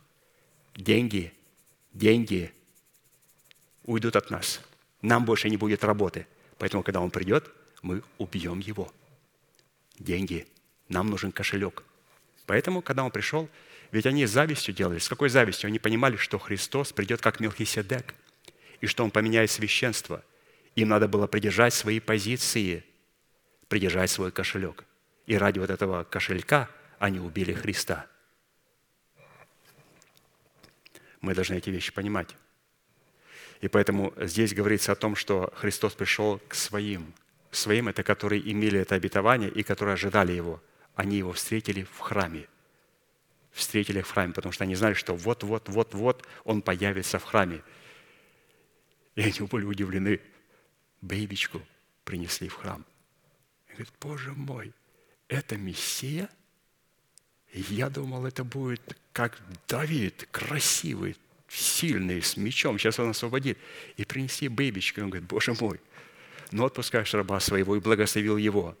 Деньги, 0.74 1.32
деньги 1.92 2.52
уйдут 3.84 4.16
от 4.16 4.30
нас. 4.30 4.60
Нам 5.02 5.24
больше 5.24 5.48
не 5.48 5.56
будет 5.56 5.84
работы. 5.84 6.26
Поэтому, 6.58 6.82
когда 6.82 7.00
он 7.00 7.10
придет, 7.10 7.50
мы 7.82 8.02
убьем 8.18 8.58
его. 8.58 8.92
Деньги. 9.98 10.46
Нам 10.88 11.08
нужен 11.08 11.32
кошелек. 11.32 11.84
Поэтому, 12.46 12.82
когда 12.82 13.04
он 13.04 13.10
пришел, 13.10 13.48
ведь 13.92 14.06
они 14.06 14.26
с 14.26 14.30
завистью 14.30 14.74
делали. 14.74 14.98
С 14.98 15.08
какой 15.08 15.28
завистью? 15.28 15.68
Они 15.68 15.78
понимали, 15.78 16.16
что 16.16 16.38
Христос 16.38 16.92
придет 16.92 17.20
как 17.20 17.40
Мелхиседек, 17.40 18.14
и 18.80 18.86
что 18.86 19.04
Он 19.04 19.10
поменяет 19.10 19.50
священство. 19.50 20.24
Им 20.76 20.88
надо 20.88 21.08
было 21.08 21.26
придержать 21.26 21.74
свои 21.74 22.00
позиции, 22.00 22.84
придержать 23.68 24.10
свой 24.10 24.32
кошелек. 24.32 24.84
И 25.26 25.36
ради 25.36 25.58
вот 25.58 25.70
этого 25.70 26.04
кошелька 26.04 26.68
они 26.98 27.20
убили 27.20 27.52
Христа. 27.52 28.06
Мы 31.20 31.34
должны 31.34 31.54
эти 31.54 31.70
вещи 31.70 31.92
понимать. 31.92 32.34
И 33.60 33.68
поэтому 33.68 34.12
здесь 34.16 34.54
говорится 34.54 34.92
о 34.92 34.96
том, 34.96 35.16
что 35.16 35.52
Христос 35.56 35.94
пришел 35.94 36.40
к 36.48 36.54
своим. 36.54 37.12
Своим– 37.50 37.88
это 37.88 38.02
которые 38.02 38.50
имели 38.50 38.80
это 38.80 38.94
обетование 38.94 39.50
и 39.50 39.62
которые 39.62 39.94
ожидали 39.94 40.32
Его. 40.32 40.62
Они 40.94 41.18
Его 41.18 41.32
встретили 41.32 41.82
в 41.82 41.98
храме– 41.98 42.46
встретили 43.52 44.00
в 44.00 44.10
храме, 44.10 44.32
потому 44.32 44.52
что 44.52 44.64
они 44.64 44.74
знали, 44.74 44.94
что 44.94 45.14
вот-вот-вот-вот 45.14 46.26
он 46.44 46.62
появится 46.62 47.18
в 47.18 47.24
храме. 47.24 47.62
И 49.14 49.22
они 49.22 49.40
были 49.48 49.64
удивлены. 49.64 50.20
Бейбичку 51.00 51.62
принесли 52.04 52.48
в 52.48 52.54
храм. 52.54 52.84
И 53.68 53.72
говорит, 53.72 53.92
Боже 54.00 54.32
мой, 54.32 54.72
это 55.28 55.56
Мессия? 55.56 56.28
я 57.52 57.90
думал, 57.90 58.26
это 58.26 58.44
будет 58.44 58.96
как 59.12 59.40
Давид, 59.66 60.28
красивый, 60.30 61.16
сильный, 61.50 62.22
с 62.22 62.36
мечом, 62.36 62.78
сейчас 62.78 62.98
он 62.98 63.10
освободит. 63.10 63.58
И 63.96 64.04
принесли 64.04 64.48
бейбичку. 64.48 65.00
Он 65.02 65.10
говорит, 65.10 65.28
Боже 65.28 65.54
мой, 65.60 65.80
ну 66.52 66.64
отпускаешь 66.64 67.12
раба 67.14 67.40
своего 67.40 67.76
и 67.76 67.80
благословил 67.80 68.36
его, 68.36 68.76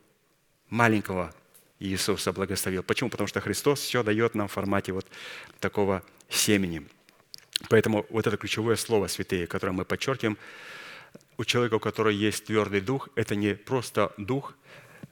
маленького 0.68 1.34
Иисуса 1.80 2.32
благословил. 2.32 2.82
Почему? 2.82 3.10
Потому 3.10 3.26
что 3.26 3.40
Христос 3.40 3.80
все 3.80 4.02
дает 4.02 4.34
нам 4.34 4.48
в 4.48 4.52
формате 4.52 4.92
вот 4.92 5.06
такого 5.58 6.02
семени. 6.28 6.86
Поэтому 7.68 8.06
вот 8.10 8.26
это 8.26 8.36
ключевое 8.36 8.76
слово 8.76 9.06
«святые», 9.08 9.46
которое 9.46 9.72
мы 9.72 9.84
подчеркиваем, 9.84 10.38
у 11.36 11.44
человека, 11.44 11.74
у 11.74 11.80
которого 11.80 12.10
есть 12.10 12.44
твердый 12.44 12.80
дух, 12.80 13.08
это 13.16 13.34
не 13.34 13.54
просто 13.54 14.12
дух, 14.16 14.54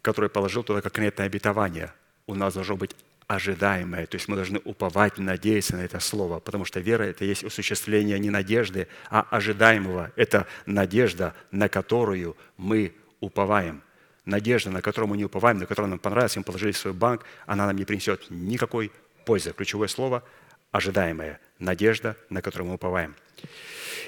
который 0.03 0.31
положил 0.31 0.63
туда 0.63 0.81
конкретное 0.81 1.27
обетование. 1.27 1.93
У 2.27 2.35
нас 2.35 2.55
должно 2.55 2.77
быть 2.77 2.95
ожидаемое, 3.29 4.07
то 4.07 4.17
есть 4.17 4.27
мы 4.27 4.37
должны 4.37 4.59
уповать, 4.65 5.19
надеяться 5.19 5.77
на 5.77 5.83
это 5.83 6.01
слово, 6.01 6.41
потому 6.41 6.65
что 6.65 6.81
вера– 6.81 7.03
это 7.05 7.25
есть 7.25 7.45
осуществление 7.45 8.19
не 8.19 8.31
надежды, 8.31 8.89
а 9.11 9.21
ожидаемого. 9.31 10.11
Это 10.17 10.47
надежда, 10.67 11.35
на 11.51 11.69
которую 11.69 12.37
мы 12.57 12.95
уповаем 13.21 13.83
надежда, 14.25 14.71
на 14.71 14.83
которую 14.83 15.09
мы 15.11 15.17
не 15.17 15.25
уповаем, 15.25 15.59
на 15.59 15.67
которую 15.67 15.91
нам 15.91 15.99
понравится, 15.99 16.39
мы 16.39 16.45
положили 16.45 16.73
в 16.73 16.79
свой 16.79 16.95
банк, 16.95 17.25
она 17.47 17.67
нам 17.67 17.77
не 17.77 17.85
принесет 17.85 18.27
никакой 18.31 18.91
пользы. 19.25 19.53
Ключевое 19.53 19.89
слово– 19.89 20.25
ожидаемая 20.71 21.39
надежда, 21.59 22.17
на 22.31 22.43
которую 22.43 22.69
мы 22.69 22.75
уповаем. 22.75 23.15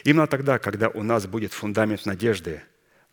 Именно 0.05 0.27
тогда, 0.27 0.59
когда 0.59 0.89
у 0.89 1.03
нас 1.03 1.27
будет 1.27 1.53
фундамент 1.53 2.07
надежды, 2.07 2.63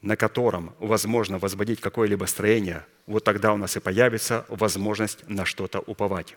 на 0.01 0.15
котором 0.15 0.75
возможно 0.79 1.39
возводить 1.39 1.81
какое-либо 1.81 2.25
строение, 2.25 2.85
вот 3.07 3.23
тогда 3.23 3.53
у 3.53 3.57
нас 3.57 3.75
и 3.75 3.79
появится 3.79 4.45
возможность 4.49 5.27
на 5.27 5.45
что-то 5.45 5.79
уповать. 5.79 6.35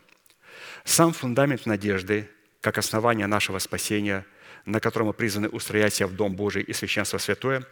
Сам 0.84 1.12
фундамент 1.12 1.66
надежды, 1.66 2.30
как 2.60 2.78
основание 2.78 3.26
нашего 3.26 3.58
спасения, 3.58 4.24
на 4.64 4.80
котором 4.80 5.08
мы 5.08 5.12
призваны 5.12 5.48
устроять 5.48 5.94
себя 5.94 6.06
в 6.06 6.14
Дом 6.14 6.34
Божий 6.34 6.62
и 6.62 6.72
Священство 6.72 7.18
Святое, 7.18 7.64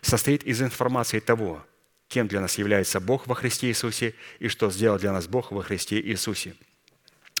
состоит 0.00 0.44
из 0.44 0.62
информации 0.62 1.20
того, 1.20 1.64
кем 2.08 2.28
для 2.28 2.40
нас 2.40 2.58
является 2.58 3.00
Бог 3.00 3.26
во 3.26 3.34
Христе 3.34 3.68
Иисусе 3.68 4.14
и 4.38 4.48
что 4.48 4.70
сделал 4.70 4.98
для 4.98 5.12
нас 5.12 5.26
Бог 5.26 5.52
во 5.52 5.62
Христе 5.62 6.00
Иисусе. 6.00 6.54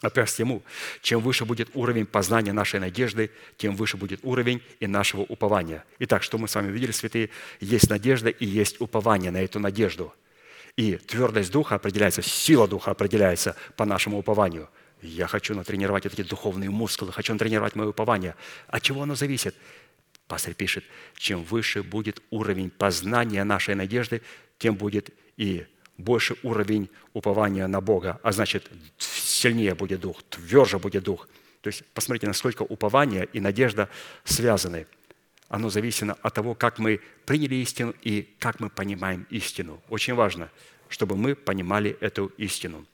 Опять 0.04 0.38
ему, 0.38 0.62
чем 1.00 1.20
выше 1.20 1.46
будет 1.46 1.70
уровень 1.72 2.04
познания 2.04 2.52
нашей 2.52 2.78
надежды, 2.78 3.30
тем 3.56 3.74
выше 3.74 3.96
будет 3.96 4.20
уровень 4.22 4.60
и 4.78 4.86
нашего 4.86 5.22
упования. 5.22 5.82
Итак, 5.98 6.22
что 6.22 6.36
мы 6.36 6.46
с 6.46 6.54
вами 6.54 6.70
видели, 6.70 6.92
святые? 6.92 7.30
Есть 7.58 7.88
надежда 7.88 8.28
и 8.28 8.44
есть 8.44 8.82
упование 8.82 9.30
на 9.30 9.40
эту 9.42 9.60
надежду. 9.60 10.12
И 10.76 10.96
твердость 10.96 11.50
духа 11.50 11.76
определяется, 11.76 12.20
сила 12.20 12.68
духа 12.68 12.90
определяется 12.90 13.56
по 13.76 13.86
нашему 13.86 14.18
упованию. 14.18 14.68
Я 15.00 15.26
хочу 15.26 15.54
натренировать 15.54 16.04
эти 16.04 16.22
духовные 16.22 16.68
мускулы, 16.68 17.10
хочу 17.10 17.32
натренировать 17.32 17.74
мое 17.74 17.88
упование. 17.88 18.34
От 18.68 18.82
чего 18.82 19.02
оно 19.02 19.14
зависит? 19.14 19.54
Пастор 20.28 20.52
пишет, 20.52 20.84
чем 21.16 21.42
выше 21.44 21.82
будет 21.82 22.20
уровень 22.28 22.68
познания 22.68 23.42
нашей 23.42 23.74
надежды, 23.74 24.20
тем 24.58 24.74
будет 24.74 25.10
и 25.38 25.66
больше 25.96 26.36
уровень 26.42 26.90
упования 27.12 27.66
на 27.66 27.80
Бога, 27.80 28.18
а 28.22 28.32
значит, 28.32 28.70
сильнее 29.44 29.74
будет 29.74 30.00
дух, 30.00 30.22
тверже 30.30 30.78
будет 30.78 31.04
дух. 31.04 31.28
То 31.60 31.68
есть 31.68 31.84
посмотрите, 31.92 32.26
насколько 32.26 32.62
упование 32.62 33.28
и 33.34 33.40
надежда 33.40 33.88
связаны. 34.24 34.86
Оно 35.48 35.68
зависит 35.68 36.08
от 36.08 36.34
того, 36.34 36.54
как 36.54 36.78
мы 36.78 37.00
приняли 37.26 37.56
истину 37.56 37.94
и 38.02 38.22
как 38.38 38.60
мы 38.60 38.70
понимаем 38.70 39.26
истину. 39.30 39.82
Очень 39.90 40.14
важно, 40.14 40.50
чтобы 40.88 41.16
мы 41.16 41.34
понимали 41.34 41.96
эту 42.00 42.32
истину. 42.38 42.86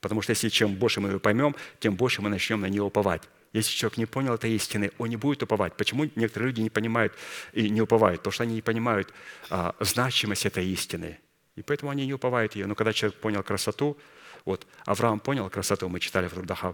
Потому 0.00 0.22
что 0.22 0.32
если 0.32 0.50
чем 0.50 0.74
больше 0.74 1.00
мы 1.00 1.08
ее 1.08 1.18
поймем, 1.18 1.54
тем 1.78 1.94
больше 1.94 2.20
мы 2.22 2.28
начнем 2.28 2.60
на 2.60 2.68
нее 2.68 2.82
уповать. 2.82 3.22
Если 3.54 3.72
человек 3.74 3.98
не 3.98 4.06
понял 4.06 4.34
этой 4.34 4.52
истины, 4.52 4.90
он 4.98 5.08
не 5.08 5.16
будет 5.16 5.42
уповать. 5.42 5.72
Почему 5.76 6.04
некоторые 6.14 6.48
люди 6.48 6.60
не 6.60 6.70
понимают 6.70 7.14
и 7.54 7.70
не 7.70 7.80
уповают? 7.80 8.20
Потому 8.20 8.32
что 8.32 8.42
они 8.42 8.54
не 8.54 8.62
понимают 8.62 9.12
а, 9.48 9.74
значимость 9.80 10.46
этой 10.46 10.66
истины. 10.66 11.18
И 11.56 11.62
поэтому 11.62 11.90
они 11.90 12.06
не 12.06 12.14
уповают 12.14 12.54
ее. 12.56 12.66
Но 12.66 12.74
когда 12.74 12.92
человек 12.92 13.18
понял 13.20 13.42
красоту, 13.42 13.96
вот 14.44 14.66
Авраам 14.84 15.20
понял 15.20 15.48
красоту, 15.50 15.88
мы 15.88 16.00
читали 16.00 16.28
в 16.28 16.34
трудах 16.34 16.64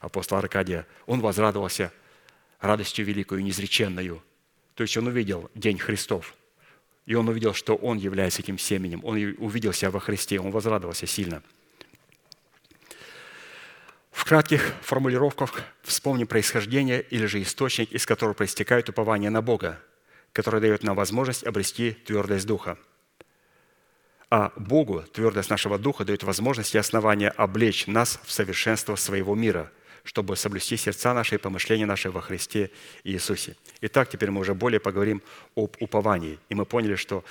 апостола 0.00 0.40
Аркадия, 0.40 0.86
он 1.06 1.20
возрадовался 1.20 1.92
радостью 2.60 3.04
великую, 3.04 3.42
неизреченную. 3.42 4.22
То 4.74 4.82
есть 4.82 4.96
он 4.96 5.06
увидел 5.06 5.50
день 5.54 5.78
Христов, 5.78 6.34
и 7.06 7.14
он 7.14 7.28
увидел, 7.28 7.54
что 7.54 7.74
он 7.74 7.98
является 7.98 8.42
этим 8.42 8.58
семенем, 8.58 9.04
он 9.04 9.16
увидел 9.38 9.72
себя 9.72 9.90
во 9.90 10.00
Христе, 10.00 10.40
он 10.40 10.50
возрадовался 10.50 11.06
сильно– 11.06 11.42
в 14.14 14.26
кратких 14.26 14.72
формулировках 14.80 15.64
вспомним 15.82 16.26
происхождение 16.28 17.02
или 17.02 17.26
же 17.26 17.42
источник, 17.42 17.92
из 17.92 18.06
которого 18.06 18.32
проистекает 18.32 18.88
упование 18.88 19.28
на 19.28 19.42
Бога, 19.42 19.80
который 20.32 20.60
дает 20.60 20.84
нам 20.84 20.96
возможность 20.96 21.44
обрести 21.44 21.90
твердость 21.90 22.46
духа. 22.46 22.78
А 24.30 24.52
Богу 24.56 25.02
твердость 25.12 25.50
нашего 25.50 25.78
духа 25.78 26.04
дает 26.04 26.22
возможность 26.22 26.74
и 26.74 26.78
основание 26.78 27.30
облечь 27.30 27.86
нас 27.86 28.20
в 28.24 28.32
совершенство 28.32 28.96
своего 28.96 29.34
мира, 29.34 29.70
чтобы 30.02 30.36
соблюсти 30.36 30.76
сердца 30.76 31.14
наши 31.14 31.36
и 31.36 31.38
помышления 31.38 31.86
наши 31.86 32.10
во 32.10 32.20
Христе 32.20 32.70
Иисусе. 33.04 33.56
Итак, 33.80 34.08
теперь 34.08 34.30
мы 34.30 34.40
уже 34.40 34.54
более 34.54 34.80
поговорим 34.80 35.22
об 35.56 35.76
уповании. 35.80 36.38
И 36.48 36.54
мы 36.54 36.64
поняли, 36.64 36.96
что 36.96 37.24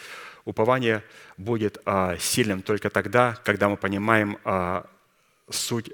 упование 0.46 1.04
будет 1.38 1.82
а, 1.86 2.18
сильным 2.18 2.62
только 2.62 2.90
тогда, 2.90 3.38
когда 3.44 3.70
мы 3.70 3.78
понимаем 3.78 4.38
а, 4.44 4.86
суть 5.50 5.92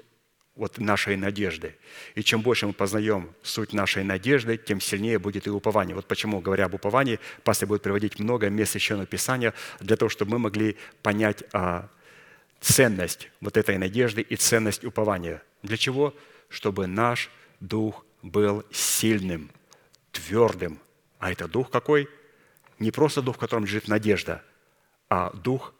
вот 0.60 0.76
нашей 0.76 1.16
надежды. 1.16 1.74
И 2.14 2.22
чем 2.22 2.42
больше 2.42 2.66
мы 2.66 2.74
познаем 2.74 3.30
суть 3.42 3.72
нашей 3.72 4.04
надежды, 4.04 4.58
тем 4.58 4.78
сильнее 4.78 5.18
будет 5.18 5.46
и 5.46 5.50
упование. 5.50 5.96
Вот 5.96 6.06
почему, 6.06 6.42
говоря 6.42 6.66
об 6.66 6.74
уповании, 6.74 7.18
пастор 7.44 7.66
будет 7.66 7.80
приводить 7.80 8.18
много 8.18 8.50
мест 8.50 8.72
Священного 8.72 9.06
Писания 9.06 9.54
для 9.80 9.96
того, 9.96 10.10
чтобы 10.10 10.32
мы 10.32 10.38
могли 10.38 10.76
понять 11.02 11.44
а, 11.54 11.88
ценность 12.60 13.30
вот 13.40 13.56
этой 13.56 13.78
надежды 13.78 14.20
и 14.20 14.36
ценность 14.36 14.84
упования. 14.84 15.42
Для 15.62 15.78
чего? 15.78 16.14
Чтобы 16.50 16.86
наш 16.86 17.30
дух 17.60 18.04
был 18.20 18.62
сильным, 18.70 19.50
твердым. 20.12 20.78
А 21.18 21.32
это 21.32 21.48
дух 21.48 21.70
какой? 21.70 22.06
Не 22.78 22.90
просто 22.90 23.22
дух, 23.22 23.36
в 23.36 23.38
котором 23.38 23.64
лежит 23.64 23.88
надежда, 23.88 24.42
а 25.08 25.30
дух, 25.30 25.72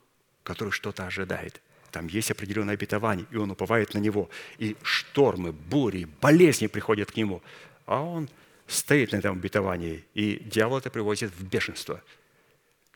который 0.42 0.70
что-то 0.70 1.04
ожидает– 1.04 1.60
там 1.90 2.06
есть 2.06 2.30
определенное 2.30 2.74
обетование, 2.74 3.26
и 3.30 3.36
он 3.36 3.50
уповает 3.50 3.94
на 3.94 3.98
него. 3.98 4.30
И 4.58 4.76
штормы, 4.82 5.52
бури, 5.52 6.06
болезни 6.20 6.66
приходят 6.66 7.10
к 7.10 7.16
нему. 7.16 7.42
А 7.86 8.00
он 8.00 8.28
стоит 8.66 9.12
на 9.12 9.16
этом 9.16 9.36
обетовании, 9.36 10.04
и 10.14 10.40
дьявол 10.44 10.78
это 10.78 10.90
приводит 10.90 11.32
в 11.32 11.44
бешенство. 11.44 12.02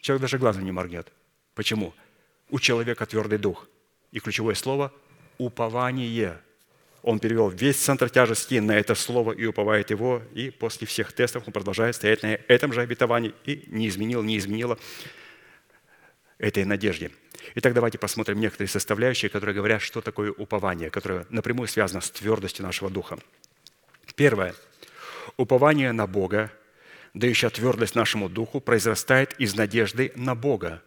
Человек 0.01 0.23
даже 0.23 0.39
глазом 0.39 0.65
не 0.65 0.73
моргнет. 0.73 1.13
Почему? 1.55 1.95
У 2.51 2.61
человека 2.61 3.07
твердый 3.07 3.39
дух. 3.39 3.67
И 4.13 4.21
ключевое 4.21 4.55
слово– 4.55 4.93
упование. 5.39 6.41
Он 7.03 7.19
перевел 7.19 7.49
весь 7.51 7.77
центр 7.77 8.09
тяжести 8.09 8.61
на 8.61 8.73
это 8.73 8.95
слово 8.95 9.33
и 9.33 9.45
уповает 9.45 9.91
его, 9.91 10.23
и 10.33 10.51
после 10.51 10.87
всех 10.87 11.13
тестов 11.13 11.43
он 11.47 11.53
продолжает 11.53 11.97
стоять 11.97 12.23
на 12.23 12.39
этом 12.49 12.73
же 12.73 12.81
обетовании 12.81 13.35
и 13.45 13.65
не 13.67 13.89
изменил, 13.89 14.23
не 14.23 14.39
изменило 14.39 14.79
этой 16.47 16.65
надежде– 16.65 17.11
Итак, 17.57 17.75
давайте 17.75 17.99
посмотрим 17.99 18.41
некоторые 18.41 18.69
составляющие, 18.69 19.29
которые 19.29 19.55
говорят, 19.55 19.83
что 19.83 20.01
такое 20.01 20.33
упование, 20.33 20.91
которое 20.91 21.27
напрямую 21.31 21.69
связано 21.69 22.01
с 22.01 22.11
твердостью 22.11 22.65
нашего 22.65 22.91
духа. 22.91 23.19
Первое. 24.17 24.55
Упование 25.37 25.93
на 25.93 26.07
Бога, 26.07 26.51
дающее 27.13 27.51
твердость 27.51 27.95
нашему 27.95 28.29
духу, 28.29 28.61
произрастает 28.61 29.35
из 29.39 29.55
надежды 29.55 30.13
на 30.17 30.35
Бога, 30.35 30.83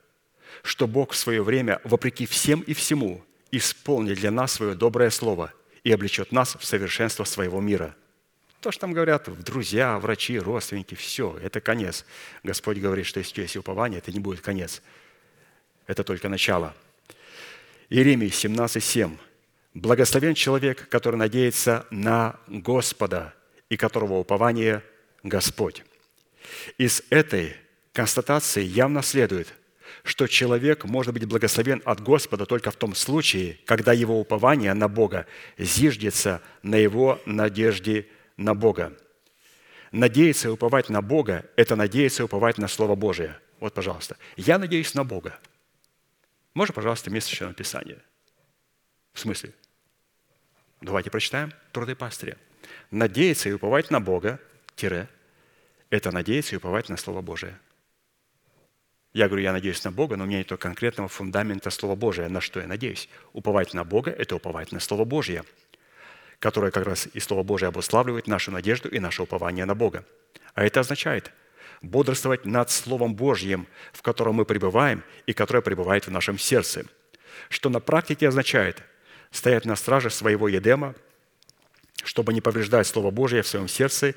что 0.64 0.88
Бог 0.88 1.12
в 1.12 1.18
свое 1.18 1.44
время, 1.44 1.80
вопреки 1.84 2.26
всем 2.26 2.62
и 2.62 2.74
всему, 2.74 3.24
исполнит 3.52 4.18
для 4.18 4.32
нас 4.32 4.54
свое 4.54 4.74
доброе 4.76 5.10
слово 5.10 5.54
и 5.84 5.92
облечет 5.92 6.32
нас 6.32 6.58
в 6.60 6.66
совершенство 6.66 7.24
своего 7.24 7.62
мира. 7.62 7.96
То, 8.62 8.72
что 8.72 8.82
там 8.82 8.94
говорят 8.94 9.30
друзья, 9.44 10.00
врачи, 10.00 10.38
родственники, 10.40 10.96
все, 10.96 11.38
это 11.42 11.62
конец. 11.62 12.06
Господь 12.44 12.80
говорит, 12.80 13.06
что 13.06 13.20
если 13.20 13.42
есть 13.42 13.56
упование, 13.56 14.00
это 14.00 14.12
не 14.12 14.20
будет 14.20 14.42
конец– 14.42 14.82
это 15.88 16.04
только 16.04 16.30
начало. 16.30 16.76
Иеремия 17.90 18.30
17:7. 18.30 19.18
Благословен 19.74 20.36
человек, 20.36 20.88
который 20.90 21.16
надеется 21.16 21.86
на 21.90 22.40
Господа 22.48 23.34
и 23.70 23.78
которого 23.78 24.16
упование 24.16 24.84
Господь. 25.24 25.84
Из 26.78 27.04
этой 27.10 27.56
констатации 27.94 28.64
явно 28.64 29.02
следует, 29.02 29.54
что 30.04 30.28
человек 30.28 30.86
может 30.86 31.14
быть 31.14 31.26
благословен 31.26 31.82
от 31.86 32.02
Господа 32.02 32.46
только 32.46 32.72
в 32.72 32.76
том 32.76 32.96
случае, 32.96 33.60
когда 33.66 33.94
его 33.94 34.20
упование 34.20 34.74
на 34.74 34.88
Бога 34.88 35.26
зиждется 35.58 36.42
на 36.64 36.76
его 36.76 37.22
надежде 37.26 38.08
на 38.36 38.54
Бога. 38.54 38.94
Надеяться 39.92 40.50
и 40.50 40.52
уповать 40.52 40.90
на 40.90 41.02
Бога– 41.02 41.46
это 41.56 41.76
надеяться 41.76 42.24
и 42.24 42.26
уповать 42.26 42.58
на 42.58 42.68
Слово 42.68 42.96
Божие. 42.96 43.38
Вот, 43.60 43.74
пожалуйста. 43.74 44.18
Я 44.36 44.58
надеюсь 44.58 44.94
на 44.94 45.04
Бога. 45.04 45.40
Можно, 46.58 46.74
пожалуйста, 46.74 47.12
место 47.12 47.30
Священного 47.30 47.54
Писания? 47.54 48.00
В 49.14 49.20
смысле? 49.20 49.54
Давайте 50.82 51.12
прочитаем 51.12 51.54
труды 51.72 51.96
пастыря. 51.96 52.36
Надеяться 52.90 53.48
и 53.48 53.52
уповать 53.52 53.92
на 53.92 54.00
Бога, 54.00 54.40
тире, 54.76 55.08
это 55.92 56.12
надеяться 56.12 56.56
и 56.56 56.58
уповать 56.58 56.90
на 56.90 56.98
Слово 56.98 57.22
Божие. 57.22 57.60
Я 59.14 59.28
говорю, 59.28 59.44
я 59.44 59.54
надеюсь 59.54 59.84
на 59.84 59.92
Бога, 59.92 60.18
но 60.18 60.24
у 60.24 60.28
меня 60.28 60.40
нет 60.40 60.50
конкретного 60.58 61.08
фундамента 61.08 61.70
Слова 61.70 61.96
Божия. 61.96 62.28
На 62.28 62.42
что 62.42 62.60
я 62.60 62.66
надеюсь? 62.66 63.08
Уповать 63.34 63.76
на 63.76 63.84
Бога– 63.84 64.10
это 64.18 64.36
уповать 64.36 64.72
на 64.72 64.80
Слово 64.80 65.06
Божие, 65.06 65.44
которое 66.40 66.72
как 66.72 66.88
раз 66.88 67.08
и 67.14 67.20
Слово 67.20 67.44
Божие 67.44 67.68
обуславливает 67.68 68.26
нашу 68.26 68.50
надежду 68.50 68.90
и 68.90 68.98
наше 68.98 69.22
упование 69.22 69.66
на 69.66 69.76
Бога. 69.76 70.06
А 70.56 70.64
это 70.64 70.80
означает– 70.80 71.32
бодрствовать 71.82 72.46
над 72.46 72.70
Словом 72.70 73.16
Божьим, 73.16 73.68
в 73.94 74.02
котором 74.02 74.36
мы 74.36 74.46
пребываем 74.46 75.04
и 75.26 75.34
которое 75.34 75.62
пребывает 75.62 76.08
в 76.08 76.12
нашем 76.12 76.38
сердце. 76.38 76.86
Что 77.50 77.70
на 77.70 77.80
практике 77.80 78.28
означает 78.28 78.84
стоять 79.32 79.66
на 79.66 79.76
страже 79.76 80.10
своего 80.10 80.48
едема, 80.48 80.96
чтобы 82.04 82.34
не 82.34 82.42
повреждать 82.42 82.88
Слово 82.88 83.12
Божье 83.12 83.42
в 83.42 83.48
своем 83.48 83.68
сердце 83.68 84.16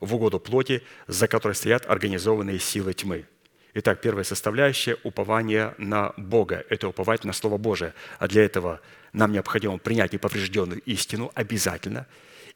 в 0.00 0.14
угоду 0.14 0.40
плоти, 0.40 0.82
за 1.06 1.28
которой 1.28 1.54
стоят 1.54 1.88
организованные 1.88 2.58
силы 2.58 2.94
тьмы. 2.94 3.26
Итак, 3.74 4.00
первая 4.00 4.24
составляющая– 4.24 4.96
упование 5.04 5.74
на 5.76 6.14
Бога. 6.16 6.64
Это 6.70 6.88
уповать 6.88 7.24
на 7.24 7.34
Слово 7.34 7.58
Божие. 7.58 7.92
А 8.18 8.26
для 8.26 8.42
этого 8.42 8.80
нам 9.12 9.32
необходимо 9.32 9.76
принять 9.76 10.14
неповрежденную 10.14 10.80
истину 10.82 11.30
обязательно, 11.34 12.06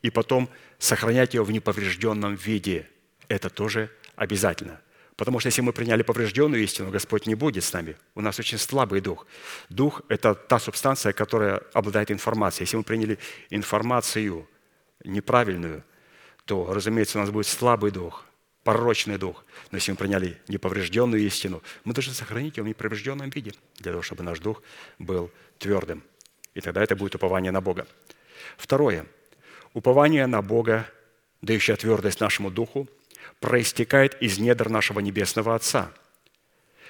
и 0.01 0.09
потом 0.09 0.48
сохранять 0.78 1.35
ее 1.35 1.44
в 1.44 1.51
неповрежденном 1.51 2.36
виде. 2.36 2.89
Это 3.28 3.51
тоже 3.51 3.90
обязательно. 4.20 4.78
Потому 5.16 5.40
что 5.40 5.48
если 5.48 5.62
мы 5.62 5.72
приняли 5.72 6.02
поврежденную 6.02 6.62
истину, 6.62 6.90
Господь 6.90 7.26
не 7.26 7.34
будет 7.34 7.64
с 7.64 7.72
нами. 7.72 7.97
У 8.14 8.20
нас 8.20 8.38
очень 8.38 8.59
слабый 8.59 9.01
дух. 9.01 9.26
Дух– 9.70 10.02
это 10.09 10.34
та 10.34 10.59
субстанция, 10.59 11.12
которая 11.12 11.62
обладает 11.72 12.10
информацией. 12.10 12.64
Если 12.64 12.76
мы 12.76 12.82
приняли 12.82 13.18
информацию 13.51 14.47
неправильную, 15.05 15.82
то, 16.44 16.72
разумеется, 16.72 17.18
у 17.18 17.22
нас 17.22 17.30
будет 17.30 17.47
слабый 17.47 17.90
дух, 17.90 18.24
порочный 18.62 19.16
дух. 19.16 19.44
Но 19.70 19.78
если 19.78 19.92
мы 19.92 19.97
приняли 19.97 20.38
неповрежденную 20.48 21.22
истину, 21.22 21.62
мы 21.84 21.94
должны 21.94 22.12
сохранить 22.12 22.59
его 22.59 22.66
в 22.66 22.68
неповрежденном 22.68 23.30
виде, 23.30 23.52
для 23.78 23.92
того, 23.92 24.02
чтобы 24.02 24.22
наш 24.22 24.38
дух 24.38 24.62
был 24.98 25.30
твердым. 25.59 26.02
И 26.55 26.60
тогда 26.60 26.82
это 26.82 26.94
будет 26.94 27.14
упование 27.14 27.52
на 27.52 27.62
Бога. 27.62 27.86
Второе. 28.59 29.06
Упование 29.72 30.26
на 30.26 30.42
Бога, 30.42 30.86
дающее 31.40 31.76
твердость 31.76 32.20
нашему 32.20 32.51
духу, 32.51 32.86
проистекает 33.40 34.20
из 34.20 34.38
недр 34.38 34.68
нашего 34.68 35.01
Небесного 35.01 35.55
Отца, 35.55 35.92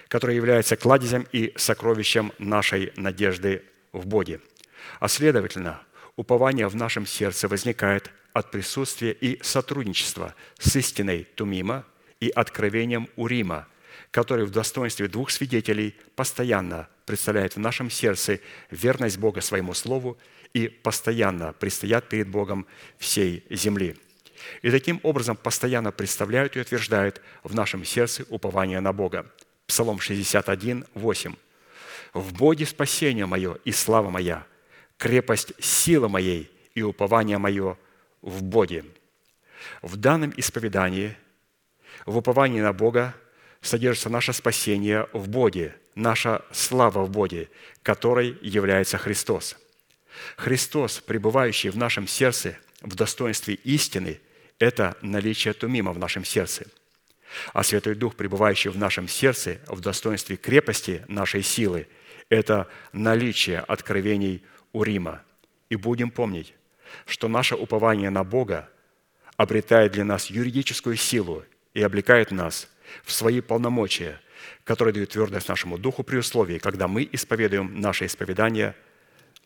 который 0.09 0.37
является 0.37 0.77
кладезем 0.77 1.27
и 1.33 1.53
сокровищем 1.57 2.33
нашей 2.39 2.93
надежды 2.97 3.63
в 3.93 4.07
Боге. 4.07 4.41
А 4.99 5.09
следовательно, 5.09 5.81
упование 6.17 6.69
в 6.69 6.75
нашем 6.75 7.07
сердце 7.07 7.49
возникает 7.49 8.11
от 8.33 8.51
присутствия 8.51 9.13
и 9.13 9.43
сотрудничества 9.43 10.35
с 10.59 10.75
истиной 10.77 11.27
Тумима 11.35 11.85
и 12.21 12.29
откровением 12.29 13.09
Урима, 13.17 13.67
который 14.11 14.45
в 14.45 14.51
достоинстве 14.51 15.09
двух 15.09 15.31
свидетелей 15.31 15.97
постоянно 16.17 16.89
представляет 17.07 17.57
в 17.57 17.61
нашем 17.61 17.91
сердце 17.91 18.41
верность 18.71 19.19
Бога 19.19 19.41
своему 19.41 19.75
Слову 19.75 20.19
и 20.53 20.69
постоянно 20.69 21.53
предстоят 21.53 22.09
перед 22.09 22.29
Богом 22.29 22.67
всей 22.99 23.45
земли. 23.51 23.97
И 24.63 24.71
таким 24.71 25.01
образом 25.03 25.37
постоянно 25.37 25.93
представляют 25.93 26.57
и 26.57 26.61
утверждают 26.61 27.21
в 27.43 27.55
нашем 27.55 27.85
сердце 27.85 28.25
упование 28.29 28.81
на 28.81 28.93
Бога. 28.93 29.27
Псалом 29.67 30.01
61, 30.01 30.87
8. 30.95 31.35
«В 32.13 32.33
Боге 32.33 32.67
спасение 32.67 33.27
мое 33.27 33.59
и 33.65 33.73
слава 33.73 34.11
моя, 34.11 34.45
крепость 34.97 35.53
силы 35.61 36.09
моей 36.09 36.51
и 36.75 36.83
упование 36.83 37.39
мое 37.39 37.79
в 38.23 38.43
Боге». 38.43 38.85
В 39.83 39.97
данном 39.97 40.33
исповедании, 40.37 41.17
в 42.07 42.17
уповании 42.17 42.61
на 42.61 42.73
Бога, 42.73 43.15
содержится 43.61 44.09
наше 44.09 44.33
спасение 44.33 45.07
в 45.13 45.29
Боге, 45.29 45.77
наша 45.95 46.45
слава 46.51 47.05
в 47.05 47.11
Боге, 47.11 47.49
которой 47.83 48.39
является 48.41 48.99
Христос. 48.99 49.57
Христос, 50.37 51.01
пребывающий 51.01 51.71
в 51.71 51.77
нашем 51.77 52.09
сердце 52.09 52.59
в 52.81 52.95
достоинстве 52.95 53.55
истины, 53.55 54.21
это 54.61 54.97
наличие 55.03 55.55
тумима 55.55 55.93
в 55.93 55.99
нашем 55.99 56.25
сердце. 56.25 56.67
А 57.53 57.65
Святой 57.65 57.95
Дух, 57.95 58.15
пребывающий 58.15 58.71
в 58.71 58.79
нашем 58.79 59.09
сердце 59.09 59.59
в 59.67 59.81
достоинстве 59.81 60.37
крепости 60.37 61.05
нашей 61.09 61.43
силы, 61.43 61.89
это 62.29 62.69
наличие 62.93 63.61
откровений 63.61 64.45
Урима. 64.73 65.23
И 65.71 65.77
будем 65.77 66.11
помнить, 66.11 66.55
что 67.07 67.29
наше 67.29 67.57
упование 67.57 68.11
на 68.11 68.23
Бога 68.23 68.69
обретает 69.37 69.93
для 69.93 70.05
нас 70.05 70.27
юридическую 70.27 70.97
силу 70.97 71.45
и 71.73 71.83
облекает 71.83 72.31
нас 72.31 72.69
в 73.05 73.13
свои 73.13 73.41
полномочия, 73.41 74.21
которые 74.65 74.93
дают 74.93 75.11
твердость 75.11 75.49
нашему 75.49 75.79
духу 75.79 76.03
при 76.03 76.19
условии, 76.19 76.59
когда 76.59 76.89
мы 76.89 77.09
исповедуем 77.11 77.81
наше 77.81 78.07
исповедание 78.07 78.75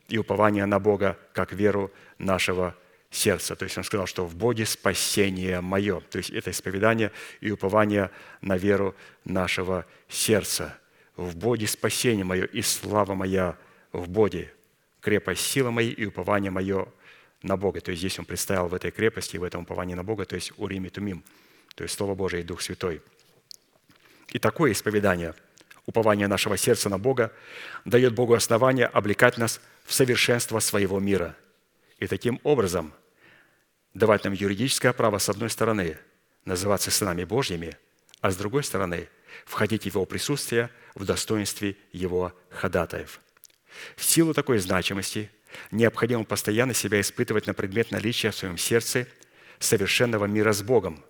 и 0.08 0.18
упование 0.18 0.66
на 0.66 0.80
Бога 0.80 1.18
как 1.32 1.52
веру 1.52 1.92
нашего 2.18 2.74
сердца. 3.14 3.54
То 3.56 3.64
есть 3.64 3.78
он 3.78 3.84
сказал, 3.84 4.06
что 4.06 4.26
в 4.26 4.34
Боге 4.34 4.66
спасение 4.66 5.60
мое. 5.60 6.00
То 6.00 6.18
есть 6.18 6.30
это 6.30 6.50
исповедание 6.50 7.12
и 7.40 7.50
упование 7.50 8.10
на 8.40 8.56
веру 8.56 8.94
нашего 9.24 9.86
сердца. 10.08 10.76
В 11.16 11.36
Боге 11.36 11.66
спасение 11.66 12.24
мое 12.24 12.44
и 12.44 12.60
слава 12.62 13.14
моя 13.14 13.56
в 13.92 14.08
Боге. 14.08 14.52
Крепость 15.00 15.42
сила 15.42 15.70
моей 15.70 15.92
и 15.92 16.06
упование 16.06 16.50
мое 16.50 16.88
на 17.42 17.56
Бога. 17.56 17.80
То 17.80 17.92
есть 17.92 18.00
здесь 18.00 18.18
он 18.18 18.24
представил 18.24 18.66
в 18.66 18.74
этой 18.74 18.90
крепости, 18.90 19.36
в 19.36 19.44
этом 19.44 19.62
уповании 19.62 19.94
на 19.94 20.02
Бога, 20.02 20.24
то 20.24 20.34
есть 20.34 20.52
Урим 20.56 20.86
и 20.86 20.88
Тумим, 20.88 21.22
то 21.74 21.84
есть 21.84 21.94
Слово 21.94 22.14
Божие 22.14 22.42
и 22.42 22.44
Дух 22.44 22.62
Святой. 22.62 23.00
И 24.28 24.38
такое 24.38 24.72
исповедание, 24.72 25.34
упование 25.86 26.26
нашего 26.26 26.56
сердца 26.56 26.88
на 26.88 26.98
Бога, 26.98 27.32
дает 27.84 28.14
Богу 28.14 28.34
основание 28.34 28.86
облекать 28.86 29.38
нас 29.38 29.60
в 29.84 29.92
совершенство 29.92 30.58
своего 30.58 30.98
мира. 30.98 31.36
И 31.98 32.06
таким 32.06 32.40
образом 32.42 32.92
давать 33.94 34.24
нам 34.24 34.32
юридическое 34.32 34.92
право, 34.92 35.18
с 35.18 35.28
одной 35.28 35.50
стороны, 35.50 35.96
называться 36.44 36.90
сынами 36.90 37.24
Божьими, 37.24 37.76
а 38.20 38.30
с 38.30 38.36
другой 38.36 38.64
стороны, 38.64 39.08
входить 39.44 39.82
в 39.82 39.86
Его 39.86 40.04
присутствие 40.04 40.70
в 40.94 41.04
достоинстве 41.04 41.76
Его 41.92 42.32
ходатаев. 42.50 43.20
В 43.96 44.04
силу 44.04 44.34
такой 44.34 44.58
значимости 44.58 45.30
необходимо 45.70 46.24
постоянно 46.24 46.74
себя 46.74 47.00
испытывать 47.00 47.46
на 47.46 47.54
предмет 47.54 47.90
наличия 47.90 48.30
в 48.30 48.36
своем 48.36 48.58
сердце 48.58 49.06
совершенного 49.58 50.26
мира 50.26 50.52
с 50.52 50.62
Богом, 50.62 51.04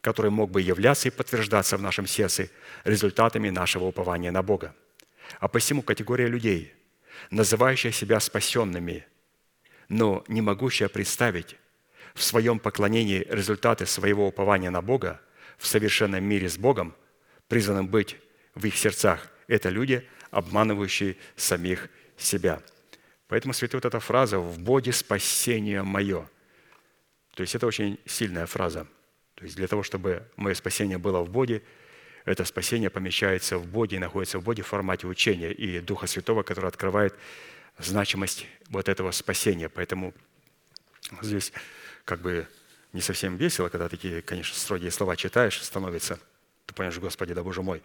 который 0.00 0.30
мог 0.30 0.50
бы 0.50 0.60
являться 0.60 1.08
и 1.08 1.10
подтверждаться 1.10 1.76
в 1.76 1.82
нашем 1.82 2.06
сердце 2.06 2.50
результатами 2.84 3.50
нашего 3.50 3.84
упования 3.84 4.30
на 4.30 4.42
Бога. 4.42 4.74
А 5.40 5.48
посему 5.48 5.82
категория 5.82 6.26
людей, 6.26 6.74
называющая 7.30 7.92
себя 7.92 8.20
спасенными, 8.20 9.06
но 9.88 10.24
не 10.28 10.40
могущая 10.40 10.88
представить 10.88 11.56
в 12.14 12.22
своем 12.22 12.58
поклонении 12.58 13.26
результаты 13.28 13.86
своего 13.86 14.28
упования 14.28 14.70
на 14.70 14.82
Бога 14.82 15.20
в 15.58 15.66
совершенном 15.66 16.24
мире 16.24 16.48
с 16.48 16.56
Богом, 16.56 16.94
призванным 17.48 17.88
быть 17.88 18.16
в 18.54 18.64
их 18.66 18.76
сердцах, 18.76 19.28
это 19.48 19.68
люди, 19.68 20.08
обманывающие 20.30 21.16
самих 21.36 21.88
себя– 22.16 22.62
Поэтому 23.28 23.54
святая 23.54 23.78
вот 23.78 23.86
эта 23.86 24.00
фраза 24.00 24.38
«в 24.38 24.58
Боге 24.58 24.92
спасение 24.92 25.82
мое». 25.82 26.28
То 27.34 27.40
есть 27.40 27.54
это 27.54 27.66
очень 27.66 27.98
сильная 28.06 28.46
фраза. 28.46 28.86
То 29.34 29.44
есть 29.44 29.56
для 29.56 29.66
того, 29.66 29.82
чтобы 29.82 30.28
мое 30.36 30.54
спасение 30.54 30.98
было 30.98 31.20
в 31.20 31.30
Боге, 31.30 31.62
это 32.24 32.44
спасение 32.44 32.90
помещается 32.90 33.58
в 33.58 33.66
Боге 33.66 33.96
и 33.96 33.98
находится 33.98 34.38
в 34.38 34.44
Боге 34.44 34.62
в 34.62 34.66
формате 34.66 35.06
учения 35.06 35.50
и 35.50 35.80
Духа 35.80 36.06
Святого, 36.06 36.42
который 36.42 36.68
открывает 36.68 37.14
значимость 37.78 38.46
вот 38.68 38.88
этого 38.88 39.10
спасения. 39.10 39.68
Поэтому 39.68 40.14
здесь 41.20 41.52
как 42.04 42.20
бы 42.20 42.46
не 42.92 43.00
совсем 43.00 43.36
весело, 43.36 43.68
когда 43.68 43.88
такие, 43.88 44.22
конечно, 44.22 44.56
строгие 44.56 44.90
слова 44.90 45.16
читаешь, 45.16 45.62
становится, 45.62 46.18
ты 46.66 46.74
понимаешь, 46.74 46.98
Господи, 46.98 47.34
да 47.34 47.42
Боже 47.42 47.62
мой, 47.62 47.82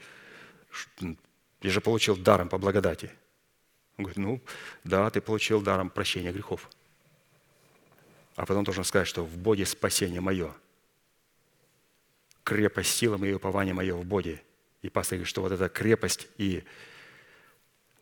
я 0.99 1.69
же 1.69 1.81
получил 1.81 2.15
даром 2.15 2.49
по 2.49 2.57
благодати– 2.57 3.11
он 3.99 4.03
говорит, 4.03 4.17
ну 4.17 4.41
да, 4.85 5.09
ты 5.09 5.19
получил 5.19 5.61
даром 5.61 5.89
прощения 5.89 6.31
грехов. 6.31 6.69
А 8.37 8.45
потом 8.45 8.63
должен 8.63 8.85
сказать, 8.85 9.09
что 9.09 9.25
в 9.25 9.37
Боге 9.37 9.65
спасение 9.65 10.21
мое. 10.21 10.55
Крепость, 12.45 12.91
сила 12.91 13.17
моя 13.17 13.33
и 13.33 13.35
упование 13.35 13.73
мое 13.73 13.93
в 13.93 14.05
Боге. 14.05 14.41
И 14.81 14.89
пастор 14.89 15.17
говорит, 15.17 15.27
что 15.27 15.41
вот 15.41 15.51
эта 15.51 15.67
крепость 15.67 16.29
и 16.37 16.63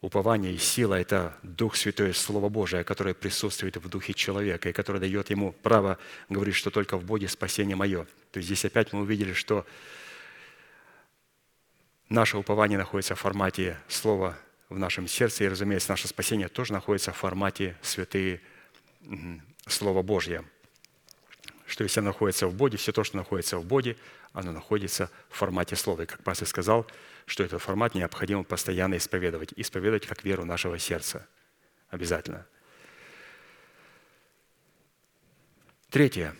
упование 0.01 0.53
и 0.53 0.57
сила– 0.57 0.95
это 0.99 1.37
Дух 1.43 1.75
Святой, 1.75 2.13
Слово 2.13 2.49
Божие, 2.49 2.83
которое 2.83 3.13
присутствует 3.13 3.77
в 3.77 3.89
духе 3.89 4.13
человека 4.13 4.69
и 4.69 4.73
которое 4.73 4.99
дает 4.99 5.29
ему 5.29 5.51
право 5.51 5.97
говорить, 6.29 6.55
что 6.55 6.69
только 6.69 6.97
в 6.97 7.03
Боге 7.03 7.27
спасение 7.27 7.75
мое. 7.75 8.05
То 8.31 8.37
есть 8.37 8.47
здесь 8.47 8.65
опять 8.65 8.93
мы 8.93 9.01
увидели, 9.01 9.33
что 9.33 9.65
наше 12.09 12.37
упование 12.37 12.77
находится 12.77 13.15
в 13.15 13.19
формате 13.19 13.77
Слова 13.87 14.37
в 14.69 14.77
нашем 14.77 15.07
сердце, 15.07 15.45
и, 15.45 15.47
разумеется, 15.47 15.91
наше 15.91 16.07
спасение 16.07 16.47
тоже 16.47 16.73
находится 16.73 17.11
в 17.11 17.17
формате 17.17 17.77
святые 17.81 18.41
Слова 19.65 20.01
Божье. 20.01 20.43
Что 21.65 21.83
если 21.83 21.99
оно 21.99 22.09
находится 22.09 22.47
в 22.47 22.55
Боге, 22.55 22.77
все 22.77 22.91
то, 22.91 23.03
что 23.03 23.17
находится 23.17 23.57
в 23.57 23.65
Боге, 23.65 23.97
оно 24.33 24.51
находится 24.51 25.09
в 25.29 25.37
формате 25.37 25.75
Слова. 25.75 26.03
И 26.03 26.05
как 26.05 26.23
пастор 26.23 26.47
сказал, 26.47 26.87
что 27.27 27.43
этот 27.43 27.61
формат 27.61 27.93
необходимо 27.93 28.43
постоянно 28.43 28.95
исповедовать. 28.95 29.53
Исповедовать 29.57 30.07
как 30.07 30.23
веру 30.23 30.45
нашего 30.45 30.79
сердца. 30.79 31.27
Обязательно. 31.89 32.47
Третье. 35.89 36.35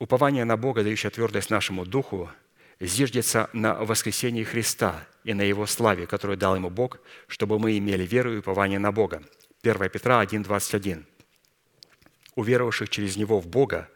Упование 0.00 0.44
на 0.44 0.56
Бога, 0.56 0.82
дающее 0.82 1.10
твердость 1.10 1.50
нашему 1.50 1.86
духу, 1.86 2.28
зиждется 2.80 3.48
на 3.52 3.74
воскресении 3.74 4.42
Христа 4.42 5.06
и 5.22 5.32
на 5.32 5.42
Его 5.42 5.64
славе, 5.66 6.08
которую 6.08 6.36
дал 6.36 6.56
Ему 6.56 6.70
Бог, 6.70 6.98
чтобы 7.28 7.60
мы 7.60 7.78
имели 7.78 8.04
веру 8.04 8.34
и 8.34 8.38
упование 8.38 8.80
на 8.80 8.90
Бога. 8.90 9.22
1 9.62 9.90
Петра 9.90 10.24
1,21. 10.24 11.04
Уверовавших 12.34 12.88
через 12.88 13.16
Него 13.16 13.40
в 13.40 13.46
Бога, 13.46 13.88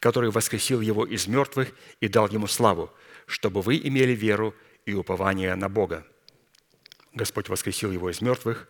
который 0.00 0.30
воскресил 0.30 0.80
Его 0.80 1.04
из 1.04 1.26
мертвых 1.26 1.70
и 2.00 2.08
дал 2.08 2.28
Ему 2.28 2.46
славу, 2.46 2.90
чтобы 3.26 3.60
вы 3.60 3.76
имели 3.76 4.12
веру 4.12 4.54
и 4.88 4.94
упование 4.94 5.54
на 5.54 5.68
Бога. 5.68 6.06
Господь 7.12 7.50
воскресил 7.50 7.92
Его 7.92 8.08
из 8.08 8.22
мертвых, 8.22 8.66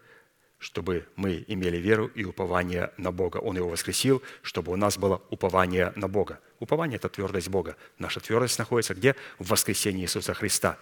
чтобы 0.58 1.06
мы 1.14 1.44
имели 1.46 1.76
веру 1.76 2.08
и 2.08 2.24
упование 2.24 2.90
на 2.96 3.12
Бога. 3.12 3.36
Он 3.36 3.56
его 3.56 3.68
воскресил, 3.68 4.20
чтобы 4.42 4.72
у 4.72 4.76
нас 4.76 4.98
было 4.98 5.22
упование 5.30 5.92
на 5.94 6.08
Бога. 6.08 6.40
Упование– 6.58 6.96
это 6.98 7.08
твердость 7.08 7.48
Бога. 7.48 7.76
Наша 7.98 8.18
твердость 8.18 8.58
находится 8.58 8.96
где? 8.96 9.14
В 9.38 9.50
воскресении 9.50 10.02
Иисуса 10.02 10.34
Христа. 10.34 10.76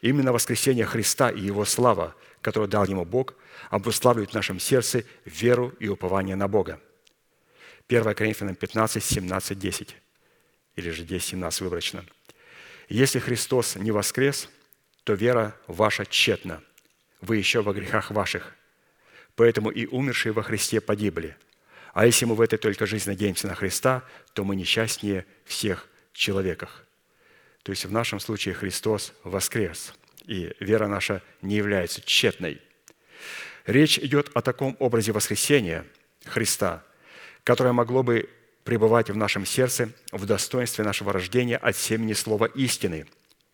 Именно 0.00 0.32
воскресение 0.32 0.86
Христа 0.86 1.28
и 1.28 1.40
Его 1.40 1.64
слава, 1.64 2.14
которую 2.40 2.68
дал 2.68 2.84
Ему 2.84 3.04
Бог, 3.04 3.34
обуславливает 3.70 4.30
в 4.30 4.34
нашем 4.34 4.60
сердце 4.60 5.02
веру 5.24 5.74
и 5.80 5.88
упование 5.88 6.36
на 6.36 6.46
Бога. 6.46 6.80
1 7.88 8.14
Коринфянам 8.14 8.54
15, 8.54 9.02
17, 9.02 9.58
10. 9.58 9.96
Или 10.76 10.90
же 10.90 11.02
10, 11.02 11.30
17 11.30 11.62
выборочно. 11.62 12.04
«Если 12.88 13.18
Христос 13.18 13.74
не 13.74 13.90
воскрес, 13.90 14.48
то 15.08 15.14
вера 15.14 15.56
ваша 15.66 16.04
тщетна. 16.04 16.62
Вы 17.22 17.38
еще 17.38 17.62
во 17.62 17.72
грехах 17.72 18.10
ваших. 18.10 18.54
Поэтому 19.36 19.70
и 19.70 19.86
умершие 19.86 20.34
во 20.34 20.42
Христе 20.42 20.82
погибли. 20.82 21.34
А 21.94 22.04
если 22.04 22.26
мы 22.26 22.34
в 22.34 22.42
этой 22.42 22.58
только 22.58 22.84
жизни 22.84 23.12
надеемся 23.12 23.46
на 23.46 23.54
Христа, 23.54 24.04
то 24.34 24.44
мы 24.44 24.54
несчастнее 24.54 25.24
всех 25.46 25.88
человеках. 26.12 26.84
То 27.62 27.72
есть 27.72 27.86
в 27.86 27.90
нашем 27.90 28.20
случае 28.20 28.52
Христос 28.52 29.14
воскрес, 29.24 29.94
и 30.26 30.54
вера 30.60 30.88
наша 30.88 31.22
не 31.40 31.56
является 31.56 32.02
тщетной. 32.02 32.60
Речь 33.64 33.98
идет 33.98 34.30
о 34.34 34.42
таком 34.42 34.76
образе 34.78 35.12
воскресения 35.12 35.86
Христа, 36.26 36.84
которое 37.44 37.72
могло 37.72 38.02
бы 38.02 38.28
пребывать 38.62 39.08
в 39.08 39.16
нашем 39.16 39.46
сердце 39.46 39.88
в 40.12 40.26
достоинстве 40.26 40.84
нашего 40.84 41.14
рождения 41.14 41.56
от 41.56 41.78
семени 41.78 42.12
слова 42.12 42.44
истины, 42.44 43.06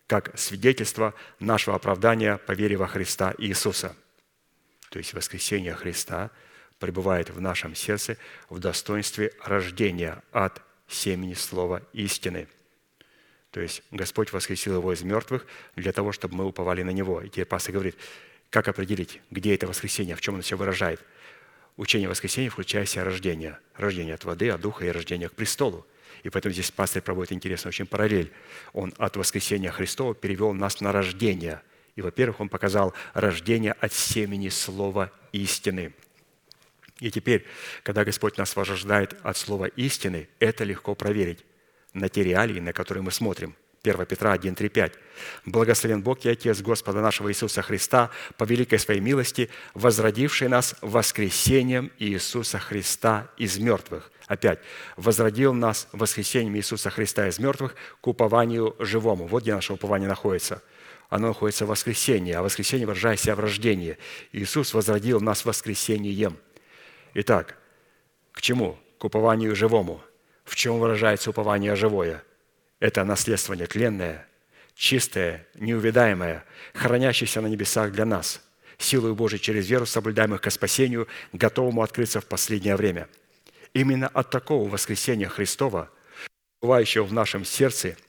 как 0.07 0.37
свидетельство 0.37 1.13
нашего 1.39 1.75
оправдания 1.75 2.37
по 2.37 2.51
вере 2.53 2.77
во 2.77 2.87
Христа 2.87 3.33
Иисуса– 3.37 3.95
то 4.95 4.99
есть 4.99 5.13
воскресение 5.13 5.73
Христа, 5.73 6.31
пребывает 6.79 7.29
в 7.29 7.41
нашем 7.41 7.75
сердце 7.75 8.17
в 8.49 8.59
достоинстве 8.59 9.33
рождения 9.43 10.23
от 10.31 10.61
семени 10.87 11.33
слова 11.33 11.81
истины. 11.91 12.47
То 13.51 13.59
есть 13.59 13.83
Господь 13.91 14.31
воскресил 14.31 14.75
его 14.75 14.93
из 14.93 15.01
мертвых 15.01 15.45
для 15.75 15.91
того, 15.91 16.13
чтобы 16.13 16.35
мы 16.35 16.45
уповали 16.45 16.81
на 16.81 16.91
него. 16.91 17.21
И 17.21 17.27
теперь 17.27 17.43
пастор 17.43 17.73
говорит, 17.73 17.97
как 18.49 18.69
определить, 18.69 19.19
где 19.31 19.53
это 19.53 19.67
воскресение, 19.67 20.15
в 20.15 20.21
чем 20.21 20.35
оно 20.35 20.43
все 20.43 20.55
выражает. 20.55 21.01
Учение 21.75 22.07
воскресения 22.07 22.49
включает 22.49 22.87
в 22.87 22.91
себя 22.91 23.03
рождение. 23.03 23.59
Рождение 23.75 24.15
от 24.15 24.23
воды, 24.23 24.49
от 24.49 24.61
духа 24.61 24.85
и 24.85 24.91
рождение 24.91 25.27
к 25.27 25.33
престолу. 25.33 25.85
И 26.23 26.29
поэтому 26.29 26.53
здесь 26.53 26.71
пастор 26.71 27.01
проводит 27.01 27.33
интересную 27.33 27.69
очень 27.69 27.85
параллель. 27.85 28.31
Он 28.73 28.93
от 28.97 29.17
воскресения 29.17 29.71
Христова 29.71 30.15
перевел 30.15 30.53
нас 30.53 30.81
на 30.81 30.91
рождение– 30.91 31.61
и, 31.95 32.01
во-первых, 32.01 32.41
он 32.41 32.49
показал 32.49 32.93
рождение 33.13 33.71
от 33.73 33.93
семени 33.93 34.49
слова 34.49 35.11
истины. 35.31 35.93
И 36.99 37.11
теперь, 37.11 37.45
когда 37.83 38.03
Господь 38.05 38.37
нас 38.37 38.55
возрождает 38.55 39.15
от 39.23 39.37
слова 39.37 39.65
истины, 39.65 40.29
это 40.39 40.63
легко 40.63 40.95
проверить 40.95 41.45
на 41.93 42.09
те 42.09 42.23
реалии, 42.23 42.59
на 42.59 42.73
которые 42.73 43.03
мы 43.03 43.11
смотрим. 43.11 43.55
1 43.83 44.05
Петра 44.07 44.31
1, 44.31 44.55
3, 44.55 44.69
5. 44.69 44.93
«Благословен 45.45 46.01
Бог 46.01 46.25
и 46.25 46.29
Отец 46.29 46.59
Господа 46.61 47.01
нашего 47.01 47.29
Иисуса 47.29 47.61
Христа, 47.61 48.09
по 48.37 48.43
великой 48.43 48.79
своей 48.79 48.99
милости, 48.99 49.49
возродивший 49.73 50.47
нас 50.47 50.75
воскресением 50.81 51.91
Иисуса 51.99 52.59
Христа 52.59 53.29
из 53.37 53.57
мертвых». 53.57 54.11
Опять, 54.27 54.59
возродил 54.97 55.53
нас 55.53 55.87
воскресением 55.91 56.55
Иисуса 56.55 56.89
Христа 56.89 57.27
из 57.27 57.37
мертвых 57.39 57.75
к 58.01 58.07
упованию 58.07 58.75
живому. 58.79 59.27
Вот 59.27 59.43
где 59.43 59.53
наше 59.53 59.73
упование 59.73 60.07
находится– 60.07 60.61
оно 61.09 61.29
находится 61.29 61.65
в 61.65 61.69
воскресении, 61.69 62.33
а 62.33 62.41
воскресенье 62.41 62.87
выражает 62.87 63.19
себя 63.19 63.35
в 63.35 63.39
рождении. 63.39 63.97
Иисус 64.31 64.73
возродил 64.73 65.21
нас 65.21 65.45
воскресением. 65.45 66.37
Итак, 67.13 67.57
к 68.31 68.41
чему? 68.41 68.77
К 68.97 69.05
упованию 69.05 69.55
живому. 69.55 70.01
В 70.43 70.55
чем 70.55 70.79
выражается 70.79 71.29
упование 71.29 71.75
живое? 71.75 72.23
Это 72.79 73.03
наследство 73.03 73.53
нетленное, 73.53 74.27
чистое, 74.75 75.47
неувидаемое, 75.55 76.43
хранящееся 76.73 77.41
на 77.41 77.47
небесах 77.47 77.91
для 77.91 78.05
нас, 78.05 78.41
силою 78.77 79.15
Божией 79.15 79.41
через 79.41 79.69
веру, 79.69 79.85
соблюдаемых 79.85 80.41
ко 80.41 80.49
спасению, 80.49 81.07
готовому 81.33 81.81
открыться 81.81 82.19
в 82.19 82.25
последнее 82.25 82.75
время. 82.75 83.07
Именно 83.75 84.07
от 84.07 84.31
такого 84.31 84.67
воскресения 84.67 85.29
Христова, 85.29 85.91
бывающего 86.61 87.03
в 87.03 87.13
нашем 87.13 87.45
сердце– 87.45 87.95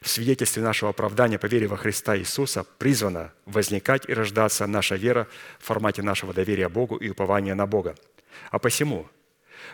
в 0.00 0.08
свидетельстве 0.08 0.62
нашего 0.62 0.90
оправдания 0.90 1.38
по 1.38 1.46
вере 1.46 1.66
во 1.66 1.76
Христа 1.76 2.16
Иисуса 2.16 2.64
призвана 2.64 3.32
возникать 3.46 4.08
и 4.08 4.14
рождаться 4.14 4.66
наша 4.66 4.96
вера 4.96 5.28
в 5.58 5.64
формате 5.64 6.02
нашего 6.02 6.32
доверия 6.32 6.68
Богу 6.68 6.96
и 6.96 7.10
упования 7.10 7.54
на 7.54 7.66
Бога. 7.66 7.96
А 8.50 8.58
посему 8.58 9.08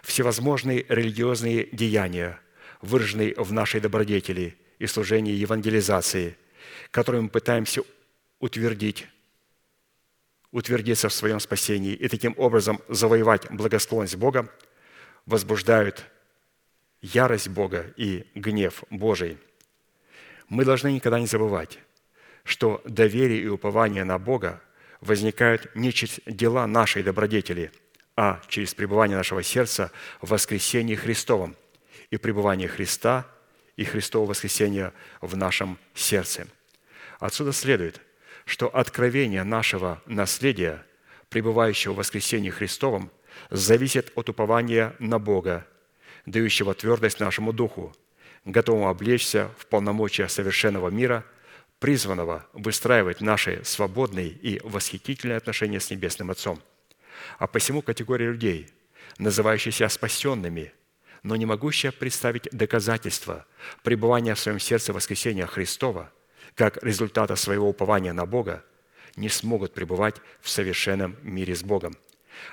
всевозможные 0.02 0.84
религиозные 0.88 1.68
деяния, 1.72 2.40
выраженные 2.82 3.34
в 3.36 3.52
нашей 3.52 3.80
добродетели 3.80 4.56
и 4.78 4.86
служении 4.86 5.32
евангелизации, 5.32 6.36
которые 6.90 7.22
мы 7.22 7.28
пытаемся 7.28 7.82
утвердить, 8.38 9.06
утвердиться 10.50 11.08
в 11.08 11.14
своем 11.14 11.40
спасении 11.40 11.94
и 11.94 12.08
таким 12.08 12.34
образом 12.36 12.80
завоевать 12.88 13.50
благосклонность 13.50 14.16
Бога, 14.16 14.50
возбуждают 15.26 16.06
ярость 17.02 17.48
Бога 17.48 17.92
и 17.96 18.26
гнев 18.34 18.84
Божий– 18.90 19.38
мы 20.48 20.64
должны 20.64 20.92
никогда 20.92 21.18
не 21.18 21.26
забывать, 21.26 21.78
что 22.44 22.80
доверие 22.84 23.42
и 23.42 23.48
упование 23.48 24.04
на 24.04 24.18
Бога 24.18 24.62
возникают 25.00 25.74
не 25.74 25.92
через 25.92 26.20
дела 26.26 26.66
нашей 26.66 27.02
добродетели, 27.02 27.72
а 28.16 28.40
через 28.48 28.74
пребывание 28.74 29.16
нашего 29.16 29.42
сердца 29.42 29.90
в 30.20 30.30
воскресении 30.30 30.94
Христовом 30.94 31.56
и 32.10 32.16
пребывание 32.16 32.68
Христа 32.68 33.26
и 33.76 33.84
Христового 33.84 34.30
воскресения 34.30 34.92
в 35.20 35.36
нашем 35.36 35.78
сердце. 35.94 36.46
Отсюда 37.18 37.52
следует, 37.52 38.00
что 38.44 38.68
откровение 38.68 39.42
нашего 39.42 40.00
наследия, 40.06 40.86
пребывающего 41.28 41.92
в 41.92 41.96
воскресении 41.96 42.50
Христовом, 42.50 43.10
зависит 43.50 44.12
от 44.14 44.28
упования 44.28 44.94
на 44.98 45.18
Бога, 45.18 45.66
дающего 46.26 46.74
твердость 46.74 47.20
нашему 47.20 47.52
духу– 47.52 47.94
готовым 48.46 48.86
облечься 48.86 49.50
в 49.58 49.66
полномочия 49.66 50.28
совершенного 50.28 50.88
мира, 50.88 51.24
призванного 51.78 52.46
выстраивать 52.54 53.20
наши 53.20 53.62
свободные 53.64 54.28
и 54.28 54.60
восхитительные 54.64 55.36
отношения 55.36 55.80
с 55.80 55.90
Небесным 55.90 56.30
Отцом. 56.30 56.62
А 57.38 57.46
посему 57.46 57.82
категория 57.82 58.30
людей, 58.30 58.70
называющиеся 59.18 59.88
спасенными, 59.88 60.72
но 61.22 61.36
не 61.36 61.44
могущая 61.44 61.92
представить 61.92 62.48
доказательства 62.52 63.46
пребывания 63.82 64.34
в 64.34 64.38
своем 64.38 64.60
сердце 64.60 64.92
воскресения 64.92 65.46
Христова 65.46 66.10
как 66.54 66.82
результата 66.82 67.36
своего 67.36 67.68
упования 67.68 68.12
на 68.12 68.24
Бога, 68.24 68.64
не 69.16 69.28
смогут 69.28 69.74
пребывать 69.74 70.16
в 70.40 70.48
совершенном 70.48 71.16
мире 71.22 71.54
с 71.54 71.62
Богом. 71.62 71.96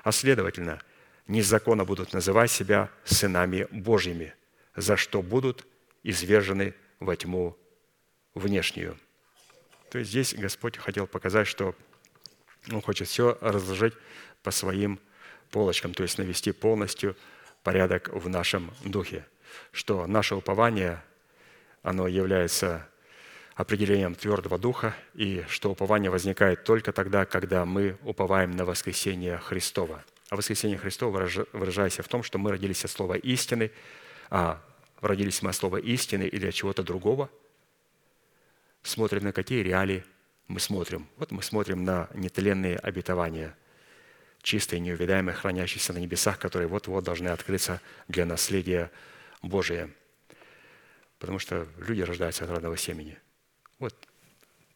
А 0.04 0.12
следовательно, 0.12 0.82
незаконно 1.28 1.86
будут 1.86 2.14
называть 2.14 2.52
себя 2.52 2.90
сынами 3.04 3.68
Божьими, 3.72 4.34
за 4.76 4.98
что 4.98 5.22
будут 5.22 5.66
извержены 6.04 6.74
во 7.00 7.16
тьму 7.16 7.58
внешнюю. 8.34 8.98
То 9.90 10.00
есть 10.00 10.12
здесь 10.12 10.34
Господь 10.34 10.78
хотел 10.78 11.08
показать, 11.08 11.48
что 11.48 11.76
Он 12.72 12.82
хочет 12.82 13.08
все 13.08 13.38
разложить 13.42 13.94
по 14.42 14.52
своим 14.52 15.00
полочкам, 15.52 15.94
то 15.94 16.04
есть 16.04 16.18
навести 16.18 16.52
полностью 16.52 17.16
порядок 17.62 18.10
в 18.10 18.28
нашем 18.28 18.74
духе, 18.84 19.26
что 19.72 20.08
наше 20.08 20.36
упование, 20.36 21.02
оно 21.82 22.08
является 22.08 22.88
определением 23.56 24.16
твердого 24.16 24.58
духа, 24.58 24.96
и 25.14 25.44
что 25.48 25.72
упование 25.72 26.10
возникает 26.10 26.64
только 26.64 26.92
тогда, 26.92 27.26
когда 27.26 27.66
мы 27.66 27.98
уповаем 28.04 28.52
на 28.52 28.66
воскресение 28.66 29.38
Христова. 29.38 30.04
А 30.30 30.36
воскресение 30.36 30.78
Христова 30.78 31.30
выражается 31.54 32.02
в 32.02 32.08
том, 32.08 32.24
что 32.24 32.40
мы 32.40 32.52
родились 32.52 32.84
от 32.84 32.92
слова 32.92 33.14
истины, 33.14 33.72
а 34.30 34.62
родились 35.02 35.42
мы 35.42 35.50
от 35.50 35.56
слова 35.56 35.78
истины 35.78 36.24
или 36.24 36.48
от 36.48 36.54
чего-то 36.56 36.82
другого, 36.82 37.30
смотрим 38.82 39.24
на 39.24 39.32
какие 39.32 39.62
реалии 39.62 40.04
мы 40.48 40.60
смотрим. 40.60 41.08
Вот 41.18 41.32
мы 41.32 41.44
смотрим 41.44 41.84
на 41.84 42.10
нетленные 42.14 42.78
обетования, 42.78 43.56
чистые, 44.42 44.80
неувидаемые, 44.80 45.36
хранящиеся 45.36 45.94
на 45.94 46.00
небесах, 46.00 46.40
которые 46.40 46.68
вот-вот 46.68 47.04
должны 47.04 47.30
открыться 47.30 47.82
для 48.08 48.26
наследия 48.26 48.92
Божия. 49.42 49.90
Потому 51.20 51.40
что 51.40 51.68
люди 51.78 52.02
рождаются 52.02 52.44
от 52.44 52.50
родного 52.50 52.76
семени. 52.76 53.18
Вот 53.80 54.08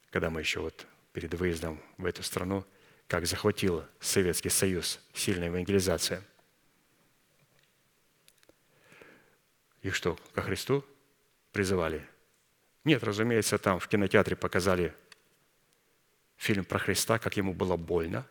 когда 0.09 0.29
мы 0.29 0.41
еще 0.41 0.59
вот 0.59 0.85
перед 1.13 1.33
выездом 1.33 1.81
в 1.97 2.05
эту 2.05 2.23
страну, 2.23 2.65
как 3.07 3.25
захватил 3.25 3.85
Советский 3.99 4.49
Союз 4.49 4.99
сильная 5.13 5.47
евангелизация– 5.47 6.23
Их 9.87 9.95
что, 9.95 10.19
ко 10.33 10.41
Христу 10.41 10.83
призывали? 11.53 12.05
Нет, 12.83 13.03
разумеется, 13.05 13.57
там 13.57 13.79
в 13.79 13.87
кинотеатре 13.87 14.35
показали 14.35 14.93
фильм 16.35 16.65
про 16.65 16.77
Христа, 16.77 17.19
как 17.19 17.37
ему 17.37 17.53
было 17.53 17.77
больно. 17.77 18.27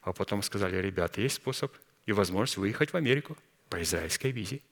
а 0.00 0.14
потом 0.14 0.42
сказали, 0.42 0.76
ребята, 0.76 1.20
есть 1.20 1.34
способ 1.34 1.76
и 2.06 2.12
возможность 2.12 2.56
выехать 2.56 2.94
в 2.94 2.96
Америку 2.96 3.36
по 3.68 3.82
израильской 3.82 4.30
визе. 4.30 4.62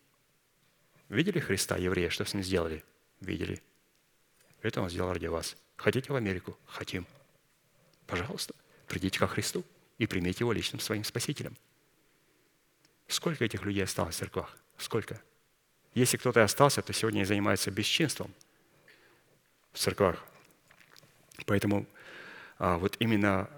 Видели 1.11 1.41
Христа, 1.41 1.77
еврея, 1.77 2.09
что 2.09 2.25
с 2.25 2.33
ним 2.33 2.43
сделали? 2.43 2.83
Видели. 3.21 3.63
Это 4.63 4.81
он 4.81 4.91
сделал 4.91 5.13
ради 5.13 5.27
вас. 5.27 5.57
Хотите 5.77 6.13
в 6.13 6.17
Америку? 6.17 6.59
Хотим. 6.67 7.07
Пожалуйста, 8.07 8.55
придите 8.87 9.19
ко 9.19 9.27
Христу 9.27 9.65
и 9.99 10.07
примите 10.07 10.45
его 10.45 10.53
личным 10.53 10.81
своим 10.81 11.05
спасителем. 11.05 11.57
Сколько 13.09 13.45
этих 13.45 13.63
людей 13.63 13.85
осталось 13.85 14.17
в 14.17 14.19
церквах? 14.19 14.57
Сколько? 14.79 15.21
Если 15.95 16.17
кто-то 16.17 16.41
и 16.41 16.43
остался, 16.43 16.83
то 16.83 16.93
сегодня 16.93 17.21
они 17.21 17.25
занимаются 17.25 17.71
бесчинством 17.71 18.35
в 19.73 19.79
церквах. 19.79 20.23
Поэтому 21.47 21.87
а, 22.59 22.79
вот 22.79 22.97
именно 22.99 23.49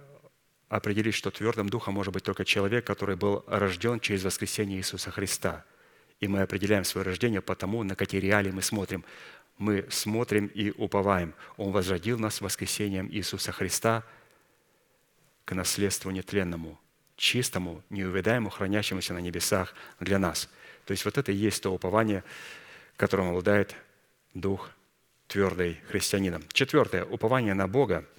определить, 0.68 1.14
что 1.14 1.30
твердым 1.30 1.68
духом 1.68 1.94
может 1.94 2.12
быть 2.12 2.24
только 2.24 2.44
человек, 2.44 2.86
который 2.86 3.16
был 3.16 3.44
рожден 3.46 4.00
через 4.00 4.24
воскресение 4.24 4.78
Иисуса 4.78 5.10
Христа. 5.10 5.64
И 6.20 6.28
мы 6.28 6.42
определяем 6.42 6.84
свое 6.84 7.04
рождение 7.04 7.40
по 7.40 7.54
тому, 7.54 7.82
на 7.84 7.94
какие 7.94 8.20
реалии 8.20 8.50
мы 8.50 8.62
смотрим. 8.62 9.04
Мы 9.58 9.86
смотрим 9.90 10.46
и 10.46 10.70
уповаем. 10.70 11.34
Он 11.56 11.72
возродил 11.72 12.18
нас 12.18 12.40
воскресением 12.40 13.08
Иисуса 13.10 13.52
Христа 13.52 14.04
к 15.44 15.54
наследству 15.54 16.10
нетленному, 16.10 16.78
чистому, 17.16 17.82
неувядаемому, 17.90 18.50
хранящемуся 18.50 19.14
на 19.14 19.18
небесах 19.18 19.74
для 20.00 20.18
нас. 20.18 20.48
То 20.84 20.92
есть 20.92 21.04
вот 21.04 21.18
это 21.18 21.32
и 21.32 21.36
есть 21.36 21.62
то 21.62 21.70
упование, 21.70 22.24
которым 22.96 23.28
обладает 23.28 23.74
дух 24.34 24.70
твердый 25.26 25.80
христианина. 25.88 26.40
Четвертое. 26.52 27.04
Упование 27.04 27.54
на 27.54 27.66
Бога– 27.66 28.06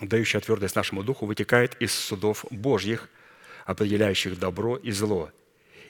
дающая 0.00 0.40
твердость 0.40 0.76
нашему 0.76 1.02
духу, 1.02 1.26
вытекает 1.26 1.80
из 1.80 1.92
судов 1.92 2.44
Божьих, 2.50 3.08
определяющих 3.64 4.38
добро 4.38 4.76
и 4.76 4.90
зло, 4.90 5.30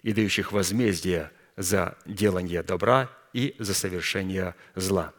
и 0.03 0.13
дающих 0.13 0.53
возмездие 0.53 1.31
за 1.59 1.99
делание 2.07 2.63
добра 2.63 3.11
и 3.33 3.55
за 3.59 3.75
совершение 3.75 4.55
зла. 4.77 5.13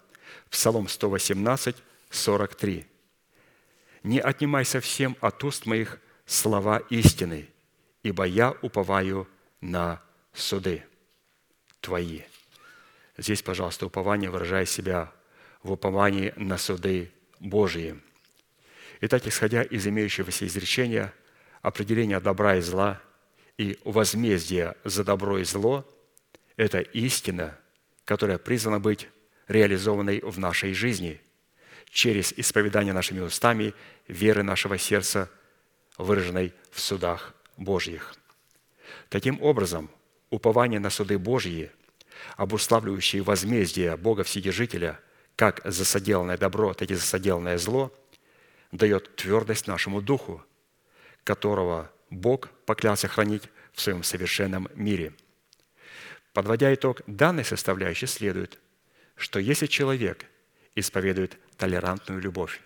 Псалом 0.50 0.88
118, 0.88 1.76
43. 2.10 2.88
«Не 4.04 4.20
отнимай 4.20 4.64
совсем 4.64 5.18
от 5.20 5.44
уст 5.44 5.66
моих 5.66 6.00
слова 6.26 6.78
истины, 6.90 7.50
ибо 8.04 8.24
я 8.24 8.56
уповаю 8.62 9.28
на 9.60 10.02
суды 10.34 10.86
твои». 11.82 12.22
Здесь, 13.18 13.44
пожалуйста, 13.44 13.86
упование 13.86 14.30
выражает 14.30 14.70
себя 14.70 15.12
в 15.62 15.74
уповании 15.74 16.34
на 16.38 16.58
суды 16.58 17.12
Божьи– 17.40 18.00
Итак, 19.02 19.26
исходя 19.28 19.64
из 19.64 19.88
имеющегося 19.88 20.46
изречения, 20.46 21.14
определения 21.62 22.20
добра 22.20 22.58
и 22.58 22.62
зла 22.62 23.02
и 23.58 23.80
возмездия 23.86 24.76
за 24.84 25.06
добро 25.06 25.38
и 25.38 25.46
зло– 25.46 25.88
это 26.60 26.80
истина, 26.80 27.58
которая 28.06 28.38
призвана 28.38 28.80
быть 28.80 29.08
реализованной 29.48 30.20
в 30.22 30.38
нашей 30.40 30.74
жизни 30.74 31.22
через 31.90 32.34
исповедание 32.34 32.94
нашими 32.94 33.22
устами 33.22 33.74
веры 34.08 34.44
нашего 34.44 34.78
сердца, 34.78 35.30
выраженной 35.98 36.54
в 36.72 36.80
судах 36.80 37.34
Божьих. 37.58 38.14
Таким 39.10 39.42
образом, 39.42 39.90
упование 40.30 40.80
на 40.80 40.90
суды 40.90 41.18
Божьи, 41.18 41.72
обуславливающие 42.36 43.22
возмездие 43.22 43.96
Бога 43.96 44.24
Вседержителя, 44.24 45.00
как 45.36 45.62
за 45.64 45.86
соделанное 45.86 46.38
добро, 46.38 46.74
так 46.74 46.92
и 46.92 46.96
за 46.96 47.02
соделанное 47.02 47.58
зло– 47.58 47.92
дает 48.72 49.16
твердость 49.16 49.68
нашему 49.68 50.02
духу, 50.02 50.44
которого 51.24 51.92
Бог 52.10 52.50
поклялся 52.66 53.08
хранить 53.08 53.44
в 53.74 53.82
своем 53.82 54.04
совершенном 54.04 54.68
мире. 54.76 55.14
Подводя 56.34 56.74
итог 56.74 57.02
данной 57.08 57.44
составляющей, 57.44 58.06
следует, 58.06 58.60
что 59.16 59.40
если 59.40 59.68
человек 59.68 60.26
исповедует 60.76 61.38
толерантную 61.58 62.22
любовь 62.22 62.62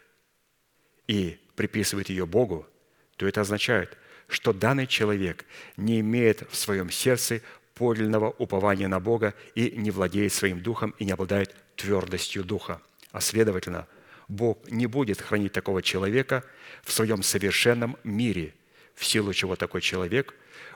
и 1.08 1.40
приписывает 1.56 2.10
ее 2.10 2.26
Богу, 2.26 2.68
то 3.16 3.28
это 3.28 3.42
означает, 3.42 3.98
что 4.28 4.54
данный 4.54 4.88
человек 4.88 5.46
не 5.78 6.00
имеет 6.00 6.50
в 6.50 6.56
своем 6.56 6.90
сердце 6.90 7.42
подлинного 7.74 8.30
упования 8.30 8.88
на 8.88 9.00
Бога 9.00 9.34
и 9.56 9.72
не 9.72 9.92
владеет 9.92 10.34
своим 10.34 10.62
духом 10.62 10.94
и 11.00 11.06
не 11.06 11.12
обладает 11.12 11.56
твердостью 11.76 12.44
духа. 12.44 12.82
А 13.12 13.22
следовательно– 13.22 13.88
Бог 14.28 14.70
не 14.70 14.88
будет 14.88 15.22
хранить 15.22 15.54
такого 15.54 15.82
человека 15.82 16.44
в 16.84 16.92
своем 16.92 17.24
совершенном 17.24 17.98
мире, 18.04 18.54
в 18.96 19.06
силу 19.06 19.34
чего 19.34 19.56
такой 19.56 19.82
человек 19.82 20.34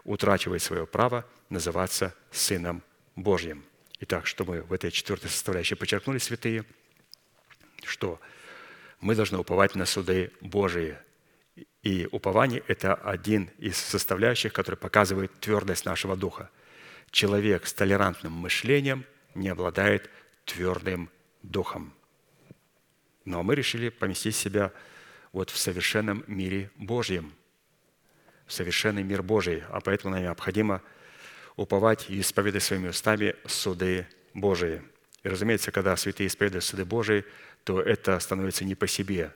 утрачивает 0.07 0.63
свое 0.63 0.87
право 0.87 1.25
называться 1.49 2.15
Сыном 2.31 2.81
Божьим. 3.15 3.63
Итак, 3.99 4.25
что 4.25 4.45
мы 4.45 4.61
в 4.61 4.73
этой 4.73 4.89
четвертой 4.89 5.29
составляющей 5.29 5.75
подчеркнули, 5.75 6.17
святые, 6.17 6.63
что 7.83 8.19
мы 8.99 9.15
должны 9.15 9.37
уповать 9.37 9.75
на 9.75 9.85
суды 9.85 10.31
Божии. 10.41 10.97
И 11.83 12.07
упование– 12.11 12.63
это 12.67 12.95
один 12.95 13.49
из 13.57 13.77
составляющих, 13.77 14.53
который 14.53 14.75
показывает 14.75 15.31
твердость 15.39 15.85
нашего 15.85 16.15
духа. 16.15 16.49
Человек 17.11 17.67
с 17.67 17.73
толерантным 17.73 18.33
мышлением 18.33 19.05
не 19.35 19.49
обладает 19.49 20.09
твердым 20.45 21.09
духом. 21.43 21.93
Но 23.25 23.43
мы 23.43 23.55
решили 23.55 23.89
поместить 23.89 24.35
себя 24.35 24.71
вот 25.31 25.49
в 25.49 25.57
совершенном 25.57 26.23
мире 26.27 26.71
Божьем, 26.75 27.33
в 28.47 28.53
совершенный 28.53 29.03
мир 29.03 29.21
Божий, 29.21 29.63
а 29.69 29.81
поэтому 29.81 30.13
нам 30.13 30.23
необходимо 30.23 30.81
уповать 31.55 32.09
и 32.09 32.19
исповедовать 32.19 32.63
своими 32.63 32.89
устами 32.89 33.35
суды 33.45 34.07
Божии. 34.33 34.81
И, 35.23 35.29
разумеется, 35.29 35.71
когда 35.71 35.95
святые 35.97 36.27
исповедуют 36.27 36.63
суды 36.63 36.85
Божии, 36.85 37.25
то 37.63 37.81
это 37.81 38.19
становится 38.19 38.63
не 38.63 38.75
по 38.75 38.87
себе 38.87 39.33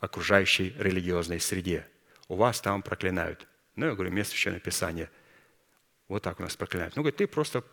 окружающей 0.00 0.74
религиозной 0.78 1.40
среде. 1.40 1.86
У 2.28 2.36
вас 2.36 2.60
там 2.60 2.82
проклинают. 2.82 3.46
Ну, 3.76 3.86
я 3.86 3.94
говорю, 3.94 4.10
место 4.10 4.32
Священного 4.32 4.60
Писания. 4.60 5.10
Вот 6.08 6.22
так 6.22 6.38
у 6.38 6.42
нас 6.42 6.54
проклинают. 6.54 6.94
Ну, 6.96 7.02
говорит, 7.02 7.16
ты 7.16 7.26
просто 7.26 7.64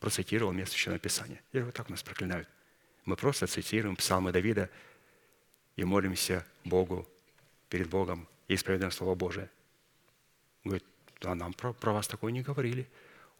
процитировал 0.00 0.52
место 0.52 0.72
Священного 0.72 0.98
Писания. 0.98 1.40
Я 1.52 1.60
говорю, 1.60 1.66
вот 1.66 1.74
так 1.74 1.88
у 1.88 1.92
нас 1.92 2.02
проклинают. 2.02 2.48
Мы 3.04 3.16
просто 3.16 3.46
цитируем 3.46 3.96
псалмы 3.96 4.32
Давида, 4.32 4.70
и 5.76 5.84
молимся 5.84 6.46
Богу 6.64 7.06
перед 7.68 7.88
Богом 7.88 8.28
и 8.48 8.54
исповедуем 8.54 8.90
Слово 8.90 9.14
Божие. 9.14 9.50
Говорит, 10.64 10.84
а 11.22 11.34
нам 11.34 11.52
про, 11.52 11.72
про 11.72 11.92
вас 11.92 12.08
такое 12.08 12.32
не 12.32 12.42
говорили. 12.42 12.86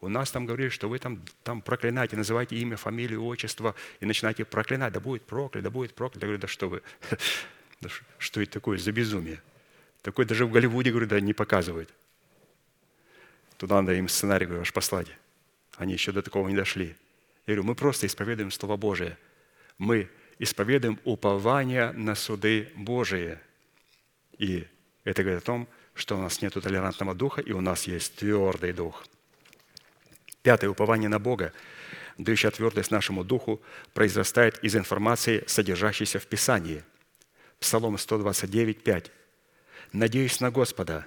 У 0.00 0.08
нас 0.08 0.30
там 0.30 0.44
говорили, 0.44 0.68
что 0.68 0.88
вы 0.88 0.98
там, 0.98 1.22
там 1.42 1.62
проклинаете, 1.62 2.16
называете 2.16 2.56
имя, 2.56 2.76
фамилию, 2.76 3.24
отчество 3.24 3.74
и 4.00 4.06
начинаете 4.06 4.44
проклинать. 4.44 4.92
Да 4.92 5.00
будет 5.00 5.22
проклят, 5.22 5.64
да 5.64 5.70
будет 5.70 5.94
проклят. 5.94 6.22
Я 6.22 6.26
говорю, 6.26 6.40
да 6.40 6.48
что 6.48 6.68
вы, 6.68 6.82
что 8.18 8.42
это 8.42 8.52
такое 8.52 8.78
за 8.78 8.92
безумие? 8.92 9.40
Такое 10.02 10.26
даже 10.26 10.44
в 10.44 10.50
Голливуде, 10.50 10.90
говорю, 10.90 11.06
да 11.06 11.20
не 11.20 11.32
показывают. 11.32 11.88
Туда 13.56 13.80
надо 13.80 13.94
им 13.94 14.08
сценарий, 14.08 14.44
говорю, 14.44 14.62
аж 14.62 14.72
послать. 14.72 15.08
Они 15.76 15.94
еще 15.94 16.12
до 16.12 16.22
такого 16.22 16.48
не 16.48 16.56
дошли. 16.56 16.94
Я 17.46 17.54
говорю, 17.54 17.62
мы 17.64 17.74
просто 17.74 18.06
исповедуем 18.06 18.50
Слово 18.50 18.76
Божие. 18.76 19.16
Мы 19.78 20.10
исповедуем 20.38 21.00
упование 21.04 21.92
на 21.92 22.14
суды 22.14 22.70
Божии. 22.76 23.38
И 24.38 24.66
это 25.04 25.22
говорит 25.22 25.42
о 25.42 25.46
том, 25.46 25.64
что 25.64 25.83
у 26.16 26.18
нас 26.18 26.42
нет 26.42 26.54
толерантного 26.54 27.14
духа, 27.14 27.40
и 27.40 27.52
у 27.52 27.60
нас 27.60 27.86
есть 27.86 28.16
твердый 28.16 28.72
дух. 28.72 29.04
Пятое. 30.42 30.70
Упование 30.70 31.08
на 31.08 31.18
Бога, 31.18 31.52
дающая 32.18 32.50
твердость 32.50 32.90
нашему 32.90 33.24
духу, 33.24 33.60
произрастает 33.94 34.62
из 34.62 34.76
информации, 34.76 35.44
содержащейся 35.46 36.18
в 36.18 36.26
Писании. 36.26 36.82
Псалом 37.60 37.96
129, 37.96 38.82
5. 38.82 39.10
«Надеюсь 39.92 40.40
на 40.40 40.50
Господа, 40.50 41.06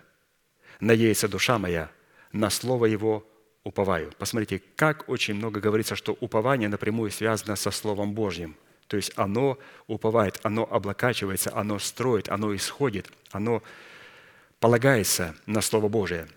надеется 0.80 1.28
душа 1.28 1.60
моя, 1.60 1.92
на 2.32 2.50
Слово 2.50 2.86
Его 2.86 3.28
уповаю». 3.64 4.14
Посмотрите, 4.18 4.62
как 4.76 5.08
очень 5.10 5.36
много 5.36 5.60
говорится, 5.60 5.96
что 5.96 6.18
упование 6.20 6.70
напрямую 6.70 7.12
связано 7.12 7.56
со 7.56 7.72
Словом 7.72 8.14
Божьим– 8.14 8.56
то 8.88 8.96
есть 8.96 9.12
оно 9.16 9.58
уповает, 9.88 10.40
оно 10.44 10.68
облокачивается, 10.70 11.52
оно 11.54 11.78
строит, 11.80 12.30
оно 12.30 12.56
исходит, 12.56 13.08
оно 13.32 13.62
полагается 14.60 15.36
на 15.46 15.62
Слово 15.62 15.88
Божие. 15.88 16.28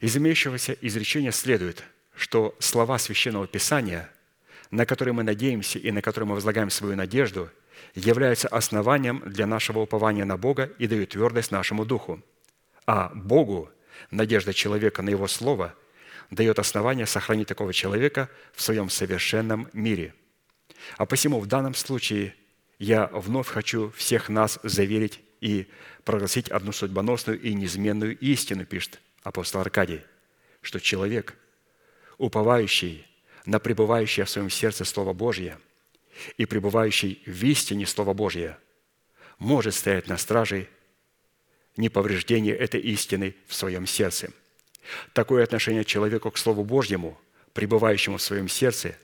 Из 0.00 0.16
имеющегося 0.16 0.76
изречения 0.80 1.32
следует, 1.32 1.82
что 2.14 2.54
слова 2.58 2.98
Священного 2.98 3.46
Писания, 3.46 4.10
на 4.70 4.84
которые 4.86 5.14
мы 5.14 5.22
надеемся 5.22 5.78
и 5.78 5.90
на 5.90 6.02
которые 6.02 6.28
мы 6.28 6.34
возлагаем 6.34 6.70
свою 6.70 6.96
надежду, 6.96 7.50
являются 7.94 8.48
основанием 8.48 9.22
для 9.24 9.46
нашего 9.46 9.80
упования 9.80 10.24
на 10.24 10.36
Бога 10.36 10.70
и 10.78 10.86
дают 10.86 11.10
твердость 11.10 11.50
нашему 11.50 11.84
духу. 11.84 12.22
А 12.86 13.10
Богу 13.14 13.70
надежда 14.10 14.52
человека 14.52 15.02
на 15.02 15.10
Его 15.10 15.28
Слово 15.28 15.74
дает 16.30 16.58
основание 16.58 17.06
сохранить 17.06 17.48
такого 17.48 17.72
человека 17.72 18.28
в 18.54 18.62
своем 18.62 18.90
совершенном 18.90 19.68
мире– 19.72 20.14
а 20.96 21.06
посему 21.06 21.40
в 21.40 21.46
данном 21.46 21.74
случае 21.74 22.34
я 22.78 23.08
вновь 23.12 23.48
хочу 23.48 23.90
всех 23.96 24.28
нас 24.28 24.58
заверить 24.62 25.20
и 25.40 25.66
прогласить 26.06 26.48
одну 26.48 26.72
судьбоносную 26.72 27.38
и 27.38 27.52
неизменную 27.52 28.16
истину, 28.18 28.64
пишет 28.64 29.00
апостол 29.24 29.60
Аркадий, 29.60 30.00
что 30.62 30.80
человек, 30.80 31.36
уповающий 32.16 33.04
на 33.44 33.58
пребывающее 33.58 34.24
в 34.24 34.30
своем 34.30 34.48
сердце 34.48 34.84
Слово 34.84 35.12
Божье 35.12 35.58
и 36.38 36.46
пребывающий 36.46 37.22
в 37.26 37.44
истине 37.44 37.86
Слово 37.86 38.14
Божье, 38.14 38.56
может 39.38 39.74
стоять 39.74 40.06
на 40.06 40.16
страже 40.16 40.68
неповреждения 41.76 42.54
этой 42.54 42.80
истины 42.80 43.34
в 43.48 43.54
своем 43.54 43.84
сердце. 43.84 44.30
Такое 45.12 45.42
отношение 45.42 45.84
человеку 45.84 46.30
к 46.30 46.38
Слову 46.38 46.64
Божьему, 46.64 47.20
пребывающему 47.52 48.18
в 48.18 48.22
своем 48.22 48.48
сердце, 48.48 48.96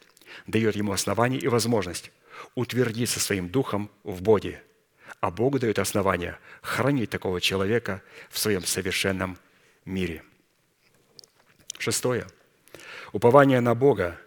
дает 0.47 0.77
ему 0.77 0.93
основание 0.93 1.41
и 1.41 1.49
возможность 1.49 2.12
утвердиться 2.55 3.19
своим 3.19 3.49
духом 3.49 3.91
в 4.05 4.23
Боге, 4.23 4.62
а 5.23 5.31
Бог 5.31 5.61
дает 5.61 5.78
основание 5.78 6.36
хранить 6.62 7.11
такого 7.11 7.40
человека 7.40 8.03
в 8.28 8.40
своем 8.40 8.65
совершенном 8.65 9.39
мире. 9.85 10.24
Шестое. 11.78 12.27
Упование 13.12 13.61
на 13.61 13.77
Бога, 13.77 14.19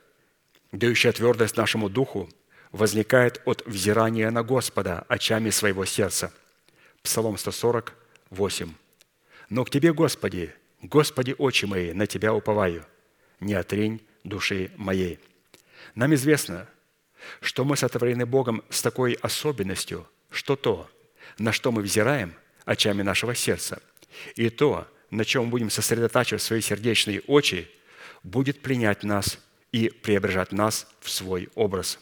дающее 0.72 1.12
твердость 1.12 1.58
нашему 1.58 1.90
духу, 1.90 2.30
возникает 2.72 3.42
от 3.44 3.62
взирания 3.66 4.32
на 4.32 4.42
Господа 4.42 5.06
очами 5.10 5.50
своего 5.50 5.84
сердца. 5.84 6.32
Псалом 7.04 7.38
148. 7.38 8.74
«Но 9.50 9.66
к 9.66 9.70
Тебе, 9.70 9.92
Господи, 9.92 10.56
Господи, 10.82 11.36
очи 11.38 11.66
мои, 11.66 11.92
на 11.92 12.08
Тебя 12.08 12.34
уповаю, 12.34 12.86
не 13.42 13.54
отрень 13.54 14.02
души 14.24 14.72
моей». 14.78 15.20
Нам 15.94 16.16
известно, 16.16 16.70
что 17.42 17.66
мы 17.66 17.76
сотворены 17.76 18.26
Богом 18.26 18.64
с 18.70 18.82
такой 18.82 19.14
особенностью, 19.14 20.08
что 20.36 20.56
то, 20.56 20.90
на 21.38 21.52
что 21.52 21.72
мы 21.72 21.82
взираем 21.82 22.34
очами 22.66 23.02
нашего 23.02 23.36
сердца, 23.36 23.82
и 24.36 24.50
то, 24.50 24.88
на 25.10 25.26
чем 25.26 25.50
будем 25.50 25.70
сосредотачивать 25.70 26.42
свои 26.42 26.62
сердечные 26.62 27.22
очи, 27.22 27.70
будет 28.24 28.62
пленять 28.62 29.04
нас 29.04 29.40
и 29.72 29.90
преображать 29.90 30.52
нас 30.52 30.88
в 31.00 31.10
свой 31.10 31.50
образ. 31.56 32.00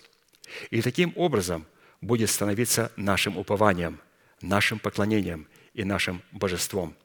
И 0.70 0.82
таким 0.82 1.14
образом 1.16 1.66
будет 2.02 2.30
становиться 2.30 2.92
нашим 2.96 3.38
упованием, 3.38 4.00
нашим 4.42 4.80
поклонением 4.80 5.48
и 5.74 5.84
нашим 5.84 6.22
божеством. 6.32 6.96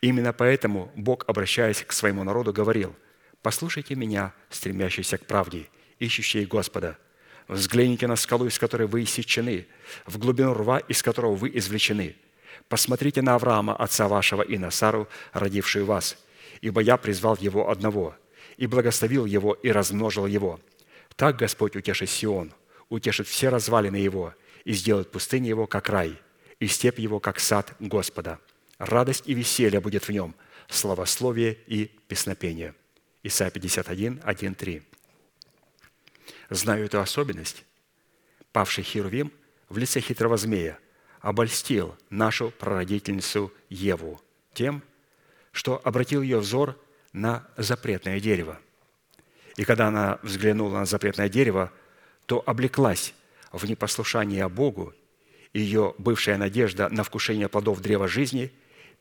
Именно 0.00 0.32
поэтому 0.32 0.92
Бог, 0.94 1.24
обращаясь 1.26 1.82
к 1.82 1.92
своему 1.92 2.24
народу, 2.24 2.52
говорил, 2.52 2.94
«Послушайте 3.42 3.94
меня, 3.94 4.32
стремящиеся 4.50 5.18
к 5.18 5.26
правде, 5.26 5.68
ищущие 5.98 6.46
Господа. 6.46 6.98
Взгляните 7.48 8.06
на 8.06 8.16
скалу, 8.16 8.46
из 8.46 8.58
которой 8.58 8.86
вы 8.86 9.02
иссечены, 9.02 9.66
в 10.06 10.18
глубину 10.18 10.54
рва, 10.54 10.78
из 10.78 11.02
которого 11.02 11.34
вы 11.34 11.50
извлечены. 11.54 12.16
Посмотрите 12.68 13.20
на 13.20 13.34
Авраама, 13.34 13.76
отца 13.76 14.08
вашего, 14.08 14.42
и 14.42 14.56
на 14.56 14.70
Сару, 14.70 15.08
родившую 15.32 15.84
вас. 15.84 16.16
Ибо 16.60 16.80
я 16.80 16.96
призвал 16.96 17.36
его 17.40 17.70
одного, 17.70 18.16
и 18.56 18.66
благословил 18.66 19.26
его, 19.26 19.52
и 19.54 19.70
размножил 19.70 20.26
его. 20.26 20.60
Так 21.16 21.36
Господь 21.36 21.76
утешит 21.76 22.08
Сион, 22.08 22.52
утешит 22.88 23.28
все 23.28 23.50
развалины 23.50 23.96
его, 23.96 24.34
и 24.64 24.72
сделает 24.72 25.10
пустыню 25.10 25.48
его, 25.48 25.66
как 25.66 25.90
рай, 25.90 26.18
и 26.58 26.66
степь 26.66 26.98
его, 26.98 27.20
как 27.20 27.40
сад 27.40 27.74
Господа. 27.78 28.38
Радость 28.78 29.24
и 29.26 29.34
веселье 29.34 29.80
будет 29.80 30.08
в 30.08 30.10
нем, 30.10 30.34
славословие 30.68 31.58
и 31.66 31.90
песнопение». 32.08 32.74
Исайя 33.22 33.50
51, 33.50 34.20
1, 34.22 34.54
3. 34.54 34.82
Знаю 36.50 36.86
эту 36.86 37.00
особенность. 37.00 37.64
Павший 38.52 38.84
Херувим 38.84 39.32
в 39.68 39.78
лице 39.78 40.00
хитрого 40.00 40.36
змея 40.36 40.78
обольстил 41.20 41.96
нашу 42.10 42.50
прародительницу 42.50 43.52
Еву 43.68 44.20
тем, 44.52 44.82
что 45.52 45.80
обратил 45.84 46.22
ее 46.22 46.38
взор 46.38 46.78
на 47.12 47.46
запретное 47.56 48.20
дерево. 48.20 48.58
И 49.56 49.64
когда 49.64 49.88
она 49.88 50.18
взглянула 50.22 50.80
на 50.80 50.84
запретное 50.84 51.28
дерево, 51.28 51.72
то 52.26 52.42
облеклась 52.44 53.14
в 53.52 53.64
непослушание 53.64 54.48
Богу, 54.48 54.92
ее 55.52 55.94
бывшая 55.98 56.36
надежда 56.36 56.88
на 56.88 57.04
вкушение 57.04 57.48
плодов 57.48 57.80
древа 57.80 58.08
жизни 58.08 58.52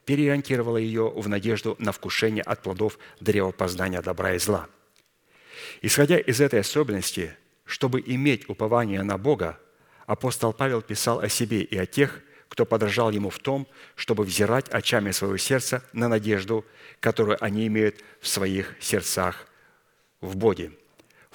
переориентировала 0.06 0.78
ее 0.78 1.10
в 1.10 1.28
надежду 1.28 1.76
на 1.80 1.92
вкушение 1.92 2.44
от 2.44 2.62
плодов 2.62 3.00
древа 3.20 3.52
познания 3.52 4.02
добра 4.02 4.36
и 4.36 4.40
зла. 4.40 4.68
Исходя 5.86 6.18
из 6.18 6.40
этой 6.40 6.62
особенности, 6.62 7.36
чтобы 7.66 8.02
иметь 8.06 8.48
упование 8.50 9.04
на 9.04 9.18
Бога, 9.18 9.60
апостол 10.06 10.54
Павел 10.54 10.82
писал 10.82 11.20
о 11.20 11.28
себе 11.28 11.62
и 11.62 11.78
о 11.78 11.86
тех, 11.86 12.22
кто 12.48 12.66
подражал 12.66 13.12
ему 13.12 13.30
в 13.30 13.38
том, 13.40 13.68
чтобы 13.96 14.24
взирать 14.24 14.70
очами 14.70 15.12
своего 15.12 15.36
сердца 15.36 15.84
на 15.92 16.08
надежду, 16.08 16.66
которую 17.02 17.38
они 17.44 17.68
имеют 17.68 18.02
в 18.22 18.30
своих 18.30 18.76
сердцах 18.80 19.46
в 20.22 20.38
Боге. 20.38 20.72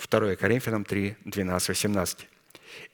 2 0.09 0.37
Коринфянам 0.37 0.87
3, 0.87 1.17
12, 1.27 1.69
18. 1.69 2.27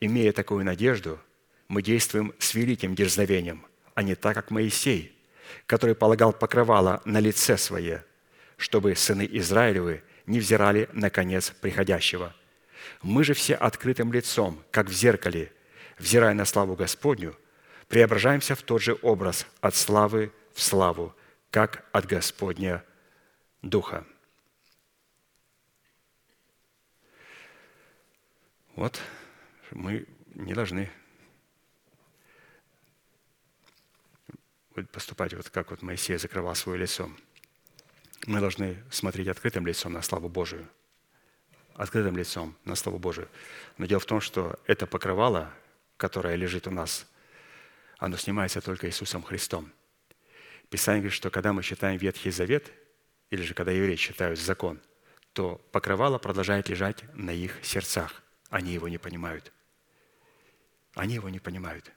«Имея 0.01 0.33
такую 0.33 0.65
надежду, 0.65 1.21
мы 1.69 1.83
действуем 1.83 2.35
с 2.41 2.55
великим 2.55 2.97
дерзновением, 2.97 3.65
а 3.95 4.03
не 4.03 4.17
так, 4.17 4.35
как 4.35 4.51
Моисей, 4.51 5.17
который 5.67 5.95
полагал 5.95 6.33
покрывало 6.33 7.01
на 7.05 7.21
лице 7.21 7.57
свое, 7.57 8.05
чтобы 8.57 8.97
сыны 8.97 9.29
Израилевы 9.31 10.03
не 10.27 10.41
взирали 10.41 10.89
на 10.93 11.11
конец 11.11 11.51
приходящего. 11.51 12.35
Мы 13.03 13.25
же 13.25 13.35
все 13.35 13.55
открытым 13.55 14.13
лицом, 14.13 14.63
как 14.71 14.89
в 14.89 14.93
зеркале, 14.93 15.53
взирая 15.99 16.35
на 16.35 16.45
славу 16.45 16.77
Господню, 16.77 17.37
преображаемся 17.89 18.55
в 18.55 18.63
тот 18.63 18.83
же 18.83 18.99
образ 19.03 19.47
от 19.61 19.75
славы 19.75 20.33
в 20.55 20.63
славу, 20.63 21.15
как 21.51 21.85
от 21.93 22.07
Господня 22.07 22.85
Духа. 23.63 24.05
Вот 28.75 29.01
мы 29.71 30.07
не 30.35 30.53
должны 30.53 30.91
поступать 34.93 35.35
вот 35.35 35.49
как 35.51 35.71
вот 35.71 35.83
Моисей 35.83 36.17
закрывал 36.17 36.55
свое 36.55 36.79
лицо. 36.81 37.09
Мы 38.27 38.41
должны 38.41 38.83
смотреть 38.91 39.29
открытым 39.29 39.67
лицом 39.67 39.93
на 39.93 40.03
славу 40.03 40.29
Божию. 40.29 40.67
Открытым 41.75 42.17
лицом 42.17 42.57
на 42.65 42.75
славу 42.75 42.99
Божию. 42.99 43.29
Но 43.77 43.87
дело 43.87 44.01
в 44.01 44.07
том, 44.07 44.21
что 44.21 44.59
это 44.67 44.87
покрывало, 44.87 45.53
которое 45.97 46.37
лежит 46.37 46.67
у 46.67 46.71
нас, 46.71 47.07
оно 47.99 48.17
снимается 48.17 48.61
только 48.61 48.89
Иисусом 48.89 49.23
Христом. 49.23 49.71
Писание 50.71 51.03
говорит, 51.03 51.17
что 51.17 51.31
когда 51.31 51.53
мы 51.53 51.63
читаем 51.63 51.99
Ветхий 51.99 52.31
Завет, 52.31 52.73
или 53.31 53.43
же 53.43 53.55
когда 53.55 53.73
евреи 53.73 53.97
читают 53.97 54.39
закон, 54.39 54.81
то 55.33 55.57
покрывало 55.73 56.19
продолжает 56.19 56.69
лежать 56.69 57.05
на 57.15 57.31
их 57.31 57.59
сердцах. 57.63 58.23
Они 58.49 58.73
его 58.73 58.89
не 58.89 58.99
понимают. 58.99 59.53
Они 60.95 61.15
его 61.15 61.29
не 61.29 61.41
понимают. 61.41 61.91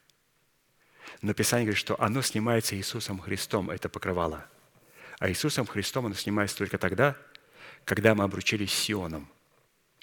Но 1.22 1.34
Писание 1.34 1.66
говорит, 1.66 1.80
что 1.80 2.00
оно 2.02 2.22
снимается 2.22 2.76
Иисусом 2.76 3.20
Христом, 3.20 3.70
это 3.70 3.90
покрывало. 3.90 4.46
А 5.20 5.30
Иисусом 5.30 5.66
Христом 5.66 6.06
оно 6.06 6.16
снимается 6.16 6.58
только 6.58 6.78
тогда, 6.78 7.16
когда 7.86 8.14
мы 8.14 8.24
обручились 8.24 8.72
с 8.72 8.76
Сионом 8.76 9.28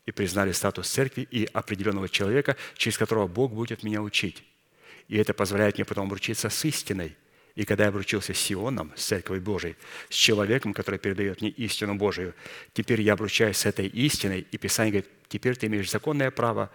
и 0.06 0.12
признали 0.12 0.52
статус 0.52 0.88
церкви 0.88 1.26
и 1.30 1.48
определенного 1.52 2.08
человека, 2.08 2.56
через 2.76 2.98
которого 2.98 3.26
Бог 3.26 3.52
будет 3.52 3.82
меня 3.82 4.02
учить. 4.02 4.42
И 5.08 5.16
это 5.16 5.34
позволяет 5.34 5.76
мне 5.76 5.84
потом 5.84 6.06
обручиться 6.06 6.50
с 6.50 6.64
истиной. 6.64 7.16
И 7.54 7.64
когда 7.64 7.84
я 7.84 7.90
обручился 7.90 8.34
с 8.34 8.38
Сионом, 8.38 8.92
с 8.96 9.04
Церковью 9.04 9.42
Божией, 9.42 9.76
с 10.08 10.14
человеком, 10.14 10.74
который 10.74 10.98
передает 10.98 11.40
мне 11.40 11.50
истину 11.50 11.94
Божию, 11.94 12.34
теперь 12.72 13.00
я 13.00 13.12
обручаюсь 13.12 13.58
с 13.58 13.66
этой 13.66 13.86
истиной, 13.86 14.46
и 14.50 14.58
Писание 14.58 14.92
говорит, 14.92 15.10
теперь 15.28 15.56
ты 15.56 15.68
имеешь 15.68 15.90
законное 15.90 16.32
право 16.32 16.70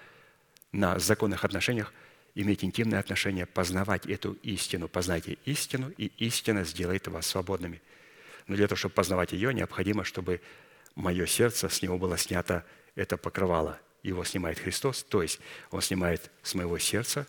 на 0.72 0.98
законных 1.00 1.44
отношениях 1.44 1.94
иметь 2.36 2.64
интимные 2.64 3.00
отношения, 3.00 3.46
познавать 3.46 4.06
эту 4.06 4.34
истину. 4.44 4.88
Познайте 4.88 5.38
истину, 5.46 5.92
и 5.98 6.12
истина 6.20 6.64
сделает 6.64 7.08
вас 7.08 7.28
свободными. 7.28 7.82
Но 8.50 8.56
для 8.56 8.68
того, 8.68 8.78
чтобы 8.78 8.96
познавать 8.96 9.32
ее, 9.32 9.54
необходимо, 9.54 10.04
чтобы 10.04 10.42
мое 10.96 11.28
сердце, 11.28 11.70
с 11.70 11.84
него 11.84 12.00
было 12.00 12.18
снято 12.18 12.66
это 12.96 13.16
покрывало. 13.16 13.80
Его 14.02 14.24
снимает 14.24 14.58
Христос, 14.58 15.04
то 15.04 15.22
есть 15.22 15.40
Он 15.70 15.82
снимает 15.82 16.32
с 16.42 16.56
моего 16.56 16.78
сердца 16.80 17.28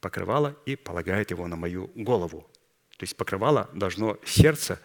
покрывало 0.00 0.56
и 0.66 0.76
полагает 0.76 1.30
его 1.30 1.46
на 1.48 1.56
мою 1.56 1.90
голову. 1.96 2.48
То 2.96 3.02
есть 3.02 3.16
покрывало 3.16 3.68
должно 3.74 4.16
сердце, 4.24 4.80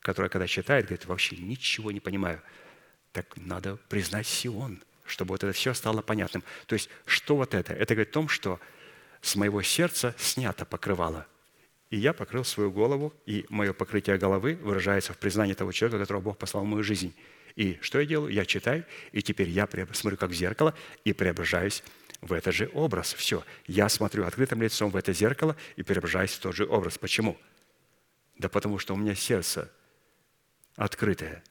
которое, 0.00 0.30
когда 0.30 0.46
читает, 0.46 0.86
говорит, 0.86 1.04
вообще 1.04 1.36
ничего 1.36 1.92
не 1.92 2.00
понимаю. 2.00 2.40
Так 3.12 3.36
надо 3.36 3.76
признать 3.88 4.26
Сион, 4.26 4.82
чтобы 5.04 5.34
вот 5.34 5.44
это 5.44 5.52
все 5.52 5.74
стало 5.74 6.00
понятным. 6.00 6.42
То 6.66 6.74
есть 6.74 6.88
что 7.04 7.36
вот 7.36 7.52
это? 7.52 7.74
Это 7.74 7.94
говорит 7.94 8.10
о 8.10 8.14
том, 8.14 8.28
что 8.28 8.58
с 9.20 9.36
моего 9.36 9.60
сердца 9.62 10.14
снято 10.18 10.64
покрывало. 10.64 11.26
И 11.90 11.96
я 11.96 12.12
покрыл 12.12 12.44
свою 12.44 12.70
голову, 12.70 13.12
и 13.26 13.46
мое 13.48 13.72
покрытие 13.72 14.18
головы 14.18 14.56
выражается 14.56 15.12
в 15.12 15.18
признании 15.18 15.54
того 15.54 15.72
человека, 15.72 15.98
которого 15.98 16.22
Бог 16.22 16.38
послал 16.38 16.64
в 16.64 16.66
мою 16.66 16.82
жизнь. 16.82 17.14
И 17.56 17.78
что 17.82 18.00
я 18.00 18.06
делаю? 18.06 18.32
Я 18.32 18.44
читаю, 18.44 18.84
и 19.12 19.22
теперь 19.22 19.48
я 19.48 19.68
смотрю 19.92 20.16
как 20.16 20.30
в 20.30 20.34
зеркало 20.34 20.74
и 21.04 21.12
преображаюсь 21.12 21.84
в 22.20 22.32
этот 22.32 22.54
же 22.54 22.70
образ. 22.72 23.14
Все. 23.14 23.44
Я 23.66 23.88
смотрю 23.88 24.24
открытым 24.24 24.62
лицом 24.62 24.90
в 24.90 24.96
это 24.96 25.12
зеркало 25.12 25.56
и 25.76 25.82
преображаюсь 25.82 26.32
в 26.32 26.40
тот 26.40 26.56
же 26.56 26.66
образ. 26.66 26.98
Почему? 26.98 27.38
Да 28.38 28.48
потому 28.48 28.78
что 28.78 28.94
у 28.94 28.96
меня 28.96 29.14
сердце 29.14 29.70
открытое. 30.76 31.44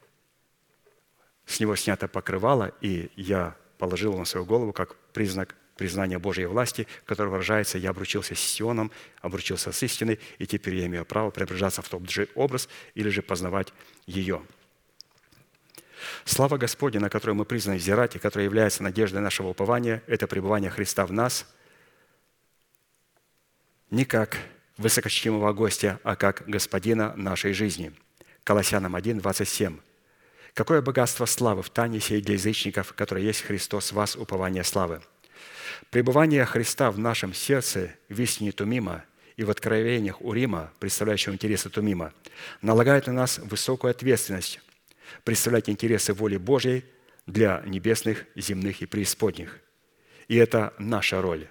С 1.45 1.59
него 1.59 1.75
снято 1.75 2.07
покрывало, 2.07 2.73
и 2.81 3.11
я 3.15 3.55
положил 3.77 4.17
на 4.17 4.25
свою 4.25 4.45
голову 4.45 4.73
как 4.73 4.95
признак 5.13 5.55
признания 5.75 6.19
Божьей 6.19 6.45
власти, 6.45 6.87
который 7.05 7.29
выражается 7.29 7.77
«я 7.77 7.91
обручился 7.91 8.35
с 8.35 8.39
Сионом, 8.39 8.91
обручился 9.21 9.71
с 9.71 9.83
истиной, 9.83 10.19
и 10.37 10.45
теперь 10.45 10.75
я 10.75 10.85
имею 10.85 11.05
право 11.05 11.29
преображаться 11.31 11.81
в 11.81 11.89
тот 11.89 12.09
же 12.09 12.27
образ 12.35 12.69
или 12.95 13.09
же 13.09 13.21
познавать 13.21 13.73
ее». 14.05 14.41
Слава 16.25 16.57
Господня, 16.57 16.99
на 16.99 17.09
которую 17.09 17.35
мы 17.35 17.45
призваны 17.45 17.77
взирать 17.77 18.15
и 18.15 18.19
которая 18.19 18.45
является 18.45 18.83
надеждой 18.83 19.21
нашего 19.21 19.49
упования, 19.49 20.03
это 20.07 20.27
пребывание 20.27 20.69
Христа 20.69 21.05
в 21.05 21.13
нас 21.13 21.45
не 23.89 24.05
как 24.05 24.37
высокочтимого 24.77 25.53
гостя, 25.53 25.99
а 26.03 26.15
как 26.15 26.43
господина 26.47 27.13
нашей 27.15 27.53
жизни. 27.53 27.93
Колоссянам 28.43 28.95
1, 28.95 29.19
27. 29.19 29.77
«Какое 30.53 30.81
богатство 30.81 31.25
славы 31.25 31.61
в 31.61 31.69
тайне 31.69 31.99
сей 31.99 32.21
для 32.21 32.33
язычников, 32.33 32.93
которое 32.93 33.23
есть 33.23 33.41
Христос 33.41 33.91
в 33.91 33.95
вас, 33.95 34.15
упование 34.15 34.63
славы». 34.63 35.01
Пребывание 35.89 36.45
Христа 36.45 36.91
в 36.91 36.99
нашем 36.99 37.33
сердце 37.33 37.91
в 38.09 38.19
истине 38.19 38.51
Тумима 38.51 39.03
и 39.37 39.43
в 39.43 39.49
откровениях 39.49 40.21
Урима, 40.21 40.71
представляющего 40.79 41.33
интересы 41.33 41.69
Тумима, 41.69 42.13
налагает 42.61 43.07
на 43.07 43.13
нас 43.13 43.39
высокую 43.39 43.91
ответственность 43.91 44.59
представлять 45.23 45.69
интересы 45.69 46.13
воли 46.13 46.37
Божьей 46.37 46.85
для 47.25 47.61
небесных, 47.65 48.25
земных 48.35 48.81
и 48.81 48.85
преисподних. 48.85 49.59
И 50.27 50.35
это 50.35 50.73
наша 50.77 51.21
роль. 51.21 51.47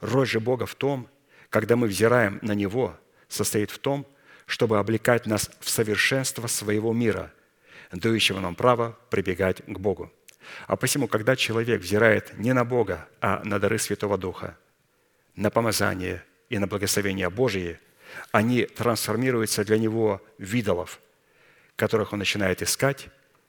Роль 0.00 0.26
же 0.26 0.40
Бога 0.40 0.66
в 0.66 0.74
том, 0.74 1.08
когда 1.50 1.76
мы 1.76 1.86
взираем 1.86 2.38
на 2.42 2.52
Него, 2.52 2.98
состоит 3.28 3.70
в 3.70 3.78
том, 3.78 4.06
чтобы 4.46 4.78
облекать 4.78 5.26
нас 5.26 5.50
в 5.60 5.68
совершенство 5.68 6.46
своего 6.46 6.92
мира, 6.92 7.32
дающего 7.90 8.40
нам 8.40 8.54
право 8.54 8.98
прибегать 9.10 9.62
к 9.66 9.78
Богу. 9.78 10.12
А 10.66 10.76
посему, 10.76 11.08
когда 11.08 11.36
человек 11.36 11.80
взирает 11.80 12.36
не 12.38 12.52
на 12.52 12.64
Бога, 12.64 13.08
а 13.20 13.42
на 13.44 13.58
дары 13.58 13.78
Святого 13.78 14.18
Духа, 14.18 14.56
на 15.34 15.50
помазание 15.50 16.24
и 16.48 16.58
на 16.58 16.66
благословение 16.66 17.30
Божие, 17.30 17.80
они 18.32 18.64
трансформируются 18.64 19.64
для 19.64 19.78
него 19.78 20.22
в 20.38 20.54
идолов, 20.54 21.00
которых 21.76 22.12
он 22.12 22.20
начинает 22.20 22.62
искать 22.62 23.08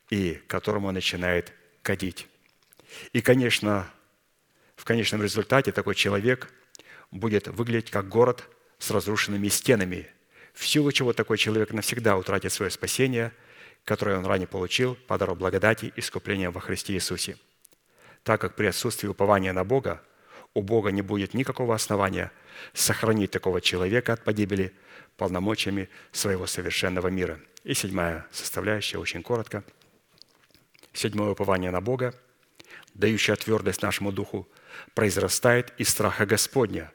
и 0.09 0.41
которому 0.47 0.87
он 0.87 0.93
начинает 0.93 1.53
кадить. 1.81 2.27
И, 3.13 3.21
конечно, 3.21 3.87
в 4.75 4.83
конечном 4.85 5.21
результате 5.21 5.71
такой 5.71 5.95
человек 5.95 6.51
будет 7.11 7.47
выглядеть 7.47 7.91
как 7.91 8.07
город 8.07 8.43
с 8.79 8.91
разрушенными 8.91 9.47
стенами, 9.47 10.07
в 10.53 10.65
силу 10.65 10.91
чего 10.91 11.13
такой 11.13 11.37
человек 11.37 11.71
навсегда 11.71 12.17
утратит 12.17 12.51
свое 12.51 12.71
спасение, 12.71 13.31
которое 13.87 14.17
он 14.17 14.25
ранее 14.25 14.47
получил 14.47 14.95
по 15.07 15.17
дару 15.17 15.33
благодати 15.33 15.93
и 15.95 16.01
искупления 16.01 16.51
во 16.51 16.59
Христе 16.59 16.93
Иисусе. 16.93 17.37
Так 18.23 18.41
как 18.41 18.55
при 18.55 18.65
отсутствии 18.65 19.07
упования 19.07 19.53
на 19.53 19.63
Бога 19.63 20.03
у 20.53 20.61
Бога 20.61 20.91
не 20.91 21.01
будет 21.01 21.33
никакого 21.33 21.73
основания 21.73 22.33
сохранить 22.73 23.31
такого 23.31 23.61
человека 23.61 24.11
от 24.11 24.25
погибели 24.25 24.73
полномочиями 25.15 25.89
своего 26.11 26.47
совершенного 26.47 27.07
мира. 27.07 27.39
И 27.63 27.73
седьмая 27.73 28.27
составляющая, 28.29 28.97
очень 28.97 29.23
коротко. 29.23 29.63
Седьмое 30.91 31.29
упование 31.29 31.71
на 31.71 31.79
Бога, 31.79 32.13
дающее 32.93 33.37
твердость 33.37 33.83
нашему 33.83 34.11
духу, 34.11 34.49
произрастает 34.95 35.73
из 35.77 35.87
страха 35.87 36.25
Господня, 36.25 36.91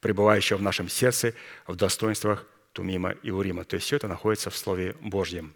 пребывающего 0.00 0.58
в 0.58 0.62
нашем 0.62 0.88
сердце 0.88 1.34
в 1.66 1.74
достоинствах 1.74 2.46
Тумима 2.72 3.16
и 3.24 3.32
Урима. 3.32 3.64
То 3.64 3.74
есть 3.74 3.86
все 3.86 3.96
это 3.96 4.06
находится 4.06 4.50
в 4.50 4.56
Слове 4.56 4.94
Божьем. 5.00 5.52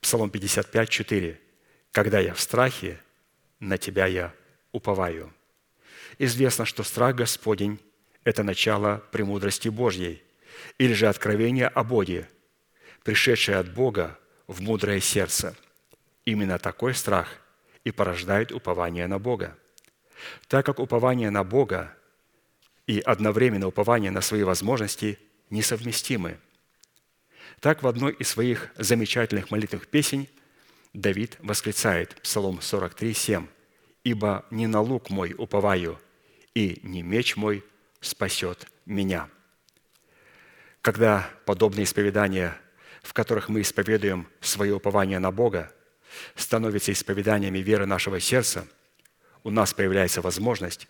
Псалом 0.00 0.30
55, 0.30 0.88
4. 0.88 1.40
«Когда 1.92 2.20
я 2.20 2.34
в 2.34 2.40
страхе, 2.40 3.00
на 3.58 3.78
Тебя 3.78 4.06
я 4.06 4.32
уповаю». 4.72 5.32
Известно, 6.18 6.64
что 6.64 6.82
страх 6.82 7.16
Господень– 7.16 7.78
это 8.24 8.42
начало 8.42 9.02
премудрости 9.10 9.68
Божьей, 9.68 10.22
или 10.78 10.92
же 10.92 11.08
откровение 11.08 11.68
о 11.68 11.84
Боге, 11.84 12.28
пришедшее 13.04 13.58
от 13.58 13.72
Бога 13.72 14.18
в 14.46 14.60
мудрое 14.60 15.00
сердце. 15.00 15.56
Именно 16.24 16.58
такой 16.58 16.94
страх 16.94 17.28
и 17.84 17.90
порождает 17.90 18.52
упование 18.52 19.06
на 19.06 19.18
Бога. 19.18 19.56
Так 20.48 20.66
как 20.66 20.78
упование 20.78 21.30
на 21.30 21.44
Бога 21.44 21.94
и 22.86 23.00
одновременно 23.00 23.66
упование 23.66 24.10
на 24.10 24.20
свои 24.20 24.42
возможности 24.42 25.18
несовместимы. 25.48 26.38
Так 27.60 27.82
в 27.82 27.86
одной 27.86 28.14
из 28.14 28.28
своих 28.28 28.70
замечательных 28.78 29.50
молитвных 29.50 29.86
песен 29.86 30.26
Давид 30.94 31.36
восклицает, 31.40 32.14
Псалом 32.22 32.62
43, 32.62 33.12
7, 33.12 33.46
«Ибо 34.02 34.46
не 34.50 34.66
на 34.66 34.80
лук 34.80 35.10
мой 35.10 35.34
уповаю, 35.36 36.00
и 36.54 36.80
не 36.82 37.02
меч 37.02 37.36
мой 37.36 37.62
спасет 38.00 38.66
меня». 38.86 39.28
Когда 40.80 41.28
подобные 41.44 41.84
исповедания, 41.84 42.56
в 43.02 43.12
которых 43.12 43.50
мы 43.50 43.60
исповедуем 43.60 44.26
свое 44.40 44.74
упование 44.74 45.18
на 45.18 45.30
Бога, 45.30 45.70
становятся 46.36 46.92
исповеданиями 46.92 47.58
веры 47.58 47.84
нашего 47.84 48.20
сердца, 48.20 48.66
у 49.44 49.50
нас 49.50 49.74
появляется 49.74 50.22
возможность 50.22 50.88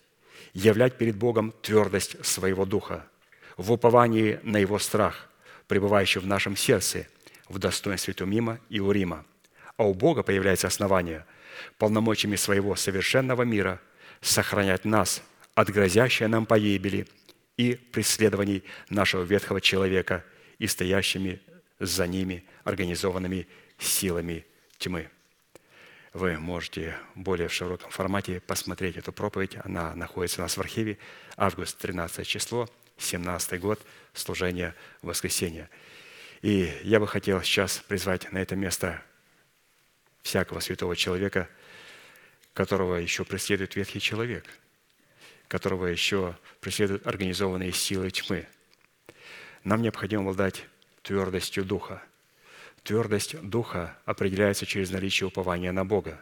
являть 0.53 0.97
перед 0.97 1.17
Богом 1.17 1.53
твердость 1.63 2.25
своего 2.25 2.65
духа 2.65 3.09
в 3.57 3.73
уповании 3.73 4.39
на 4.45 4.59
Его 4.59 4.79
страх, 4.79 5.30
пребывающий 5.71 6.21
в 6.21 6.27
нашем 6.27 6.57
сердце, 6.57 7.07
в 7.49 7.61
достоинстве 7.61 8.13
Тумима 8.13 8.59
и 8.71 8.81
Урима. 8.81 9.25
А 9.77 9.85
у 9.85 9.95
Бога 9.95 10.25
появляется 10.25 10.67
основание 10.67 11.25
полномочиями 11.79 12.35
своего 12.35 12.75
совершенного 12.75 13.43
мира 13.43 13.81
сохранять 14.21 14.85
нас 14.85 15.23
от 15.55 15.71
грозящей 15.71 16.27
нам 16.27 16.45
погибели 16.45 17.07
и 17.57 17.75
преследований 17.75 18.65
нашего 18.89 19.23
ветхого 19.23 19.61
человека 19.61 20.25
и 20.59 20.67
стоящими 20.67 21.41
за 21.79 22.09
ними 22.09 22.45
организованными 22.65 23.47
силами 23.79 24.45
тьмы. 24.77 25.09
Вы 26.13 26.37
можете 26.37 26.97
более 27.15 27.47
в 27.47 27.53
широком 27.53 27.91
формате 27.93 28.41
посмотреть 28.45 28.97
эту 28.97 29.13
проповедь. 29.13 29.57
Она 29.63 29.95
находится 29.95 30.41
у 30.41 30.43
нас 30.43 30.57
в 30.57 30.61
архиве. 30.61 30.99
Август 31.37 31.79
13 31.79 32.27
число, 32.27 32.69
17 33.01 33.61
год, 33.61 33.81
служение 34.15 34.75
воскресенья. 35.03 35.69
И 36.43 36.73
я 36.83 37.01
бы 37.01 37.09
хотел 37.09 37.43
сейчас 37.43 37.79
призвать 37.79 38.31
на 38.33 38.39
это 38.39 38.57
место 38.57 39.03
всякого 40.23 40.61
святого 40.61 40.95
человека, 40.95 41.49
которого 42.55 42.97
еще 42.97 43.25
преследует 43.25 43.77
ветхий 43.77 44.01
человек, 44.01 44.45
которого 45.49 45.87
еще 45.87 46.37
преследуют 46.61 47.07
организованные 47.07 47.73
силы 47.73 48.11
тьмы. 48.11 48.47
Нам 49.65 49.83
необходимо 49.83 50.23
обладать 50.23 50.67
твердостью 51.03 51.65
духа– 51.65 52.03
Твердость 52.83 53.41
духа 53.43 53.97
определяется 54.05 54.67
через 54.67 54.91
наличие 54.91 55.29
упования 55.29 55.73
на 55.73 55.85
Бога. 55.85 56.21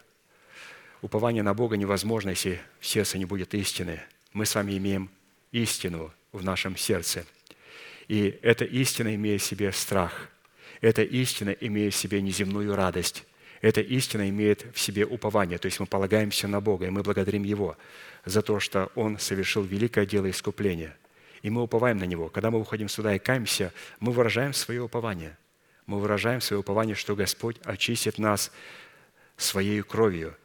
Упование 1.02 1.42
на 1.42 1.54
Бога 1.54 1.76
невозможно, 1.76 2.30
если 2.30 2.60
в 2.80 2.86
сердце 2.86 3.18
не 3.18 3.24
будет 3.24 3.54
истины. 3.54 4.02
Мы 4.32 4.44
с 4.44 4.54
вами 4.54 4.76
имеем 4.76 5.10
истину 5.52 6.12
в 6.32 6.44
нашем 6.44 6.76
сердце. 6.76 7.24
И 8.08 8.38
эта 8.42 8.64
истина 8.64 9.14
имеет 9.14 9.42
в 9.42 9.44
себе 9.44 9.72
страх. 9.72 10.28
Эта 10.80 11.02
истина 11.02 11.50
имеет 11.50 11.94
в 11.94 11.96
себе 11.96 12.22
неземную 12.22 12.74
радость. 12.74 13.24
Эта 13.60 13.80
истина 13.80 14.28
имеет 14.28 14.66
в 14.74 14.80
себе 14.80 15.04
упование. 15.04 15.58
То 15.58 15.66
есть 15.66 15.80
мы 15.80 15.86
полагаемся 15.86 16.46
на 16.46 16.60
Бога, 16.60 16.86
и 16.86 16.90
мы 16.90 17.02
благодарим 17.02 17.42
Его 17.42 17.76
за 18.24 18.42
то, 18.42 18.60
что 18.60 18.90
Он 18.94 19.18
совершил 19.18 19.62
великое 19.62 20.06
дело 20.06 20.30
искупления. 20.30 20.96
И 21.42 21.50
мы 21.50 21.62
уповаем 21.62 21.98
на 21.98 22.04
Него. 22.04 22.28
Когда 22.28 22.50
мы 22.50 22.58
выходим 22.58 22.88
сюда 22.88 23.14
и 23.14 23.18
каемся, 23.18 23.72
мы 24.00 24.12
выражаем 24.12 24.52
свое 24.52 24.82
упование– 24.82 25.36
мы 25.88 26.00
выражаем 26.00 26.42
свое 26.42 26.60
упование, 26.60 26.94
что 26.94 27.16
Господь 27.16 27.56
очистит 27.64 28.18
нас 28.18 28.52
своей 29.38 29.80
кровью. 29.80 30.36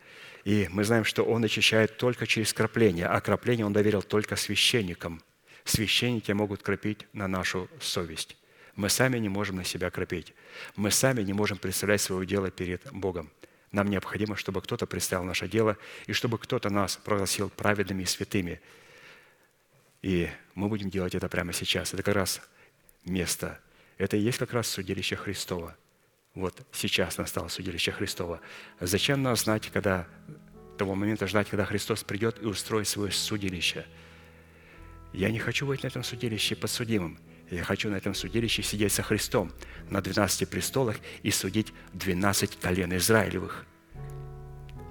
И 0.46 0.70
мы 0.72 0.86
знаем, 0.86 1.04
что 1.04 1.24
Он 1.24 1.44
очищает 1.44 1.98
только 1.98 2.26
через 2.26 2.54
крапление, 2.54 3.08
а 3.08 3.20
крапление 3.20 3.66
Он 3.66 3.74
доверил 3.74 4.02
только 4.02 4.38
священникам. 4.38 5.22
Священники 5.66 6.32
могут 6.32 6.62
кропить 6.62 7.08
на 7.14 7.28
нашу 7.28 7.70
совесть. 7.80 8.38
Мы 8.76 8.90
сами 8.90 9.18
не 9.20 9.30
можем 9.30 9.58
на 9.58 9.64
себя 9.64 9.90
кропить. 9.90 10.34
Мы 10.76 10.92
сами 10.92 11.22
не 11.22 11.34
можем 11.34 11.58
представлять 11.58 12.02
свое 12.02 12.26
дело 12.26 12.50
перед 12.52 12.92
Богом. 12.92 13.30
Нам 13.72 13.90
необходимо, 13.90 14.36
чтобы 14.36 14.62
кто-то 14.62 14.86
представил 14.86 15.24
наше 15.24 15.48
дело, 15.48 15.78
и 16.06 16.14
чтобы 16.14 16.38
кто-то 16.38 16.70
нас 16.70 16.98
прогласил 16.98 17.50
праведными 17.50 18.04
и 18.04 18.06
святыми. 18.06 18.62
И 20.02 20.30
мы 20.54 20.68
будем 20.70 20.90
делать 20.90 21.16
это 21.16 21.30
прямо 21.30 21.54
сейчас. 21.54 21.94
Это 21.94 22.04
как 22.04 22.16
раз 22.16 22.42
место– 23.06 23.60
это 23.98 24.18
и 24.18 24.20
есть 24.20 24.38
как 24.38 24.54
раз 24.54 24.68
судилище 24.68 25.16
Христова. 25.16 25.76
Вот 26.36 26.66
сейчас 26.72 27.18
настало 27.18 27.48
судилище 27.48 27.92
Христова. 27.92 28.42
Зачем 28.80 29.22
нас 29.22 29.44
знать, 29.44 29.70
когда 29.72 30.08
того 30.78 30.96
момента 30.96 31.28
ждать, 31.28 31.50
когда 31.50 31.66
Христос 31.66 32.04
придет 32.04 32.42
и 32.42 32.46
устроит 32.46 32.88
свое 32.88 33.12
судилище. 33.12 33.86
Я 35.14 35.30
не 35.30 35.40
хочу 35.40 35.66
быть 35.66 35.84
на 35.84 35.88
этом 35.88 36.04
судилище 36.04 36.56
подсудимым. 36.56 37.20
Я 37.50 37.64
хочу 37.64 37.90
на 37.90 37.96
этом 37.96 38.16
судилище 38.16 38.64
сидеть 38.64 38.92
со 38.92 39.04
Христом 39.04 39.52
на 39.90 40.02
12 40.02 40.50
престолах 40.50 40.98
и 41.22 41.32
судить 41.32 41.74
12 41.94 42.60
колен 42.60 42.96
Израилевых. 42.98 43.66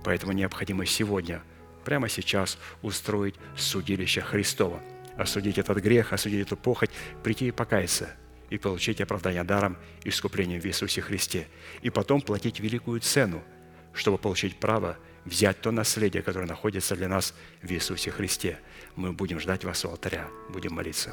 Поэтому 0.04 0.32
необходимо 0.32 0.86
сегодня, 0.86 1.42
прямо 1.84 2.08
сейчас, 2.08 2.58
устроить 2.82 3.34
судилище 3.56 4.20
Христова, 4.20 4.80
осудить 5.16 5.58
этот 5.58 5.78
грех, 5.78 6.12
осудить 6.12 6.46
эту 6.46 6.56
похоть, 6.56 6.90
прийти 7.22 7.48
и 7.48 7.50
покаяться– 7.50 8.10
и 8.52 8.58
получить 8.58 9.00
оправдание 9.00 9.44
даром 9.44 9.78
искуплением 10.04 10.60
в 10.60 10.66
Иисусе 10.66 11.00
Христе. 11.00 11.48
И 11.80 11.88
потом 11.88 12.20
платить 12.20 12.60
великую 12.60 13.00
цену, 13.00 13.42
чтобы 13.94 14.18
получить 14.18 14.60
право 14.60 14.98
взять 15.24 15.62
то 15.62 15.70
наследие, 15.70 16.22
которое 16.22 16.46
находится 16.46 16.94
для 16.94 17.08
нас 17.08 17.32
в 17.62 17.72
Иисусе 17.72 18.10
Христе. 18.10 18.58
Мы 18.96 19.12
будем 19.12 19.40
ждать 19.40 19.64
вас 19.64 19.84
у 19.84 19.88
алтаря, 19.90 20.28
будем 20.50 20.74
молиться. 20.74 21.12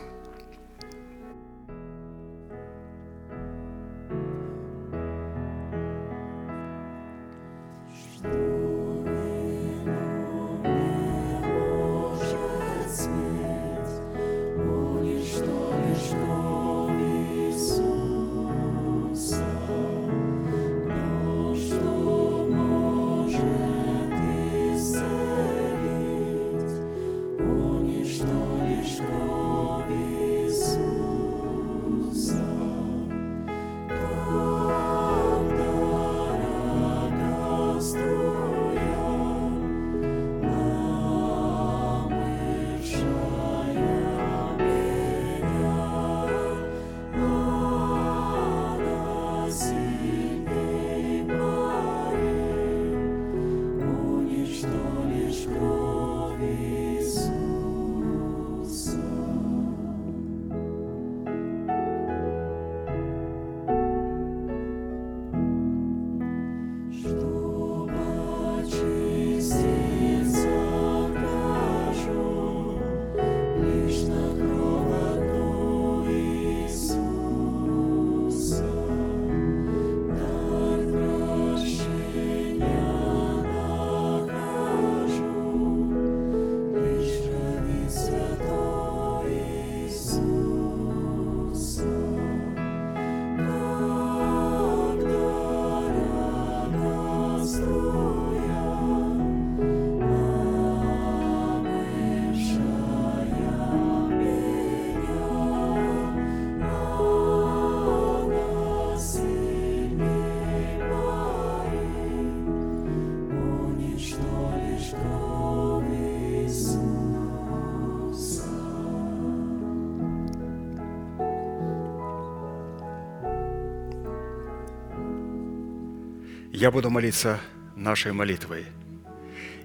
Я 126.60 126.72
буду 126.72 126.90
молиться 126.90 127.40
нашей 127.78 128.12
молитвой. 128.12 128.66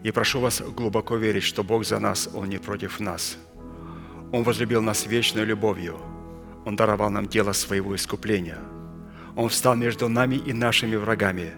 И 0.05 0.13
прошу 0.13 0.39
вас 0.39 0.61
глубоко 0.61 1.17
верить, 1.17 1.43
что 1.43 1.65
Бог 1.65 1.85
за 1.85 1.99
нас, 1.99 2.31
Он 2.33 2.49
не 2.49 2.59
против 2.59 3.01
нас. 3.01 3.37
Он 4.31 4.45
возлюбил 4.45 4.81
нас 4.81 5.05
вечной 5.05 5.45
любовью. 5.45 5.99
Он 6.65 6.77
даровал 6.77 7.11
нам 7.11 7.27
дело 7.27 7.51
своего 7.51 7.97
искупления. 7.97 8.61
Он 9.35 9.49
встал 9.49 9.75
между 9.75 10.09
нами 10.09 10.37
и 10.37 10.53
нашими 10.53 10.95
врагами, 10.95 11.55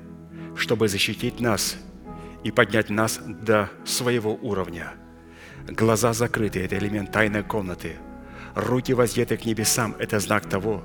чтобы 0.57 0.89
защитить 0.89 1.39
нас 1.39 1.77
и 2.43 2.51
поднять 2.51 2.89
нас 2.89 3.21
до 3.23 3.69
своего 3.85 4.39
уровня. 4.41 4.95
Глаза 5.69 6.15
закрыты– 6.15 6.61
это 6.65 6.79
элемент 6.79 7.13
тайной 7.13 7.43
комнаты. 7.43 7.97
Руки 8.55 8.95
воздеты 8.95 9.37
к 9.37 9.45
небесам– 9.45 9.97
это 9.99 10.19
знак 10.19 10.49
того, 10.49 10.83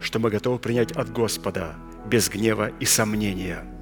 что 0.00 0.18
мы 0.18 0.30
готовы 0.30 0.58
принять 0.58 0.92
от 0.92 1.12
Господа 1.12 1.74
без 2.06 2.30
гнева 2.30 2.70
и 2.80 2.86
сомнения– 2.86 3.66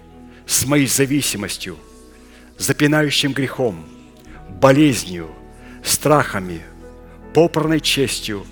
с 0.51 0.65
моей 0.65 0.85
зависимостью, 0.85 1.77
запинающим 2.57 3.31
грехом, 3.31 3.85
болезнью, 4.49 5.29
страхами, 5.81 6.61
попранной 7.33 7.79
честью 7.79 8.45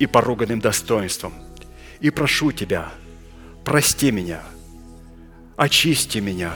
и 0.00 0.06
поруганным 0.06 0.58
достоинством. 0.58 1.32
И 2.00 2.10
прошу 2.10 2.50
Тебя, 2.50 2.92
прости 3.64 4.10
меня, 4.10 4.42
очисти 5.56 6.18
меня, 6.18 6.54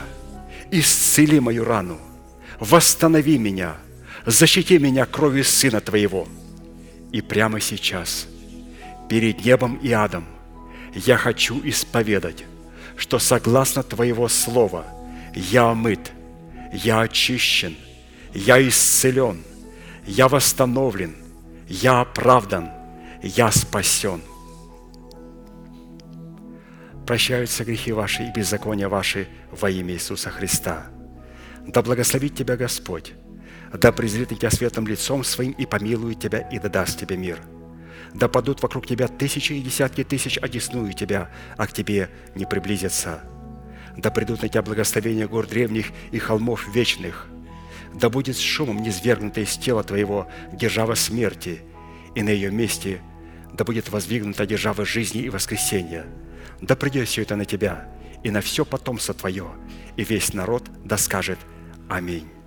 исцели 0.69 1.39
мою 1.39 1.63
рану, 1.63 1.97
восстанови 2.59 3.37
меня, 3.37 3.77
защити 4.25 4.79
меня 4.79 5.05
кровью 5.05 5.45
Сына 5.45 5.79
Твоего. 5.79 6.27
И 7.13 7.21
прямо 7.21 7.61
сейчас, 7.61 8.27
перед 9.07 9.45
небом 9.45 9.77
и 9.77 9.93
адом, 9.93 10.25
я 10.93 11.15
хочу 11.15 11.61
исповедать 11.63 12.43
что 12.99 13.17
согласно 13.17 13.81
Твоего 13.81 14.27
Слова 14.27 14.85
я 15.33 15.69
омыт, 15.71 16.11
я 16.73 17.01
очищен, 17.01 17.75
я 18.33 18.61
исцелен, 18.67 19.41
я 20.05 20.27
восстановлен, 20.27 21.15
я 21.67 22.01
оправдан, 22.01 22.69
я 23.23 23.51
спасен. 23.51 24.21
Прощаются 27.07 27.63
грехи 27.63 27.93
ваши 27.93 28.23
и 28.23 28.31
беззакония 28.31 28.89
ваши 28.89 29.29
во 29.49 29.69
имя 29.69 29.93
Иисуса 29.93 30.29
Христа. 30.29 30.87
Да 31.65 31.81
благословит 31.81 32.35
тебя 32.35 32.57
Господь, 32.57 33.13
да 33.73 33.93
презрит 33.93 34.29
тебя 34.29 34.51
светлым 34.51 34.87
лицом 34.87 35.23
своим 35.23 35.53
и 35.53 35.65
помилует 35.65 36.19
тебя 36.19 36.39
и 36.39 36.59
да 36.59 36.67
даст 36.67 36.99
тебе 36.99 37.15
мир– 37.15 37.39
да 38.13 38.27
падут 38.27 38.61
вокруг 38.61 38.87
тебя 38.87 39.07
тысячи 39.07 39.53
и 39.53 39.61
десятки 39.61 40.03
тысяч, 40.03 40.37
одесную 40.37 40.93
тебя, 40.93 41.29
а 41.57 41.67
к 41.67 41.73
тебе 41.73 42.09
не 42.35 42.45
приблизятся. 42.45 43.21
Да 43.97 44.11
придут 44.11 44.41
на 44.41 44.49
тебя 44.49 44.61
благословения 44.61 45.27
гор 45.27 45.47
древних 45.47 45.87
и 46.11 46.19
холмов 46.19 46.67
вечных. 46.73 47.27
Да 47.93 48.09
будет 48.09 48.37
с 48.37 48.39
шумом 48.39 48.81
низвергнута 48.81 49.41
из 49.41 49.57
тела 49.57 49.83
твоего 49.83 50.27
держава 50.53 50.95
смерти, 50.95 51.61
и 52.15 52.23
на 52.23 52.29
ее 52.29 52.51
месте 52.51 53.01
да 53.53 53.63
будет 53.63 53.89
воздвигнута 53.89 54.45
держава 54.45 54.85
жизни 54.85 55.21
и 55.21 55.29
воскресения. 55.29 56.05
Да 56.61 56.75
придет 56.75 57.07
все 57.07 57.23
это 57.23 57.35
на 57.35 57.45
тебя 57.45 57.89
и 58.23 58.31
на 58.31 58.41
все 58.41 58.65
потомство 58.65 59.13
твое, 59.13 59.47
и 59.95 60.03
весь 60.03 60.33
народ 60.33 60.69
да 60.83 60.97
скажет 60.97 61.39
Аминь. 61.89 62.38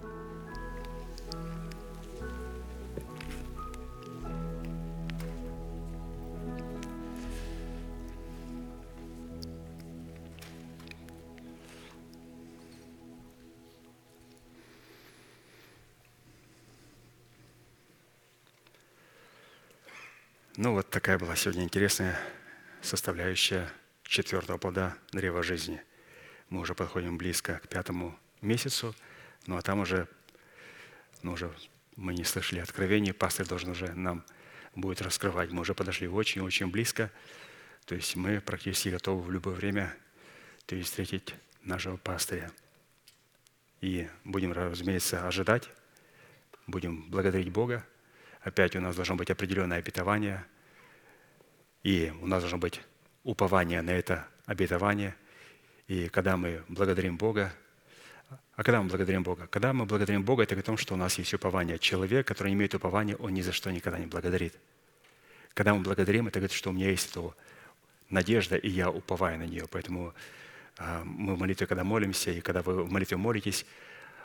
Ну, 20.58 20.74
вот 20.74 20.90
такая 20.90 21.18
была 21.18 21.34
сегодня 21.34 21.62
интересная 21.62 22.20
составляющая 22.82 23.70
четвертого 24.02 24.58
плода 24.58 24.98
древа 25.10 25.42
жизни. 25.42 25.80
Мы 26.50 26.60
уже 26.60 26.74
подходим 26.74 27.16
близко 27.16 27.58
к 27.60 27.68
пятому 27.68 28.18
месяцу, 28.42 28.94
ну 29.46 29.56
а 29.56 29.62
там 29.62 29.80
уже, 29.80 30.06
ну, 31.22 31.32
уже 31.32 31.50
мы 31.96 32.12
не 32.12 32.24
слышали 32.24 32.60
откровений, 32.60 33.14
пастор 33.14 33.46
должен 33.46 33.70
уже 33.70 33.94
нам 33.94 34.26
будет 34.74 35.00
раскрывать. 35.00 35.50
Мы 35.50 35.62
уже 35.62 35.72
подошли 35.72 36.06
очень-очень 36.06 36.66
близко, 36.66 37.10
то 37.86 37.94
есть 37.94 38.14
мы 38.14 38.38
практически 38.42 38.90
готовы 38.90 39.22
в 39.22 39.30
любое 39.30 39.54
время 39.54 39.96
то 40.66 40.76
есть 40.76 40.90
встретить 40.90 41.34
нашего 41.62 41.96
пастыря. 41.96 42.52
И 43.80 44.06
будем, 44.22 44.52
разумеется, 44.52 45.26
ожидать, 45.26 45.70
будем 46.66 47.08
благодарить 47.08 47.48
Бога. 47.48 47.86
Опять 48.42 48.74
у 48.74 48.80
нас 48.80 48.96
должно 48.96 49.14
быть 49.14 49.30
определенное 49.30 49.78
обетование, 49.78 50.44
и 51.82 52.12
у 52.20 52.26
нас 52.26 52.42
должно 52.42 52.58
быть 52.58 52.80
упование 53.22 53.82
на 53.82 53.90
это 53.90 54.26
обетование. 54.46 55.14
И 55.86 56.08
когда 56.08 56.36
мы 56.36 56.62
благодарим 56.68 57.16
Бога, 57.16 57.52
а 58.54 58.64
когда 58.64 58.82
мы 58.82 58.88
благодарим 58.88 59.22
Бога? 59.22 59.46
Когда 59.46 59.72
мы 59.72 59.86
благодарим 59.86 60.22
Бога, 60.24 60.42
это 60.42 60.58
о 60.58 60.62
том, 60.62 60.76
что 60.76 60.94
у 60.94 60.96
нас 60.96 61.18
есть 61.18 61.32
упование. 61.34 61.78
Человек, 61.78 62.26
который 62.26 62.48
не 62.48 62.54
имеет 62.54 62.74
упования, 62.74 63.16
он 63.16 63.32
ни 63.32 63.42
за 63.42 63.52
что 63.52 63.70
никогда 63.70 63.98
не 63.98 64.06
благодарит. 64.06 64.58
Когда 65.54 65.74
мы 65.74 65.82
благодарим, 65.82 66.28
это 66.28 66.38
говорит, 66.38 66.56
что 66.56 66.70
у 66.70 66.72
меня 66.72 66.90
есть 66.90 67.10
это 67.10 67.34
надежда, 68.10 68.56
и 68.56 68.68
я 68.68 68.90
уповаю 68.90 69.38
на 69.38 69.44
нее. 69.44 69.66
Поэтому 69.70 70.14
а, 70.78 71.02
мы 71.04 71.34
в 71.34 71.38
молитве, 71.38 71.66
когда 71.66 71.84
молимся, 71.84 72.30
и 72.30 72.40
когда 72.40 72.62
вы 72.62 72.82
в 72.84 72.90
молитве 72.90 73.16
молитесь, 73.16 73.66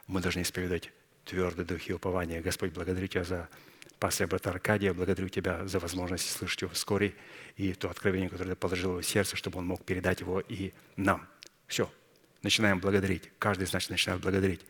мы 0.08 0.22
должны 0.22 0.42
исповедовать 0.42 0.92
твердый 1.26 1.66
дух 1.66 1.88
и 1.88 1.94
упование. 1.94 2.42
Господь, 2.42 2.72
благодарю 2.72 3.08
Тебя 3.08 3.24
за 3.24 3.50
пастыря 4.00 4.28
брата 4.28 4.50
Аркадия, 4.50 4.94
благодарю 4.94 5.30
Тебя 5.30 5.68
за 5.68 5.80
возможность 5.80 6.30
слышать 6.30 6.62
его 6.62 6.72
вскоре 6.72 7.16
и 7.56 7.74
то 7.74 7.90
откровение, 7.90 8.30
которое 8.30 8.52
Ты 8.52 8.56
положил 8.56 8.90
в 8.90 8.94
его 8.94 9.02
сердце, 9.02 9.36
чтобы 9.36 9.60
он 9.60 9.66
мог 9.66 9.84
передать 9.84 10.22
его 10.22 10.40
и 10.40 10.74
нам. 10.96 11.28
Все, 11.68 11.92
начинаем 12.44 12.80
благодарить. 12.80 13.30
Каждый 13.40 13.64
из 13.64 13.74
нас 13.74 13.90
начинает 13.90 14.22
благодарить. 14.22 14.62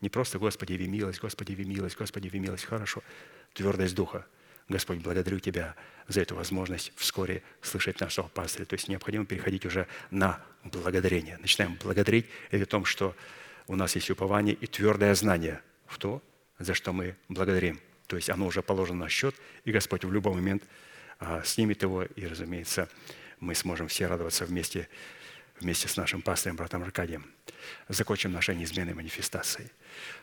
Не 0.00 0.08
просто 0.08 0.38
«Господи, 0.38 0.72
яви 0.72 0.88
милость, 0.88 1.20
Господи, 1.20 1.52
яви 1.52 1.64
милость, 1.64 1.96
Господи, 1.96 2.26
яви 2.26 2.38
милость». 2.38 2.64
Хорошо. 2.64 3.02
Твердость 3.54 3.94
духа. 3.94 4.26
Господь, 4.68 4.98
благодарю 4.98 5.38
Тебя 5.38 5.74
за 6.08 6.20
эту 6.20 6.34
возможность 6.34 6.92
вскоре 6.96 7.42
слышать 7.62 8.00
нашего 8.00 8.28
пастыря. 8.28 8.64
То 8.64 8.74
есть 8.74 8.88
необходимо 8.88 9.24
переходить 9.24 9.64
уже 9.64 9.86
на 10.10 10.40
благодарение. 10.64 11.38
Начинаем 11.38 11.76
благодарить. 11.82 12.26
Это 12.50 12.64
о 12.64 12.66
том, 12.66 12.84
что 12.84 13.16
у 13.68 13.76
нас 13.76 13.94
есть 13.94 14.10
упование 14.10 14.54
и 14.54 14.66
твердое 14.66 15.14
знание 15.14 15.60
в 15.86 15.98
то, 15.98 16.22
за 16.58 16.74
что 16.74 16.92
мы 16.92 17.16
благодарим. 17.28 17.80
То 18.06 18.16
есть 18.16 18.30
оно 18.30 18.46
уже 18.46 18.62
положено 18.62 19.04
на 19.04 19.08
счет, 19.08 19.34
и 19.64 19.72
Господь 19.72 20.04
в 20.04 20.12
любой 20.12 20.34
момент 20.34 20.62
а, 21.18 21.42
снимет 21.44 21.82
его, 21.82 22.04
и, 22.04 22.26
разумеется, 22.26 22.88
мы 23.40 23.54
сможем 23.54 23.88
все 23.88 24.06
радоваться 24.06 24.44
вместе, 24.44 24.88
вместе 25.60 25.88
с 25.88 25.96
нашим 25.96 26.22
пастором, 26.22 26.56
братом 26.56 26.82
Аркадием. 26.82 27.26
Закончим 27.88 28.32
нашей 28.32 28.56
неизменной 28.56 28.94
манифестацией. 28.94 29.70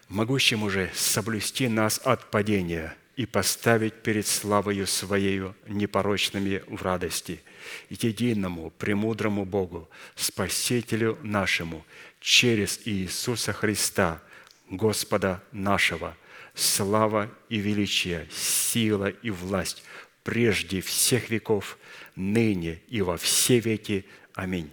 Могущим 0.07 0.64
уже 0.64 0.91
соблюсти 0.93 1.68
нас 1.68 1.99
от 2.03 2.31
падения– 2.31 2.95
и 3.15 3.26
поставить 3.26 3.93
перед 3.93 4.26
славою 4.26 4.88
Своею 4.88 5.55
непорочными 5.68 6.64
в 6.68 6.81
радости, 6.81 7.41
единому, 7.89 8.72
премудрому 8.72 9.45
Богу, 9.45 9.89
Спасителю 10.15 11.18
нашему, 11.22 11.85
через 12.19 12.80
Иисуса 12.85 13.53
Христа, 13.53 14.22
Господа 14.69 15.43
нашего, 15.51 16.18
слава 16.54 17.30
и 17.50 17.58
величие, 17.58 18.28
сила 18.32 19.08
и 19.08 19.30
власть 19.30 19.84
прежде 20.24 20.82
всех 20.82 21.30
веков, 21.30 21.78
ныне 22.16 22.82
и 22.88 23.02
во 23.02 23.18
все 23.18 23.60
веки. 23.60 24.06
Аминь. 24.34 24.72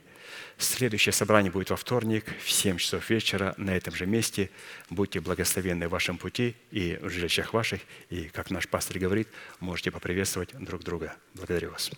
Следующее 0.59 1.12
собрание 1.12 1.51
будет 1.51 1.70
во 1.70 1.77
вторник 1.77 2.24
в 2.44 2.51
7 2.51 2.77
часов 2.77 3.09
вечера 3.09 3.55
на 3.57 3.74
этом 3.74 3.94
же 3.94 4.07
месте. 4.07 4.51
Будьте 4.90 5.20
благословенны 5.20 5.89
в 5.89 5.90
вашем 5.90 6.19
пути 6.19 6.55
и 6.70 6.98
в 7.01 7.09
жилищах 7.09 7.55
ваших. 7.55 7.81
И, 8.11 8.24
как 8.24 8.51
наш 8.51 8.69
пастор 8.69 8.98
говорит, 8.98 9.28
можете 9.59 9.90
поприветствовать 9.90 10.51
друг 10.59 10.82
друга. 10.82 11.16
Благодарю 11.35 11.70
вас. 11.70 11.90